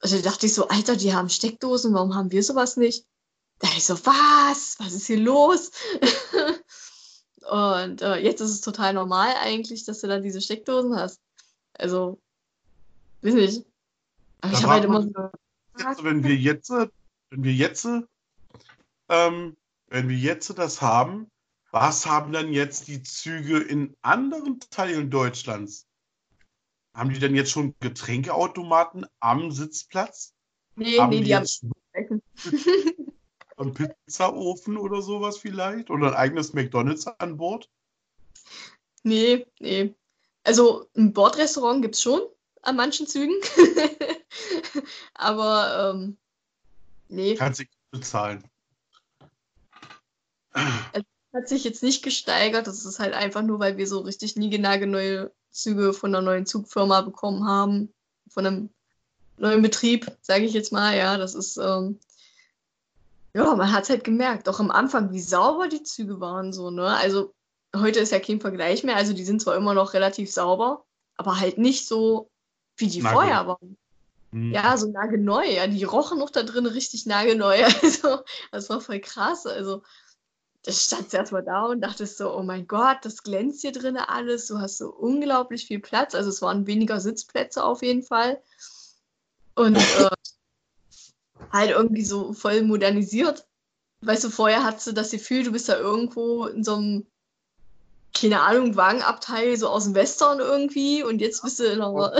Also 0.00 0.16
da 0.16 0.22
dachte 0.22 0.46
ich 0.46 0.54
so, 0.54 0.68
Alter, 0.68 0.96
die 0.96 1.14
haben 1.14 1.28
Steckdosen, 1.28 1.94
warum 1.94 2.14
haben 2.14 2.30
wir 2.30 2.42
sowas 2.42 2.76
nicht? 2.76 3.06
Da 3.58 3.66
dachte 3.66 3.78
ich 3.78 3.84
so, 3.84 3.94
was? 4.06 4.76
Was 4.78 4.92
ist 4.92 5.06
hier 5.06 5.20
los? 5.20 5.70
und 7.50 8.02
äh, 8.02 8.16
jetzt 8.16 8.40
ist 8.40 8.50
es 8.50 8.60
total 8.60 8.94
normal 8.94 9.34
eigentlich, 9.40 9.84
dass 9.84 10.00
du 10.00 10.08
da 10.08 10.18
diese 10.20 10.40
Steckdosen 10.40 10.96
hast. 10.96 11.20
Also, 11.74 12.18
weiß 13.22 13.34
nicht. 13.34 13.64
Aber 14.40 14.52
ich 14.52 14.62
habe 14.62 14.72
halt 14.72 14.84
immer 14.84 15.02
so. 15.02 15.30
Jetzt, 15.78 16.04
wenn 16.04 16.24
wir 16.24 16.34
jetzt, 16.34 16.70
wenn 16.70 17.44
wir 17.44 17.52
jetzt 17.52 17.86
ähm, 19.10 19.56
wenn 19.88 20.08
wir 20.08 20.16
jetzt 20.16 20.56
das 20.56 20.80
haben, 20.80 21.30
was 21.72 22.06
haben 22.06 22.32
dann 22.32 22.52
jetzt 22.52 22.88
die 22.88 23.02
Züge 23.02 23.58
in 23.58 23.94
anderen 24.02 24.60
Teilen 24.70 25.10
Deutschlands? 25.10 25.86
Haben 26.92 27.10
die 27.10 27.20
denn 27.20 27.34
jetzt 27.34 27.50
schon 27.50 27.74
Getränkeautomaten 27.80 29.06
am 29.20 29.52
Sitzplatz? 29.52 30.34
Nee, 30.74 30.98
haben 30.98 31.10
nee, 31.10 31.18
die, 31.18 31.24
die 31.24 31.36
haben. 31.36 31.46
Einen 33.56 33.74
Pizzaofen 33.74 34.76
oder 34.76 35.02
sowas 35.02 35.38
vielleicht? 35.38 35.90
Oder 35.90 36.08
ein 36.08 36.14
eigenes 36.14 36.52
McDonalds 36.52 37.06
an 37.06 37.36
Bord? 37.36 37.68
Nee, 39.02 39.46
nee. 39.58 39.94
Also 40.42 40.88
ein 40.96 41.12
Bordrestaurant 41.12 41.82
gibt 41.82 41.94
es 41.94 42.02
schon 42.02 42.20
an 42.62 42.76
manchen 42.76 43.06
Zügen. 43.06 43.34
Aber 45.14 45.94
ähm, 45.94 46.16
nee. 47.08 47.34
Kannst 47.34 47.60
du 47.60 47.64
bezahlen. 47.90 48.44
Es 50.92 51.04
hat 51.32 51.48
sich 51.48 51.64
jetzt 51.64 51.82
nicht 51.82 52.02
gesteigert. 52.02 52.66
Das 52.66 52.84
ist 52.84 52.98
halt 52.98 53.14
einfach 53.14 53.42
nur, 53.42 53.60
weil 53.60 53.76
wir 53.76 53.86
so 53.86 54.00
richtig 54.00 54.36
neue 54.86 55.32
Züge 55.50 55.92
von 55.92 56.14
einer 56.14 56.22
neuen 56.22 56.46
Zugfirma 56.46 57.00
bekommen 57.02 57.46
haben. 57.46 57.92
Von 58.28 58.46
einem 58.46 58.70
neuen 59.36 59.62
Betrieb, 59.62 60.10
sage 60.20 60.44
ich 60.44 60.52
jetzt 60.52 60.72
mal. 60.72 60.96
Ja, 60.96 61.18
das 61.18 61.34
ist. 61.34 61.56
Ähm, 61.56 61.98
ja, 63.34 63.54
man 63.54 63.72
hat 63.72 63.84
es 63.84 63.90
halt 63.90 64.04
gemerkt, 64.04 64.48
auch 64.48 64.60
am 64.60 64.70
Anfang, 64.70 65.12
wie 65.12 65.20
sauber 65.20 65.68
die 65.68 65.82
Züge 65.82 66.20
waren, 66.20 66.52
so, 66.52 66.70
ne? 66.70 66.96
Also, 66.96 67.32
heute 67.76 68.00
ist 68.00 68.12
ja 68.12 68.18
kein 68.18 68.40
Vergleich 68.40 68.82
mehr, 68.82 68.96
also 68.96 69.12
die 69.12 69.24
sind 69.24 69.40
zwar 69.40 69.56
immer 69.56 69.74
noch 69.74 69.94
relativ 69.94 70.32
sauber, 70.32 70.84
aber 71.16 71.38
halt 71.38 71.56
nicht 71.56 71.86
so, 71.86 72.28
wie 72.76 72.88
die 72.88 73.02
Na, 73.02 73.12
vorher 73.12 73.46
waren. 73.46 73.76
Hm. 74.32 74.52
Ja, 74.52 74.76
so 74.76 74.88
nagelneu, 74.90 75.44
ja, 75.44 75.66
die 75.68 75.84
rochen 75.84 76.18
noch 76.18 76.30
da 76.30 76.42
drin 76.42 76.66
richtig 76.66 77.06
nagelneu, 77.06 77.64
also, 77.82 78.18
das 78.50 78.68
war 78.68 78.80
voll 78.80 79.00
krass, 79.00 79.46
also, 79.46 79.82
da 80.62 80.72
stand 80.72 81.12
erstmal 81.14 81.42
da 81.42 81.64
und 81.64 81.80
dachtest 81.80 82.18
so, 82.18 82.34
oh 82.36 82.42
mein 82.42 82.66
Gott, 82.66 82.98
das 83.02 83.22
glänzt 83.22 83.62
hier 83.62 83.72
drin 83.72 83.96
alles, 83.96 84.46
du 84.46 84.58
hast 84.58 84.78
so 84.78 84.90
unglaublich 84.90 85.66
viel 85.66 85.80
Platz. 85.80 86.14
Also 86.14 86.28
es 86.28 86.42
waren 86.42 86.66
weniger 86.66 87.00
Sitzplätze 87.00 87.64
auf 87.64 87.82
jeden 87.82 88.02
Fall. 88.02 88.42
Und 89.54 89.76
äh, 89.98 90.10
halt 91.50 91.70
irgendwie 91.70 92.04
so 92.04 92.34
voll 92.34 92.62
modernisiert. 92.62 93.46
Weißt 94.02 94.24
du, 94.24 94.30
vorher 94.30 94.64
hattest 94.64 94.86
du 94.88 94.92
das 94.92 95.10
Gefühl, 95.10 95.44
du 95.44 95.52
bist 95.52 95.68
da 95.68 95.78
irgendwo 95.78 96.46
in 96.46 96.62
so 96.62 96.74
einem, 96.74 97.06
keine 98.14 98.42
Ahnung, 98.42 98.76
Wagenabteil, 98.76 99.56
so 99.56 99.68
aus 99.68 99.84
dem 99.84 99.94
Western 99.94 100.40
irgendwie 100.40 101.02
und 101.02 101.20
jetzt 101.20 101.42
bist 101.42 101.58
du 101.58 101.64
in 101.64 101.80
einer, 101.80 102.18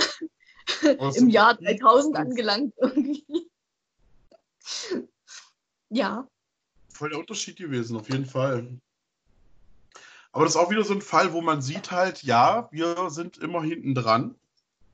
im 1.15 1.29
Jahr 1.29 1.55
3000 1.55 2.17
angelangt 2.17 2.75
irgendwie. 2.79 3.51
ja 5.91 6.27
voll 7.01 7.09
der 7.09 7.18
Unterschied 7.18 7.56
gewesen, 7.56 7.97
auf 7.97 8.10
jeden 8.10 8.27
Fall. 8.27 8.78
Aber 10.32 10.44
das 10.44 10.55
ist 10.55 10.60
auch 10.60 10.70
wieder 10.70 10.85
so 10.85 10.93
ein 10.93 11.01
Fall, 11.01 11.32
wo 11.32 11.40
man 11.40 11.62
sieht 11.62 11.90
halt, 11.90 12.22
ja, 12.22 12.68
wir 12.72 13.09
sind 13.09 13.39
immer 13.39 13.62
hinten 13.62 13.94
dran, 13.94 14.35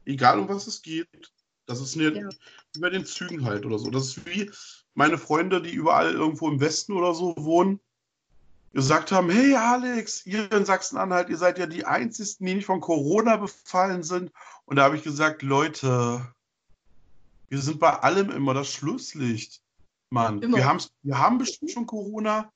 egal 0.05 0.39
um 0.39 0.49
was 0.49 0.69
es 0.69 0.83
geht. 0.83 1.33
Das 1.67 1.81
ist 1.81 1.97
nicht 1.97 2.15
ja. 2.15 2.29
wie 2.75 2.81
bei 2.81 2.91
den 2.91 3.05
Zügen 3.05 3.45
halt 3.45 3.67
oder 3.67 3.81
so. 3.81 3.91
Das 3.91 4.05
ist 4.05 4.25
wie 4.25 4.49
meine 4.95 5.19
Freunde, 5.19 5.61
die 5.61 5.73
überall 5.73 6.13
irgendwo 6.13 6.49
im 6.49 6.61
Westen 6.61 6.93
oder 6.93 7.13
so 7.13 7.35
wohnen, 7.39 7.81
gesagt 8.73 9.11
haben, 9.11 9.29
hey 9.29 9.57
Alex, 9.57 10.25
ihr 10.27 10.51
in 10.53 10.65
Sachsen-Anhalt, 10.65 11.29
ihr 11.29 11.39
seid 11.39 11.59
ja 11.59 11.67
die 11.67 11.87
Einzigen, 11.87 12.47
die 12.47 12.55
nicht 12.55 12.67
von 12.67 12.81
Corona 12.81 13.37
befallen 13.37 14.05
sind. 14.05 14.31
Und 14.65 14.77
da 14.77 14.85
habe 14.85 14.97
ich 14.97 15.03
gesagt, 15.03 15.43
Leute, 15.43 16.25
wir 17.49 17.61
sind 17.61 17.81
bei 17.81 17.99
allem 17.99 18.31
immer 18.31 18.55
das 18.55 18.73
Schlusslicht. 18.73 19.66
Mann, 20.11 20.41
wir, 20.41 20.65
haben's, 20.65 20.91
wir 21.03 21.19
haben 21.19 21.39
bestimmt 21.39 21.71
schon 21.71 21.87
Corona. 21.87 22.53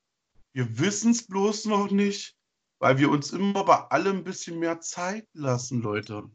Wir 0.53 0.79
wissen 0.79 1.13
es 1.13 1.27
bloß 1.27 1.67
noch 1.67 1.91
nicht, 1.91 2.37
weil 2.79 2.99
wir 2.99 3.11
uns 3.11 3.33
immer 3.33 3.65
bei 3.65 3.77
allem 3.77 4.19
ein 4.19 4.25
bisschen 4.25 4.59
mehr 4.59 4.81
Zeit 4.81 5.27
lassen, 5.33 5.83
Leute. 5.83 6.31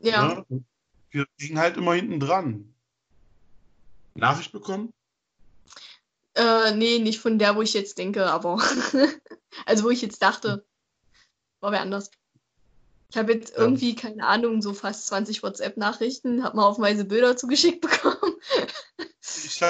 Ja. 0.00 0.44
ja? 0.48 0.58
Wir 1.10 1.26
liegen 1.38 1.58
halt 1.58 1.76
immer 1.76 1.94
hinten 1.94 2.20
dran. 2.20 2.74
Nachricht 4.14 4.52
bekommen? 4.52 4.92
Äh, 6.34 6.74
nee, 6.74 6.98
nicht 6.98 7.20
von 7.20 7.38
der, 7.38 7.56
wo 7.56 7.62
ich 7.62 7.74
jetzt 7.74 7.98
denke, 7.98 8.26
aber. 8.26 8.60
also, 9.66 9.84
wo 9.84 9.90
ich 9.90 10.02
jetzt 10.02 10.22
dachte, 10.22 10.64
war 11.60 11.72
wer 11.72 11.80
anders. 11.80 12.10
Ich 13.10 13.16
habe 13.16 13.32
jetzt 13.32 13.56
irgendwie, 13.56 13.94
keine 13.94 14.26
Ahnung, 14.26 14.60
so 14.60 14.74
fast 14.74 15.06
20 15.06 15.44
WhatsApp-Nachrichten, 15.44 16.42
habe 16.42 16.56
mal 16.56 16.66
aufweise 16.66 17.04
Bilder 17.04 17.36
zugeschickt 17.36 17.80
bekommen. 17.80 18.33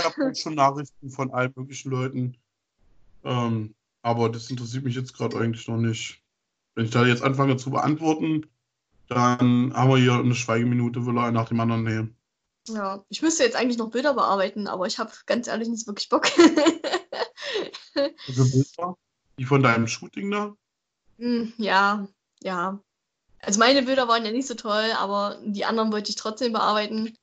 Ich 0.01 0.05
habe 0.05 0.35
schon 0.35 0.55
Nachrichten 0.55 1.11
von 1.11 1.31
allen 1.33 1.53
möglichen 1.57 1.91
Leuten. 1.91 2.37
Ähm, 3.25 3.75
aber 4.03 4.29
das 4.29 4.51
interessiert 4.51 4.85
mich 4.85 4.95
jetzt 4.95 5.15
gerade 5.15 5.39
eigentlich 5.39 5.67
noch 5.69 5.79
nicht. 5.79 6.23
Wenn 6.75 6.85
ich 6.87 6.91
da 6.91 7.07
jetzt 7.07 7.23
anfange 7.23 7.57
zu 7.57 7.71
beantworten, 7.71 8.47
dann 9.09 9.73
haben 9.75 9.91
wir 9.91 9.97
hier 9.97 10.15
eine 10.15 10.35
Schweigeminute, 10.35 11.07
will 11.07 11.17
er 11.17 11.31
nach 11.31 11.49
dem 11.49 11.61
anderen 11.61 11.85
nehmen. 11.85 12.17
Ja, 12.69 13.05
ich 13.09 13.23
müsste 13.23 13.45
jetzt 13.45 13.57
eigentlich 13.57 13.79
noch 13.79 13.91
Bilder 13.91 14.15
bearbeiten, 14.15 14.67
aber 14.67 14.87
ich 14.87 14.99
habe 14.99 15.13
ganz 15.27 15.47
ehrlich 15.47 15.69
nicht 15.69 15.87
wirklich 15.87 16.09
Bock. 16.09 16.27
also 17.97 18.45
Bilder? 18.51 18.97
Die 19.39 19.45
von 19.45 19.63
deinem 19.63 19.87
Shooting 19.87 20.31
da? 20.31 20.57
Hm, 21.19 21.53
ja, 21.59 22.09
ja. 22.43 22.81
Also 23.41 23.59
meine 23.59 23.83
Bilder 23.83 24.09
waren 24.09 24.25
ja 24.25 24.33
nicht 24.33 24.47
so 24.47 24.55
toll, 24.55 24.93
aber 24.99 25.39
die 25.45 25.65
anderen 25.65 25.93
wollte 25.93 26.11
ich 26.11 26.17
trotzdem 26.17 26.53
bearbeiten. 26.53 27.17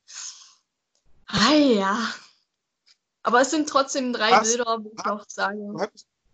Ah 1.25 1.53
ja. 1.53 2.13
Aber 3.23 3.41
es 3.41 3.51
sind 3.51 3.69
trotzdem 3.69 4.13
drei 4.13 4.31
Was? 4.31 4.49
Bilder, 4.49 4.83
wo 4.83 4.91
ich 4.97 5.05
auch 5.05 5.23
sage, 5.27 5.59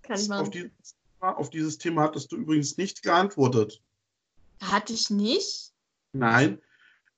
kann 0.04 0.20
ich. 0.20 0.32
Auf, 0.32 0.50
die, 0.50 0.72
auf 1.20 1.50
dieses 1.50 1.78
Thema 1.78 2.04
hattest 2.04 2.32
du 2.32 2.38
übrigens 2.38 2.78
nicht 2.78 3.04
geantwortet. 3.04 3.82
Hatte 4.62 4.94
ich 4.94 5.10
nicht? 5.10 5.74
Nein, 6.14 6.62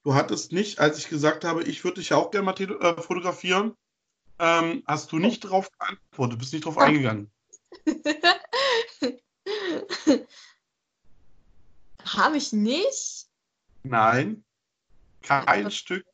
du 0.04 0.16
hattest 0.16 0.52
nicht, 0.52 0.80
als 0.80 0.98
ich 0.98 1.10
gesagt 1.10 1.46
habe, 1.46 1.62
ich 1.64 1.84
würde 1.84 2.02
dich 2.02 2.10
ja 2.10 2.18
auch 2.18 2.32
gerne 2.32 2.46
mal 2.46 2.60
äh, 2.60 3.00
fotografieren, 3.02 3.78
ähm, 4.40 4.82
hast 4.88 5.12
du 5.12 5.20
nicht 5.20 5.44
darauf 5.44 5.70
geantwortet, 5.78 6.40
bist 6.40 6.54
nicht 6.54 6.66
darauf 6.66 6.80
eingegangen. 6.80 7.30
habe 12.06 12.38
ich 12.38 12.54
nicht? 12.54 13.28
Nein, 13.84 14.46
kein. 15.22 15.70
Stück. 15.72 16.06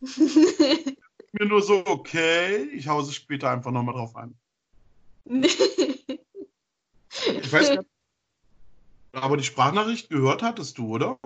Mir 1.32 1.46
nur 1.46 1.62
so, 1.62 1.84
okay, 1.86 2.64
ich 2.72 2.88
hause 2.88 3.12
später 3.12 3.50
einfach 3.50 3.70
nochmal 3.70 3.94
drauf 3.94 4.16
an. 4.16 4.34
ich 5.26 5.52
weiß 7.52 7.70
nicht, 7.70 7.82
aber 9.12 9.36
die 9.36 9.44
Sprachnachricht 9.44 10.08
gehört 10.10 10.42
hattest 10.42 10.78
du, 10.78 10.94
oder? 10.94 11.18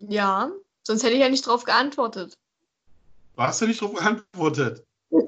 Ja, 0.00 0.50
sonst 0.82 1.02
hätte 1.02 1.14
ich 1.14 1.20
ja 1.20 1.28
nicht 1.28 1.46
drauf 1.46 1.64
geantwortet. 1.64 2.38
Du 3.36 3.42
hast 3.42 3.60
ja 3.60 3.66
nicht 3.66 3.80
drauf 3.80 3.94
geantwortet. 3.94 4.86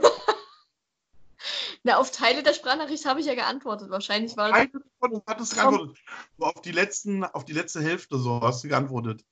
Na, 1.83 1.99
auf 1.99 2.11
Teile 2.11 2.43
der 2.43 2.53
Sprachnachricht 2.53 3.05
habe 3.05 3.21
ich 3.21 3.27
ja 3.27 3.35
geantwortet. 3.35 3.91
Wahrscheinlich 3.91 4.37
war 4.37 4.51
das. 4.51 4.67
Du 5.01 5.23
hattest 5.27 5.55
geantwortet. 5.55 5.99
So 6.37 6.47
auf 6.47 6.61
die, 6.63 6.73
letzten, 6.73 7.25
auf 7.25 7.45
die 7.45 7.53
letzte 7.53 7.81
Hälfte 7.81 8.19
so 8.19 8.41
hast 8.41 8.65
du 8.65 8.69
geantwortet. 8.69 9.25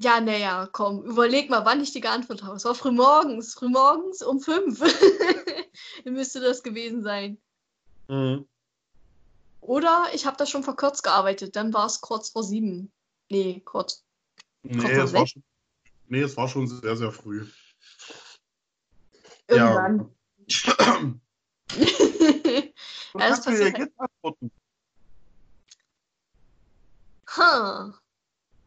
Ja, 0.00 0.20
naja, 0.20 0.68
komm, 0.72 1.02
überleg 1.04 1.48
mal, 1.48 1.64
wann 1.64 1.82
ich 1.82 1.92
die 1.92 2.00
geantwortet 2.00 2.44
habe. 2.44 2.56
Es 2.56 2.64
war 2.64 2.74
frühmorgens, 2.74 3.54
frühmorgens 3.54 4.22
um 4.22 4.40
fünf. 4.40 4.80
müsste 6.04 6.40
das 6.40 6.62
gewesen 6.62 7.02
sein. 7.02 7.38
Mhm. 8.08 8.46
Oder 9.60 10.06
ich 10.12 10.26
habe 10.26 10.36
das 10.36 10.50
schon 10.50 10.62
verkürzt 10.62 11.02
gearbeitet, 11.02 11.56
dann 11.56 11.72
war 11.72 11.86
es 11.86 12.00
kurz 12.00 12.30
vor 12.30 12.44
sieben. 12.44 12.92
Nee, 13.30 13.60
kurz. 13.64 14.04
Nee, 14.62 14.92
es 14.92 15.12
war, 15.12 15.26
schon, 15.26 15.42
nee, 16.08 16.20
es 16.20 16.36
war 16.36 16.48
schon 16.48 16.68
sehr, 16.68 16.96
sehr 16.96 17.12
früh. 17.12 17.46
Irgendwann. 19.48 20.10
Ja. 20.48 21.10
Du 23.12 23.22
ja, 23.22 23.28
kannst 23.28 23.46
mir 23.46 23.58
ja 23.58 23.78
jetzt 23.78 23.98
antworten. 23.98 24.50
Huh. 27.34 27.92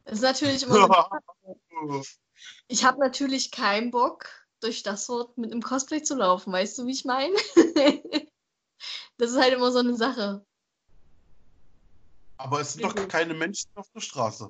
Ist 0.10 0.22
natürlich 0.22 0.64
immer 0.64 0.76
so 0.76 2.02
Ich 2.68 2.84
habe 2.84 3.00
natürlich 3.00 3.52
keinen 3.52 3.92
Bock, 3.92 4.28
durch 4.60 4.84
das 4.84 5.08
Wort 5.10 5.38
mit 5.38 5.52
einem 5.52 5.62
Cosplay 5.62 6.02
zu 6.04 6.16
laufen. 6.16 6.52
Weißt 6.52 6.78
du, 6.78 6.86
wie 6.86 6.92
ich 6.92 7.06
meine? 7.06 7.36
das 9.18 9.32
ist 9.32 9.38
halt 9.38 9.54
immer 9.54 9.72
so 9.72 9.80
eine 9.80 9.96
Sache. 9.96 10.46
Aber 12.38 12.62
es 12.62 12.74
sind 12.74 12.84
doch 12.86 13.08
keine 13.08 13.34
Menschen 13.34 13.70
auf 13.76 13.90
der 13.94 14.00
Straße. 14.00 14.50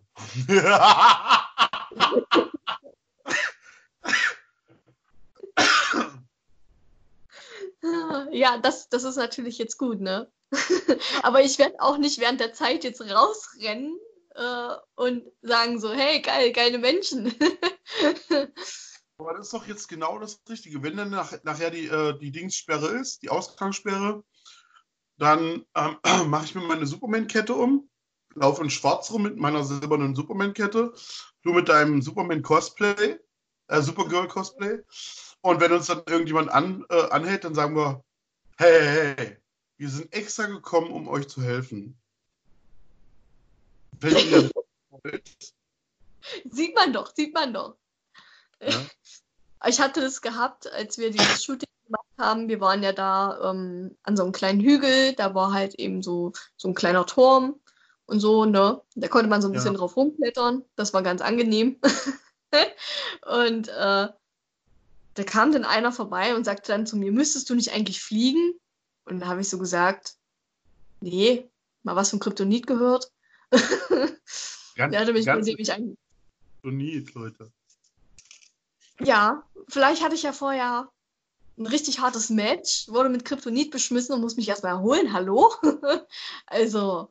ja, 8.31 8.57
das, 8.59 8.89
das 8.89 9.03
ist 9.03 9.15
natürlich 9.15 9.57
jetzt 9.57 9.77
gut, 9.77 9.99
ne? 10.01 10.31
Aber 11.23 11.43
ich 11.43 11.57
werde 11.57 11.79
auch 11.79 11.97
nicht 11.97 12.19
während 12.19 12.39
der 12.39 12.53
Zeit 12.53 12.83
jetzt 12.83 13.01
rausrennen 13.01 13.99
äh, 14.39 14.75
und 14.95 15.23
sagen 15.41 15.79
so, 15.79 15.91
hey, 15.91 16.21
geil, 16.21 16.51
geile 16.53 16.77
Menschen. 16.77 17.33
Aber 19.17 19.33
das 19.33 19.47
ist 19.47 19.53
doch 19.53 19.67
jetzt 19.67 19.89
genau 19.89 20.17
das 20.17 20.41
Richtige. 20.49 20.81
Wenn 20.81 20.95
dann 20.95 21.09
nach, 21.09 21.33
nachher 21.43 21.71
die, 21.71 21.87
äh, 21.87 22.17
die 22.17 22.31
Dingssperre 22.31 22.87
ist, 22.87 23.21
die 23.21 23.29
Ausgangssperre, 23.29 24.23
dann 25.17 25.65
ähm, 25.75 25.97
mache 26.29 26.45
ich 26.45 26.55
mir 26.55 26.61
meine 26.61 26.87
Superman-Kette 26.87 27.53
um, 27.53 27.89
laufe 28.33 28.63
in 28.63 28.69
schwarz 28.69 29.11
rum 29.11 29.23
mit 29.23 29.35
meiner 29.35 29.65
silbernen 29.65 30.15
Superman-Kette, 30.15 30.93
du 31.43 31.53
mit 31.53 31.67
deinem 31.67 32.01
Superman-Cosplay, 32.01 33.19
äh, 33.67 33.81
Supergirl-Cosplay. 33.81 34.79
Und 35.41 35.59
wenn 35.59 35.73
uns 35.73 35.87
dann 35.87 36.03
irgendjemand 36.07 36.49
an, 36.49 36.85
äh, 36.89 37.09
anhält, 37.09 37.43
dann 37.43 37.55
sagen 37.55 37.75
wir, 37.75 38.05
hey, 38.57 38.79
hey, 38.81 39.15
hey, 39.17 39.37
wir 39.77 39.89
sind 39.89 40.13
extra 40.13 40.45
gekommen, 40.45 40.91
um 40.91 41.09
euch 41.09 41.27
zu 41.27 41.41
helfen. 41.41 41.98
Sieht 46.51 46.75
man 46.75 46.93
doch, 46.93 47.13
sieht 47.15 47.33
man 47.33 47.53
doch. 47.53 47.75
Ja? 48.61 48.85
Ich 49.67 49.79
hatte 49.79 50.01
das 50.01 50.21
gehabt, 50.21 50.71
als 50.71 50.97
wir 50.97 51.11
dieses 51.11 51.43
Shooting 51.43 51.67
gemacht 51.85 52.07
haben. 52.17 52.47
Wir 52.47 52.61
waren 52.61 52.81
ja 52.83 52.93
da 52.93 53.51
ähm, 53.51 53.97
an 54.03 54.15
so 54.15 54.23
einem 54.23 54.31
kleinen 54.31 54.61
Hügel, 54.61 55.13
da 55.13 55.35
war 55.35 55.53
halt 55.53 55.75
eben 55.75 56.01
so, 56.01 56.33
so 56.55 56.69
ein 56.69 56.75
kleiner 56.75 57.05
Turm 57.05 57.59
und 58.05 58.19
so, 58.19 58.45
ne? 58.45 58.81
Da 58.95 59.07
konnte 59.07 59.29
man 59.29 59.41
so 59.41 59.49
ein 59.49 59.53
bisschen 59.53 59.73
ja. 59.73 59.79
drauf 59.79 59.95
rumklettern. 59.95 60.63
Das 60.75 60.93
war 60.93 61.03
ganz 61.03 61.21
angenehm. 61.21 61.79
und 63.25 63.67
äh, 63.67 64.07
da 65.13 65.23
kam 65.25 65.51
dann 65.51 65.65
einer 65.65 65.91
vorbei 65.91 66.35
und 66.35 66.45
sagte 66.45 66.71
dann 66.71 66.87
zu 66.87 66.95
mir, 66.95 67.11
müsstest 67.11 67.49
du 67.49 67.55
nicht 67.55 67.73
eigentlich 67.73 68.01
fliegen? 68.01 68.53
Und 69.05 69.19
da 69.19 69.27
habe 69.27 69.41
ich 69.41 69.49
so 69.49 69.57
gesagt, 69.57 70.15
nee, 71.01 71.49
mal 71.83 71.95
was 71.95 72.11
von 72.11 72.19
Kryptonit 72.19 72.67
gehört. 72.67 73.11
Ganz, 73.51 74.91
der 74.91 74.99
hatte 75.01 75.13
mich, 75.13 75.25
ganz 75.25 75.45
mich 75.45 75.71
eigentlich. 75.71 75.97
Kryptonit, 76.61 77.13
Leute. 77.13 77.51
Ja, 79.01 79.43
vielleicht 79.67 80.03
hatte 80.03 80.15
ich 80.15 80.23
ja 80.23 80.33
vorher 80.33 80.89
ein 81.57 81.65
richtig 81.65 81.99
hartes 81.99 82.29
Match, 82.29 82.87
wurde 82.87 83.09
mit 83.09 83.25
Kryptonit 83.25 83.71
beschmissen 83.71 84.13
und 84.15 84.21
muss 84.21 84.37
mich 84.37 84.47
erstmal 84.47 84.73
erholen. 84.73 85.13
Hallo? 85.13 85.53
also. 86.47 87.09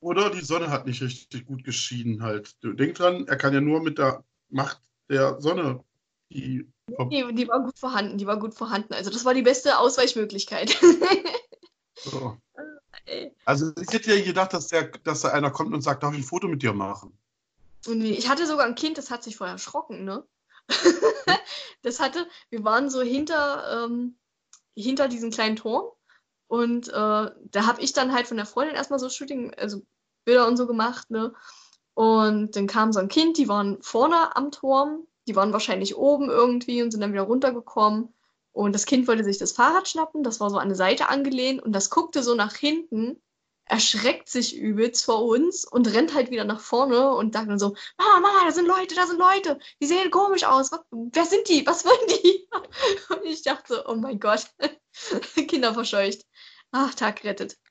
Oder 0.00 0.30
die 0.30 0.44
Sonne 0.44 0.70
hat 0.70 0.86
nicht 0.86 1.02
richtig 1.02 1.46
gut 1.46 1.64
geschieden 1.64 2.22
halt. 2.22 2.56
Denk 2.62 2.96
dran, 2.96 3.26
er 3.26 3.36
kann 3.36 3.54
ja 3.54 3.60
nur 3.60 3.80
mit 3.80 3.98
der 3.98 4.24
Macht 4.48 4.80
der 5.08 5.40
Sonne 5.40 5.84
die. 6.30 6.68
Die, 6.88 7.34
die 7.34 7.48
war 7.48 7.62
gut 7.62 7.78
vorhanden, 7.78 8.16
die 8.16 8.26
war 8.26 8.38
gut 8.38 8.54
vorhanden. 8.54 8.94
Also 8.94 9.10
das 9.10 9.24
war 9.24 9.34
die 9.34 9.42
beste 9.42 9.78
Ausweichmöglichkeit. 9.78 10.76
so. 11.96 12.38
Also 13.44 13.72
ich 13.80 13.92
hätte 13.92 14.14
ja 14.14 14.24
gedacht, 14.24 14.52
dass, 14.52 14.68
der, 14.68 14.88
dass 15.04 15.22
da 15.22 15.30
einer 15.30 15.50
kommt 15.50 15.74
und 15.74 15.82
sagt, 15.82 16.02
darf 16.02 16.12
ich 16.12 16.20
ein 16.20 16.24
Foto 16.24 16.48
mit 16.48 16.62
dir 16.62 16.72
machen? 16.72 17.16
Ich 17.86 18.28
hatte 18.28 18.46
sogar 18.46 18.66
ein 18.66 18.74
Kind, 18.74 18.98
das 18.98 19.10
hat 19.10 19.22
sich 19.22 19.36
vorher 19.36 19.54
erschrocken, 19.54 20.04
ne? 20.04 20.24
das 21.82 22.00
hatte, 22.00 22.26
wir 22.50 22.64
waren 22.64 22.90
so 22.90 23.00
hinter, 23.00 23.84
ähm, 23.86 24.18
hinter 24.74 25.08
diesem 25.08 25.30
kleinen 25.30 25.56
Turm 25.56 25.90
und 26.48 26.88
äh, 26.88 26.92
da 26.92 27.66
habe 27.66 27.80
ich 27.80 27.92
dann 27.92 28.12
halt 28.12 28.26
von 28.26 28.36
der 28.36 28.46
Freundin 28.46 28.76
erstmal 28.76 28.98
so 28.98 29.08
Shooting, 29.08 29.54
also 29.54 29.82
Bilder 30.24 30.46
und 30.46 30.56
so 30.56 30.66
gemacht, 30.66 31.10
ne? 31.10 31.32
Und 31.94 32.54
dann 32.54 32.66
kam 32.66 32.92
so 32.92 33.00
ein 33.00 33.08
Kind, 33.08 33.38
die 33.38 33.48
waren 33.48 33.82
vorne 33.82 34.36
am 34.36 34.50
Turm, 34.50 35.06
die 35.26 35.36
waren 35.36 35.52
wahrscheinlich 35.52 35.96
oben 35.96 36.30
irgendwie 36.30 36.82
und 36.82 36.90
sind 36.90 37.00
dann 37.00 37.12
wieder 37.12 37.22
runtergekommen. 37.22 38.14
Und 38.58 38.74
das 38.74 38.86
Kind 38.86 39.06
wollte 39.06 39.22
sich 39.22 39.38
das 39.38 39.52
Fahrrad 39.52 39.88
schnappen, 39.88 40.24
das 40.24 40.40
war 40.40 40.50
so 40.50 40.58
an 40.58 40.66
der 40.66 40.76
Seite 40.76 41.08
angelehnt 41.10 41.62
und 41.62 41.70
das 41.70 41.90
guckte 41.90 42.24
so 42.24 42.34
nach 42.34 42.56
hinten 42.56 43.22
erschreckt 43.66 44.28
sich 44.28 44.56
übelst 44.56 45.04
vor 45.04 45.26
uns 45.26 45.64
und 45.64 45.86
rennt 45.94 46.12
halt 46.12 46.32
wieder 46.32 46.44
nach 46.44 46.58
vorne 46.58 47.14
und 47.14 47.34
sagt 47.34 47.48
dann 47.48 47.60
so, 47.60 47.76
Mama, 47.98 48.18
Mama, 48.18 48.46
da 48.46 48.50
sind 48.50 48.66
Leute, 48.66 48.96
da 48.96 49.06
sind 49.06 49.20
Leute, 49.20 49.60
die 49.80 49.86
sehen 49.86 50.10
komisch 50.10 50.42
aus, 50.42 50.72
was, 50.72 50.80
wer 50.90 51.24
sind 51.24 51.48
die, 51.48 51.64
was 51.68 51.84
wollen 51.84 52.08
die? 52.08 52.48
Und 53.14 53.24
ich 53.26 53.42
dachte 53.42 53.74
so, 53.74 53.86
oh 53.86 53.94
mein 53.94 54.18
Gott, 54.18 54.50
Kinder 55.46 55.72
verscheucht. 55.72 56.26
Ach, 56.72 56.92
Tag 56.94 57.22
gerettet. 57.22 57.58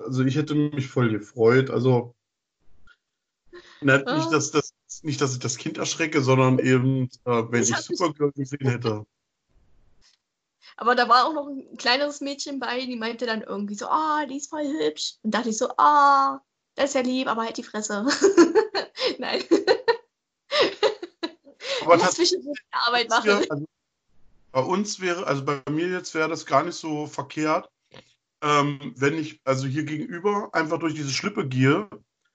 also 0.00 0.24
ich 0.24 0.34
hätte 0.34 0.56
mich 0.56 0.88
voll 0.88 1.10
gefreut, 1.10 1.70
also 1.70 2.16
nicht, 3.84 4.08
ah. 4.08 4.30
dass, 4.30 4.50
das, 4.50 4.72
nicht, 5.02 5.20
dass 5.20 5.32
ich 5.32 5.38
das 5.38 5.56
Kind 5.56 5.78
erschrecke, 5.78 6.22
sondern 6.22 6.58
eben, 6.58 7.10
äh, 7.24 7.42
wenn 7.50 7.62
ich, 7.62 7.70
ich 7.70 7.76
Supergirl 7.76 8.32
gesehen 8.32 8.68
hätte. 8.68 9.04
Aber 10.76 10.94
da 10.94 11.08
war 11.08 11.26
auch 11.26 11.34
noch 11.34 11.46
ein 11.46 11.76
kleineres 11.76 12.20
Mädchen 12.20 12.58
bei, 12.58 12.84
die 12.84 12.96
meinte 12.96 13.26
dann 13.26 13.42
irgendwie 13.42 13.76
so, 13.76 13.86
ah, 13.86 14.26
die 14.26 14.38
ist 14.38 14.50
voll 14.50 14.66
hübsch. 14.66 15.14
Und 15.22 15.32
dachte 15.32 15.50
ich 15.50 15.58
so, 15.58 15.68
ah, 15.76 16.40
das 16.74 16.86
ist 16.86 16.94
ja 16.94 17.02
lieb, 17.02 17.28
aber 17.28 17.42
halt 17.42 17.56
die 17.56 17.62
Fresse. 17.62 18.04
Nein. 19.18 19.42
Aber 21.82 21.96
der 21.96 22.08
Arbeit 22.72 23.08
machen. 23.08 23.26
Ja, 23.26 23.36
also 23.48 23.66
bei 24.52 24.60
uns 24.60 25.00
wäre, 25.00 25.26
also 25.26 25.44
bei 25.44 25.62
mir 25.70 25.88
jetzt 25.88 26.14
wäre 26.14 26.28
das 26.28 26.46
gar 26.46 26.64
nicht 26.64 26.76
so 26.76 27.06
verkehrt, 27.06 27.68
ähm, 28.40 28.94
wenn 28.96 29.18
ich 29.18 29.40
also 29.44 29.66
hier 29.66 29.84
gegenüber 29.84 30.50
einfach 30.52 30.78
durch 30.78 30.94
diese 30.94 31.10
Schlippe 31.10 31.46
gehe, 31.46 31.88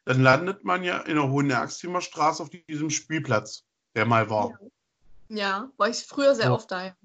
dann 0.10 0.24
landet 0.24 0.64
man 0.64 0.84
ja 0.84 0.98
in 1.02 1.18
der 1.18 1.30
Hohenerxtimer 1.30 2.02
Straße 2.02 2.42
auf 2.42 2.50
diesem 2.50 2.90
Spielplatz, 2.90 3.64
der 3.96 4.08
mal 4.08 4.28
war. 4.32 4.58
Ja, 5.28 5.70
war 5.78 5.88
ich 5.88 6.00
früher 6.00 6.34
sehr 6.34 6.46
Ja. 6.46 6.52
oft 6.54 6.72
da. 6.72 6.96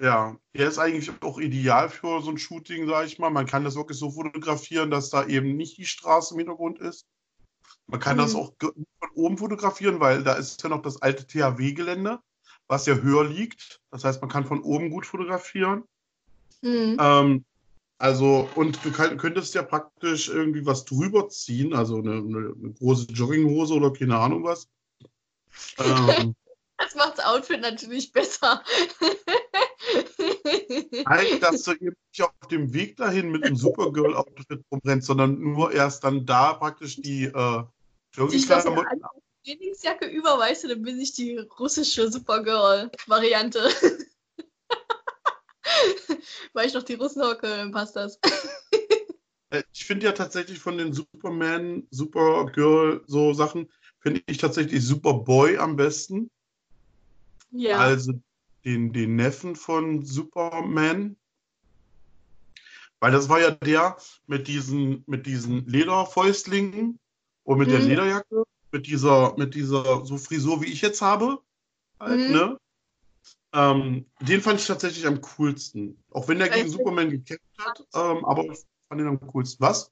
Ja, 0.00 0.34
der 0.54 0.68
ist 0.68 0.78
eigentlich 0.78 1.10
auch 1.20 1.38
ideal 1.38 1.90
für 1.90 2.22
so 2.22 2.30
ein 2.30 2.38
Shooting, 2.38 2.88
sage 2.88 3.08
ich 3.08 3.18
mal. 3.18 3.28
Man 3.28 3.44
kann 3.44 3.64
das 3.64 3.76
wirklich 3.76 3.98
so 3.98 4.10
fotografieren, 4.12 4.90
dass 4.90 5.10
da 5.10 5.26
eben 5.26 5.54
nicht 5.58 5.76
die 5.76 5.84
Straße 5.84 6.32
im 6.32 6.38
Hintergrund 6.38 6.78
ist. 6.78 7.04
Man 7.86 8.00
kann 8.00 8.16
das 8.16 8.32
Mhm. 8.32 8.38
auch 8.40 8.56
ge- 8.58 8.72
von 9.00 9.10
oben 9.16 9.36
fotografieren, 9.36 10.00
weil 10.00 10.22
da 10.24 10.32
ist 10.32 10.62
ja 10.62 10.70
noch 10.70 10.80
das 10.80 11.02
alte 11.02 11.26
THW-Gelände, 11.26 12.20
was 12.68 12.86
ja 12.86 12.94
höher 12.94 13.24
liegt. 13.28 13.82
Das 13.90 14.02
heißt, 14.04 14.22
man 14.22 14.30
kann 14.30 14.46
von 14.46 14.62
oben 14.62 14.88
gut 14.88 15.04
fotografieren. 15.04 15.84
Mhm. 16.62 16.96
Ähm, 16.98 17.44
also, 18.00 18.48
und 18.54 18.82
du 18.82 18.92
kann, 18.92 19.18
könntest 19.18 19.54
ja 19.54 19.62
praktisch 19.62 20.28
irgendwie 20.28 20.64
was 20.64 20.86
drüber 20.86 21.28
ziehen, 21.28 21.74
also 21.74 21.98
eine, 21.98 22.12
eine, 22.12 22.54
eine 22.58 22.72
große 22.78 23.12
Jogginghose 23.12 23.74
oder 23.74 23.92
keine 23.92 24.18
Ahnung 24.18 24.42
was. 24.44 24.68
Ähm, 25.78 26.34
Das 26.78 26.94
macht 26.94 27.18
das 27.18 27.26
Outfit 27.26 27.60
natürlich 27.60 28.10
besser. 28.10 28.64
Nein, 31.04 31.26
dass 31.42 31.64
du 31.64 31.72
eben 31.72 31.94
nicht 32.10 32.22
auf 32.22 32.48
dem 32.50 32.72
Weg 32.72 32.96
dahin 32.96 33.30
mit 33.30 33.44
einem 33.44 33.56
Supergirl-Outfit 33.56 34.64
rumrennst, 34.72 35.06
sondern 35.06 35.38
nur 35.38 35.72
erst 35.72 36.04
dann 36.04 36.24
da 36.24 36.54
praktisch 36.54 36.96
die 36.96 37.24
äh, 37.24 37.64
Joggingklamotten 38.14 39.02
Trainingsjacke 39.44 40.06
über, 40.06 40.38
weißt 40.38 40.64
du, 40.64 40.68
dann 40.68 40.82
bin 40.82 40.98
ich 40.98 41.12
die 41.12 41.36
russische 41.36 42.10
Supergirl-Variante. 42.10 43.68
Weil 46.52 46.66
ich 46.66 46.74
noch 46.74 46.82
die 46.82 46.94
Russen 46.94 47.22
hocke, 47.22 47.46
dann 47.48 47.72
passt 47.72 47.96
das. 47.96 48.18
Äh, 49.50 49.62
Ich 49.72 49.84
finde 49.84 50.06
ja 50.06 50.12
tatsächlich 50.12 50.58
von 50.58 50.78
den 50.78 50.92
Superman, 50.92 51.86
Supergirl, 51.90 53.02
so 53.06 53.32
Sachen, 53.32 53.68
finde 54.00 54.22
ich 54.26 54.38
tatsächlich 54.38 54.84
Superboy 54.84 55.58
am 55.58 55.76
besten. 55.76 56.30
Ja. 57.50 57.78
Also 57.78 58.12
den, 58.64 58.92
den 58.92 59.16
Neffen 59.16 59.56
von 59.56 60.04
Superman. 60.04 61.16
Weil 63.00 63.12
das 63.12 63.28
war 63.28 63.40
ja 63.40 63.50
der 63.50 63.96
mit 64.26 64.46
diesen, 64.46 65.02
mit 65.06 65.26
diesen 65.26 65.66
Lederfäustlingen 65.66 66.98
und 67.44 67.58
mit 67.58 67.70
der 67.70 67.80
Mhm. 67.80 67.86
Lederjacke, 67.88 68.44
mit 68.72 68.86
dieser, 68.86 69.34
mit 69.36 69.54
dieser 69.54 70.04
so 70.04 70.18
Frisur, 70.18 70.60
wie 70.62 70.70
ich 70.72 70.82
jetzt 70.82 71.00
habe. 71.00 71.42
Halt, 71.98 72.28
Mhm. 72.28 72.34
ne? 72.34 72.58
Ähm, 73.52 74.06
den 74.20 74.40
fand 74.42 74.60
ich 74.60 74.66
tatsächlich 74.66 75.06
am 75.06 75.20
coolsten. 75.20 76.02
Auch 76.12 76.28
wenn 76.28 76.38
der 76.38 76.48
gegen 76.48 76.66
du- 76.66 76.72
Superman 76.72 77.10
gekämpft 77.10 77.44
hat, 77.58 77.80
ähm, 77.94 78.24
aber 78.24 78.44
ich 78.44 78.58
fand 78.88 79.00
ihn 79.00 79.08
am 79.08 79.20
coolsten. 79.28 79.60
Was? 79.64 79.90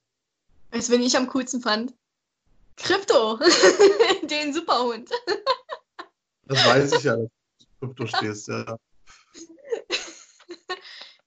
Weißt 0.71 0.89
du, 0.89 0.93
wen 0.93 1.01
ich 1.01 1.17
am 1.17 1.27
coolsten 1.27 1.61
fand? 1.61 1.93
Krypto. 2.77 3.37
Den 4.23 4.53
Superhund. 4.53 5.09
Das 6.45 6.65
weiß 6.65 6.93
ich 6.93 7.03
ja, 7.03 7.17
dass 7.17 7.29
du 7.59 7.65
Krypto 7.87 8.07
stehst, 8.07 8.47
ja. 8.47 8.77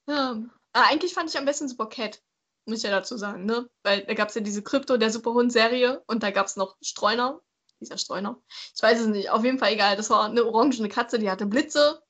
Ja. 0.07 0.37
Ah, 0.75 0.85
eigentlich 0.89 1.13
fand 1.13 1.29
ich 1.29 1.37
am 1.37 1.45
besten 1.45 1.69
Supercat. 1.69 2.23
Muss 2.65 2.79
ich 2.79 2.85
ja 2.85 2.91
dazu 2.91 3.19
sagen, 3.19 3.45
ne? 3.45 3.69
Weil 3.83 4.07
da 4.07 4.15
gab 4.15 4.31
es 4.31 4.35
ja 4.37 4.41
diese 4.41 4.63
Krypto, 4.63 4.97
der 4.97 5.11
Superhund-Serie 5.11 6.03
und 6.07 6.23
da 6.23 6.31
gab 6.31 6.47
es 6.47 6.57
noch 6.57 6.79
Streuner. 6.81 7.43
Dieser 7.79 7.99
Streuner. 7.99 8.41
Ich 8.75 8.83
weiß 8.83 9.01
es 9.01 9.07
nicht. 9.09 9.29
Auf 9.29 9.45
jeden 9.45 9.59
Fall 9.59 9.73
egal. 9.73 9.97
Das 9.97 10.09
war 10.09 10.25
eine 10.25 10.47
orangene 10.47 10.89
Katze, 10.89 11.19
die 11.19 11.31
hatte 11.31 11.45
Blitze. 11.45 12.03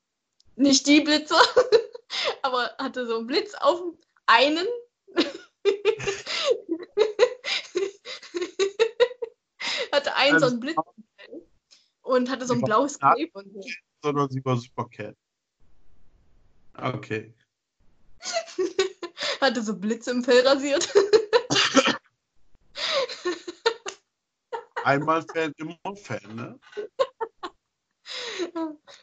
Nicht 0.63 0.87
die 0.87 1.01
Blitze, 1.01 1.35
aber 2.43 2.71
hatte 2.79 3.05
so 3.05 3.17
einen 3.19 3.27
Blitz 3.27 3.53
auf 3.55 3.81
dem 3.81 3.99
einen. 4.27 4.65
hatte 9.93 10.15
einen 10.15 10.39
so 10.39 10.45
Also- 10.47 10.55
einen 10.55 10.61
Blitz 10.61 10.77
und 12.03 12.31
hatte 12.31 12.47
so 12.47 12.55
ein 12.55 12.61
blaues. 12.63 12.97
Cape 13.01 13.29
und 13.33 13.53
so. 13.53 13.61
Sondern 14.05 14.31
sie 14.31 14.45
war 14.45 14.57
Supercat. 14.57 15.17
Okay. 16.75 17.35
Hatte 19.41 19.63
so 19.63 19.77
Blitze 19.77 20.11
im 20.13 20.23
Fell 20.25 20.47
rasiert. 20.47 20.89
Einmal 24.85 25.23
Fan, 25.23 25.53
immer 25.57 25.77
Fan, 25.97 26.35
ne? 26.35 26.59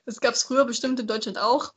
Das 0.06 0.20
gab 0.20 0.34
es 0.34 0.44
früher 0.44 0.66
bestimmt 0.66 1.00
in 1.00 1.08
Deutschland 1.08 1.38
auch. 1.38 1.74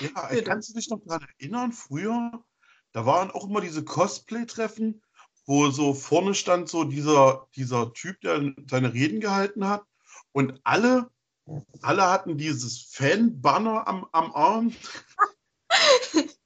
Ja, 0.00 0.10
ey, 0.30 0.42
kannst 0.42 0.70
du 0.70 0.74
dich 0.74 0.88
noch 0.88 1.00
daran 1.04 1.26
erinnern, 1.38 1.72
früher, 1.72 2.44
da 2.92 3.06
waren 3.06 3.30
auch 3.30 3.48
immer 3.48 3.60
diese 3.60 3.84
Cosplay-Treffen, 3.84 5.02
wo 5.46 5.70
so 5.70 5.94
vorne 5.94 6.34
stand 6.34 6.68
so 6.68 6.84
dieser, 6.84 7.48
dieser 7.54 7.92
Typ, 7.92 8.20
der 8.20 8.54
seine 8.68 8.94
Reden 8.94 9.20
gehalten 9.20 9.68
hat 9.68 9.84
und 10.32 10.60
alle, 10.64 11.10
alle 11.82 12.10
hatten 12.10 12.38
dieses 12.38 12.82
Fan-Banner 12.92 13.86
am, 13.86 14.08
am 14.12 14.34
Arm. 14.34 14.74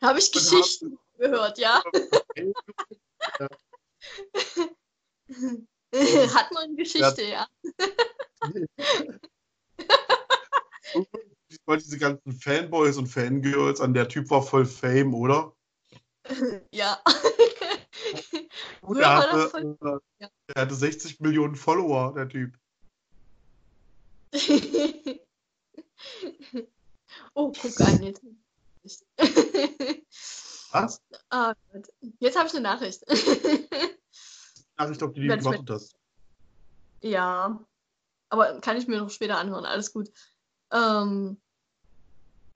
Habe 0.00 0.18
ich 0.18 0.32
Geschichten 0.32 0.98
gehört, 1.18 1.58
ja. 1.58 1.82
Hat 6.34 6.52
man 6.52 6.76
Geschichte, 6.76 7.22
ja. 7.22 7.46
Weil 11.64 11.78
diese 11.78 11.98
ganzen 11.98 12.32
Fanboys 12.32 12.96
und 12.96 13.06
Fangirls, 13.08 13.80
an 13.80 13.94
der 13.94 14.08
Typ 14.08 14.30
war 14.30 14.42
voll 14.42 14.66
Fame, 14.66 15.14
oder? 15.14 15.52
Ja. 16.72 17.00
Er 18.82 19.16
hatte, 19.16 19.48
voll- 19.48 19.78
äh, 19.80 19.98
ja. 20.22 20.30
er 20.54 20.62
hatte 20.62 20.74
60 20.74 21.20
Millionen 21.20 21.54
Follower, 21.56 22.14
der 22.14 22.28
Typ. 22.28 22.56
oh, 27.34 27.52
guck 27.52 27.80
an 27.80 28.02
jetzt. 28.02 28.22
Was? 30.72 31.00
ah. 31.30 31.54
Jetzt 32.20 32.36
habe 32.36 32.48
ich 32.48 32.54
eine 32.54 32.62
Nachricht. 32.62 33.02
Nachricht, 34.76 35.02
auf 35.02 35.12
die 35.12 35.26
du 35.26 35.36
gewartet 35.36 35.70
hast. 35.70 35.96
ja. 37.02 37.58
Aber 38.28 38.60
kann 38.60 38.76
ich 38.76 38.88
mir 38.88 38.98
noch 38.98 39.10
später 39.10 39.38
anhören, 39.38 39.64
alles 39.64 39.92
gut. 39.92 40.10
Ähm, 40.72 41.40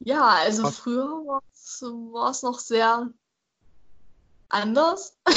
ja, 0.01 0.27
also 0.27 0.65
Was? 0.65 0.79
früher 0.79 1.07
war 1.07 2.31
es 2.31 2.43
noch 2.43 2.59
sehr 2.59 3.13
anders. 4.49 5.19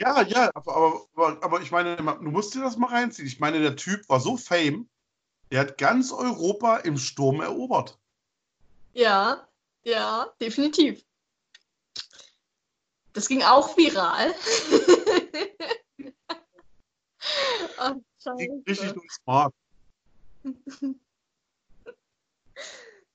Ja, 0.00 0.22
ja, 0.22 0.50
aber, 0.54 1.06
aber, 1.14 1.44
aber, 1.44 1.60
ich 1.60 1.70
meine, 1.70 1.96
du 1.96 2.30
musst 2.30 2.54
dir 2.54 2.62
das 2.62 2.78
mal 2.78 2.88
reinziehen. 2.88 3.28
Ich 3.28 3.38
meine, 3.38 3.60
der 3.60 3.76
Typ 3.76 4.08
war 4.08 4.18
so 4.18 4.38
fame, 4.38 4.88
der 5.50 5.60
hat 5.60 5.78
ganz 5.78 6.10
Europa 6.10 6.78
im 6.78 6.96
Sturm 6.96 7.42
erobert. 7.42 7.98
Ja, 8.94 9.46
ja, 9.82 10.32
definitiv. 10.40 11.04
Das 13.12 13.28
ging 13.28 13.42
auch 13.42 13.76
viral. 13.76 14.34
Ach, 17.78 17.94
Ging 18.36 18.62
richtig 18.66 18.92
durchs 18.92 19.18
Mark. 19.26 19.52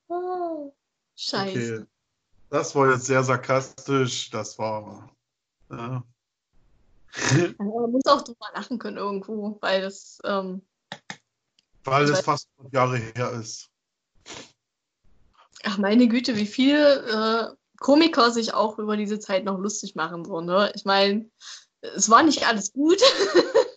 Oh, 0.07 0.73
scheiße. 1.15 1.75
Okay. 1.81 1.85
Das 2.49 2.73
war 2.75 2.91
jetzt 2.91 3.05
sehr 3.05 3.23
sarkastisch. 3.23 4.29
Das 4.31 4.57
war. 4.57 5.09
Ja. 5.69 6.03
Ja, 7.31 7.53
Man 7.57 7.91
muss 7.91 8.05
auch 8.05 8.21
drüber 8.21 8.45
lachen 8.53 8.77
können 8.77 8.97
irgendwo, 8.97 9.57
weil 9.61 9.81
das, 9.81 10.19
ähm, 10.25 10.61
Weil 11.83 12.05
weiß- 12.05 12.21
fast 12.23 12.47
100 12.57 12.73
Jahre 12.73 12.97
her 12.97 13.31
ist. 13.31 13.67
ach 15.63 15.79
meine 15.79 16.07
Güte, 16.07 16.35
wie 16.37 16.45
viele 16.45 17.49
äh, 17.51 17.55
Komiker 17.79 18.29
sich 18.29 18.53
auch 18.53 18.77
über 18.77 18.95
diese 18.95 19.19
Zeit 19.19 19.43
noch 19.43 19.57
lustig 19.57 19.95
machen. 19.95 20.23
So, 20.23 20.39
ne? 20.41 20.71
Ich 20.75 20.85
meine, 20.85 21.29
es 21.81 22.11
war 22.11 22.21
nicht 22.21 22.45
alles 22.45 22.73
gut, 22.73 23.01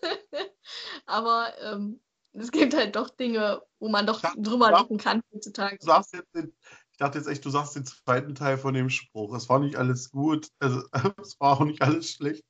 aber 1.13 1.53
ähm, 1.61 2.01
es 2.33 2.51
gibt 2.51 2.75
halt 2.75 2.97
doch 2.97 3.11
Dinge, 3.11 3.63
wo 3.79 3.89
man 3.89 4.07
doch 4.07 4.23
Ja, 4.23 4.33
drüber 4.37 4.71
lachen 4.71 4.97
kann 4.99 5.23
heutzutage. 5.33 5.77
Du 5.79 5.87
sagst 5.87 6.15
jetzt 6.15 6.35
den, 6.35 6.53
ich 6.91 6.99
dachte 6.99 7.19
jetzt 7.19 7.27
echt, 7.29 7.45
du 7.45 7.51
sagst 7.51 7.77
den 7.77 7.85
zweiten 7.85 8.35
Teil 8.35 8.59
von 8.59 8.75
dem 8.75 8.89
Spruch. 8.91 9.35
Es 9.35 9.49
war 9.49 9.59
nicht 9.59 9.77
alles 9.77 10.11
gut. 10.11 10.49
Also, 10.59 10.83
es 11.23 11.39
war 11.41 11.61
auch 11.61 11.65
nicht 11.65 11.83
alles 11.83 12.13
schlecht. 12.13 12.45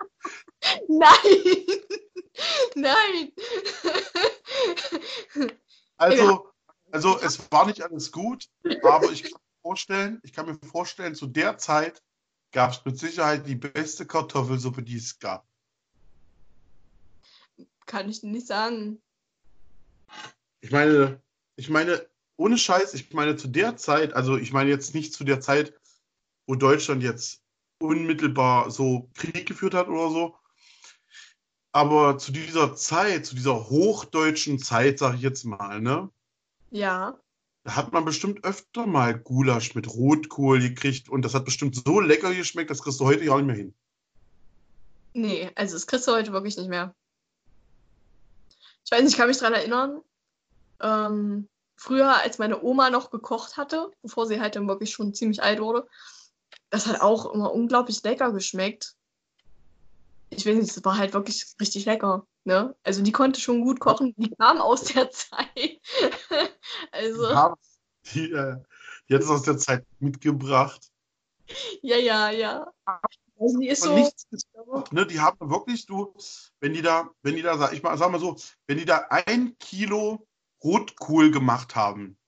Nein! 0.88 1.66
Nein! 2.74 3.32
Also, 5.96 6.52
Also 6.90 7.20
es 7.20 7.50
war 7.50 7.66
nicht 7.66 7.82
alles 7.82 8.12
gut, 8.12 8.46
aber 8.82 9.10
ich 9.10 9.24
kann 9.24 9.32
mir 9.32 9.62
vorstellen, 9.62 10.20
ich 10.22 10.32
kann 10.32 10.46
mir 10.46 10.58
vorstellen, 10.66 11.14
zu 11.14 11.26
der 11.26 11.58
Zeit 11.58 12.02
gab 12.52 12.72
es 12.72 12.84
mit 12.84 12.98
Sicherheit 12.98 13.46
die 13.46 13.56
beste 13.56 14.06
Kartoffelsuppe, 14.06 14.82
die 14.82 14.96
es 14.96 15.18
gab. 15.18 15.47
Kann 17.88 18.08
ich 18.10 18.22
nicht 18.22 18.46
sagen. 18.46 19.00
Ich 20.60 20.70
meine, 20.70 21.20
ich 21.56 21.70
meine, 21.70 22.06
ohne 22.36 22.58
Scheiß, 22.58 22.92
ich 22.94 23.12
meine 23.14 23.36
zu 23.36 23.48
der 23.48 23.76
Zeit, 23.76 24.12
also 24.12 24.36
ich 24.36 24.52
meine 24.52 24.68
jetzt 24.68 24.94
nicht 24.94 25.14
zu 25.14 25.24
der 25.24 25.40
Zeit, 25.40 25.72
wo 26.46 26.54
Deutschland 26.54 27.02
jetzt 27.02 27.40
unmittelbar 27.80 28.70
so 28.70 29.08
Krieg 29.14 29.46
geführt 29.46 29.72
hat 29.72 29.88
oder 29.88 30.10
so, 30.10 30.36
aber 31.72 32.18
zu 32.18 32.30
dieser 32.30 32.76
Zeit, 32.76 33.24
zu 33.24 33.34
dieser 33.34 33.70
hochdeutschen 33.70 34.58
Zeit, 34.58 34.98
sag 34.98 35.14
ich 35.14 35.22
jetzt 35.22 35.44
mal, 35.44 35.80
ne? 35.80 36.10
Ja. 36.70 37.18
Da 37.64 37.76
hat 37.76 37.92
man 37.92 38.04
bestimmt 38.04 38.44
öfter 38.44 38.86
mal 38.86 39.18
Gulasch 39.18 39.74
mit 39.74 39.88
Rotkohl 39.88 40.60
gekriegt 40.60 41.08
und 41.08 41.22
das 41.22 41.34
hat 41.34 41.46
bestimmt 41.46 41.74
so 41.74 42.00
lecker 42.00 42.34
geschmeckt, 42.34 42.70
das 42.70 42.82
kriegst 42.82 43.00
du 43.00 43.06
heute 43.06 43.24
ja 43.24 43.36
nicht 43.36 43.46
mehr 43.46 43.56
hin. 43.56 43.74
Nee, 45.14 45.50
also 45.54 45.74
das 45.74 45.86
kriegst 45.86 46.06
du 46.06 46.12
heute 46.12 46.32
wirklich 46.32 46.56
nicht 46.58 46.68
mehr. 46.68 46.94
Ich 48.88 48.92
weiß 48.92 49.02
nicht, 49.02 49.12
ich 49.12 49.18
kann 49.18 49.28
mich 49.28 49.36
daran 49.36 49.52
erinnern, 49.52 50.00
ähm, 50.80 51.46
früher, 51.76 52.22
als 52.22 52.38
meine 52.38 52.62
Oma 52.62 52.88
noch 52.88 53.10
gekocht 53.10 53.58
hatte, 53.58 53.90
bevor 54.00 54.24
sie 54.26 54.40
halt 54.40 54.56
dann 54.56 54.66
wirklich 54.66 54.92
schon 54.92 55.12
ziemlich 55.12 55.42
alt 55.42 55.60
wurde, 55.60 55.86
das 56.70 56.86
hat 56.86 57.02
auch 57.02 57.34
immer 57.34 57.52
unglaublich 57.52 58.02
lecker 58.02 58.32
geschmeckt. 58.32 58.94
Ich 60.30 60.46
weiß 60.46 60.56
nicht, 60.56 60.74
das 60.74 60.82
war 60.86 60.96
halt 60.96 61.12
wirklich 61.12 61.54
richtig 61.60 61.84
lecker. 61.84 62.26
Ne? 62.44 62.74
Also 62.82 63.02
die 63.02 63.12
konnte 63.12 63.42
schon 63.42 63.60
gut 63.60 63.78
kochen, 63.78 64.14
die 64.16 64.30
kam 64.30 64.58
aus 64.58 64.84
der 64.84 65.10
Zeit. 65.10 65.82
also. 66.90 67.24
Ja, 67.24 67.54
die, 68.14 68.32
äh, 68.32 68.56
die 69.06 69.14
hat 69.14 69.20
es 69.20 69.28
aus 69.28 69.42
der 69.42 69.58
Zeit 69.58 69.84
mitgebracht. 69.98 70.80
Ja, 71.82 71.98
ja, 71.98 72.30
ja. 72.30 72.72
Also 73.40 73.58
die 73.58 73.68
ist 73.68 73.82
so. 73.82 73.94
Nichts, 73.94 74.26
ne, 74.90 75.06
die 75.06 75.20
haben 75.20 75.50
wirklich, 75.50 75.86
du, 75.86 76.14
wenn 76.60 76.74
die 76.74 76.82
da, 76.82 77.10
wenn 77.22 77.36
die 77.36 77.42
da, 77.42 77.56
sag 77.56 77.72
ich 77.72 77.82
mal, 77.82 77.96
sag 77.96 78.10
mal 78.10 78.20
so, 78.20 78.36
wenn 78.66 78.78
die 78.78 78.84
da 78.84 79.06
ein 79.10 79.56
Kilo 79.58 80.26
Rotkohl 80.62 81.30
gemacht 81.30 81.76
haben, 81.76 82.18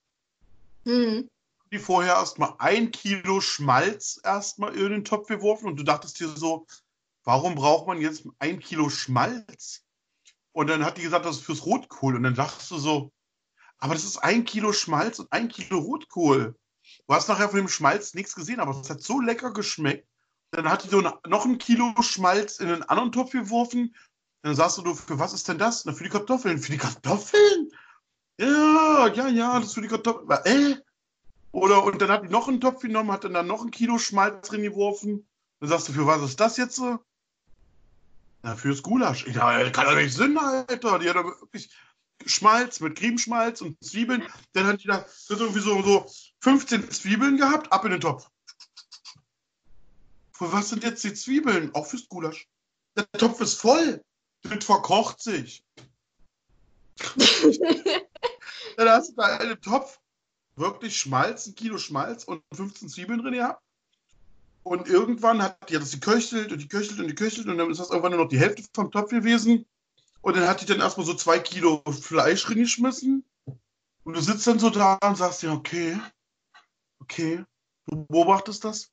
Hm. 0.85 1.29
die 1.71 1.79
vorher 1.79 2.13
erstmal 2.13 2.55
ein 2.57 2.91
Kilo 2.91 3.41
Schmalz 3.41 4.19
erstmal 4.23 4.75
in 4.75 4.89
den 4.89 5.05
Topf 5.05 5.27
geworfen 5.27 5.67
und 5.67 5.77
du 5.77 5.83
dachtest 5.83 6.19
dir 6.19 6.29
so, 6.29 6.65
warum 7.23 7.55
braucht 7.55 7.87
man 7.87 8.01
jetzt 8.01 8.25
ein 8.39 8.59
Kilo 8.59 8.89
Schmalz? 8.89 9.83
Und 10.53 10.67
dann 10.67 10.83
hat 10.83 10.97
die 10.97 11.03
gesagt, 11.03 11.25
das 11.25 11.37
ist 11.37 11.45
fürs 11.45 11.65
Rotkohl. 11.65 12.15
Und 12.15 12.23
dann 12.23 12.35
dachtest 12.35 12.71
du 12.71 12.77
so, 12.77 13.11
aber 13.77 13.93
das 13.93 14.03
ist 14.03 14.17
ein 14.17 14.43
Kilo 14.43 14.73
Schmalz 14.73 15.19
und 15.19 15.31
ein 15.31 15.47
Kilo 15.47 15.79
Rotkohl. 15.79 16.55
Du 17.07 17.13
hast 17.13 17.29
nachher 17.29 17.49
von 17.49 17.57
dem 17.57 17.67
Schmalz 17.67 18.13
nichts 18.13 18.35
gesehen, 18.35 18.59
aber 18.59 18.79
es 18.79 18.89
hat 18.89 19.01
so 19.01 19.21
lecker 19.21 19.53
geschmeckt. 19.53 20.07
Dann 20.51 20.69
hat 20.69 20.83
die 20.83 20.89
so 20.89 21.01
noch 21.01 21.45
ein 21.45 21.57
Kilo 21.57 21.93
Schmalz 22.01 22.59
in 22.59 22.67
einen 22.67 22.83
anderen 22.83 23.11
Topf 23.11 23.31
geworfen. 23.31 23.95
Dann 24.43 24.55
sagst 24.55 24.77
du, 24.77 24.93
für 24.93 25.19
was 25.19 25.33
ist 25.33 25.47
denn 25.47 25.57
das? 25.57 25.85
Na, 25.85 25.93
für 25.93 26.03
die 26.03 26.09
Kartoffeln. 26.09 26.59
Für 26.59 26.71
die 26.71 26.77
Kartoffeln? 26.77 27.71
Ja, 28.39 29.07
ja, 29.07 29.27
ja, 29.27 29.59
das 29.59 29.69
ist 29.69 29.73
für 29.75 29.81
die 29.81 29.87
Kartoffeln. 29.87 30.25
Aber, 30.25 30.45
Äh? 30.45 30.75
Oder, 31.53 31.83
und 31.83 32.01
dann 32.01 32.09
hat 32.09 32.23
die 32.23 32.29
noch 32.29 32.47
einen 32.47 32.61
Topf 32.61 32.81
genommen, 32.81 33.11
hat 33.11 33.23
dann, 33.25 33.33
dann 33.33 33.47
noch 33.47 33.63
ein 33.63 33.71
Kilo 33.71 33.97
Schmalz 33.97 34.47
drin 34.47 34.63
geworfen. 34.63 35.27
Dann 35.59 35.69
sagst 35.69 35.89
du, 35.89 35.93
für 35.93 36.07
was 36.07 36.21
ist 36.21 36.39
das 36.39 36.57
jetzt 36.57 36.75
so? 36.75 36.99
Na, 38.41 38.55
fürs 38.55 38.81
Gulasch. 38.81 39.27
Ja, 39.27 39.69
kann 39.69 39.85
doch 39.85 39.95
nicht 39.95 40.13
Sinn, 40.13 40.37
Alter. 40.37 40.99
Die 40.99 41.09
hat 41.09 41.17
doch 41.17 41.25
wirklich 41.25 41.69
Schmalz 42.25 42.79
mit 42.79 42.97
Cremeschmalz 42.97 43.61
und 43.61 43.83
Zwiebeln. 43.83 44.23
Dann 44.53 44.65
hat 44.65 44.83
die 44.83 44.87
da 44.87 45.05
irgendwie 45.29 45.59
so, 45.59 45.81
so 45.83 46.09
15 46.39 46.89
Zwiebeln 46.89 47.37
gehabt, 47.37 47.71
ab 47.71 47.85
in 47.85 47.91
den 47.91 48.01
Topf. 48.01 48.30
Für 50.41 50.51
was 50.51 50.69
sind 50.69 50.83
jetzt 50.83 51.03
die 51.03 51.13
Zwiebeln? 51.13 51.69
Auch 51.75 51.85
fürs 51.85 52.09
Gulasch. 52.09 52.49
Der 52.97 53.07
Topf 53.11 53.41
ist 53.41 53.61
voll. 53.61 54.03
Das 54.41 54.65
verkocht 54.65 55.21
sich. 55.21 55.63
Dann 58.75 58.89
hast 58.89 59.11
du 59.11 59.15
da 59.17 59.37
einen 59.37 59.61
Topf, 59.61 59.99
wirklich 60.55 60.97
Schmalz, 60.97 61.45
ein 61.45 61.53
Kilo 61.53 61.77
Schmalz 61.77 62.23
und 62.23 62.41
15 62.53 62.89
Zwiebeln 62.89 63.21
drin 63.21 63.35
gehabt. 63.35 63.61
Und 64.63 64.87
irgendwann 64.87 65.43
hat 65.43 65.69
die 65.69 65.73
das 65.73 65.91
geköchelt 65.91 66.51
und 66.51 66.57
die 66.57 66.67
köchelt 66.67 66.99
und 66.99 67.07
die 67.07 67.13
köchelt 67.13 67.45
und 67.45 67.59
dann 67.59 67.69
ist 67.69 67.79
das 67.79 67.91
irgendwann 67.91 68.13
nur 68.13 68.23
noch 68.23 68.29
die 68.29 68.39
Hälfte 68.39 68.63
vom 68.73 68.89
Topf 68.89 69.11
gewesen. 69.11 69.67
Und 70.21 70.37
dann 70.37 70.47
hat 70.47 70.61
die 70.61 70.65
dann 70.65 70.79
erstmal 70.79 71.05
so 71.05 71.13
zwei 71.13 71.37
Kilo 71.37 71.83
Fleisch 71.85 72.49
reingeschmissen. 72.49 73.23
Und 73.45 74.13
du 74.15 74.19
sitzt 74.19 74.47
dann 74.47 74.57
so 74.57 74.71
da 74.71 74.97
und 75.03 75.17
sagst 75.17 75.43
dir, 75.43 75.51
okay, 75.51 75.99
okay, 76.99 77.45
du 77.85 78.07
beobachtest 78.07 78.63
das. 78.63 78.91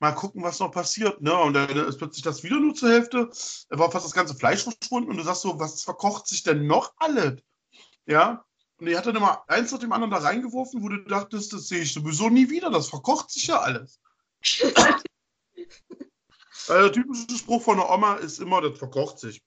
Mal 0.00 0.12
gucken, 0.12 0.42
was 0.42 0.60
noch 0.60 0.70
passiert. 0.70 1.20
Ne? 1.20 1.36
Und 1.36 1.54
dann 1.54 1.68
ist 1.70 1.98
plötzlich 1.98 2.22
das 2.22 2.44
wieder 2.44 2.60
nur 2.60 2.74
zur 2.74 2.90
Hälfte. 2.90 3.30
Da 3.68 3.78
war 3.78 3.90
fast 3.90 4.06
das 4.06 4.12
ganze 4.12 4.34
Fleisch 4.34 4.62
verschwunden 4.62 5.10
und 5.10 5.16
du 5.16 5.24
sagst 5.24 5.42
so, 5.42 5.58
was 5.58 5.82
verkocht 5.82 6.28
sich 6.28 6.42
denn 6.44 6.66
noch 6.66 6.92
alles? 6.98 7.42
Ja. 8.06 8.44
Und 8.78 8.86
die 8.86 8.96
hat 8.96 9.06
dann 9.06 9.16
immer 9.16 9.42
eins 9.48 9.72
nach 9.72 9.80
dem 9.80 9.92
anderen 9.92 10.12
da 10.12 10.18
reingeworfen, 10.18 10.82
wo 10.82 10.88
du 10.88 10.98
dachtest, 11.04 11.52
das 11.52 11.66
sehe 11.66 11.82
ich 11.82 11.92
sowieso 11.92 12.28
nie 12.28 12.48
wieder. 12.48 12.70
Das 12.70 12.88
verkocht 12.88 13.30
sich 13.30 13.48
ja 13.48 13.58
alles. 13.58 14.00
Also 16.68 16.88
der 16.88 16.92
typische 16.92 17.38
Spruch 17.38 17.62
von 17.62 17.78
der 17.78 17.88
Oma 17.88 18.16
ist 18.16 18.40
immer, 18.40 18.60
das 18.60 18.78
verkocht 18.78 19.18
sich. 19.18 19.42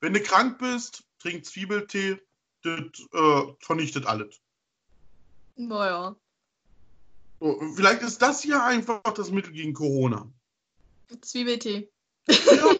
Wenn 0.00 0.14
du 0.14 0.22
krank 0.22 0.58
bist, 0.58 1.04
trink 1.18 1.44
Zwiebeltee, 1.44 2.18
das 2.62 2.80
äh, 3.12 3.42
vernichtet 3.60 4.06
alles. 4.06 4.40
Naja. 5.56 6.16
So, 7.42 7.60
vielleicht 7.74 8.02
ist 8.02 8.22
das 8.22 8.40
hier 8.40 8.62
einfach 8.62 9.02
das 9.02 9.32
Mittel 9.32 9.52
gegen 9.52 9.72
Corona. 9.72 10.30
Zwiebeltee. 11.22 11.90
Ja, 12.28 12.76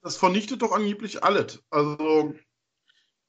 das 0.00 0.16
vernichtet 0.16 0.62
doch 0.62 0.72
angeblich 0.72 1.22
alles. 1.22 1.62
Also 1.68 2.34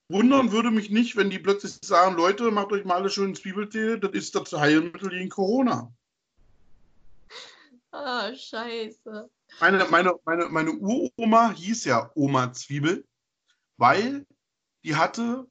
wundern 0.07 0.53
würde 0.53 0.71
mich 0.71 0.89
nicht, 0.89 1.17
wenn 1.17 1.29
die 1.29 1.39
plötzlich 1.39 1.77
sagen, 1.83 2.15
Leute, 2.15 2.51
macht 2.51 2.71
euch 2.71 2.85
mal 2.85 2.95
alle 2.95 3.09
schön 3.09 3.35
Zwiebeltee, 3.35 3.97
das 3.97 4.13
ist 4.13 4.33
das 4.35 4.53
Heilmittel 4.53 5.09
gegen 5.09 5.27
Corona. 5.27 5.91
Ah, 7.91 8.33
scheiße. 8.33 9.29
Meine, 9.59 9.85
meine, 9.89 10.13
meine, 10.23 10.45
meine 10.45 10.71
Uroma 10.71 11.51
hieß 11.51 11.83
ja 11.83 12.11
Oma 12.15 12.53
Zwiebel, 12.53 13.03
weil 13.75 14.25
die 14.85 14.95
hatte 14.95 15.49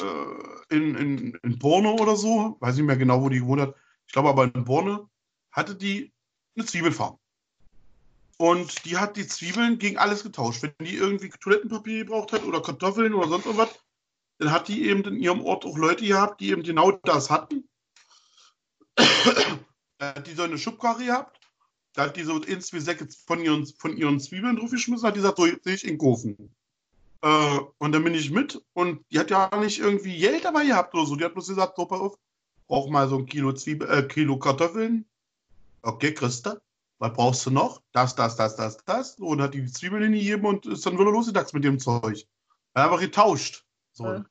äh, 0.00 0.74
in, 0.74 0.94
in, 0.94 1.34
in 1.42 1.58
Borne 1.58 1.92
oder 1.92 2.16
so, 2.16 2.56
weiß 2.60 2.76
nicht 2.76 2.86
mehr 2.86 2.96
genau, 2.96 3.20
wo 3.20 3.28
die 3.28 3.40
gewohnt 3.40 3.60
hat, 3.60 3.74
ich 4.08 4.12
glaube 4.12 4.30
aber 4.30 4.44
in 4.44 4.64
Borne, 4.64 5.06
hatte 5.52 5.76
die 5.76 6.12
eine 6.56 6.64
Zwiebelfarm. 6.64 7.18
Und 8.38 8.84
die 8.86 8.96
hat 8.96 9.16
die 9.16 9.26
Zwiebeln 9.26 9.78
gegen 9.78 9.98
alles 9.98 10.22
getauscht. 10.22 10.62
Wenn 10.62 10.72
die 10.80 10.94
irgendwie 10.94 11.28
Toilettenpapier 11.28 12.04
gebraucht 12.04 12.32
hat 12.32 12.44
oder 12.44 12.62
Kartoffeln 12.62 13.12
oder 13.12 13.28
sonst 13.28 13.44
irgendwas, 13.44 13.68
dann 14.38 14.50
hat 14.50 14.68
die 14.68 14.88
eben 14.88 15.04
in 15.04 15.16
ihrem 15.16 15.44
Ort 15.44 15.66
auch 15.66 15.76
Leute 15.76 16.06
gehabt, 16.06 16.40
die 16.40 16.50
eben 16.50 16.62
genau 16.62 16.92
das 16.92 17.28
hatten. 17.28 17.68
da 18.96 20.14
hat 20.14 20.26
die 20.26 20.34
so 20.34 20.44
eine 20.44 20.56
Schubkarre 20.56 21.04
gehabt. 21.04 21.38
Da 21.92 22.04
hat 22.04 22.16
die 22.16 22.22
so 22.22 22.40
ins 22.40 22.72
wie 22.72 22.80
Säcke 22.80 23.08
von 23.26 23.42
ihren, 23.42 23.66
von 23.66 23.96
ihren 23.96 24.20
Zwiebeln 24.20 24.56
draufgeschmissen, 24.56 25.06
hat 25.06 25.16
die 25.16 25.20
gesagt, 25.20 25.38
so 25.38 25.44
sehe 25.44 25.74
ich 25.74 25.86
in 25.86 25.98
Gofen. 25.98 26.54
Äh, 27.20 27.58
und 27.78 27.92
dann 27.92 28.04
bin 28.04 28.14
ich 28.14 28.30
mit 28.30 28.62
und 28.72 29.04
die 29.10 29.18
hat 29.18 29.30
ja 29.30 29.50
nicht 29.58 29.80
irgendwie 29.80 30.16
Geld 30.18 30.44
dabei 30.44 30.64
gehabt 30.64 30.94
oder 30.94 31.04
so. 31.04 31.16
Die 31.16 31.24
hat 31.24 31.34
bloß 31.34 31.48
gesagt, 31.48 31.76
so, 31.76 31.84
pass 31.84 32.00
auf, 32.00 32.16
brauch 32.68 32.88
mal 32.88 33.08
so 33.08 33.18
ein 33.18 33.26
Kilo 33.26 33.52
Zwiebel, 33.52 33.90
äh, 33.90 34.02
Kilo 34.06 34.38
Kartoffeln. 34.38 35.04
Okay, 35.82 36.14
Christa, 36.14 36.58
was 36.98 37.12
brauchst 37.12 37.46
du 37.46 37.50
noch? 37.50 37.82
Das, 37.92 38.14
das, 38.14 38.36
das, 38.36 38.56
das, 38.56 38.84
das. 38.84 39.14
Und 39.18 39.40
hat 39.40 39.54
die 39.54 39.66
Zwiebeln 39.66 40.02
hingegeben 40.02 40.46
und 40.46 40.66
ist 40.66 40.86
dann 40.86 40.98
wieder 40.98 41.10
losgedachst 41.10 41.54
mit 41.54 41.64
dem 41.64 41.78
Zeug. 41.78 42.26
Hat 42.74 42.84
einfach 42.84 43.00
getauscht. 43.00 43.64
So. 43.92 44.04
Ja. 44.04 44.24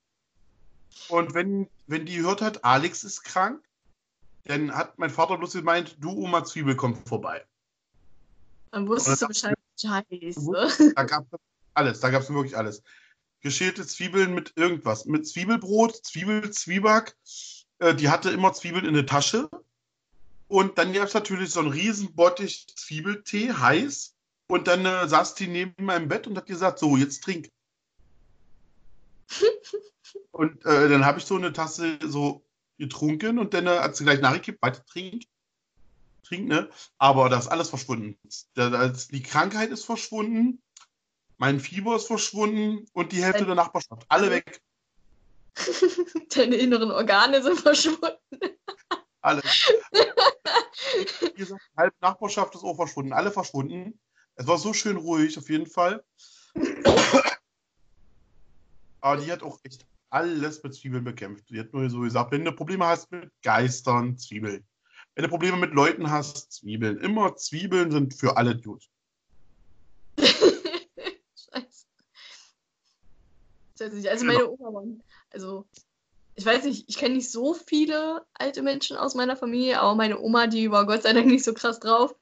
Und 1.09 1.33
wenn, 1.33 1.67
wenn 1.87 2.05
die 2.05 2.17
gehört 2.17 2.41
hat, 2.41 2.63
Alex 2.63 3.03
ist 3.03 3.23
krank, 3.23 3.61
dann 4.45 4.73
hat 4.73 4.97
mein 4.97 5.09
Vater 5.09 5.37
bloß 5.37 5.53
gemeint, 5.53 5.97
du 5.99 6.11
Oma 6.11 6.43
Zwiebel 6.45 6.75
kommt 6.75 7.07
vorbei. 7.07 7.45
Dann 8.71 8.87
wusstest 8.87 9.21
du 9.21 9.27
Bescheid. 9.27 9.55
Scheiße. 9.79 10.93
Da 10.95 11.03
gab 11.03 11.25
es 11.31 11.39
alles, 11.75 11.99
da 11.99 12.09
gab 12.09 12.23
es 12.23 12.29
wirklich 12.29 12.57
alles. 12.57 12.81
Geschälte 13.41 13.85
Zwiebeln 13.85 14.33
mit 14.33 14.53
irgendwas, 14.55 15.05
mit 15.05 15.27
Zwiebelbrot, 15.27 15.95
Zwiebel, 16.03 16.49
Zwieback. 16.51 17.15
Äh, 17.79 17.95
die 17.95 18.09
hatte 18.09 18.29
immer 18.31 18.53
Zwiebeln 18.53 18.85
in 18.85 18.93
der 18.93 19.05
Tasche. 19.05 19.49
Und 20.47 20.77
dann 20.77 20.93
gab 20.93 21.07
es 21.07 21.13
natürlich 21.13 21.51
so 21.51 21.59
einen 21.59 21.69
riesen 21.71 22.13
Bottich 22.15 22.67
Zwiebeltee, 22.75 23.51
heiß. 23.53 24.13
Und 24.47 24.67
dann 24.67 24.85
äh, 24.85 25.07
saß 25.07 25.35
die 25.35 25.47
neben 25.47 25.83
meinem 25.83 26.07
Bett 26.07 26.25
und 26.27 26.37
hat 26.37 26.45
gesagt, 26.45 26.79
so, 26.79 26.95
jetzt 26.95 27.23
trink. 27.23 27.49
und 30.31 30.65
äh, 30.65 30.89
dann 30.89 31.05
habe 31.05 31.19
ich 31.19 31.25
so 31.25 31.35
eine 31.35 31.51
Tasse 31.51 31.99
so 32.01 32.45
getrunken 32.77 33.39
und 33.39 33.53
dann 33.53 33.67
äh, 33.67 33.79
hat 33.79 33.95
sie 33.95 34.03
gleich 34.05 34.21
nachgekippt, 34.21 34.61
weiter 34.61 34.85
trink. 34.85 35.23
Trink, 36.23 36.47
ne? 36.47 36.69
Aber 36.97 37.29
das 37.29 37.45
ist 37.45 37.51
alles 37.51 37.69
verschwunden. 37.69 38.17
Das- 38.53 39.07
Die 39.07 39.23
Krankheit 39.23 39.69
ist 39.69 39.85
verschwunden, 39.85 40.61
mein 41.37 41.59
Fieber 41.59 41.95
ist 41.95 42.07
verschwunden 42.07 42.85
und 42.93 43.11
die 43.11 43.23
Hälfte 43.23 43.45
der 43.45 43.55
Nachbarschaft. 43.55 44.05
Alle 44.09 44.29
weg. 44.31 44.61
Deine 46.35 46.55
inneren 46.55 46.91
Organe 46.91 47.41
sind 47.41 47.59
verschwunden. 47.59 48.19
Alles. 49.21 49.43
Wie 51.21 51.33
gesagt, 51.33 51.61
halb 51.75 51.93
Nachbarschaft 52.01 52.55
ist 52.55 52.63
auch 52.63 52.75
verschwunden. 52.75 53.13
Alle 53.13 53.31
verschwunden. 53.31 53.99
Es 54.35 54.47
war 54.47 54.57
so 54.57 54.73
schön 54.73 54.97
ruhig, 54.97 55.37
auf 55.37 55.49
jeden 55.49 55.65
Fall. 55.65 56.03
Aber 59.01 59.21
die 59.21 59.31
hat 59.31 59.43
auch 59.43 59.59
echt 59.63 59.85
alles 60.09 60.63
mit 60.63 60.75
Zwiebeln 60.75 61.03
bekämpft. 61.03 61.49
Die 61.49 61.59
hat 61.59 61.73
nur 61.73 61.89
so 61.89 61.99
gesagt, 62.01 62.31
wenn 62.31 62.45
du 62.45 62.51
Probleme 62.51 62.85
hast 62.85 63.11
mit 63.11 63.31
Geistern, 63.41 64.17
Zwiebeln. 64.17 64.65
Wenn 65.15 65.23
du 65.23 65.29
Probleme 65.29 65.57
mit 65.57 65.73
Leuten 65.73 66.11
hast, 66.11 66.51
Zwiebeln. 66.51 66.99
Immer 66.99 67.35
Zwiebeln 67.35 67.91
sind 67.91 68.13
für 68.13 68.37
alle 68.37 68.55
gut. 68.59 68.87
Scheiße. 70.19 71.85
Also 74.09 74.25
meine 74.25 74.49
Oma 74.49 74.73
war, 74.73 74.83
also 75.31 75.65
ich 76.35 76.45
weiß 76.45 76.65
nicht, 76.65 76.85
ich 76.87 76.97
kenne 76.97 77.15
nicht 77.15 77.31
so 77.31 77.55
viele 77.55 78.25
alte 78.33 78.61
Menschen 78.61 78.95
aus 78.95 79.15
meiner 79.15 79.35
Familie, 79.35 79.79
aber 79.79 79.95
meine 79.95 80.19
Oma, 80.19 80.45
die 80.45 80.69
war 80.69 80.85
Gott 80.85 81.03
sei 81.03 81.13
Dank 81.13 81.25
nicht 81.25 81.43
so 81.43 81.53
krass 81.53 81.79
drauf. 81.79 82.15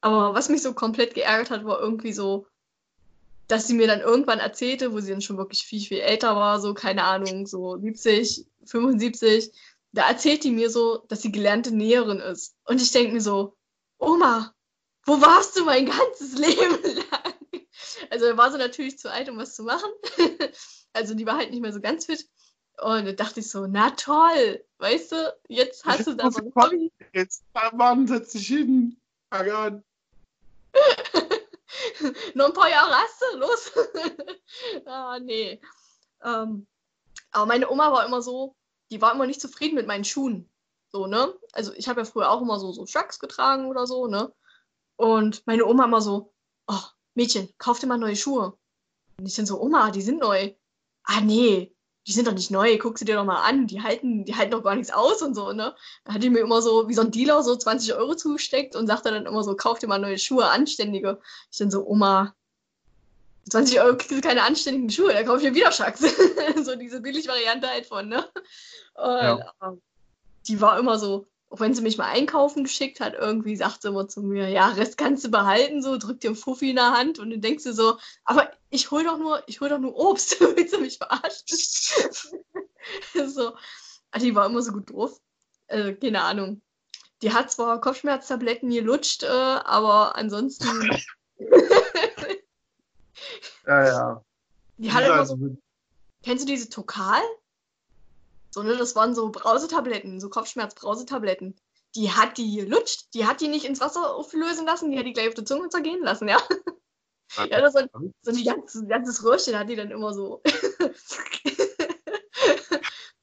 Aber 0.00 0.34
was 0.34 0.48
mich 0.48 0.62
so 0.62 0.72
komplett 0.72 1.14
geärgert 1.14 1.50
hat, 1.50 1.64
war 1.64 1.80
irgendwie 1.80 2.12
so, 2.12 2.46
dass 3.48 3.66
sie 3.66 3.74
mir 3.74 3.88
dann 3.88 4.00
irgendwann 4.00 4.38
erzählte, 4.38 4.92
wo 4.92 5.00
sie 5.00 5.10
dann 5.10 5.20
schon 5.20 5.36
wirklich 5.36 5.64
viel, 5.64 5.80
viel 5.80 5.98
älter 5.98 6.36
war, 6.36 6.60
so 6.60 6.74
keine 6.74 7.02
Ahnung, 7.04 7.46
so 7.46 7.76
70, 7.76 8.46
75, 8.64 9.52
da 9.92 10.08
erzählt 10.08 10.44
die 10.44 10.52
mir 10.52 10.70
so, 10.70 11.04
dass 11.08 11.22
sie 11.22 11.32
gelernte 11.32 11.74
Näherin 11.74 12.20
ist. 12.20 12.54
Und 12.64 12.80
ich 12.80 12.92
denke 12.92 13.12
mir 13.12 13.20
so, 13.20 13.56
Oma, 13.98 14.54
wo 15.04 15.20
warst 15.20 15.56
du 15.58 15.64
mein 15.64 15.86
ganzes 15.86 16.34
Leben 16.38 16.78
lang? 16.82 17.09
Also 18.10 18.26
da 18.26 18.36
war 18.36 18.50
sie 18.50 18.58
natürlich 18.58 18.98
zu 18.98 19.10
alt, 19.10 19.28
um 19.28 19.38
was 19.38 19.54
zu 19.54 19.62
machen. 19.62 19.90
also 20.92 21.14
die 21.14 21.26
war 21.26 21.36
halt 21.36 21.50
nicht 21.50 21.62
mehr 21.62 21.72
so 21.72 21.80
ganz 21.80 22.06
fit. 22.06 22.28
Und 22.82 23.06
da 23.06 23.12
dachte 23.12 23.40
ich 23.40 23.50
so, 23.50 23.66
na 23.66 23.90
toll, 23.90 24.64
weißt 24.78 25.12
du, 25.12 25.36
jetzt 25.48 25.84
hast 25.84 26.06
du 26.06 26.14
da 26.14 26.28
mal 26.30 26.70
ein 26.70 26.90
Jetzt, 27.12 27.44
Mann, 27.72 28.06
setz 28.06 28.32
dich 28.32 28.46
hin. 28.48 29.00
Fang 29.30 29.50
an. 29.50 29.84
Noch 32.34 32.46
ein 32.46 32.52
paar 32.52 32.70
Jahre 32.70 32.94
hast 32.94 33.22
du, 33.22 33.38
los. 33.38 33.72
ah, 34.86 35.18
nee. 35.20 35.60
Ähm, 36.24 36.66
aber 37.32 37.46
meine 37.46 37.70
Oma 37.70 37.92
war 37.92 38.06
immer 38.06 38.22
so, 38.22 38.56
die 38.90 39.00
war 39.00 39.12
immer 39.12 39.26
nicht 39.26 39.40
zufrieden 39.40 39.76
mit 39.76 39.86
meinen 39.86 40.04
Schuhen. 40.04 40.48
So, 40.90 41.06
ne? 41.06 41.32
Also 41.52 41.72
ich 41.74 41.88
habe 41.88 42.00
ja 42.00 42.04
früher 42.04 42.30
auch 42.30 42.42
immer 42.42 42.58
so, 42.58 42.72
so 42.72 42.86
Chucks 42.86 43.20
getragen 43.20 43.66
oder 43.66 43.86
so, 43.86 44.08
ne? 44.08 44.32
Und 44.96 45.46
meine 45.46 45.64
Oma 45.66 45.84
immer 45.84 46.00
so, 46.00 46.32
oh, 46.66 46.82
Mädchen, 47.14 47.48
kauf 47.58 47.78
dir 47.78 47.86
mal 47.86 47.98
neue 47.98 48.16
Schuhe. 48.16 48.56
Und 49.18 49.26
ich 49.26 49.34
dann 49.34 49.46
so, 49.46 49.60
Oma, 49.60 49.90
die 49.90 50.02
sind 50.02 50.20
neu. 50.20 50.52
Ah, 51.04 51.20
nee, 51.20 51.74
die 52.06 52.12
sind 52.12 52.26
doch 52.26 52.32
nicht 52.32 52.50
neu, 52.50 52.78
guck 52.78 52.98
sie 52.98 53.04
dir 53.04 53.16
doch 53.16 53.24
mal 53.24 53.42
an, 53.42 53.66
die 53.66 53.82
halten, 53.82 54.24
die 54.24 54.34
halten 54.34 54.52
doch 54.52 54.62
gar 54.62 54.74
nichts 54.74 54.92
aus 54.92 55.22
und 55.22 55.34
so, 55.34 55.52
ne? 55.52 55.74
Da 56.04 56.14
hat 56.14 56.22
die 56.22 56.30
mir 56.30 56.40
immer 56.40 56.62
so, 56.62 56.88
wie 56.88 56.94
so 56.94 57.02
ein 57.02 57.10
Dealer, 57.10 57.42
so 57.42 57.54
20 57.54 57.94
Euro 57.94 58.14
zugesteckt 58.14 58.74
und 58.74 58.86
sagte 58.86 59.10
dann 59.10 59.26
immer 59.26 59.42
so, 59.44 59.54
kauf 59.54 59.78
dir 59.78 59.86
mal 59.86 59.98
neue 59.98 60.18
Schuhe, 60.18 60.48
anständige. 60.48 61.20
Ich 61.50 61.58
dann 61.58 61.70
so, 61.70 61.86
Oma, 61.86 62.34
20 63.50 63.80
Euro 63.80 63.96
kriegst 63.96 64.10
du 64.10 64.20
keine 64.20 64.42
anständigen 64.42 64.90
Schuhe, 64.90 65.12
da 65.12 65.22
kaufe 65.22 65.38
ich 65.38 65.44
mir 65.44 65.54
wieder 65.54 65.72
Schacks. 65.72 66.00
so 66.64 66.76
diese 66.76 67.00
Billig-Variante 67.00 67.68
halt 67.68 67.86
von, 67.86 68.08
ne? 68.08 68.28
Und 68.94 69.04
ja. 69.04 69.52
Ähm, 69.62 69.82
die 70.48 70.60
war 70.60 70.78
immer 70.78 70.98
so, 70.98 71.26
auch 71.50 71.58
wenn 71.58 71.74
sie 71.74 71.82
mich 71.82 71.98
mal 71.98 72.06
einkaufen 72.06 72.62
geschickt 72.62 73.00
hat, 73.00 73.14
irgendwie 73.14 73.56
sagt 73.56 73.82
sie 73.82 73.88
immer 73.88 74.06
zu 74.08 74.22
mir, 74.22 74.48
ja, 74.48 74.68
Rest 74.68 74.96
kannst 74.96 75.24
du 75.24 75.30
behalten, 75.30 75.82
so, 75.82 75.98
drückt 75.98 76.22
dir 76.22 76.28
einen 76.28 76.36
Fuffi 76.36 76.70
in 76.70 76.76
der 76.76 76.92
Hand 76.92 77.18
und 77.18 77.30
du 77.30 77.38
denkst 77.38 77.64
dir 77.64 77.72
so, 77.72 77.98
aber 78.24 78.52
ich 78.70 78.92
hol 78.92 79.02
doch 79.02 79.18
nur, 79.18 79.42
ich 79.48 79.60
hol 79.60 79.68
doch 79.68 79.80
nur 79.80 79.96
Obst, 79.96 80.40
willst 80.40 80.74
du 80.74 80.80
mich 80.80 80.98
verarschen? 80.98 81.44
so, 83.28 83.52
also 84.12 84.26
die 84.26 84.34
war 84.34 84.46
immer 84.46 84.62
so 84.62 84.72
gut 84.72 84.90
drauf. 84.90 85.20
Also, 85.66 85.94
keine 85.94 86.22
Ahnung. 86.22 86.62
Die 87.22 87.32
hat 87.32 87.50
zwar 87.50 87.80
Kopfschmerztabletten 87.80 88.70
gelutscht, 88.70 89.24
äh, 89.24 89.26
aber 89.26 90.16
ansonsten. 90.16 90.66
ja, 93.66 93.84
ja. 93.84 94.24
Die 94.78 94.90
hat 94.92 95.04
immer 95.04 95.26
so, 95.26 95.36
kennst 96.22 96.44
du 96.44 96.52
diese 96.52 96.70
Tokal? 96.70 97.20
So, 98.50 98.62
ne, 98.62 98.76
das 98.76 98.96
waren 98.96 99.14
so 99.14 99.30
Brausetabletten, 99.30 100.20
so 100.20 100.28
Kopfschmerz-Brausetabletten. 100.28 101.56
Die 101.94 102.10
hat 102.10 102.38
die 102.38 102.56
gelutscht, 102.56 103.14
die 103.14 103.26
hat 103.26 103.40
die 103.40 103.48
nicht 103.48 103.64
ins 103.64 103.80
Wasser 103.80 104.14
auflösen 104.14 104.66
lassen, 104.66 104.90
die 104.90 104.98
hat 104.98 105.06
die 105.06 105.12
gleich 105.12 105.28
auf 105.28 105.34
der 105.34 105.44
Zunge 105.44 105.68
zergehen 105.68 106.02
lassen, 106.02 106.28
ja. 106.28 106.40
Ja, 107.36 107.60
das 107.60 107.74
war 107.74 107.88
so 108.22 108.32
ein 108.32 108.44
ganzes, 108.44 108.88
ganzes 108.88 109.24
Röhrchen 109.24 109.58
hat 109.58 109.68
die 109.68 109.76
dann 109.76 109.92
immer 109.92 110.12
so. 110.12 110.42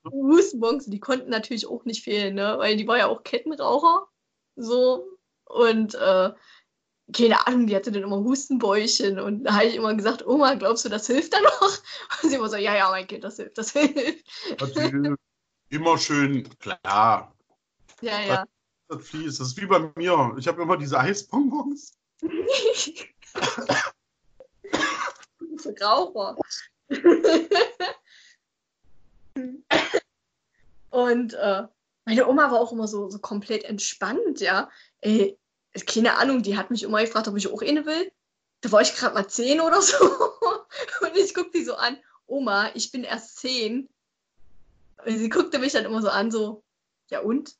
Hustenbons, 0.05 0.85
die 0.85 0.99
konnten 0.99 1.29
natürlich 1.29 1.67
auch 1.67 1.83
nicht 1.83 2.03
fehlen, 2.03 2.35
ne? 2.35 2.55
Weil 2.57 2.77
die 2.77 2.87
war 2.87 2.97
ja 2.97 3.07
auch 3.07 3.23
Kettenraucher. 3.23 4.07
So. 4.55 5.05
Und 5.43 5.95
äh, 5.95 6.31
keine 7.13 7.47
Ahnung, 7.47 7.67
die 7.67 7.75
hatte 7.75 7.91
dann 7.91 8.03
immer 8.03 8.17
Hustenbäuchchen 8.17 9.19
und 9.19 9.43
da 9.45 9.53
habe 9.55 9.65
ich 9.65 9.75
immer 9.75 9.93
gesagt, 9.95 10.25
Oma, 10.27 10.55
glaubst 10.55 10.83
du, 10.85 10.89
das 10.89 11.07
hilft 11.07 11.33
dann 11.33 11.43
noch? 11.43 11.61
Und 12.23 12.29
sie 12.29 12.35
immer 12.35 12.49
so, 12.49 12.57
ja, 12.57 12.75
ja, 12.75 12.89
mein 12.89 13.07
Kind, 13.07 13.23
das 13.23 13.37
hilft, 13.37 13.57
das 13.57 13.71
hilft. 13.73 14.25
immer 15.69 15.97
schön, 15.97 16.49
klar. 16.59 17.33
Ja, 18.01 18.21
ja. 18.21 18.43
Das, 18.89 19.07
fließt. 19.07 19.39
das 19.39 19.47
ist 19.49 19.57
wie 19.61 19.65
bei 19.65 19.91
mir. 19.95 20.35
Ich 20.37 20.47
habe 20.47 20.61
immer 20.61 20.77
diese 20.77 20.99
Eisbonbons. 20.99 21.93
Raucher. 25.81 26.37
und 30.89 31.33
äh, 31.33 31.63
meine 32.05 32.27
Oma 32.27 32.51
war 32.51 32.59
auch 32.59 32.71
immer 32.71 32.87
so, 32.87 33.09
so 33.09 33.19
komplett 33.19 33.65
entspannt, 33.65 34.39
ja. 34.39 34.69
Ey, 35.01 35.37
keine 35.85 36.17
Ahnung, 36.17 36.43
die 36.43 36.57
hat 36.57 36.71
mich 36.71 36.83
immer 36.83 37.01
gefragt, 37.01 37.27
ob 37.27 37.37
ich 37.37 37.51
auch 37.51 37.61
eine 37.61 37.85
will. 37.85 38.11
Da 38.61 38.71
war 38.71 38.81
ich 38.81 38.95
gerade 38.95 39.13
mal 39.13 39.27
zehn 39.27 39.61
oder 39.61 39.81
so. 39.81 39.95
Und 41.01 41.15
ich 41.15 41.33
guckte 41.33 41.59
die 41.59 41.65
so 41.65 41.75
an, 41.75 41.97
Oma, 42.25 42.71
ich 42.73 42.91
bin 42.91 43.03
erst 43.03 43.37
zehn. 43.37 43.89
Und 45.05 45.17
sie 45.17 45.29
guckte 45.29 45.59
mich 45.59 45.73
dann 45.73 45.85
immer 45.85 46.01
so 46.01 46.09
an, 46.09 46.31
so, 46.31 46.63
ja 47.09 47.19
und? 47.21 47.55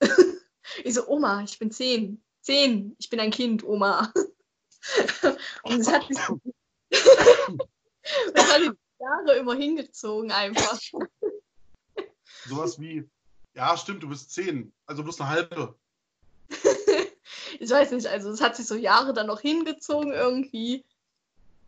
ich 0.84 0.94
so, 0.94 1.06
Oma, 1.08 1.42
ich 1.42 1.58
bin 1.58 1.70
zehn. 1.70 2.22
Zehn, 2.42 2.94
ich 2.98 3.08
bin 3.08 3.20
ein 3.20 3.30
Kind, 3.30 3.64
Oma. 3.64 4.12
Und 5.62 5.80
es 5.80 5.90
hat 5.90 6.06
mich 6.10 6.18
so, 6.18 6.38
das 6.90 8.52
hat 8.52 8.60
die 8.60 8.70
Jahre 9.00 9.38
immer 9.38 9.54
hingezogen 9.54 10.30
einfach. 10.30 10.78
Sowas 12.46 12.78
wie, 12.78 13.08
ja 13.54 13.76
stimmt, 13.78 14.02
du 14.02 14.10
bist 14.10 14.30
zehn, 14.30 14.74
also 14.84 15.02
bloß 15.02 15.22
eine 15.22 15.30
halbe 15.30 15.78
ich 17.60 17.70
weiß 17.70 17.92
nicht, 17.92 18.06
also 18.06 18.30
es 18.30 18.40
hat 18.40 18.56
sich 18.56 18.66
so 18.66 18.74
Jahre 18.74 19.12
dann 19.12 19.26
noch 19.26 19.40
hingezogen 19.40 20.12
irgendwie. 20.12 20.84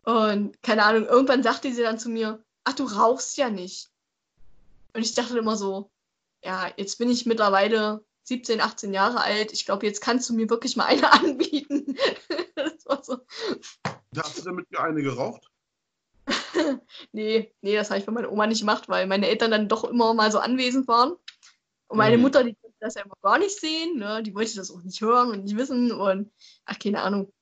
Und 0.05 0.63
keine 0.63 0.85
Ahnung, 0.85 1.07
irgendwann 1.07 1.43
sagte 1.43 1.73
sie 1.73 1.83
dann 1.83 1.99
zu 1.99 2.09
mir, 2.09 2.43
ach, 2.65 2.75
du 2.75 2.85
rauchst 2.85 3.37
ja 3.37 3.51
nicht. 3.51 3.91
Und 4.95 5.03
ich 5.03 5.15
dachte 5.15 5.37
immer 5.39 5.57
so, 5.57 5.91
ja, 6.45 6.71
jetzt 6.77 6.99
bin 6.99 7.11
ich 7.11 7.27
mittlerweile 7.27 8.05
17, 8.25 8.61
18 8.61 8.93
Jahre 8.93 9.21
alt. 9.21 9.53
Ich 9.53 9.67
glaube, 9.67 9.87
jetzt 9.87 10.01
kannst 10.01 10.29
du 10.29 10.35
mir 10.35 10.49
wirklich 10.49 10.77
mal 10.77 10.87
eine 10.87 11.13
anbieten. 11.13 11.97
das 12.55 12.87
war 12.87 13.03
so. 13.03 13.19
Hast 14.17 14.39
du 14.39 14.43
denn 14.43 14.55
mit 14.55 14.71
mir 14.71 14.81
eine 14.81 15.03
geraucht? 15.03 15.51
nee, 17.13 17.53
nee, 17.61 17.77
das 17.77 17.91
habe 17.91 18.01
ich 18.01 18.07
bei 18.07 18.13
meiner 18.13 18.33
Oma 18.33 18.47
nicht 18.47 18.61
gemacht, 18.61 18.89
weil 18.89 19.07
meine 19.07 19.29
Eltern 19.29 19.51
dann 19.51 19.69
doch 19.69 19.85
immer 19.85 20.15
mal 20.15 20.33
so 20.33 20.39
anwesend 20.39 20.89
waren. 20.89 21.17
Und 21.89 21.99
meine 21.99 22.17
mhm. 22.17 22.23
Mutter, 22.23 22.43
die 22.43 22.57
das 22.87 22.95
ja 22.95 23.03
immer 23.03 23.17
gar 23.23 23.39
nicht 23.39 23.59
sehen, 23.59 23.99
ne? 23.99 24.23
die 24.23 24.35
wollte 24.35 24.57
das 24.57 24.71
auch 24.71 24.83
nicht 24.83 25.01
hören 25.01 25.31
und 25.31 25.45
nicht 25.45 25.57
wissen 25.57 25.93
und 25.93 26.33
ach, 26.65 26.79
keine 26.79 27.03
Ahnung. 27.03 27.33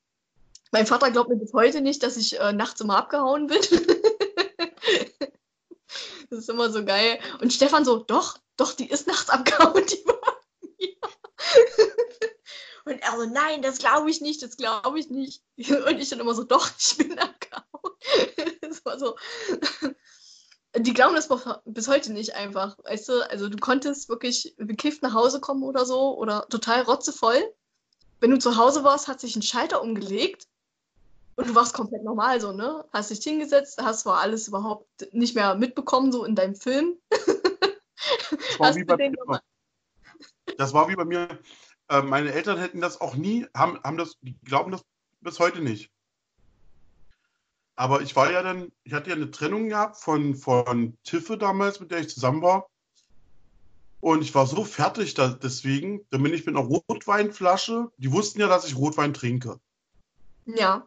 Mein 0.73 0.87
Vater 0.87 1.11
glaubt 1.11 1.29
mir 1.29 1.37
bis 1.37 1.53
heute 1.53 1.81
nicht, 1.81 2.03
dass 2.03 2.17
ich 2.17 2.41
äh, 2.41 2.53
nachts 2.53 2.81
immer 2.81 2.97
abgehauen 2.97 3.47
bin. 3.47 3.61
das 6.31 6.41
ist 6.41 6.49
immer 6.49 6.71
so 6.71 6.85
geil. 6.85 7.21
Und 7.41 7.53
Stefan 7.53 7.85
so, 7.85 7.99
doch, 7.99 8.39
doch, 8.57 8.73
die 8.73 8.91
ist 8.91 9.07
nachts 9.07 9.31
abgehauen, 9.31 9.87
die 9.87 10.05
war. 10.07 10.41
Und 12.87 13.01
er 13.01 13.13
so, 13.17 13.25
nein, 13.27 13.63
das 13.63 13.79
glaube 13.79 14.11
ich 14.11 14.21
nicht, 14.21 14.43
das 14.43 14.57
glaube 14.57 14.99
ich 14.99 15.09
nicht. 15.11 15.43
Und 15.57 15.99
ich 16.01 16.09
dann 16.09 16.21
immer 16.21 16.35
so, 16.35 16.45
doch, 16.45 16.69
ich 16.79 16.97
bin 16.97 17.19
abgehauen. 17.19 17.93
das 18.61 18.85
war 18.85 18.99
so 18.99 19.17
die 20.77 20.93
glauben 20.93 21.15
das 21.15 21.29
bis 21.65 21.89
heute 21.89 22.13
nicht 22.13 22.35
einfach, 22.35 22.77
weißt 22.85 23.09
du? 23.09 23.31
Also 23.31 23.49
du 23.49 23.57
konntest 23.59 24.09
wirklich 24.09 24.55
bekifft 24.59 25.03
nach 25.03 25.15
Hause 25.15 25.41
kommen 25.41 25.63
oder 25.63 25.87
so 25.87 26.17
oder 26.17 26.49
total 26.49 26.83
rotzevoll. 26.83 27.43
Wenn 28.21 28.31
du 28.31 28.39
zu 28.39 28.57
Hause 28.57 28.85
warst, 28.85 29.09
hat 29.09 29.21
sich 29.21 29.37
ein 29.37 29.43
Schalter 29.43 29.83
umgelegt 29.83 30.49
und 31.37 31.49
du 31.49 31.55
warst 31.55 31.75
komplett 31.75 32.05
normal 32.05 32.41
so, 32.41 32.53
ne? 32.53 32.85
Hast 32.93 33.11
dich 33.11 33.23
hingesetzt, 33.23 33.81
hast 33.83 34.01
zwar 34.01 34.21
alles 34.21 34.49
überhaupt 34.49 34.87
nicht 35.13 35.35
mehr 35.35 35.55
mitbekommen, 35.55 36.13
so 36.13 36.25
in 36.25 36.35
deinem 36.35 36.55
Film. 36.55 36.97
Das 38.29 38.59
war, 38.59 38.77
wie 38.77 38.85
bei, 38.85 38.97
mir. 38.97 39.41
das 40.59 40.75
war 40.75 40.89
wie 40.89 40.97
bei 40.97 41.05
mir. 41.05 41.39
Äh, 41.89 42.03
meine 42.03 42.33
Eltern 42.33 42.59
hätten 42.59 42.81
das 42.81 43.01
auch 43.01 43.15
nie, 43.15 43.47
haben, 43.55 43.81
haben 43.83 43.97
das, 43.97 44.17
die 44.21 44.39
glauben 44.45 44.73
das 44.73 44.85
bis 45.21 45.39
heute 45.39 45.61
nicht. 45.61 45.91
Aber 47.77 48.03
ich 48.03 48.15
war 48.15 48.31
ja 48.31 48.43
dann, 48.43 48.71
ich 48.85 48.93
hatte 48.93 49.11
ja 49.11 49.17
eine 49.17 49.31
Trennung 49.31 49.69
gehabt 49.69 49.97
von, 49.97 50.35
von 50.37 50.97
Tiffe 51.05 51.37
damals, 51.37 51.81
mit 51.81 51.91
der 51.91 52.01
ich 52.01 52.09
zusammen 52.09 52.43
war. 52.43 52.69
Und 54.01 54.23
ich 54.23 54.35
war 54.35 54.47
so 54.47 54.65
fertig 54.65 55.15
da, 55.15 55.29
deswegen, 55.29 56.05
dann 56.11 56.23
bin 56.23 56.35
ich 56.35 56.45
mit 56.45 56.55
einer 56.55 56.67
Rotweinflasche, 56.67 57.91
die 57.97 58.13
wussten 58.13 58.41
ja, 58.41 58.49
dass 58.49 58.67
ich 58.67 58.77
Rotwein 58.77 59.15
trinke. 59.15 59.59
Ja. 60.45 60.87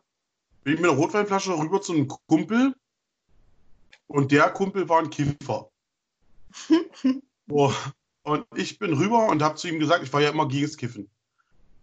Bin 0.63 0.75
ich 0.75 0.79
mit 0.79 0.89
einer 0.89 0.99
Rotweinflasche 0.99 1.57
rüber 1.57 1.81
zu 1.81 1.93
einem 1.93 2.07
Kumpel 2.07 2.75
und 4.05 4.31
der 4.31 4.49
Kumpel 4.51 4.87
war 4.87 4.99
ein 4.99 5.09
Kiffer. 5.09 5.69
so, 7.47 7.73
und 8.23 8.45
ich 8.55 8.77
bin 8.77 8.93
rüber 8.93 9.27
und 9.27 9.41
habe 9.41 9.55
zu 9.55 9.67
ihm 9.67 9.79
gesagt, 9.79 10.03
ich 10.03 10.13
war 10.13 10.21
ja 10.21 10.29
immer 10.29 10.47
gegen 10.47 10.67
das 10.67 10.77
Kiffen. 10.77 11.09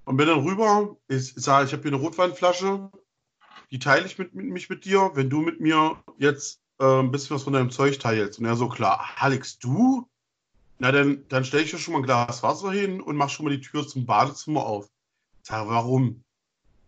Und 0.05 0.16
bin 0.16 0.28
dann 0.28 0.40
rüber, 0.40 0.97
ich 1.09 1.35
sage, 1.35 1.66
ich 1.66 1.72
habe 1.72 1.82
hier 1.82 1.93
eine 1.93 2.01
Rotweinflasche, 2.01 2.90
die 3.70 3.78
teile 3.78 4.07
ich 4.07 4.19
mit, 4.19 4.35
mit, 4.35 4.47
mich 4.47 4.69
mit 4.69 4.85
dir, 4.85 5.11
wenn 5.15 5.31
du 5.31 5.41
mit 5.41 5.61
mir 5.61 6.03
jetzt 6.19 6.61
äh, 6.78 7.01
ein 7.01 7.11
bisschen 7.11 7.36
was 7.36 7.45
von 7.45 7.53
deinem 7.53 7.70
Zeug 7.70 7.99
teilst. 7.99 8.39
Und 8.39 8.45
er 8.45 8.57
so, 8.57 8.69
klar, 8.69 9.09
Alex, 9.16 9.59
du? 9.59 10.09
Na, 10.78 10.93
dann, 10.93 11.24
dann 11.28 11.45
stelle 11.45 11.62
ich 11.62 11.70
dir 11.70 11.78
schon 11.78 11.93
mal 11.93 12.01
ein 12.01 12.05
Glas 12.05 12.43
Wasser 12.43 12.73
hin 12.73 13.01
und 13.01 13.16
mach 13.16 13.31
schon 13.31 13.45
mal 13.45 13.57
die 13.57 13.61
Tür 13.61 13.86
zum 13.86 14.07
Badezimmer 14.07 14.65
auf. 14.66 14.91
Ich 15.43 15.49
sage, 15.49 15.69
warum? 15.69 16.24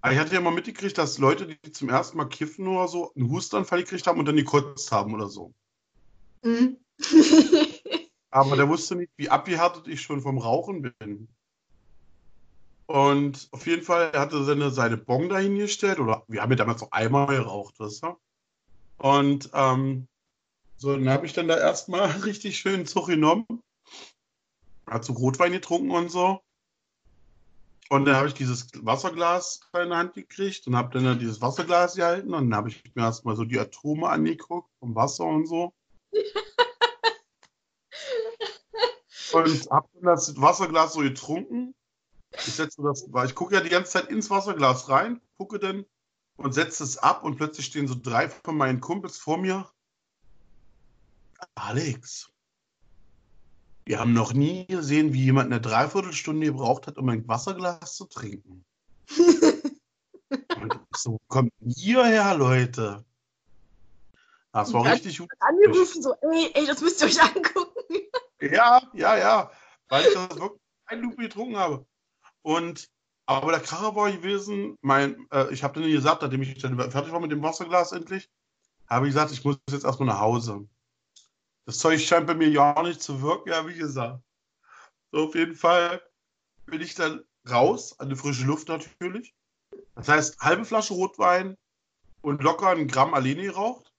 Aber 0.01 0.13
ich 0.13 0.19
hatte 0.19 0.35
ja 0.35 0.41
mal 0.41 0.53
mitgekriegt, 0.53 0.99
dass 0.99 1.19
Leute, 1.19 1.47
die 1.47 1.73
zum 1.73 1.89
ersten 1.89 2.17
Mal 2.17 2.27
kiffen 2.27 2.67
oder 2.67 2.89
so, 2.89 3.13
einen 3.15 3.31
Hustanfall 3.31 3.83
gekriegt 3.83 4.07
haben 4.07 4.19
und 4.19 4.27
dann 4.27 4.37
gekotzt 4.37 4.93
haben 4.93 5.15
oder 5.15 5.29
so. 5.29 5.53
Mhm. 6.43 6.77
Aber 8.31 8.57
der 8.57 8.69
wusste 8.69 8.97
nicht, 8.97 9.11
wie 9.17 9.31
abgehärtet 9.31 9.89
ich 9.89 10.03
schon 10.03 10.21
vom 10.21 10.39
Rauchen 10.39 10.83
bin. 10.83 11.29
Und 12.87 13.49
auf 13.51 13.67
jeden 13.67 13.83
Fall, 13.83 14.11
er 14.13 14.21
hatte 14.21 14.45
seine, 14.45 14.71
seine 14.71 14.97
Bon 14.97 15.29
dahingestellt, 15.29 15.99
oder 15.99 16.25
wir 16.29 16.41
haben 16.41 16.51
ja 16.51 16.57
damals 16.57 16.81
noch 16.81 16.93
einmal 16.93 17.27
geraucht, 17.27 17.81
weißt 17.81 18.05
du? 18.05 18.17
Und 18.99 19.51
ähm, 19.53 20.07
so, 20.77 20.95
dann 20.95 21.09
habe 21.09 21.27
ich 21.27 21.33
dann 21.33 21.49
da 21.49 21.59
erstmal 21.59 22.11
richtig 22.25 22.59
schön 22.59 22.87
Zug 22.87 23.07
genommen. 23.07 23.47
Hat 24.87 25.05
so 25.05 25.15
Rotwein 25.15 25.53
getrunken 25.53 25.91
und 25.91 26.11
so. 26.11 26.41
Und 27.89 28.05
dann 28.05 28.17
habe 28.17 28.29
ich 28.29 28.35
dieses 28.35 28.69
Wasserglas 28.85 29.61
in 29.81 29.91
der 29.91 29.99
Hand 29.99 30.15
gekriegt 30.15 30.67
und 30.67 30.77
habe 30.77 30.99
dann 30.99 31.21
dieses 31.21 31.41
Wasserglas 31.41 31.95
gehalten 31.95 32.35
und 32.35 32.51
dann 32.51 32.57
habe 32.57 32.69
ich 32.69 32.83
mir 32.95 33.03
erstmal 33.03 33.37
so 33.37 33.45
die 33.45 33.61
Atome 33.61 34.09
angeguckt 34.09 34.69
vom 34.81 34.97
Wasser 34.97 35.25
und 35.25 35.47
so. 35.47 35.73
und 39.33 39.71
habe 39.71 39.89
dann 39.95 40.03
das 40.03 40.41
Wasserglas 40.41 40.95
so 40.95 41.01
getrunken. 41.01 41.77
Ich 42.39 42.55
setze 42.55 42.83
das, 42.83 43.07
weil 43.13 43.27
ich 43.27 43.35
gucke 43.35 43.55
ja 43.55 43.61
die 43.61 43.71
ganze 43.71 43.93
Zeit 43.93 44.09
ins 44.09 44.31
Wasserglas 44.31 44.89
rein, 44.89 45.21
gucke 45.39 45.59
dann 45.59 45.85
und 46.37 46.53
setze 46.53 46.85
es 46.85 46.99
ab 46.99 47.25
und 47.25 47.37
plötzlich 47.37 47.67
stehen 47.67 47.89
so 47.89 47.97
drei 48.01 48.29
von 48.29 48.57
meinen 48.57 48.81
Kumpels 48.81 49.17
vor 49.17 49.39
mir. 49.39 49.69
Alex, 51.55 52.31
wir 53.85 54.01
haben 54.01 54.13
noch 54.13 54.33
nie 54.33 54.67
gesehen, 54.67 55.13
wie 55.13 55.25
jemand 55.25 55.47
eine 55.47 55.61
Dreiviertelstunde 55.61 56.47
gebraucht 56.47 56.87
hat, 56.87 56.99
um 56.99 57.09
ein 57.09 57.27
Wasserglas 57.29 57.95
zu 57.95 58.07
trinken. 58.07 58.65
und 60.61 60.81
so, 60.95 61.21
kommt 61.29 61.53
hierher, 61.65 62.35
Leute. 62.37 63.05
Das 64.53 64.73
war 64.73 64.85
richtig 64.87 65.19
gut. 65.19 65.31
Angerufen, 65.39 66.03
so, 66.03 66.15
ey, 66.23 66.51
ey, 66.55 66.67
das 66.67 66.81
müsst 66.81 67.01
ihr 67.03 67.09
euch 67.09 67.23
angucken. 67.37 67.97
Ja, 68.41 68.83
ja, 68.95 69.17
ja. 69.17 69.51
Weil 69.89 70.07
ich 70.07 70.15
das 70.15 70.31
wirklich 70.39 70.61
ein 70.87 71.01
Lupe 71.01 71.23
getrunken 71.23 71.57
habe. 71.57 71.87
Und 72.47 72.89
aber 73.29 73.51
der 73.51 73.61
Kracher 73.61 73.97
war 73.97 74.13
gewesen, 74.13 74.79
mein, 74.81 75.27
äh, 75.33 75.53
ich 75.53 75.65
habe 75.65 75.81
dann 75.81 75.91
gesagt, 75.91 76.23
nachdem 76.23 76.43
ich 76.43 76.57
dann 76.59 76.79
fertig 76.93 77.11
war 77.11 77.19
mit 77.19 77.33
dem 77.33 77.43
Wasserglas 77.43 77.91
endlich, 77.91 78.31
habe 78.87 79.09
ich 79.09 79.15
gesagt, 79.15 79.33
ich 79.33 79.45
muss 79.45 79.59
jetzt 79.69 79.85
erstmal 79.85 80.07
nach 80.07 80.21
Hause. 80.21 80.69
Das 81.65 81.79
Zeug 81.79 82.01
scheint 82.01 82.29
bei 82.29 82.35
mir 82.35 82.49
ja 82.49 82.81
nicht 82.85 83.03
zu 83.03 83.21
wirken, 83.21 83.53
habe 83.53 83.73
ich 83.73 83.79
gesagt. 83.79 84.23
So, 85.11 85.25
auf 85.25 85.35
jeden 85.35 85.57
Fall 85.57 86.01
bin 86.67 86.81
ich 86.81 86.95
dann 86.95 87.25
raus, 87.51 87.99
an 87.99 88.11
die 88.11 88.15
frische 88.15 88.47
Luft 88.47 88.69
natürlich. 88.69 89.35
Das 89.97 90.09
heißt, 90.09 90.39
halbe 90.39 90.65
Flasche 90.65 90.95
Rotwein 90.95 91.57
und 92.23 92.45
locker 92.45 92.69
ein 92.69 92.87
Gramm 92.87 93.13
alleine 93.13 93.43
geraucht. 93.43 93.93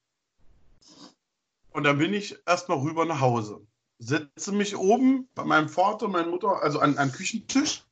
Und 1.72 1.84
dann 1.84 1.98
bin 1.98 2.14
ich 2.14 2.40
erstmal 2.45 2.78
rüber 2.78 3.03
nach 3.03 3.19
Hause. 3.19 3.68
Setze 3.99 4.53
mich 4.53 4.78
oben 4.78 5.28
bei 5.36 5.44
meinem 5.44 5.68
Vater 5.68 6.06
und 6.06 6.14
meiner 6.14 6.30
Mutter, 6.30 6.64
also 6.64 6.80
an 6.80 6.98
einen 6.98 7.11
Küchentisch. 7.11 7.84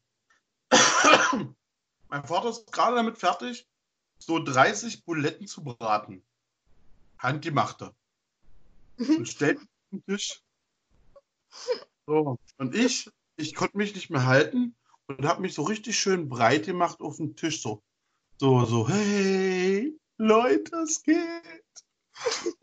mein 2.10 2.24
Vater 2.26 2.50
ist 2.50 2.72
gerade 2.72 2.96
damit 2.96 3.18
fertig, 3.18 3.68
so 4.18 4.44
30 4.44 5.04
Buletten 5.04 5.48
zu 5.48 5.64
braten. 5.64 6.24
Handgemachte 7.18 7.94
und 8.98 9.28
stellt 9.28 9.60
mich 9.60 9.70
auf 9.70 9.90
den 9.92 10.06
Tisch. 10.06 10.42
So, 12.08 12.38
und 12.58 12.76
ich, 12.76 13.10
ich 13.38 13.56
konnte 13.56 13.78
mich 13.78 13.96
nicht 13.96 14.10
mehr 14.10 14.26
halten 14.26 14.76
und 15.08 15.26
habe 15.26 15.42
mich 15.42 15.54
so 15.54 15.64
richtig 15.64 15.98
schön 15.98 16.30
breit 16.30 16.66
gemacht 16.66 17.00
auf 17.02 17.18
dem 17.18 17.36
Tisch. 17.36 17.62
So, 17.62 17.82
so, 18.38 18.66
so, 18.66 18.88
hey, 18.88 19.98
Leute, 20.18 20.76
es 20.78 21.02
geht. 21.02 21.18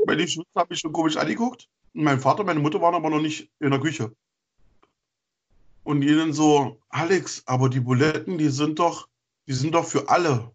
Meine 0.07 0.27
Schwester 0.27 0.61
hat 0.61 0.71
mich 0.71 0.81
schon 0.81 0.93
komisch 0.93 1.17
angeguckt. 1.17 1.69
Mein 1.93 2.21
Vater 2.21 2.41
und 2.41 2.47
meine 2.47 2.61
Mutter 2.61 2.81
waren 2.81 2.95
aber 2.95 3.11
noch 3.11 3.21
nicht 3.21 3.51
in 3.59 3.71
der 3.71 3.81
Küche. 3.81 4.15
Und 5.85 6.03
ihnen 6.03 6.33
so, 6.33 6.81
Alex, 6.89 7.43
aber 7.47 7.69
die 7.69 7.81
Buletten, 7.81 8.39
die 8.39 8.51
sind 8.51 8.79
doch, 8.79 9.09
die 9.47 9.53
sind 9.53 9.75
doch 9.75 9.85
für 9.85 10.09
alle. 10.09 10.55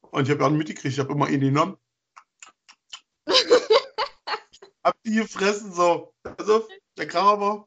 Und 0.00 0.24
ich 0.24 0.30
habe 0.30 0.42
ja 0.42 0.50
mitgekriegt, 0.50 0.94
ich 0.94 0.98
habe 0.98 1.12
immer 1.12 1.28
ihn 1.28 1.40
genommen 1.40 1.76
hab 4.84 5.02
die 5.02 5.14
gefressen, 5.14 5.72
so. 5.72 6.12
Also, 6.22 6.66
der 6.96 7.06
Graber. 7.06 7.66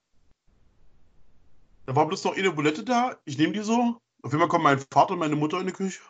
Da 1.86 1.96
war 1.96 2.08
bloß 2.08 2.24
noch 2.24 2.36
eine 2.36 2.52
Bulette 2.52 2.84
da. 2.84 3.18
Ich 3.26 3.38
nehme 3.38 3.54
die 3.54 3.62
so. 3.62 4.00
Auf 4.22 4.34
einmal 4.34 4.48
kommen 4.48 4.64
mein 4.64 4.80
Vater 4.80 5.14
und 5.14 5.20
meine 5.20 5.36
Mutter 5.36 5.60
in 5.60 5.68
die 5.68 5.74
Küche. 5.74 6.02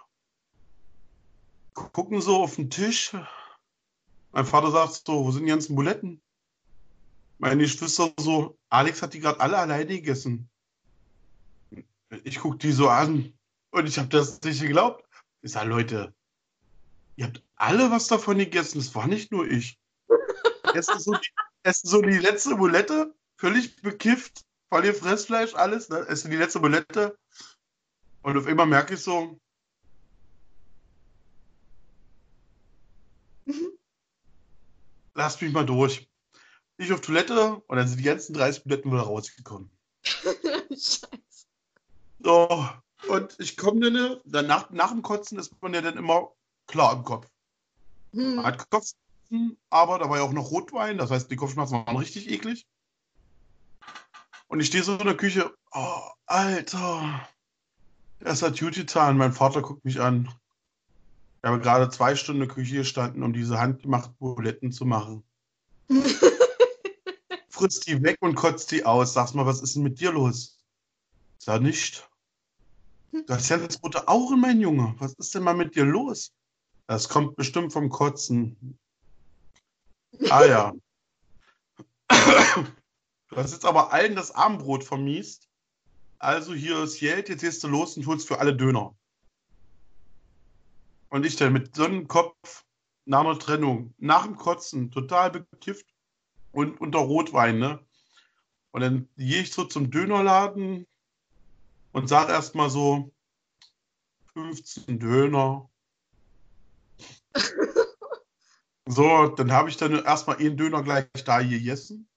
Gucken 1.73 2.21
so 2.21 2.43
auf 2.43 2.55
den 2.55 2.69
Tisch. 2.69 3.15
Mein 4.31 4.45
Vater 4.45 4.71
sagt 4.71 5.03
so, 5.05 5.25
wo 5.25 5.31
sind 5.31 5.43
die 5.45 5.49
ganzen 5.49 5.75
Buletten? 5.75 6.21
Meine 7.37 7.63
Geschwister 7.63 8.13
so, 8.19 8.57
Alex 8.69 9.01
hat 9.01 9.13
die 9.13 9.19
gerade 9.19 9.39
alle 9.39 9.57
alleine 9.57 9.95
gegessen. 9.95 10.50
Ich 12.23 12.39
gucke 12.39 12.57
die 12.57 12.71
so 12.71 12.89
an 12.89 13.33
und 13.71 13.87
ich 13.87 13.97
habe 13.97 14.09
das 14.09 14.41
nicht 14.41 14.61
geglaubt. 14.61 15.05
Ich 15.41 15.53
sage, 15.53 15.69
Leute, 15.69 16.13
ihr 17.15 17.25
habt 17.25 17.41
alle 17.55 17.89
was 17.89 18.07
davon 18.07 18.37
gegessen. 18.37 18.79
Es 18.79 18.93
war 18.93 19.07
nicht 19.07 19.31
nur 19.31 19.47
ich 19.47 19.79
essen 20.73 20.99
so, 20.99 21.13
die, 21.13 21.29
essen 21.63 21.89
so 21.89 22.01
die 22.01 22.17
letzte 22.17 22.55
Bulette, 22.55 23.15
völlig 23.37 23.81
bekifft, 23.81 24.45
voll 24.69 24.85
ihr 24.85 24.93
Fressfleisch, 24.93 25.55
alles, 25.55 25.89
ne? 25.89 25.99
essen 26.07 26.31
die 26.31 26.37
letzte 26.37 26.59
Bulette. 26.59 27.17
Und 28.23 28.37
auf 28.37 28.45
einmal 28.45 28.67
merke 28.67 28.95
ich 28.95 28.99
so, 29.01 29.39
mhm. 33.45 33.71
lass 35.13 35.39
mich 35.41 35.53
mal 35.53 35.65
durch. 35.65 36.07
Ich 36.77 36.91
auf 36.91 37.01
Toilette 37.01 37.55
und 37.67 37.77
dann 37.77 37.87
sind 37.87 37.99
die 37.99 38.03
ganzen 38.03 38.33
30 38.33 38.63
Buletten 38.63 38.91
wieder 38.91 39.03
rausgekommen. 39.03 39.71
Scheiße. 40.69 41.30
So, 42.23 42.69
und 43.07 43.35
ich 43.39 43.57
komme 43.57 43.91
dann, 43.91 44.17
dann 44.25 44.47
nach, 44.47 44.69
nach 44.69 44.91
dem 44.91 45.01
Kotzen 45.01 45.39
ist 45.39 45.59
man 45.61 45.73
ja 45.73 45.81
dann 45.81 45.97
immer 45.97 46.31
klar 46.67 46.93
im 46.93 47.03
Kopf. 47.03 47.27
Hm. 48.13 48.35
Man 48.35 48.45
hat 48.45 48.69
Kopf, 48.69 48.91
aber 49.69 49.99
da 49.99 50.09
war 50.09 50.17
ja 50.17 50.23
auch 50.23 50.33
noch 50.33 50.51
Rotwein, 50.51 50.97
das 50.97 51.11
heißt, 51.11 51.31
die 51.31 51.35
Kopfschmerzen 51.35 51.85
waren 51.85 51.97
richtig 51.97 52.29
eklig. 52.29 52.67
Und 54.47 54.59
ich 54.59 54.67
stehe 54.67 54.83
so 54.83 54.97
in 54.97 55.05
der 55.05 55.15
Küche, 55.15 55.55
oh, 55.71 56.01
Alter, 56.25 57.25
es 58.19 58.41
hat 58.41 58.59
gut 58.59 58.75
getan. 58.75 59.17
Mein 59.17 59.31
Vater 59.31 59.61
guckt 59.61 59.85
mich 59.85 60.01
an. 60.01 60.29
Ich 61.41 61.47
habe 61.47 61.59
gerade 61.59 61.89
zwei 61.89 62.15
Stunden 62.15 62.41
in 62.41 62.47
der 62.47 62.55
Küche 62.55 62.75
gestanden, 62.75 63.23
um 63.23 63.33
diese 63.33 63.59
handgemachten 63.59 64.13
Buletten 64.19 64.71
zu 64.71 64.85
machen. 64.85 65.23
Frisst 67.49 67.87
die 67.87 68.03
weg 68.03 68.17
und 68.19 68.35
kotzt 68.35 68.71
die 68.71 68.85
aus. 68.85 69.13
Sag 69.13 69.33
mal, 69.33 69.45
was 69.45 69.61
ist 69.61 69.75
denn 69.75 69.83
mit 69.83 69.99
dir 69.99 70.11
los? 70.11 70.59
Sag 71.37 71.61
nicht. 71.61 72.07
Du 73.11 73.25
hast 73.33 73.49
ja 73.49 73.57
das 73.57 73.83
rote 73.83 74.07
Augen, 74.07 74.39
mein 74.39 74.61
Junge. 74.61 74.95
Was 74.97 75.13
ist 75.13 75.35
denn 75.35 75.43
mal 75.43 75.53
mit 75.53 75.75
dir 75.75 75.85
los? 75.85 76.31
Das 76.87 77.09
kommt 77.09 77.35
bestimmt 77.35 77.73
vom 77.73 77.89
Kotzen. 77.89 78.77
Ah 80.29 80.45
ja. 80.45 80.73
Du 82.07 83.35
hast 83.35 83.51
jetzt 83.51 83.65
aber 83.65 83.91
allen 83.91 84.15
das 84.15 84.31
Abendbrot 84.31 84.83
vermiest. 84.83 85.47
Also 86.19 86.53
hier 86.53 86.83
ist 86.83 86.99
Geld, 86.99 87.29
jetzt 87.29 87.41
gehst 87.41 87.63
du 87.63 87.67
los 87.67 87.97
und 87.97 88.05
holst 88.07 88.27
für 88.27 88.39
alle 88.39 88.55
Döner. 88.55 88.95
Und 91.09 91.25
ich 91.25 91.35
dann 91.35 91.51
mit 91.51 91.75
so 91.75 91.85
einem 91.85 92.07
Kopf 92.07 92.63
nach 93.05 93.21
einer 93.21 93.39
Trennung, 93.39 93.93
nach 93.97 94.25
dem 94.25 94.37
Kotzen, 94.37 94.91
total 94.91 95.31
bekifft 95.31 95.85
und 96.51 96.79
unter 96.79 96.99
Rotwein, 96.99 97.59
ne? 97.59 97.85
Und 98.71 98.81
dann 98.81 99.09
gehe 99.17 99.41
ich 99.41 99.51
so 99.51 99.65
zum 99.65 99.91
Dönerladen 99.91 100.87
und 101.91 102.07
sage 102.07 102.31
erstmal 102.31 102.69
so 102.69 103.11
15 104.33 104.99
Döner. 104.99 105.69
So, 108.87 109.27
dann 109.27 109.53
habe 109.53 109.69
ich 109.69 109.77
dann 109.77 110.03
erstmal 110.03 110.37
einen 110.37 110.57
Döner 110.57 110.83
gleich 110.83 111.05
da 111.23 111.41
gegessen. 111.41 112.09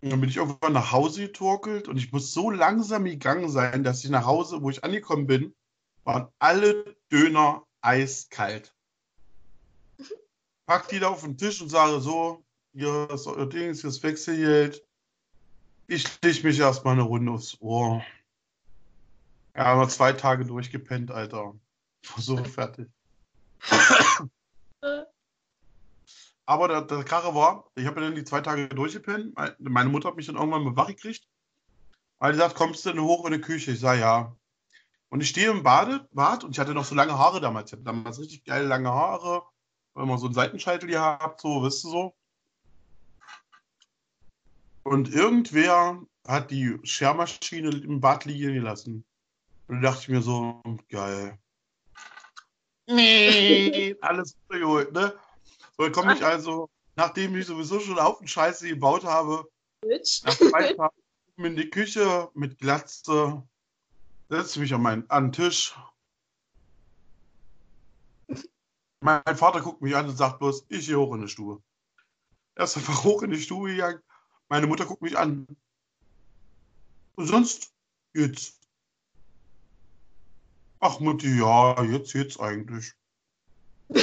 Und 0.00 0.10
dann 0.10 0.20
bin 0.20 0.30
ich 0.30 0.36
irgendwann 0.36 0.72
nach 0.72 0.92
Hause 0.92 1.26
getorkelt 1.26 1.86
und 1.86 1.98
ich 1.98 2.12
muss 2.12 2.32
so 2.32 2.50
langsam 2.50 3.04
gegangen 3.04 3.50
sein, 3.50 3.84
dass 3.84 4.02
ich 4.04 4.10
nach 4.10 4.24
Hause, 4.24 4.62
wo 4.62 4.70
ich 4.70 4.84
angekommen 4.84 5.26
bin, 5.26 5.54
waren 6.04 6.28
alle 6.38 6.96
Döner 7.12 7.66
eiskalt. 7.82 8.74
Pack 10.66 10.88
die 10.88 11.00
da 11.00 11.08
auf 11.08 11.22
den 11.22 11.36
Tisch 11.36 11.60
und 11.60 11.68
sage 11.68 12.00
so, 12.00 12.44
hier 12.72 13.10
ist 13.10 13.26
euer 13.26 13.46
Dings, 13.46 13.84
ist 13.84 14.02
Wechselgeld. 14.02 14.82
Ich 15.88 16.06
stich 16.06 16.44
mich 16.44 16.58
erstmal 16.58 16.94
eine 16.94 17.02
Runde 17.02 17.32
aufs 17.32 17.60
Ohr. 17.60 18.02
Ja, 19.58 19.64
aber 19.64 19.88
zwei 19.88 20.12
Tage 20.12 20.44
durchgepennt, 20.44 21.10
Alter. 21.10 21.54
So 22.16 22.36
fertig. 22.44 22.88
Aber 26.46 26.68
der, 26.68 26.82
der 26.82 27.02
Krache 27.02 27.34
war, 27.34 27.64
ich 27.74 27.84
habe 27.86 28.00
dann 28.00 28.14
die 28.14 28.22
zwei 28.22 28.40
Tage 28.40 28.68
durchgepennt. 28.68 29.36
Meine 29.58 29.90
Mutter 29.90 30.08
hat 30.08 30.16
mich 30.16 30.26
dann 30.26 30.36
irgendwann 30.36 30.62
mal 30.62 30.76
wach 30.76 30.86
gekriegt. 30.86 31.26
Weil 32.20 32.32
die 32.32 32.38
sagt, 32.38 32.54
kommst 32.54 32.86
du 32.86 32.92
denn 32.92 33.02
hoch 33.02 33.26
in 33.26 33.32
die 33.32 33.40
Küche? 33.40 33.72
Ich 33.72 33.80
sage, 33.80 34.00
ja. 34.00 34.36
Und 35.08 35.22
ich 35.22 35.28
stehe 35.28 35.50
im 35.50 35.64
Bade, 35.64 36.08
Bad 36.12 36.44
und 36.44 36.52
ich 36.52 36.60
hatte 36.60 36.72
noch 36.72 36.84
so 36.84 36.94
lange 36.94 37.18
Haare 37.18 37.40
damals. 37.40 37.70
Ich 37.70 37.72
hatte 37.72 37.82
damals 37.82 38.20
richtig 38.20 38.44
geile 38.44 38.66
lange 38.66 38.90
Haare. 38.90 39.42
Immer 39.96 40.18
so 40.18 40.26
einen 40.26 40.34
Seitenscheitel 40.34 40.88
gehabt, 40.88 41.40
so, 41.40 41.64
wisst 41.64 41.84
ihr 41.84 41.90
so. 41.90 42.14
Und 44.84 45.12
irgendwer 45.12 46.00
hat 46.28 46.52
die 46.52 46.78
Schermaschine 46.84 47.70
im 47.70 48.00
Bad 48.00 48.24
liegen 48.24 48.54
gelassen. 48.54 49.04
Und 49.68 49.82
da 49.82 49.90
dachte 49.90 50.02
ich 50.02 50.08
mir 50.08 50.22
so, 50.22 50.62
geil. 50.88 51.38
Nee, 52.86 53.94
alles 54.00 54.34
geholt, 54.48 54.92
ne? 54.92 55.14
So, 55.76 55.84
dann 55.84 55.92
komme 55.92 56.14
ich 56.14 56.24
also, 56.24 56.70
nachdem 56.96 57.36
ich 57.36 57.46
sowieso 57.46 57.78
schon 57.80 57.98
auf 57.98 58.18
den 58.18 58.28
Scheiße 58.28 58.66
gebaut 58.66 59.04
habe, 59.04 59.48
Bitch. 59.82 60.24
nach 60.24 60.36
zwei 60.36 60.72
Tagen 60.74 60.96
in 61.36 61.56
die 61.56 61.70
Küche 61.70 62.30
mit 62.34 62.58
Glatze, 62.58 63.42
setze 64.28 64.60
mich 64.60 64.72
an, 64.74 64.82
meinen, 64.82 65.10
an 65.10 65.26
den 65.26 65.32
Tisch. 65.32 65.78
Mein 69.00 69.36
Vater 69.36 69.60
guckt 69.60 69.80
mich 69.82 69.94
an 69.94 70.08
und 70.08 70.16
sagt 70.16 70.40
bloß, 70.40 70.66
ich 70.70 70.86
gehe 70.86 70.98
hoch 70.98 71.14
in 71.14 71.20
die 71.20 71.28
Stube. 71.28 71.62
Er 72.56 72.64
ist 72.64 72.76
einfach 72.76 73.04
hoch 73.04 73.22
in 73.22 73.30
die 73.30 73.40
Stube 73.40 73.68
gegangen. 73.68 74.00
Meine 74.48 74.66
Mutter 74.66 74.86
guckt 74.86 75.02
mich 75.02 75.16
an. 75.16 75.46
Und 77.14 77.26
sonst 77.26 77.72
geht's. 78.14 78.57
Ach 80.80 81.00
Mutti, 81.00 81.38
ja, 81.38 81.82
jetzt 81.82 82.12
geht's 82.12 82.38
eigentlich. 82.38 82.92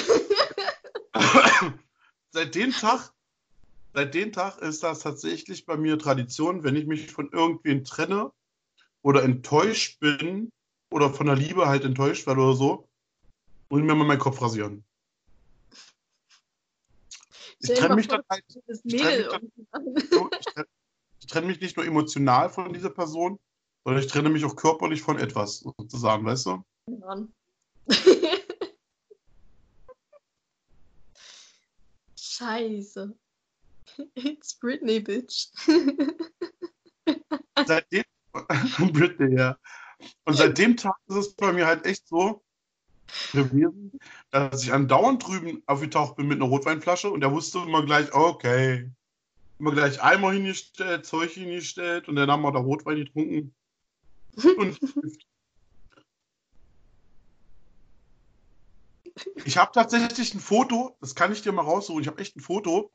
seit 2.32 2.56
dem 2.56 2.72
Tag, 2.72 3.14
seit 3.94 4.14
dem 4.14 4.34
Tag 4.34 4.58
ist 4.60 4.84
das 4.84 5.00
tatsächlich 5.00 5.66
bei 5.66 5.78
mir 5.78 5.98
Tradition, 5.98 6.64
wenn 6.64 6.76
ich 6.76 6.86
mich 6.86 7.12
von 7.12 7.32
irgendwen 7.32 7.86
trenne 7.86 8.32
oder 9.04 9.24
enttäuscht 9.24 10.00
bin 10.00 10.52
oder 10.90 11.14
von 11.14 11.28
der 11.28 11.36
Liebe 11.36 11.68
halt 11.68 11.86
enttäuscht 11.86 12.28
werde 12.28 12.42
oder 12.42 12.56
so, 12.56 12.90
muss 13.70 13.80
ich 13.80 13.86
mir 13.86 13.96
mal 13.96 14.06
meinen 14.06 14.20
Kopf 14.20 14.42
rasieren. 14.42 14.84
Ich 17.60 17.74
trenne 17.74 17.96
mich 17.96 18.08
dann 18.08 18.22
halt, 18.30 18.44
ich 18.84 19.02
trenne 19.02 19.40
mich 19.94 20.10
trenne, 20.10 20.68
ich 21.20 21.28
trenne 21.28 21.48
mich 21.48 21.62
nicht 21.62 21.78
nur 21.78 21.86
emotional 21.86 22.50
von 22.50 22.74
dieser 22.74 22.90
Person, 22.90 23.40
sondern 23.86 24.04
ich 24.04 24.12
trenne 24.12 24.30
mich 24.30 24.44
auch 24.44 24.58
körperlich 24.58 25.02
von 25.04 25.20
etwas, 25.20 25.60
sozusagen, 25.60 26.26
weißt 26.26 26.48
du? 26.48 26.64
Mann. 27.00 27.32
Scheiße. 32.18 33.16
It's 34.16 34.56
Britney, 34.56 35.00
bitch. 35.00 35.50
seitdem, 37.66 38.04
Britney, 38.92 39.38
ja. 39.38 39.58
Und 40.26 40.34
seit 40.36 40.58
dem 40.58 40.76
Tag 40.76 40.98
ist 41.08 41.16
es 41.16 41.34
bei 41.36 41.54
mir 41.54 41.68
halt 41.68 41.86
echt 41.86 42.08
so 42.08 42.44
gewesen, 43.32 43.92
dass 44.32 44.64
ich 44.64 44.74
andauernd 44.74 45.26
drüben 45.26 45.62
aufgetaucht 45.68 46.16
bin 46.16 46.28
mit 46.28 46.42
einer 46.42 46.50
Rotweinflasche 46.50 47.12
und 47.12 47.22
er 47.22 47.32
wusste 47.32 47.60
immer 47.60 47.86
gleich, 47.86 48.12
okay. 48.14 48.90
Immer 49.60 49.72
gleich 49.72 50.02
Eimer 50.02 50.34
hingestellt, 50.34 51.06
Zeug 51.06 51.32
hingestellt 51.32 52.10
und 52.10 52.16
dann 52.18 52.30
haben 52.30 52.42
wir 52.42 52.52
da 52.52 52.60
Rotwein 52.60 52.98
getrunken. 52.98 53.56
Und 54.58 54.80
ich 59.46 59.58
habe 59.58 59.72
tatsächlich 59.74 60.34
ein 60.34 60.40
Foto, 60.40 60.98
das 61.00 61.16
kann 61.16 61.32
ich 61.32 61.42
dir 61.42 61.52
mal 61.52 61.62
raussuchen. 61.62 62.02
Ich 62.02 62.08
habe 62.08 62.22
echt 62.22 62.36
ein 62.36 62.42
Foto. 62.42 62.92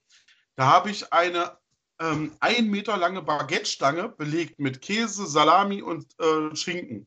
Da 0.57 0.67
habe 0.67 0.91
ich 0.91 1.13
eine 1.13 1.57
ähm, 2.01 2.33
ein 2.41 2.69
Meter 2.69 2.97
lange 2.97 3.23
Baguette-Stange 3.23 4.09
belegt 4.09 4.59
mit 4.59 4.81
Käse, 4.81 5.27
Salami 5.27 5.83
und 5.83 6.19
äh, 6.19 6.57
Schinken. 6.57 7.07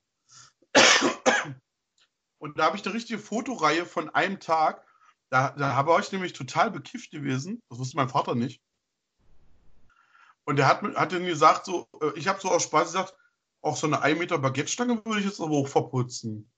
Und 2.37 2.59
da 2.59 2.65
habe 2.65 2.77
ich 2.77 2.85
eine 2.85 2.93
richtige 2.93 3.19
Fotoreihe 3.19 3.85
von 3.85 4.09
einem 4.09 4.39
Tag. 4.39 4.85
Da, 5.29 5.49
da 5.51 5.73
habe 5.73 5.97
ich 5.99 6.11
nämlich 6.11 6.33
total 6.33 6.69
bekifft 6.69 7.11
gewesen. 7.11 7.61
Das 7.69 7.79
wusste 7.79 7.97
mein 7.97 8.09
Vater 8.09 8.35
nicht. 8.35 8.61
Und 10.43 10.57
der 10.57 10.67
hat, 10.67 10.83
hat 10.83 11.11
dann 11.11 11.25
gesagt, 11.25 11.65
so, 11.65 11.87
äh, 12.01 12.11
ich 12.15 12.27
habe 12.27 12.39
so 12.39 12.51
aus 12.51 12.63
Spaß 12.63 12.91
gesagt, 12.91 13.15
auch 13.63 13.77
so 13.77 13.87
eine 13.87 14.01
1 14.01 14.19
Meter 14.19 14.37
Baguette-Stange 14.37 15.01
würde 15.05 15.19
ich 15.21 15.25
jetzt 15.25 15.41
aber 15.41 15.55
auch 15.55 15.67
verputzen. 15.67 16.49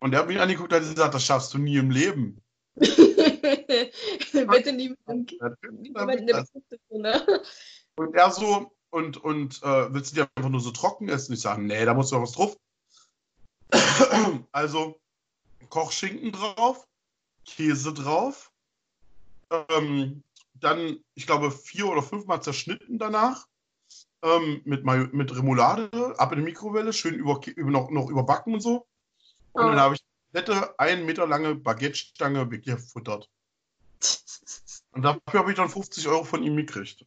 Und 0.00 0.10
der 0.10 0.20
hat 0.20 0.26
mich 0.26 0.40
angeguckt 0.40 0.72
und 0.72 0.80
hat 0.80 0.88
gesagt, 0.88 1.14
das 1.14 1.24
schaffst 1.24 1.54
du 1.54 1.58
nie 1.58 1.76
im 1.76 1.90
Leben. 1.90 2.42
Bitte 2.74 4.72
nie 4.72 4.90
mit 4.90 4.98
dem 5.08 5.26
Kind. 5.26 5.40
Ne? 6.90 7.26
Und 7.94 8.14
er 8.14 8.30
so, 8.30 8.72
und, 8.88 9.18
und 9.18 9.62
äh, 9.62 9.92
willst 9.92 10.12
du 10.12 10.14
die 10.14 10.28
einfach 10.34 10.48
nur 10.48 10.62
so 10.62 10.70
trocken 10.70 11.10
essen? 11.10 11.34
Ich 11.34 11.42
sage, 11.42 11.60
nee, 11.60 11.84
da 11.84 11.92
muss 11.92 12.08
doch 12.08 12.22
was 12.22 12.32
drauf. 12.32 12.56
also 14.52 14.98
Kochschinken 15.68 16.32
drauf, 16.32 16.88
Käse 17.44 17.92
drauf, 17.92 18.50
ähm, 19.50 20.22
dann, 20.54 20.98
ich 21.14 21.26
glaube, 21.26 21.50
vier 21.50 21.86
oder 21.86 22.02
fünfmal 22.02 22.42
zerschnitten 22.42 22.98
danach, 22.98 23.46
ähm, 24.22 24.62
mit, 24.64 24.84
Mayo- 24.84 25.08
mit 25.12 25.34
Remoulade, 25.36 25.90
ab 26.18 26.32
in 26.32 26.38
die 26.38 26.44
Mikrowelle, 26.44 26.92
schön 26.92 27.14
über, 27.14 27.40
über, 27.46 27.70
noch, 27.70 27.90
noch 27.90 28.08
überbacken 28.08 28.54
und 28.54 28.60
so. 28.60 28.86
Und 29.52 29.64
dann 29.66 29.74
Oh. 29.76 29.80
habe 29.80 29.94
ich 29.94 30.00
eine 30.32 30.40
nette, 30.44 30.78
einen 30.78 31.06
Meter 31.06 31.26
lange 31.26 31.54
Baguette-Stange 31.54 32.50
weggefuttert. 32.50 33.28
Und 34.94 35.02
dafür 35.02 35.40
habe 35.40 35.50
ich 35.50 35.56
dann 35.56 35.70
50 35.70 36.06
Euro 36.08 36.24
von 36.24 36.42
ihm 36.42 36.54
gekriegt. 36.56 37.06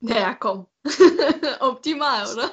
Naja, 0.00 0.34
komm. 0.34 0.66
Optimal, 1.60 2.32
oder? 2.32 2.50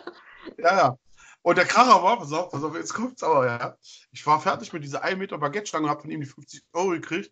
Ja, 0.58 0.78
ja. 0.78 0.98
Und 1.42 1.58
der 1.58 1.66
Kracher 1.66 2.04
war, 2.04 2.18
pass 2.20 2.34
auf, 2.34 2.52
pass 2.52 2.64
auf, 2.64 2.76
jetzt 2.76 2.94
kommt's 2.94 3.24
aber, 3.24 3.46
ja. 3.46 3.78
Ich 4.12 4.26
war 4.28 4.42
fertig 4.42 4.74
mit 4.74 4.84
dieser 4.84 5.04
1 5.04 5.18
Meter 5.18 5.38
Baguette-Stange 5.38 5.86
und 5.86 5.90
habe 5.90 6.02
von 6.02 6.12
ihm 6.12 6.20
die 6.20 6.26
50 6.28 6.62
Euro 6.74 6.90
gekriegt. 6.90 7.32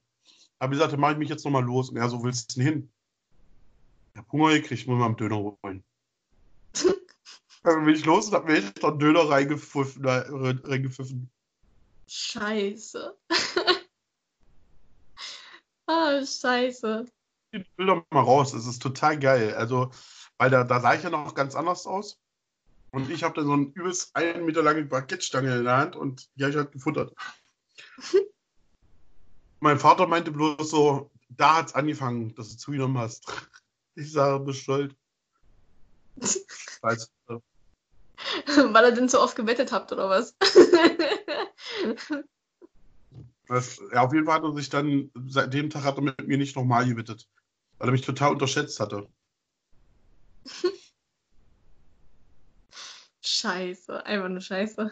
Habe 0.62 0.72
gesagt, 0.72 0.94
dann 0.94 1.00
mache 1.02 1.14
ich 1.14 1.18
mich 1.18 1.28
jetzt 1.30 1.44
nochmal 1.44 1.64
los. 1.66 1.90
Und 1.90 1.98
er 1.98 2.08
so, 2.08 2.24
willst 2.24 2.56
du 2.56 2.60
denn 2.62 2.72
hin? 2.74 2.94
Ich 4.16 4.20
hab 4.20 4.32
Hunger 4.32 4.54
gekriegt, 4.54 4.88
muss 4.88 4.98
mal 4.98 5.08
einen 5.08 5.18
Döner 5.18 5.36
holen. 5.36 5.84
dann 7.64 7.84
bin 7.84 7.96
ich 7.96 8.06
los 8.06 8.28
und 8.28 8.34
habe 8.34 8.50
mir 8.50 8.60
echt 8.60 8.82
noch 8.82 8.92
einen 8.92 9.00
Döner 9.00 9.30
reingepfiffen. 9.30 10.06
äh, 10.06 10.24
reingepfiffen. 10.64 11.30
Scheiße. 12.08 13.18
ah, 15.88 16.26
scheiße. 16.26 17.06
Die 17.54 17.66
Bilder 17.76 18.06
mal 18.10 18.22
raus, 18.22 18.54
das 18.54 18.66
ist 18.68 18.82
total 18.82 19.20
geil. 19.20 19.54
Also, 19.54 19.92
weil 20.38 20.50
da, 20.50 20.64
da 20.64 20.80
sah 20.80 20.94
ich 20.94 21.04
ja 21.04 21.10
noch 21.10 21.36
ganz 21.36 21.54
anders 21.54 21.86
aus. 21.86 22.18
Und 22.92 23.10
ich 23.10 23.22
habe 23.22 23.34
dann 23.36 23.48
so 23.48 23.52
eine 23.52 23.66
übelst 23.66 24.16
einen 24.16 24.46
Meter 24.46 24.64
lange 24.64 24.86
Baguette-Stange 24.86 25.58
in 25.58 25.66
der 25.66 25.76
Hand 25.76 25.98
und 25.98 26.30
die 26.36 26.44
habe 26.44 26.52
ich 26.52 26.58
halt 26.58 26.72
gefuttert. 26.72 27.14
mein 29.60 29.78
Vater 29.78 30.08
meinte 30.08 30.32
bloß 30.32 30.70
so, 30.70 31.12
da 31.28 31.58
hat's 31.58 31.76
angefangen, 31.76 32.34
dass 32.36 32.52
du 32.52 32.58
zugenommen 32.58 32.98
hast. 32.98 33.30
Ich 33.96 34.12
sage, 34.12 34.54
stolz. 34.54 34.94
Weiß, 36.82 37.10
Weil 38.48 38.86
ihr 38.86 38.96
denn 38.96 39.10
so 39.10 39.20
oft 39.22 39.36
gewettet 39.36 39.72
habt, 39.72 39.92
oder 39.92 40.10
was? 40.10 40.36
das, 43.48 43.82
ja, 43.92 44.02
auf 44.02 44.14
jeden 44.14 44.26
Fall 44.26 44.36
hat 44.36 44.44
er 44.44 44.54
sich 44.54 44.70
dann, 44.70 45.12
seit 45.28 45.54
dem 45.54 45.70
Tag 45.70 45.84
hat 45.84 45.98
er 45.98 46.04
mit 46.04 46.28
mir 46.28 46.38
nicht 46.38 46.56
nochmal 46.56 46.88
gewettet. 46.88 47.28
Weil 47.78 47.90
er 47.90 47.92
mich 47.92 48.02
total 48.02 48.32
unterschätzt 48.32 48.80
hatte. 48.80 49.08
scheiße. 53.22 54.06
Einfach 54.06 54.30
nur 54.30 54.42
scheiße. 54.42 54.92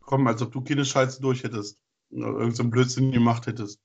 Komm, 0.00 0.26
als 0.26 0.42
ob 0.42 0.52
du 0.52 0.62
keine 0.62 0.84
Scheiße 0.84 1.20
durch 1.20 1.44
hättest. 1.44 1.78
Oder 2.10 2.26
irgendeinen 2.26 2.54
so 2.54 2.62
einen 2.62 2.70
Blödsinn 2.70 3.12
gemacht 3.12 3.46
hättest. 3.46 3.80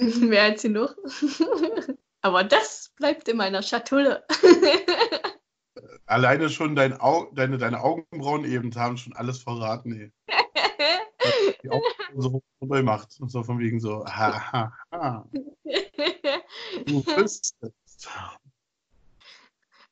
Mehr 0.20 0.44
als 0.44 0.62
genug. 0.62 0.96
Aber 2.22 2.44
das 2.44 2.92
bleibt 2.96 3.28
in 3.28 3.36
meiner 3.36 3.62
Schatulle. 3.62 4.24
Alleine 6.06 6.50
schon 6.50 6.74
dein 6.74 7.00
Au 7.00 7.30
deine, 7.32 7.56
deine 7.56 7.82
Augenbrauen 7.82 8.44
eben 8.44 8.74
haben 8.74 8.96
schon 8.96 9.14
alles 9.14 9.42
verraten, 9.42 9.92
ey. 9.92 10.12
die 11.62 11.70
Augen 11.70 11.84
so 12.16 12.42
runter 12.60 12.82
macht. 12.82 13.20
Und 13.20 13.30
so 13.30 13.42
von 13.42 13.58
wegen 13.58 13.80
so, 13.80 14.04
ha, 14.04 14.52
ha, 14.52 14.72
ha. 14.92 15.24
Du 16.86 17.02
bist 17.02 17.54
es. 17.60 18.08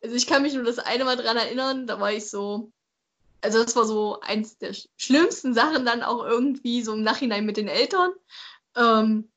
Also 0.02 0.14
ich 0.14 0.26
kann 0.26 0.42
mich 0.42 0.54
nur 0.54 0.64
das 0.64 0.78
eine 0.78 1.04
Mal 1.04 1.16
dran 1.16 1.36
erinnern, 1.36 1.86
da 1.86 2.00
war 2.00 2.12
ich 2.12 2.30
so, 2.30 2.72
also 3.40 3.62
das 3.62 3.74
war 3.74 3.84
so 3.84 4.20
eins 4.20 4.58
der 4.58 4.74
schlimmsten 4.96 5.54
Sachen 5.54 5.84
dann 5.84 6.02
auch 6.02 6.24
irgendwie 6.24 6.82
so 6.82 6.94
im 6.94 7.02
Nachhinein 7.02 7.46
mit 7.46 7.56
den 7.56 7.68
Eltern. 7.68 8.12
Ähm, 8.76 9.30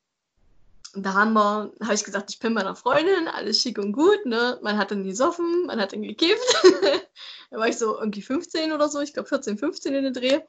da 0.94 1.14
haben 1.14 1.34
wir, 1.34 1.72
habe 1.82 1.94
ich 1.94 2.04
gesagt, 2.04 2.32
ich 2.32 2.40
bin 2.40 2.54
bei 2.54 2.62
einer 2.62 2.76
Freundin, 2.76 3.28
alles 3.28 3.62
schick 3.62 3.78
und 3.78 3.94
gut, 3.94 4.26
ne? 4.26 4.60
Man 4.62 4.78
hat 4.78 4.92
dann 4.92 5.04
gesoffen, 5.04 5.66
man 5.66 5.80
hat 5.80 5.94
dann 5.94 6.02
gekifft. 6.02 6.64
da 7.52 7.58
war 7.58 7.68
ich 7.68 7.78
so 7.78 7.98
irgendwie 7.98 8.22
15 8.22 8.72
oder 8.74 8.90
so, 8.90 9.00
ich 9.00 9.14
glaube 9.14 9.30
14, 9.30 9.58
15 9.58 9.96
in 9.96 10.04
den 10.04 10.14
Dreh. 10.14 10.42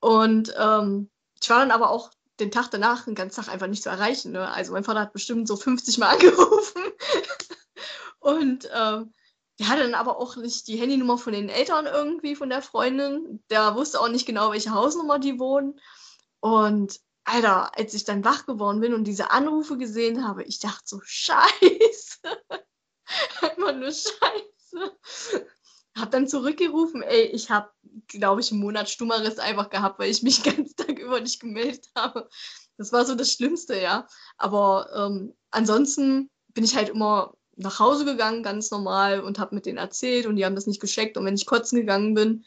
Und 0.00 0.54
ähm, 0.58 1.10
ich 1.40 1.50
war 1.50 1.60
dann 1.60 1.70
aber 1.70 1.90
auch 1.90 2.10
den 2.40 2.50
Tag 2.50 2.70
danach, 2.70 3.04
den 3.04 3.14
ganzen 3.14 3.42
Tag 3.42 3.52
einfach 3.52 3.66
nicht 3.66 3.82
zu 3.82 3.88
erreichen. 3.88 4.32
Ne? 4.32 4.48
Also 4.48 4.72
mein 4.72 4.84
Vater 4.84 5.00
hat 5.00 5.12
bestimmt 5.12 5.48
so 5.48 5.56
50 5.56 5.98
Mal 5.98 6.08
angerufen. 6.14 6.82
und 8.20 8.68
ähm, 8.74 9.12
der 9.58 9.68
hatte 9.68 9.82
dann 9.82 9.94
aber 9.94 10.18
auch 10.18 10.36
nicht 10.36 10.66
die 10.66 10.76
Handynummer 10.76 11.16
von 11.16 11.32
den 11.32 11.48
Eltern 11.48 11.86
irgendwie, 11.86 12.34
von 12.34 12.48
der 12.48 12.62
Freundin. 12.62 13.42
Der 13.50 13.76
wusste 13.76 14.00
auch 14.00 14.08
nicht 14.08 14.26
genau, 14.26 14.50
welche 14.50 14.72
Hausnummer 14.72 15.18
die 15.18 15.38
wohnen. 15.38 15.80
Und 16.40 17.00
Alter, 17.24 17.76
als 17.76 17.94
ich 17.94 18.04
dann 18.04 18.24
wach 18.24 18.46
geworden 18.46 18.80
bin 18.80 18.94
und 18.94 19.04
diese 19.04 19.30
Anrufe 19.30 19.78
gesehen 19.78 20.26
habe, 20.26 20.44
ich 20.44 20.58
dachte 20.60 20.82
so, 20.84 21.00
scheiße. 21.02 22.20
Einfach 23.40 23.76
nur 23.76 23.90
scheiße. 23.90 24.98
Hab 25.96 26.10
dann 26.10 26.28
zurückgerufen, 26.28 27.02
ey, 27.02 27.22
ich 27.22 27.50
hab, 27.50 27.74
glaube 28.08 28.40
ich, 28.40 28.50
einen 28.50 28.60
Monat 28.60 28.90
Stummeres 28.90 29.38
einfach 29.38 29.70
gehabt, 29.70 29.98
weil 29.98 30.10
ich 30.10 30.22
mich 30.22 30.42
ganz 30.42 30.74
Tag 30.74 30.98
über 30.98 31.20
nicht 31.20 31.40
gemeldet 31.40 31.88
habe. 31.96 32.28
Das 32.76 32.92
war 32.92 33.04
so 33.04 33.14
das 33.14 33.32
Schlimmste, 33.32 33.80
ja. 33.80 34.08
Aber 34.36 34.90
ähm, 34.94 35.34
ansonsten 35.50 36.30
bin 36.48 36.64
ich 36.64 36.76
halt 36.76 36.88
immer 36.88 37.34
nach 37.56 37.78
Hause 37.78 38.04
gegangen, 38.04 38.42
ganz 38.42 38.70
normal, 38.70 39.20
und 39.20 39.38
habe 39.38 39.54
mit 39.54 39.66
denen 39.66 39.78
erzählt 39.78 40.26
und 40.26 40.36
die 40.36 40.44
haben 40.44 40.56
das 40.56 40.66
nicht 40.66 40.80
gescheckt. 40.80 41.16
Und 41.16 41.24
wenn 41.24 41.36
ich 41.36 41.46
kotzen 41.46 41.78
gegangen 41.78 42.14
bin, 42.14 42.44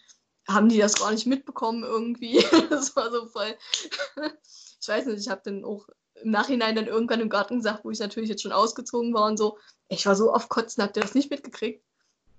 haben 0.48 0.70
die 0.70 0.78
das 0.78 0.96
gar 0.96 1.12
nicht 1.12 1.28
mitbekommen 1.28 1.84
irgendwie. 1.84 2.44
das 2.70 2.96
war 2.96 3.12
so 3.12 3.28
voll. 3.28 3.56
Ich 4.80 4.88
weiß 4.88 5.06
nicht, 5.06 5.20
ich 5.20 5.30
habe 5.30 5.42
dann 5.44 5.64
auch 5.64 5.88
im 6.22 6.32
Nachhinein 6.32 6.76
dann 6.76 6.88
irgendwann 6.88 7.22
im 7.22 7.30
Garten 7.30 7.58
gesagt, 7.58 7.86
wo 7.86 7.92
ich 7.92 8.00
natürlich 8.00 8.30
jetzt 8.30 8.42
schon 8.42 8.52
ausgezogen 8.52 9.14
war 9.14 9.26
und 9.26 9.38
so. 9.38 9.58
Ich 9.88 10.06
war 10.06 10.16
so 10.16 10.34
oft 10.34 10.50
kotzen, 10.50 10.84
habt 10.84 10.98
ihr 10.98 11.04
das 11.04 11.16
nicht 11.16 11.32
mitgekriegt? 11.32 11.84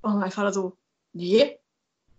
Und 0.03 0.19
mein 0.19 0.31
Vater 0.31 0.53
so, 0.53 0.77
nee. 1.13 1.59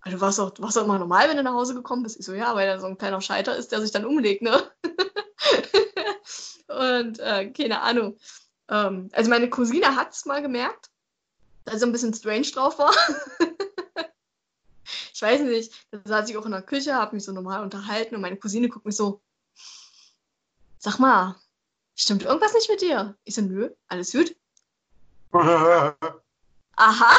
Also 0.02 0.18
du 0.18 0.22
warst 0.22 0.40
doch, 0.40 0.52
doch 0.52 0.76
immer 0.78 0.98
normal, 0.98 1.28
wenn 1.28 1.38
du 1.38 1.44
nach 1.44 1.54
Hause 1.54 1.74
gekommen 1.74 2.04
bist. 2.04 2.20
Ich 2.20 2.26
so, 2.26 2.34
ja, 2.34 2.56
weil 2.56 2.68
er 2.68 2.80
so 2.80 2.88
ein 2.88 2.98
kleiner 2.98 3.22
Scheiter 3.22 3.56
ist, 3.56 3.72
der 3.72 3.82
sich 3.82 3.91
dann 3.91 4.06
umlegt, 4.06 4.41
ne? 4.41 4.72
und 6.68 7.20
äh, 7.20 7.52
keine 7.52 7.82
Ahnung. 7.82 8.18
Ähm, 8.70 9.10
also 9.12 9.30
meine 9.30 9.50
Cousine 9.50 9.96
hat 9.96 10.14
es 10.14 10.26
mal 10.26 10.41
gemerkt, 10.41 10.90
dass 11.66 11.82
er 11.82 11.88
ein 11.88 11.91
bisschen 11.91 12.14
strange 12.14 12.48
drauf 12.48 12.80
war. 12.80 12.94
ich 15.14 15.22
weiß 15.22 15.41
nicht, 15.41 15.74
da 15.91 16.00
saß 16.06 16.30
ich 16.30 16.38
auch 16.38 16.46
in 16.46 16.52
der 16.52 16.62
Küche, 16.62 16.96
habe 16.96 17.16
mich 17.16 17.26
so 17.26 17.34
normal 17.34 17.64
unterhalten 17.64 18.16
und 18.16 18.22
meine 18.22 18.38
Cousine 18.38 18.70
guckt 18.70 18.86
mich 18.86 18.96
so, 18.96 19.22
sag 20.80 20.98
mal, 20.98 21.36
stimmt 21.96 22.24
irgendwas 22.24 22.54
nicht 22.54 22.70
mit 22.70 22.82
dir? 22.82 23.16
Ich 23.26 23.36
so, 23.36 23.42
nö, 23.42 23.70
alles 23.88 24.12
gut. 24.12 24.36
Aha, 26.76 27.18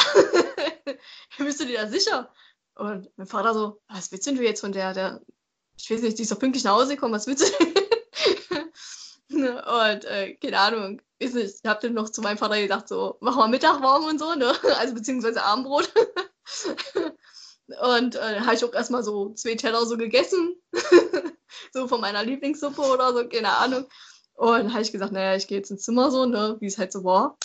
bist 1.38 1.60
du 1.60 1.66
dir 1.66 1.82
da 1.82 1.88
sicher? 1.88 2.32
Und 2.74 3.10
mein 3.16 3.26
Vater 3.26 3.52
so, 3.52 3.80
was 3.88 4.10
willst 4.10 4.26
du 4.26 4.32
jetzt 4.42 4.62
von 4.62 4.72
der, 4.72 4.94
der, 4.94 5.20
ich 5.76 5.90
weiß 5.90 6.00
nicht, 6.00 6.18
die 6.18 6.22
ist 6.22 6.32
doch 6.32 6.38
pünktlich 6.38 6.64
nach 6.64 6.72
Hause 6.72 6.94
gekommen, 6.94 7.12
was 7.12 7.26
willst 7.26 7.44
du? 7.44 7.46
und 9.36 10.04
äh, 10.06 10.34
keine 10.36 10.58
Ahnung, 10.58 11.02
ist 11.18 11.34
nicht, 11.34 11.56
ich 11.62 11.68
habe 11.68 11.80
dann 11.82 11.92
noch 11.92 12.08
zu 12.08 12.22
meinem 12.22 12.38
Vater 12.38 12.58
gesagt, 12.60 12.88
so, 12.88 13.18
mach 13.20 13.36
mal 13.36 13.48
Mittag 13.48 13.82
warm 13.82 14.04
und 14.04 14.18
so, 14.18 14.34
ne? 14.34 14.54
Also 14.78 14.94
beziehungsweise 14.94 15.42
Abendbrot. 15.42 15.92
Und 17.72 18.16
äh, 18.16 18.40
habe 18.40 18.54
ich 18.54 18.64
auch 18.64 18.72
erstmal 18.72 19.02
so 19.02 19.32
zwei 19.34 19.54
Teller 19.54 19.84
so 19.86 19.96
gegessen. 19.96 20.56
so 21.72 21.88
von 21.88 22.00
meiner 22.00 22.24
Lieblingssuppe 22.24 22.80
oder 22.82 23.12
so, 23.12 23.28
keine 23.28 23.56
Ahnung. 23.56 23.86
Und 24.34 24.72
habe 24.72 24.82
ich 24.82 24.92
gesagt, 24.92 25.12
naja, 25.12 25.36
ich 25.36 25.46
gehe 25.48 25.58
jetzt 25.58 25.70
ins 25.70 25.82
Zimmer 25.82 26.10
so, 26.10 26.26
ne, 26.26 26.56
wie 26.60 26.66
es 26.66 26.78
halt 26.78 26.92
so 26.92 27.04
war. 27.04 27.36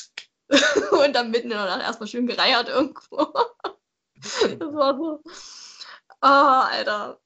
und 0.92 1.14
dann 1.16 1.32
mitten 1.32 1.52
in 1.52 1.58
der 1.58 1.66
Nacht 1.66 1.82
erstmal 1.82 2.08
schön 2.08 2.28
gereiert 2.28 2.70
irgendwo. 2.70 3.18
das 4.16 4.74
war 4.74 4.96
so. 4.98 5.22
Oh, 6.22 6.28
Alter. 6.28 7.20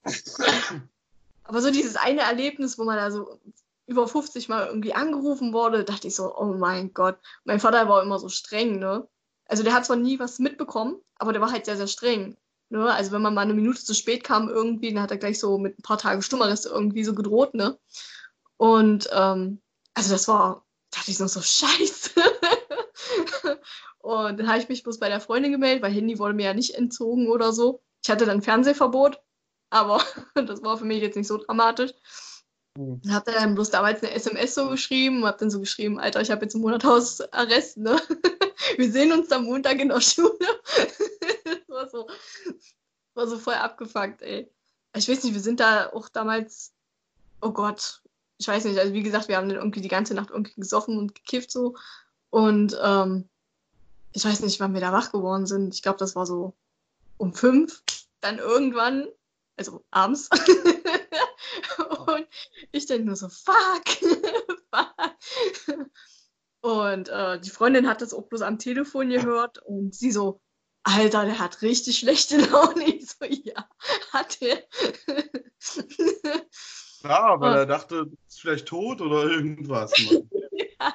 Aber 1.43 1.61
so 1.61 1.71
dieses 1.71 1.95
eine 1.95 2.21
Erlebnis, 2.21 2.77
wo 2.77 2.83
man 2.83 2.97
da 2.97 3.11
so 3.11 3.39
über 3.85 4.07
50 4.07 4.49
Mal 4.49 4.67
irgendwie 4.67 4.93
angerufen 4.93 5.53
wurde, 5.53 5.83
dachte 5.83 6.07
ich 6.07 6.15
so, 6.15 6.35
oh 6.35 6.53
mein 6.53 6.93
Gott. 6.93 7.17
Mein 7.43 7.59
Vater 7.59 7.89
war 7.89 8.03
immer 8.03 8.19
so 8.19 8.29
streng, 8.29 8.79
ne? 8.79 9.07
Also 9.45 9.63
der 9.63 9.73
hat 9.73 9.85
zwar 9.85 9.95
nie 9.95 10.19
was 10.19 10.37
mitbekommen, 10.37 11.01
aber 11.15 11.33
der 11.33 11.41
war 11.41 11.51
halt 11.51 11.65
sehr, 11.65 11.77
sehr 11.77 11.87
streng. 11.87 12.37
Ne? 12.69 12.91
Also 12.91 13.11
wenn 13.11 13.21
man 13.21 13.33
mal 13.33 13.41
eine 13.41 13.53
Minute 13.53 13.83
zu 13.83 13.93
spät 13.93 14.23
kam 14.23 14.47
irgendwie, 14.47 14.93
dann 14.93 15.01
hat 15.03 15.11
er 15.11 15.17
gleich 15.17 15.39
so 15.39 15.57
mit 15.57 15.79
ein 15.79 15.83
paar 15.83 15.97
Tagen 15.97 16.21
Stummeres 16.21 16.65
irgendwie 16.65 17.03
so 17.03 17.15
gedroht, 17.15 17.55
ne? 17.55 17.77
Und 18.57 19.09
ähm, 19.11 19.61
also 19.93 20.11
das 20.11 20.27
war, 20.27 20.65
dachte 20.91 21.11
ich 21.11 21.19
noch 21.19 21.29
so, 21.29 21.41
scheiße. 21.43 22.11
und 23.99 24.39
dann 24.39 24.47
habe 24.47 24.59
ich 24.59 24.69
mich 24.69 24.83
bloß 24.83 24.99
bei 24.99 25.09
der 25.09 25.19
Freundin 25.19 25.51
gemeldet, 25.51 25.81
weil 25.83 25.93
Handy 25.93 26.19
wurde 26.19 26.33
mir 26.33 26.45
ja 26.45 26.53
nicht 26.53 26.75
entzogen 26.75 27.27
oder 27.27 27.53
so. 27.53 27.81
Ich 28.03 28.09
hatte 28.09 28.25
dann 28.25 28.41
Fernsehverbot, 28.41 29.19
aber 29.69 30.03
das 30.35 30.61
war 30.61 30.77
für 30.77 30.85
mich 30.85 31.01
jetzt 31.01 31.15
nicht 31.15 31.27
so 31.27 31.37
dramatisch. 31.37 31.91
Mhm. 32.77 33.01
Hab 33.09 33.25
dann 33.25 33.55
bloß 33.55 33.71
damals 33.71 34.03
eine 34.03 34.13
SMS 34.13 34.55
so 34.55 34.69
geschrieben, 34.69 35.25
hab 35.25 35.37
dann 35.39 35.49
so 35.49 35.59
geschrieben, 35.59 35.99
Alter, 35.99 36.21
ich 36.21 36.31
habe 36.31 36.43
jetzt 36.43 36.53
einen 36.53 36.61
Monat 36.61 36.83
Hausarrest, 36.83 37.77
ne? 37.77 37.99
Wir 38.77 38.91
sehen 38.91 39.11
uns 39.11 39.31
am 39.31 39.45
Montag 39.45 39.79
in 39.79 39.89
der 39.89 40.01
Schule. 40.01 40.37
War 41.69 41.89
so, 41.89 42.07
war 43.13 43.27
so 43.27 43.37
voll 43.37 43.55
abgefuckt, 43.55 44.21
ey. 44.21 44.51
Ich 44.95 45.07
weiß 45.07 45.23
nicht, 45.23 45.33
wir 45.33 45.41
sind 45.41 45.59
da 45.59 45.91
auch 45.93 46.09
damals, 46.09 46.73
oh 47.41 47.51
Gott, 47.51 48.01
ich 48.37 48.47
weiß 48.47 48.65
nicht, 48.65 48.79
also 48.79 48.93
wie 48.93 49.03
gesagt, 49.03 49.27
wir 49.27 49.37
haben 49.37 49.49
dann 49.49 49.57
irgendwie 49.57 49.81
die 49.81 49.89
ganze 49.89 50.13
Nacht 50.13 50.31
irgendwie 50.31 50.59
gesoffen 50.59 50.97
und 50.97 51.13
gekifft 51.13 51.51
so. 51.51 51.75
Und 52.29 52.77
ähm, 52.81 53.29
ich 54.13 54.25
weiß 54.25 54.41
nicht, 54.41 54.59
wann 54.59 54.73
wir 54.73 54.81
da 54.81 54.91
wach 54.91 55.11
geworden 55.11 55.45
sind. 55.45 55.73
Ich 55.75 55.81
glaube, 55.81 55.99
das 55.99 56.15
war 56.15 56.25
so 56.25 56.53
um 57.17 57.33
fünf, 57.33 57.83
dann 58.21 58.39
irgendwann, 58.39 59.07
also 59.57 59.83
abends. 59.91 60.29
und 62.07 62.27
ich 62.71 62.85
denke 62.85 63.05
nur 63.05 63.15
so, 63.15 63.29
fuck, 63.29 63.87
fuck. 64.73 65.89
Und 66.61 67.09
äh, 67.09 67.39
die 67.39 67.49
Freundin 67.49 67.87
hat 67.87 68.01
das 68.01 68.13
auch 68.13 68.27
bloß 68.27 68.41
am 68.41 68.59
Telefon 68.59 69.09
gehört 69.09 69.59
und 69.59 69.95
sie 69.95 70.11
so, 70.11 70.41
Alter, 70.89 71.25
der 71.25 71.39
hat 71.39 71.61
richtig 71.61 71.99
schlechte 71.99 72.37
Laune. 72.37 72.85
Ich 72.89 73.09
so, 73.11 73.25
ja, 73.25 73.67
hat 74.11 74.41
er. 74.41 74.63
Ja, 77.03 77.39
weil 77.39 77.57
er 77.57 77.65
dachte, 77.65 78.05
du 78.05 78.17
bist 78.25 78.41
vielleicht 78.41 78.67
tot 78.67 79.01
oder 79.01 79.23
irgendwas. 79.23 79.93
ja, 79.99 80.93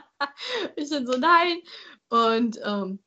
ich 0.77 0.91
dann 0.91 1.07
so, 1.07 1.17
nein. 1.17 1.59
Und 2.09 2.59
ähm, 2.63 2.99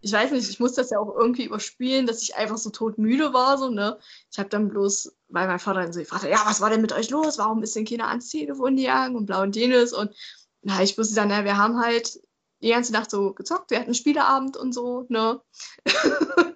ich 0.00 0.12
weiß 0.12 0.30
nicht, 0.30 0.48
ich 0.48 0.60
muss 0.60 0.74
das 0.74 0.90
ja 0.90 0.98
auch 0.98 1.14
irgendwie 1.14 1.44
überspielen, 1.44 2.06
dass 2.06 2.22
ich 2.22 2.36
einfach 2.36 2.56
so 2.56 2.70
todmüde 2.70 3.32
war, 3.32 3.58
so, 3.58 3.68
ne? 3.68 3.98
Ich 4.30 4.38
habe 4.38 4.48
dann 4.48 4.68
bloß, 4.68 5.16
weil 5.28 5.48
mein 5.48 5.58
Vater 5.58 5.80
dann 5.82 5.92
so 5.92 6.00
gefragt 6.00 6.22
hat, 6.22 6.30
ja, 6.30 6.42
was 6.46 6.60
war 6.60 6.70
denn 6.70 6.80
mit 6.80 6.92
euch 6.92 7.10
los? 7.10 7.38
Warum 7.38 7.62
ist 7.62 7.74
denn 7.74 7.84
keiner 7.84 8.08
ans 8.08 8.28
Telefon 8.28 8.76
gegangen 8.76 9.16
und 9.16 9.26
blau 9.26 9.42
und 9.42 9.56
jenes? 9.56 9.92
Und 9.92 10.14
na, 10.62 10.82
ich 10.82 10.96
wusste 10.96 11.16
dann, 11.16 11.30
ja, 11.30 11.44
wir 11.44 11.56
haben 11.56 11.80
halt 11.80 12.20
die 12.60 12.70
ganze 12.70 12.92
Nacht 12.92 13.10
so 13.10 13.32
gezockt, 13.32 13.70
wir 13.70 13.80
hatten 13.80 13.94
Spieleabend 13.94 14.56
und 14.56 14.72
so, 14.72 15.06
ne? 15.08 15.40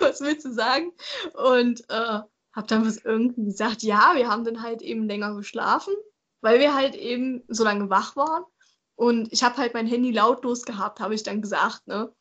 was 0.00 0.20
willst 0.20 0.44
du 0.44 0.52
sagen? 0.52 0.92
Und 1.34 1.88
äh, 1.88 2.20
hab 2.52 2.68
dann 2.68 2.86
was 2.86 2.98
irgendwie 2.98 3.44
gesagt, 3.44 3.82
ja, 3.82 4.12
wir 4.14 4.28
haben 4.28 4.44
dann 4.44 4.62
halt 4.62 4.82
eben 4.82 5.08
länger 5.08 5.34
geschlafen, 5.34 5.94
weil 6.40 6.60
wir 6.60 6.74
halt 6.74 6.94
eben 6.94 7.42
so 7.48 7.64
lange 7.64 7.90
wach 7.90 8.16
waren. 8.16 8.44
Und 8.96 9.32
ich 9.32 9.42
habe 9.42 9.56
halt 9.56 9.74
mein 9.74 9.88
Handy 9.88 10.12
lautlos 10.12 10.64
gehabt, 10.64 11.00
habe 11.00 11.14
ich 11.14 11.24
dann 11.24 11.42
gesagt, 11.42 11.86
ne? 11.86 12.12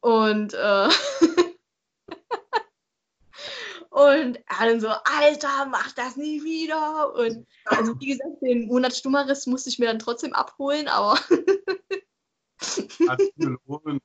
Und, 0.00 0.54
äh, 0.54 0.88
und 3.90 4.36
er 4.36 4.66
dann 4.66 4.80
so, 4.80 4.88
Alter, 4.88 5.66
mach 5.66 5.92
das 5.92 6.16
nie 6.16 6.44
wieder. 6.44 7.14
Und 7.14 7.46
also 7.64 7.98
wie 7.98 8.06
gesagt, 8.06 8.40
den 8.40 8.66
Monat 8.66 8.94
Stummeres 8.94 9.46
musste 9.46 9.68
ich 9.68 9.80
mir 9.80 9.86
dann 9.86 9.98
trotzdem 9.98 10.32
abholen, 10.32 10.86
aber 10.86 11.18
hat 13.08 13.20
sich 13.20 13.34
gelohnt. 13.36 14.02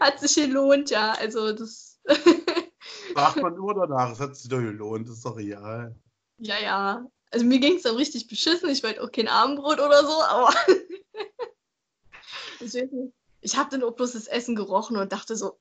Hat 0.00 0.20
sich 0.20 0.34
gelohnt, 0.34 0.90
ja. 0.90 1.12
Also 1.12 1.52
das. 1.52 2.00
Macht 3.14 3.40
man 3.40 3.54
nur 3.54 3.74
danach, 3.74 4.12
es 4.12 4.20
hat 4.20 4.36
sich 4.36 4.48
doch 4.48 4.58
gelohnt, 4.58 5.08
das 5.08 5.16
ist 5.16 5.24
doch 5.24 5.36
real. 5.36 5.94
Ja, 6.38 6.58
ja. 6.58 7.06
Also 7.30 7.46
mir 7.46 7.58
ging 7.58 7.76
es 7.76 7.82
dann 7.82 7.96
richtig 7.96 8.28
beschissen. 8.28 8.68
Ich 8.70 8.82
wollte 8.82 9.02
auch 9.02 9.10
kein 9.10 9.28
Abendbrot 9.28 9.80
oder 9.80 10.04
so, 10.04 10.22
aber 10.22 10.54
ich 12.60 12.74
ich 13.44 13.56
habe 13.56 13.70
dann 13.70 13.82
auch 13.82 13.94
bloß 13.94 14.12
das 14.12 14.26
Essen 14.26 14.56
gerochen 14.56 14.96
und 14.96 15.12
dachte 15.12 15.36
so, 15.36 15.60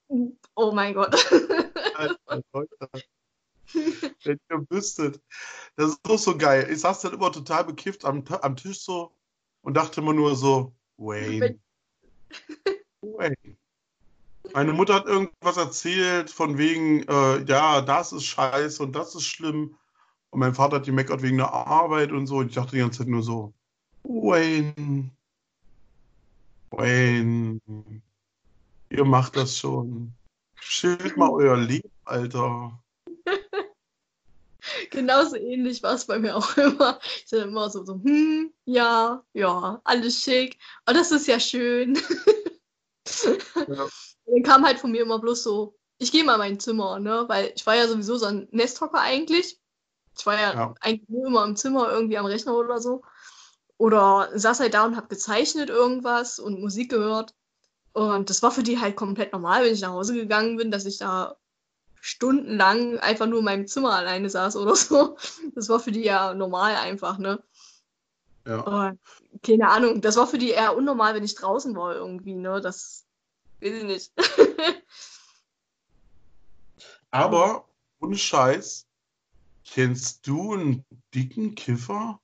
oh 0.56 0.72
mein 0.72 0.94
Gott. 0.94 1.14
Wenn 4.24 4.40
ihr 4.50 4.66
wüsstet. 4.70 5.22
Das 5.76 5.92
ist 5.92 6.00
doch 6.04 6.18
so 6.18 6.38
geil. 6.38 6.70
Ich 6.72 6.80
saß 6.80 7.02
dann 7.02 7.14
immer 7.14 7.32
total 7.32 7.66
bekifft 7.66 8.06
am, 8.06 8.24
am 8.42 8.56
Tisch 8.56 8.80
so 8.80 9.14
und 9.62 9.74
dachte 9.74 10.00
immer 10.00 10.14
nur 10.14 10.36
so, 10.38 10.74
Wayne. 10.98 11.60
Meine 14.54 14.74
Mutter 14.74 14.96
hat 14.96 15.06
irgendwas 15.06 15.58
erzählt 15.58 16.30
von 16.30 16.58
wegen, 16.58 17.04
äh, 17.08 17.44
ja, 17.46 17.82
das 17.82 18.12
ist 18.12 18.26
scheiße 18.26 18.84
und 18.84 18.94
das 18.94 19.16
ist 19.16 19.26
schlimm. 19.26 19.76
Und 20.30 20.40
mein 20.40 20.54
Vater 20.54 20.78
hat 20.78 20.88
die 20.88 20.92
meckert 20.92 21.22
wegen 21.22 21.38
der 21.38 21.54
Arbeit 21.54 22.12
und 22.12 22.28
so. 22.28 22.38
Und 22.38 22.48
ich 22.50 22.56
dachte 22.56 22.72
die 22.72 22.80
ganze 22.80 23.00
Zeit 23.00 23.08
nur 23.08 23.24
so, 23.24 23.54
Wayne. 24.04 25.12
Wayne. 26.72 27.60
Ihr 28.90 29.06
macht 29.06 29.36
das 29.36 29.58
schon. 29.58 30.14
Schild 30.56 31.18
mal 31.18 31.30
euer 31.30 31.58
Leben, 31.58 31.92
Alter. 32.06 32.83
Genauso 34.92 35.36
ähnlich 35.36 35.84
war 35.84 35.94
es 35.94 36.06
bei 36.06 36.20
mir 36.20 36.36
auch 36.36 36.58
immer. 36.58 37.00
Ich 37.26 37.32
war 37.32 37.40
immer 37.40 37.70
so, 37.70 37.84
so, 37.86 37.94
hm, 37.96 38.54
ja, 38.66 39.24
ja, 39.34 39.82
alles 39.84 40.20
schick. 40.22 40.58
Oh, 40.90 40.94
das 40.94 41.12
ist 41.12 41.28
ja 41.28 41.40
schön. 41.40 41.98
Ja. 43.56 43.88
Dann 44.26 44.44
kam 44.44 44.66
halt 44.66 44.80
von 44.80 44.92
mir 44.92 45.02
immer 45.02 45.20
bloß 45.20 45.44
so, 45.44 45.76
ich 45.98 46.12
gehe 46.12 46.24
mal 46.24 46.34
in 46.36 46.40
mein 46.40 46.60
Zimmer, 46.60 47.00
ne? 47.00 47.26
Weil 47.28 47.52
ich 47.56 47.66
war 47.66 47.76
ja 47.76 47.88
sowieso 47.88 48.18
so 48.18 48.26
ein 48.26 48.48
Nesthocker 48.52 49.00
eigentlich. 49.00 49.60
Ich 50.18 50.26
war 50.26 50.40
ja, 50.40 50.54
ja. 50.54 50.76
eigentlich 50.80 51.10
nur 51.10 51.28
immer 51.28 51.44
im 51.44 51.56
Zimmer 51.56 51.92
irgendwie 51.92 52.18
am 52.18 52.26
Rechner 52.26 52.56
oder 52.56 52.80
so. 52.80 53.04
Oder 53.78 54.30
saß 54.34 54.60
halt 54.60 54.74
da 54.74 54.86
und 54.86 54.96
hab 54.96 55.10
gezeichnet 55.10 55.70
irgendwas 55.70 56.40
und 56.40 56.62
Musik 56.62 56.92
gehört. 56.92 57.34
Und 57.94 58.30
das 58.30 58.42
war 58.42 58.52
für 58.52 58.64
die 58.64 58.80
halt 58.80 58.96
komplett 58.96 59.34
normal, 59.34 59.64
wenn 59.64 59.74
ich 59.74 59.82
nach 59.82 59.92
Hause 59.92 60.14
gegangen 60.14 60.58
bin, 60.58 60.72
dass 60.72 60.86
ich 60.86 60.98
da 60.98 61.36
stundenlang 62.06 63.00
einfach 63.00 63.28
nur 63.28 63.40
in 63.40 63.46
meinem 63.46 63.66
Zimmer 63.66 63.94
alleine 63.94 64.30
saß 64.30 64.58
oder 64.58 64.76
so. 64.76 65.16
Das 65.56 65.70
war 65.70 65.80
für 65.80 65.94
die 65.94 66.04
ja 66.04 66.34
normal 66.34 66.76
einfach, 66.76 67.18
ne? 67.18 67.42
Ja. 68.46 68.60
Aber, 68.60 68.98
keine 69.42 69.70
Ahnung, 69.70 70.02
das 70.02 70.18
war 70.18 70.28
für 70.28 70.38
die 70.38 70.50
eher 70.50 70.76
unnormal, 70.76 71.16
wenn 71.16 71.24
ich 71.24 71.36
draußen 71.36 71.74
war 71.78 71.96
irgendwie, 71.96 72.36
ne? 72.36 72.60
Das 72.60 73.06
weiß 73.62 73.72
ich 73.72 73.84
nicht. 73.86 74.12
Aber, 77.12 77.70
ohne 78.02 78.18
Scheiß, 78.18 78.86
kennst 79.64 80.28
du 80.28 80.56
einen 80.56 80.86
dicken 81.16 81.56
Kiffer? 81.56 82.20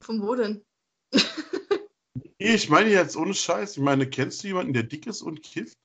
Von 0.00 0.22
wo 0.22 0.34
denn? 0.34 0.64
ich 2.38 2.68
meine 2.68 2.90
jetzt 2.90 3.16
ohne 3.16 3.34
Scheiß. 3.34 3.76
Ich 3.76 3.82
meine, 3.82 4.08
kennst 4.08 4.42
du 4.42 4.48
jemanden, 4.48 4.72
der 4.72 4.82
dick 4.82 5.06
ist 5.06 5.22
und 5.22 5.42
kifft? 5.42 5.78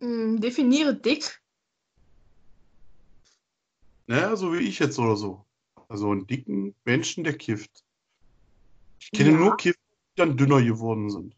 Hm, 0.00 0.40
definiere 0.40 0.94
dick. 0.94 1.40
Naja, 4.06 4.36
so 4.36 4.52
wie 4.52 4.58
ich 4.58 4.78
jetzt 4.78 4.98
oder 4.98 5.16
so. 5.16 5.44
Also 5.88 6.10
einen 6.10 6.26
dicken 6.26 6.74
Menschen, 6.84 7.24
der 7.24 7.36
kifft. 7.36 7.84
Ich 9.00 9.10
kenne 9.10 9.32
ja. 9.32 9.36
nur 9.36 9.56
Kiffer, 9.56 9.78
die 9.78 10.20
dann 10.20 10.36
dünner 10.36 10.62
geworden 10.62 11.10
sind. 11.10 11.36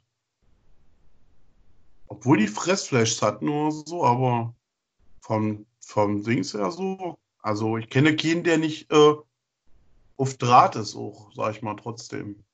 Obwohl 2.07 2.39
die 2.39 2.47
Fressfleisch 2.47 3.21
hatten 3.21 3.49
oder 3.49 3.71
so, 3.71 4.05
aber 4.05 4.55
vom, 5.21 5.67
vom 5.81 6.23
Dings 6.23 6.55
her 6.55 6.71
so. 6.71 7.19
Also 7.41 7.77
ich 7.77 7.89
kenne 7.91 8.17
keinen, 8.17 8.45
der 8.45 8.59
nicht 8.59 8.91
äh, 8.91 9.15
auf 10.19 10.37
Draht 10.37 10.77
ist 10.77 10.97
auch, 10.97 11.31
sag 11.35 11.55
ich 11.55 11.63
mal, 11.63 11.77
trotzdem. 11.77 12.45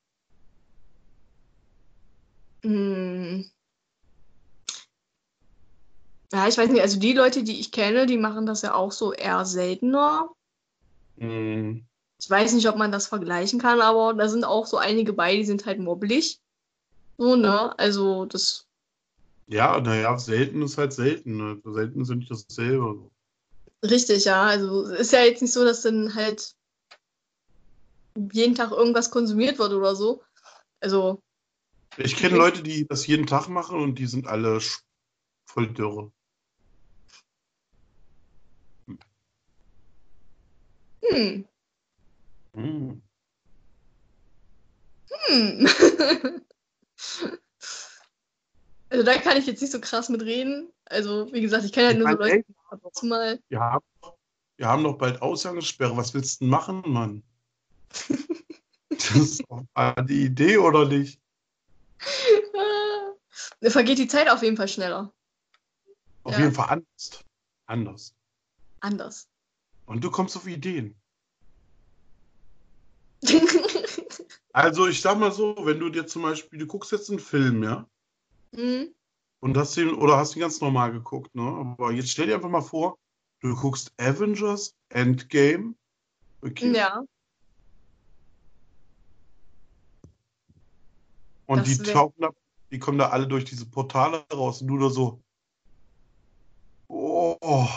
Hm. 2.63 3.51
Ja, 6.33 6.49
ich 6.49 6.59
weiß 6.59 6.71
nicht, 6.71 6.83
also 6.83 6.99
die 6.99 7.13
Leute, 7.13 7.43
die 7.43 7.59
ich 7.59 7.73
kenne, 7.73 8.07
die 8.07 8.19
machen 8.19 8.47
das 8.47 8.63
ja 8.63 8.75
auch 8.75 8.93
so 8.93 9.13
eher 9.13 9.45
seltener. 9.45 10.29
Hm. 11.19 11.87
Ich 12.21 12.31
weiß 12.31 12.53
nicht, 12.55 12.69
ob 12.69 12.77
man 12.77 12.93
das 12.93 13.07
vergleichen 13.07 13.61
kann, 13.61 13.81
aber 13.81 14.15
da 14.15 14.29
sind 14.29 14.45
auch 14.45 14.67
so 14.67 14.77
einige 14.77 15.13
bei, 15.13 15.37
die 15.37 15.45
sind 15.45 15.67
halt 15.67 15.79
mobbelig. 15.79 16.41
So, 17.19 17.37
ne? 17.37 17.79
Also 17.79 18.27
das. 18.27 18.67
Ja, 19.47 19.81
naja, 19.81 20.17
selten 20.19 20.63
ist 20.63 20.79
halt 20.79 20.93
selten. 20.93 21.37
Ne? 21.37 21.61
Selten 21.65 22.05
sind 22.05 22.19
nicht 22.19 22.31
dasselbe. 22.31 23.11
Richtig, 23.83 24.25
ja. 24.25 24.43
Also 24.43 24.85
ist 24.85 25.13
ja 25.13 25.21
jetzt 25.21 25.43
nicht 25.43 25.53
so, 25.53 25.65
dass 25.65 25.83
dann 25.83 26.15
halt 26.15 26.55
jeden 28.33 28.55
Tag 28.55 28.71
irgendwas 28.71 29.11
konsumiert 29.11 29.59
wird 29.59 29.73
oder 29.73 29.97
so. 29.97 30.23
Also. 30.81 31.23
Ich 31.97 32.17
kenne 32.17 32.37
Leute, 32.37 32.63
die 32.63 32.87
das 32.87 33.07
jeden 33.07 33.27
Tag 33.27 33.49
machen 33.49 33.81
und 33.81 33.99
die 33.99 34.07
sind 34.07 34.27
alle 34.27 34.61
voll 35.47 35.73
dürre. 35.73 36.13
Hm. 41.03 41.47
Hm. 42.55 43.03
Hm. 45.27 45.69
also 48.91 49.05
da 49.05 49.19
kann 49.19 49.37
ich 49.37 49.47
jetzt 49.47 49.61
nicht 49.63 49.71
so 49.71 49.81
krass 49.81 50.09
mitreden. 50.09 50.73
Also, 50.87 51.33
wie 51.33 51.41
gesagt, 51.41 51.65
ich 51.65 51.73
kenne 51.73 51.89
halt 51.89 51.99
nur 51.99 52.11
so 52.11 52.19
Leute, 52.19 52.45
die 53.03 53.07
mal. 53.07 53.41
Wir 53.49 53.61
haben, 53.61 53.85
wir 54.57 54.67
haben 54.67 54.83
doch 54.85 54.99
bald 54.99 55.23
Ausgangssperre. 55.23 55.97
Was 55.97 56.15
willst 56.15 56.41
du 56.41 56.45
denn 56.45 56.51
machen, 56.51 56.83
Mann? 56.87 57.23
das 58.89 59.11
ist 59.11 59.43
doch 59.49 59.65
die 60.07 60.25
Idee, 60.25 60.59
oder 60.59 60.87
nicht? 60.87 61.21
Da 63.61 63.71
vergeht 63.71 63.99
die 63.99 64.09
Zeit 64.09 64.29
auf 64.29 64.43
jeden 64.43 64.57
Fall 64.57 64.69
schneller. 64.69 65.13
Auf 66.23 66.33
ja. 66.33 66.41
jeden 66.41 66.55
Fall 66.55 66.69
anders. 66.69 67.25
Anders. 67.67 68.15
Anders. 68.81 69.29
Und 69.87 70.03
du 70.03 70.11
kommst 70.11 70.37
auf 70.37 70.47
Ideen. 70.47 70.95
also 74.53 74.87
ich 74.87 75.01
sag 75.01 75.19
mal 75.19 75.33
so, 75.33 75.57
wenn 75.61 75.79
du 75.79 75.89
dir 75.89 76.07
zum 76.07 76.23
Beispiel, 76.23 76.59
du 76.59 76.67
guckst 76.67 76.93
jetzt 76.93 77.11
einen 77.11 77.19
Film, 77.19 77.63
ja? 77.63 77.89
Mhm. 78.53 78.95
Und 79.41 79.57
hast 79.57 79.77
den, 79.77 79.95
oder 79.95 80.17
hast 80.17 80.37
ihn 80.37 80.41
ganz 80.41 80.61
normal 80.61 80.93
geguckt, 80.93 81.35
ne? 81.35 81.43
Aber 81.43 81.93
jetzt 81.93 82.11
stell 82.11 82.27
dir 82.27 82.35
einfach 82.35 82.49
mal 82.49 82.63
vor, 82.63 82.99
du 83.41 83.55
guckst 83.55 83.93
Avengers 83.99 84.75
Endgame. 84.89 85.75
Okay. 86.43 86.75
Ja. 86.75 87.05
Und 91.47 91.67
das 91.67 91.79
die 91.79 91.93
tauchen 91.93 92.21
da, 92.21 92.31
die 92.71 92.79
kommen 92.79 92.99
da 92.99 93.11
alle 93.11 93.27
durch 93.27 93.45
diese 93.45 93.67
Portale 93.67 94.25
raus 94.33 94.63
und 94.63 94.69
du 94.69 94.79
da 94.79 94.91
so. 94.91 95.23
Oh. 96.89 97.69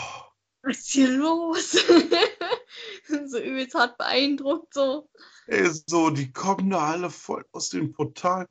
Was 0.62 0.78
ist 0.78 0.90
hier 0.90 1.08
los? 1.08 1.72
so 3.26 3.38
übelst 3.38 3.74
hart 3.74 3.98
beeindruckt, 3.98 4.74
so. 4.74 5.08
Ey, 5.46 5.68
so, 5.86 6.10
die 6.10 6.32
kommen 6.32 6.70
da 6.70 6.78
alle 6.78 7.10
voll 7.10 7.44
aus 7.52 7.70
den 7.70 7.92
Portalen. 7.92 8.46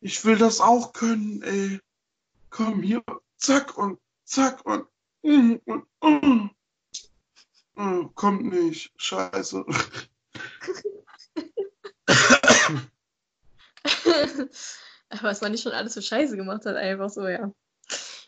Ich 0.00 0.24
will 0.24 0.36
das 0.36 0.60
auch 0.60 0.92
können, 0.92 1.42
ey. 1.42 1.80
Komm 2.50 2.82
hier, 2.82 3.02
zack 3.36 3.76
und 3.78 3.98
zack 4.24 4.64
und, 4.66 4.86
mm, 5.22 5.54
und, 5.64 5.84
mm. 6.02 6.50
Oh, 7.76 8.08
kommt 8.14 8.44
nicht, 8.44 8.92
scheiße. 8.96 9.64
Was 15.22 15.40
man 15.40 15.52
nicht 15.52 15.62
schon 15.62 15.72
alles 15.72 15.94
für 15.94 16.02
Scheiße 16.02 16.36
gemacht 16.36 16.66
hat, 16.66 16.76
einfach 16.76 17.10
so, 17.10 17.26
ja. 17.26 17.40
ja. 17.40 17.52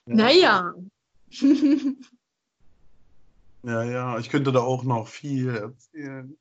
Naja. 0.07 0.75
ja, 3.63 3.83
ja, 3.83 4.19
ich 4.19 4.31
könnte 4.31 4.53
da 4.53 4.61
auch 4.61 4.85
noch 4.85 5.09
viel 5.09 5.57
erzählen. 5.57 6.37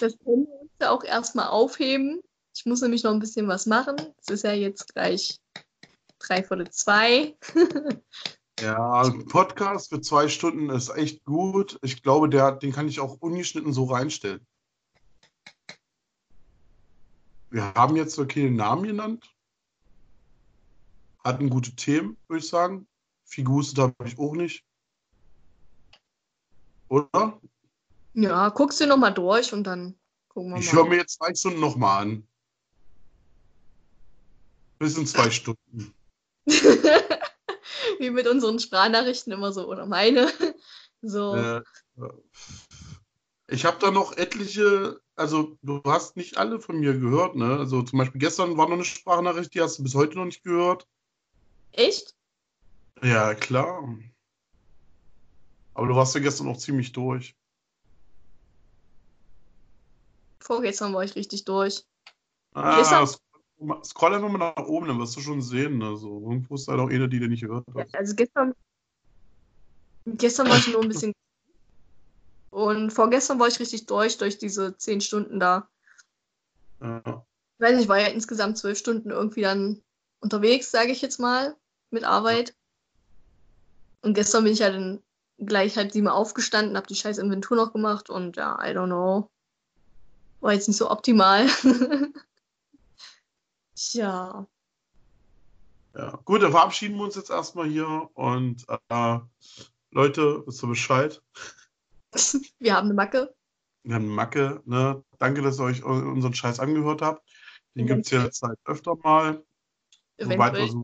Das 0.00 0.16
können 0.18 0.46
wir 0.46 0.60
uns 0.60 0.70
ja 0.80 0.90
auch 0.90 1.02
erstmal 1.02 1.48
aufheben. 1.48 2.20
Ich 2.54 2.66
muss 2.66 2.80
nämlich 2.80 3.02
noch 3.02 3.12
ein 3.12 3.18
bisschen 3.18 3.48
was 3.48 3.66
machen. 3.66 3.96
Es 4.20 4.28
ist 4.28 4.44
ja 4.44 4.52
jetzt 4.52 4.94
gleich 4.94 5.40
drei 6.18 6.42
Viertel 6.42 6.70
zwei. 6.70 7.36
ja, 8.60 9.02
ein 9.02 9.26
Podcast 9.26 9.90
für 9.90 10.00
zwei 10.00 10.28
Stunden 10.28 10.70
ist 10.70 10.90
echt 10.90 11.24
gut. 11.24 11.78
Ich 11.82 12.02
glaube, 12.02 12.28
der, 12.28 12.52
den 12.52 12.72
kann 12.72 12.88
ich 12.88 13.00
auch 13.00 13.20
ungeschnitten 13.20 13.72
so 13.72 13.84
reinstellen. 13.84 14.46
Wir 17.50 17.74
haben 17.74 17.96
jetzt 17.96 18.18
okay 18.18 18.42
den 18.44 18.56
Namen 18.56 18.84
genannt. 18.84 19.32
Hatten 21.24 21.50
gute 21.50 21.74
Themen, 21.74 22.16
würde 22.28 22.40
ich 22.40 22.48
sagen. 22.48 22.86
Viel 23.24 23.44
gewusst 23.44 23.78
habe 23.78 23.94
ich 24.04 24.18
auch 24.18 24.34
nicht. 24.34 24.64
Oder? 26.88 27.40
Ja, 28.14 28.48
guckst 28.50 28.80
du 28.80 28.86
nochmal 28.86 29.12
durch 29.12 29.52
und 29.52 29.64
dann 29.64 29.94
gucken 30.28 30.52
wir 30.52 30.58
ich 30.58 30.66
mal. 30.66 30.70
Ich 30.70 30.72
höre 30.72 30.88
mir 30.88 30.96
jetzt 30.96 31.18
zwei 31.18 31.34
Stunden 31.34 31.60
nochmal 31.60 32.02
an. 32.02 32.28
Bis 34.78 34.96
in 34.96 35.06
zwei 35.06 35.30
Stunden. 35.30 35.94
Wie 37.98 38.10
mit 38.10 38.26
unseren 38.26 38.58
Sprachnachrichten 38.58 39.32
immer 39.32 39.52
so, 39.52 39.68
oder 39.68 39.86
meine. 39.86 40.30
So. 41.02 41.34
Äh, 41.34 41.62
Ich 43.48 43.64
habe 43.64 43.78
da 43.80 43.90
noch 43.90 44.16
etliche, 44.16 45.00
also 45.14 45.56
du 45.62 45.80
hast 45.84 46.16
nicht 46.16 46.36
alle 46.36 46.58
von 46.60 46.80
mir 46.80 46.98
gehört, 46.98 47.36
ne? 47.36 47.56
Also 47.58 47.82
zum 47.82 47.98
Beispiel 47.98 48.20
gestern 48.20 48.56
war 48.56 48.66
noch 48.66 48.74
eine 48.74 48.84
Sprachnachricht, 48.84 49.54
die 49.54 49.60
hast 49.60 49.78
du 49.78 49.84
bis 49.84 49.94
heute 49.94 50.16
noch 50.18 50.24
nicht 50.24 50.42
gehört. 50.42 50.86
Echt? 51.72 52.16
Ja, 53.02 53.34
klar. 53.34 53.96
Aber 55.74 55.86
du 55.86 55.94
warst 55.94 56.14
ja 56.14 56.20
gestern 56.20 56.48
auch 56.48 56.56
ziemlich 56.56 56.92
durch. 56.92 57.36
Vorgestern 60.40 60.94
war 60.94 61.04
ich 61.04 61.14
richtig 61.14 61.44
durch. 61.44 61.84
Ah, 62.54 62.78
Gestern- 62.78 63.06
scroll, 63.84 64.14
einfach 64.14 64.28
mal 64.30 64.38
nach 64.38 64.66
oben, 64.66 64.88
dann 64.88 64.98
wirst 64.98 65.16
du 65.16 65.20
schon 65.20 65.42
sehen. 65.42 65.82
Also, 65.82 66.20
irgendwo 66.20 66.54
ist 66.54 66.68
halt 66.68 66.80
auch 66.80 66.88
eine, 66.88 67.08
die 67.08 67.18
du 67.20 67.28
nicht 67.28 67.42
gehört 67.42 67.64
hast. 67.74 67.94
Also 67.94 68.14
gestern, 68.14 68.54
gestern 70.06 70.48
war 70.48 70.56
ich 70.56 70.68
nur 70.68 70.82
ein 70.82 70.88
bisschen. 70.88 71.12
Und 72.50 72.90
vorgestern 72.90 73.38
war 73.38 73.48
ich 73.48 73.60
richtig 73.60 73.86
durch, 73.86 74.18
durch 74.18 74.38
diese 74.38 74.76
zehn 74.76 75.00
Stunden 75.00 75.40
da. 75.40 75.68
Ja. 76.80 77.26
Ich 77.58 77.64
weiß 77.64 77.72
nicht, 77.72 77.84
ich 77.84 77.88
war 77.88 78.00
ja 78.00 78.08
insgesamt 78.08 78.58
zwölf 78.58 78.78
Stunden 78.78 79.10
irgendwie 79.10 79.42
dann 79.42 79.82
unterwegs, 80.20 80.70
sage 80.70 80.92
ich 80.92 81.02
jetzt 81.02 81.18
mal, 81.18 81.56
mit 81.90 82.04
Arbeit. 82.04 82.54
Und 84.02 84.14
gestern 84.14 84.44
bin 84.44 84.52
ich 84.52 84.60
ja 84.60 84.70
dann 84.70 85.02
gleich 85.38 85.76
halb 85.76 85.92
sieben 85.92 86.08
aufgestanden, 86.08 86.76
habe 86.76 86.86
die 86.86 86.94
scheiß 86.94 87.18
Inventur 87.18 87.56
noch 87.56 87.72
gemacht 87.72 88.10
und 88.10 88.36
ja, 88.36 88.58
I 88.62 88.74
don't 88.74 88.86
know. 88.86 89.30
War 90.40 90.52
jetzt 90.52 90.68
nicht 90.68 90.76
so 90.76 90.90
optimal. 90.90 91.46
Tja. 93.74 94.46
Ja. 95.94 96.20
Gut, 96.24 96.42
dann 96.42 96.52
verabschieden 96.52 96.96
wir 96.96 97.04
uns 97.04 97.16
jetzt 97.16 97.30
erstmal 97.30 97.68
hier 97.68 98.10
und 98.14 98.66
äh, 98.88 99.18
Leute, 99.90 100.42
wisst 100.46 100.62
ihr 100.62 100.68
Bescheid? 100.68 101.22
Wir 102.58 102.74
haben 102.74 102.86
eine 102.86 102.94
Macke. 102.94 103.34
Wir 103.84 103.94
haben 103.94 104.04
eine 104.04 104.14
Macke, 104.14 104.62
ne? 104.64 105.04
Danke, 105.18 105.42
dass 105.42 105.60
ihr 105.60 105.64
euch 105.64 105.84
unseren 105.84 106.34
Scheiß 106.34 106.60
angehört 106.60 107.02
habt. 107.02 107.22
Den 107.74 107.86
gibt 107.86 108.06
es 108.06 108.10
ja 108.10 108.24
jetzt 108.24 108.42
halt 108.42 108.58
öfter 108.64 108.96
mal. 108.96 109.44
Eventuell. 110.16 110.68
so, 110.68 110.82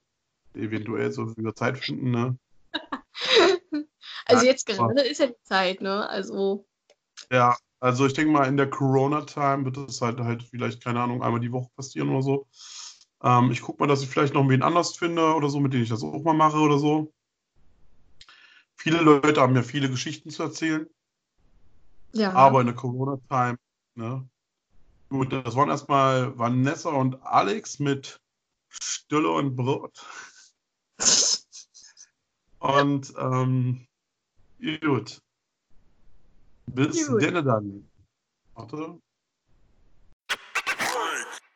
eventuell 0.55 1.11
so 1.11 1.37
wie 1.37 1.43
wir 1.43 1.55
Zeit 1.55 1.79
finden, 1.79 2.11
ne? 2.11 2.39
Also 4.27 4.47
Ja, 4.47 4.53
jetzt 4.53 4.67
gerade 4.67 5.03
ist 5.03 5.19
ja 5.19 5.27
die 5.27 5.43
Zeit, 5.43 5.81
ne? 5.81 6.09
Also 6.09 6.65
Ja, 7.31 7.57
also 7.81 8.07
ich 8.07 8.13
denke 8.13 8.31
mal, 8.33 8.47
in 8.47 8.57
der 8.57 8.71
Corona-Time 8.71 9.65
wird 9.65 9.77
es 9.79 10.01
halt 10.01 10.21
halt 10.21 10.45
vielleicht, 10.45 10.85
keine 10.85 11.01
Ahnung, 11.01 11.23
einmal 11.23 11.41
die 11.41 11.51
Woche 11.51 11.71
passieren 11.75 12.11
oder 12.11 12.23
so. 12.23 12.47
Ähm, 13.23 13.51
ich 13.51 13.63
gucke 13.63 13.81
mal, 13.81 13.89
dass 13.89 14.03
ich 14.03 14.09
vielleicht 14.09 14.35
noch 14.35 14.49
wen 14.49 14.63
anders 14.63 14.97
finde 14.97 15.35
oder 15.35 15.49
so, 15.49 15.59
mit 15.59 15.73
denen 15.73 15.83
ich 15.83 15.89
das 15.89 16.05
auch 16.05 16.23
mal 16.23 16.35
mache 16.35 16.59
oder 16.59 16.79
so. 16.79 17.13
Viele 18.77 19.01
Leute 19.01 19.41
haben 19.41 19.57
ja 19.57 19.63
viele 19.63 19.91
Geschichten 19.91 20.31
zu 20.31 20.43
erzählen, 20.43 20.87
ja. 22.13 22.33
aber 22.33 22.61
in 22.61 22.67
der 22.67 22.77
Corona-Time, 22.77 23.59
ne? 23.95 24.29
Gut, 25.09 25.33
das 25.33 25.55
waren 25.57 25.69
erstmal 25.69 26.39
Vanessa 26.39 26.91
und 26.91 27.23
Alex 27.23 27.79
mit 27.79 28.21
Stille 28.69 29.31
und 29.31 29.57
Brot. 29.57 30.07
Und 32.59 33.13
ähm, 33.19 33.87
gut. 34.81 35.21
Bis 36.67 37.07
denn 37.19 37.45
dann. 37.45 37.91
Warte. 38.55 39.01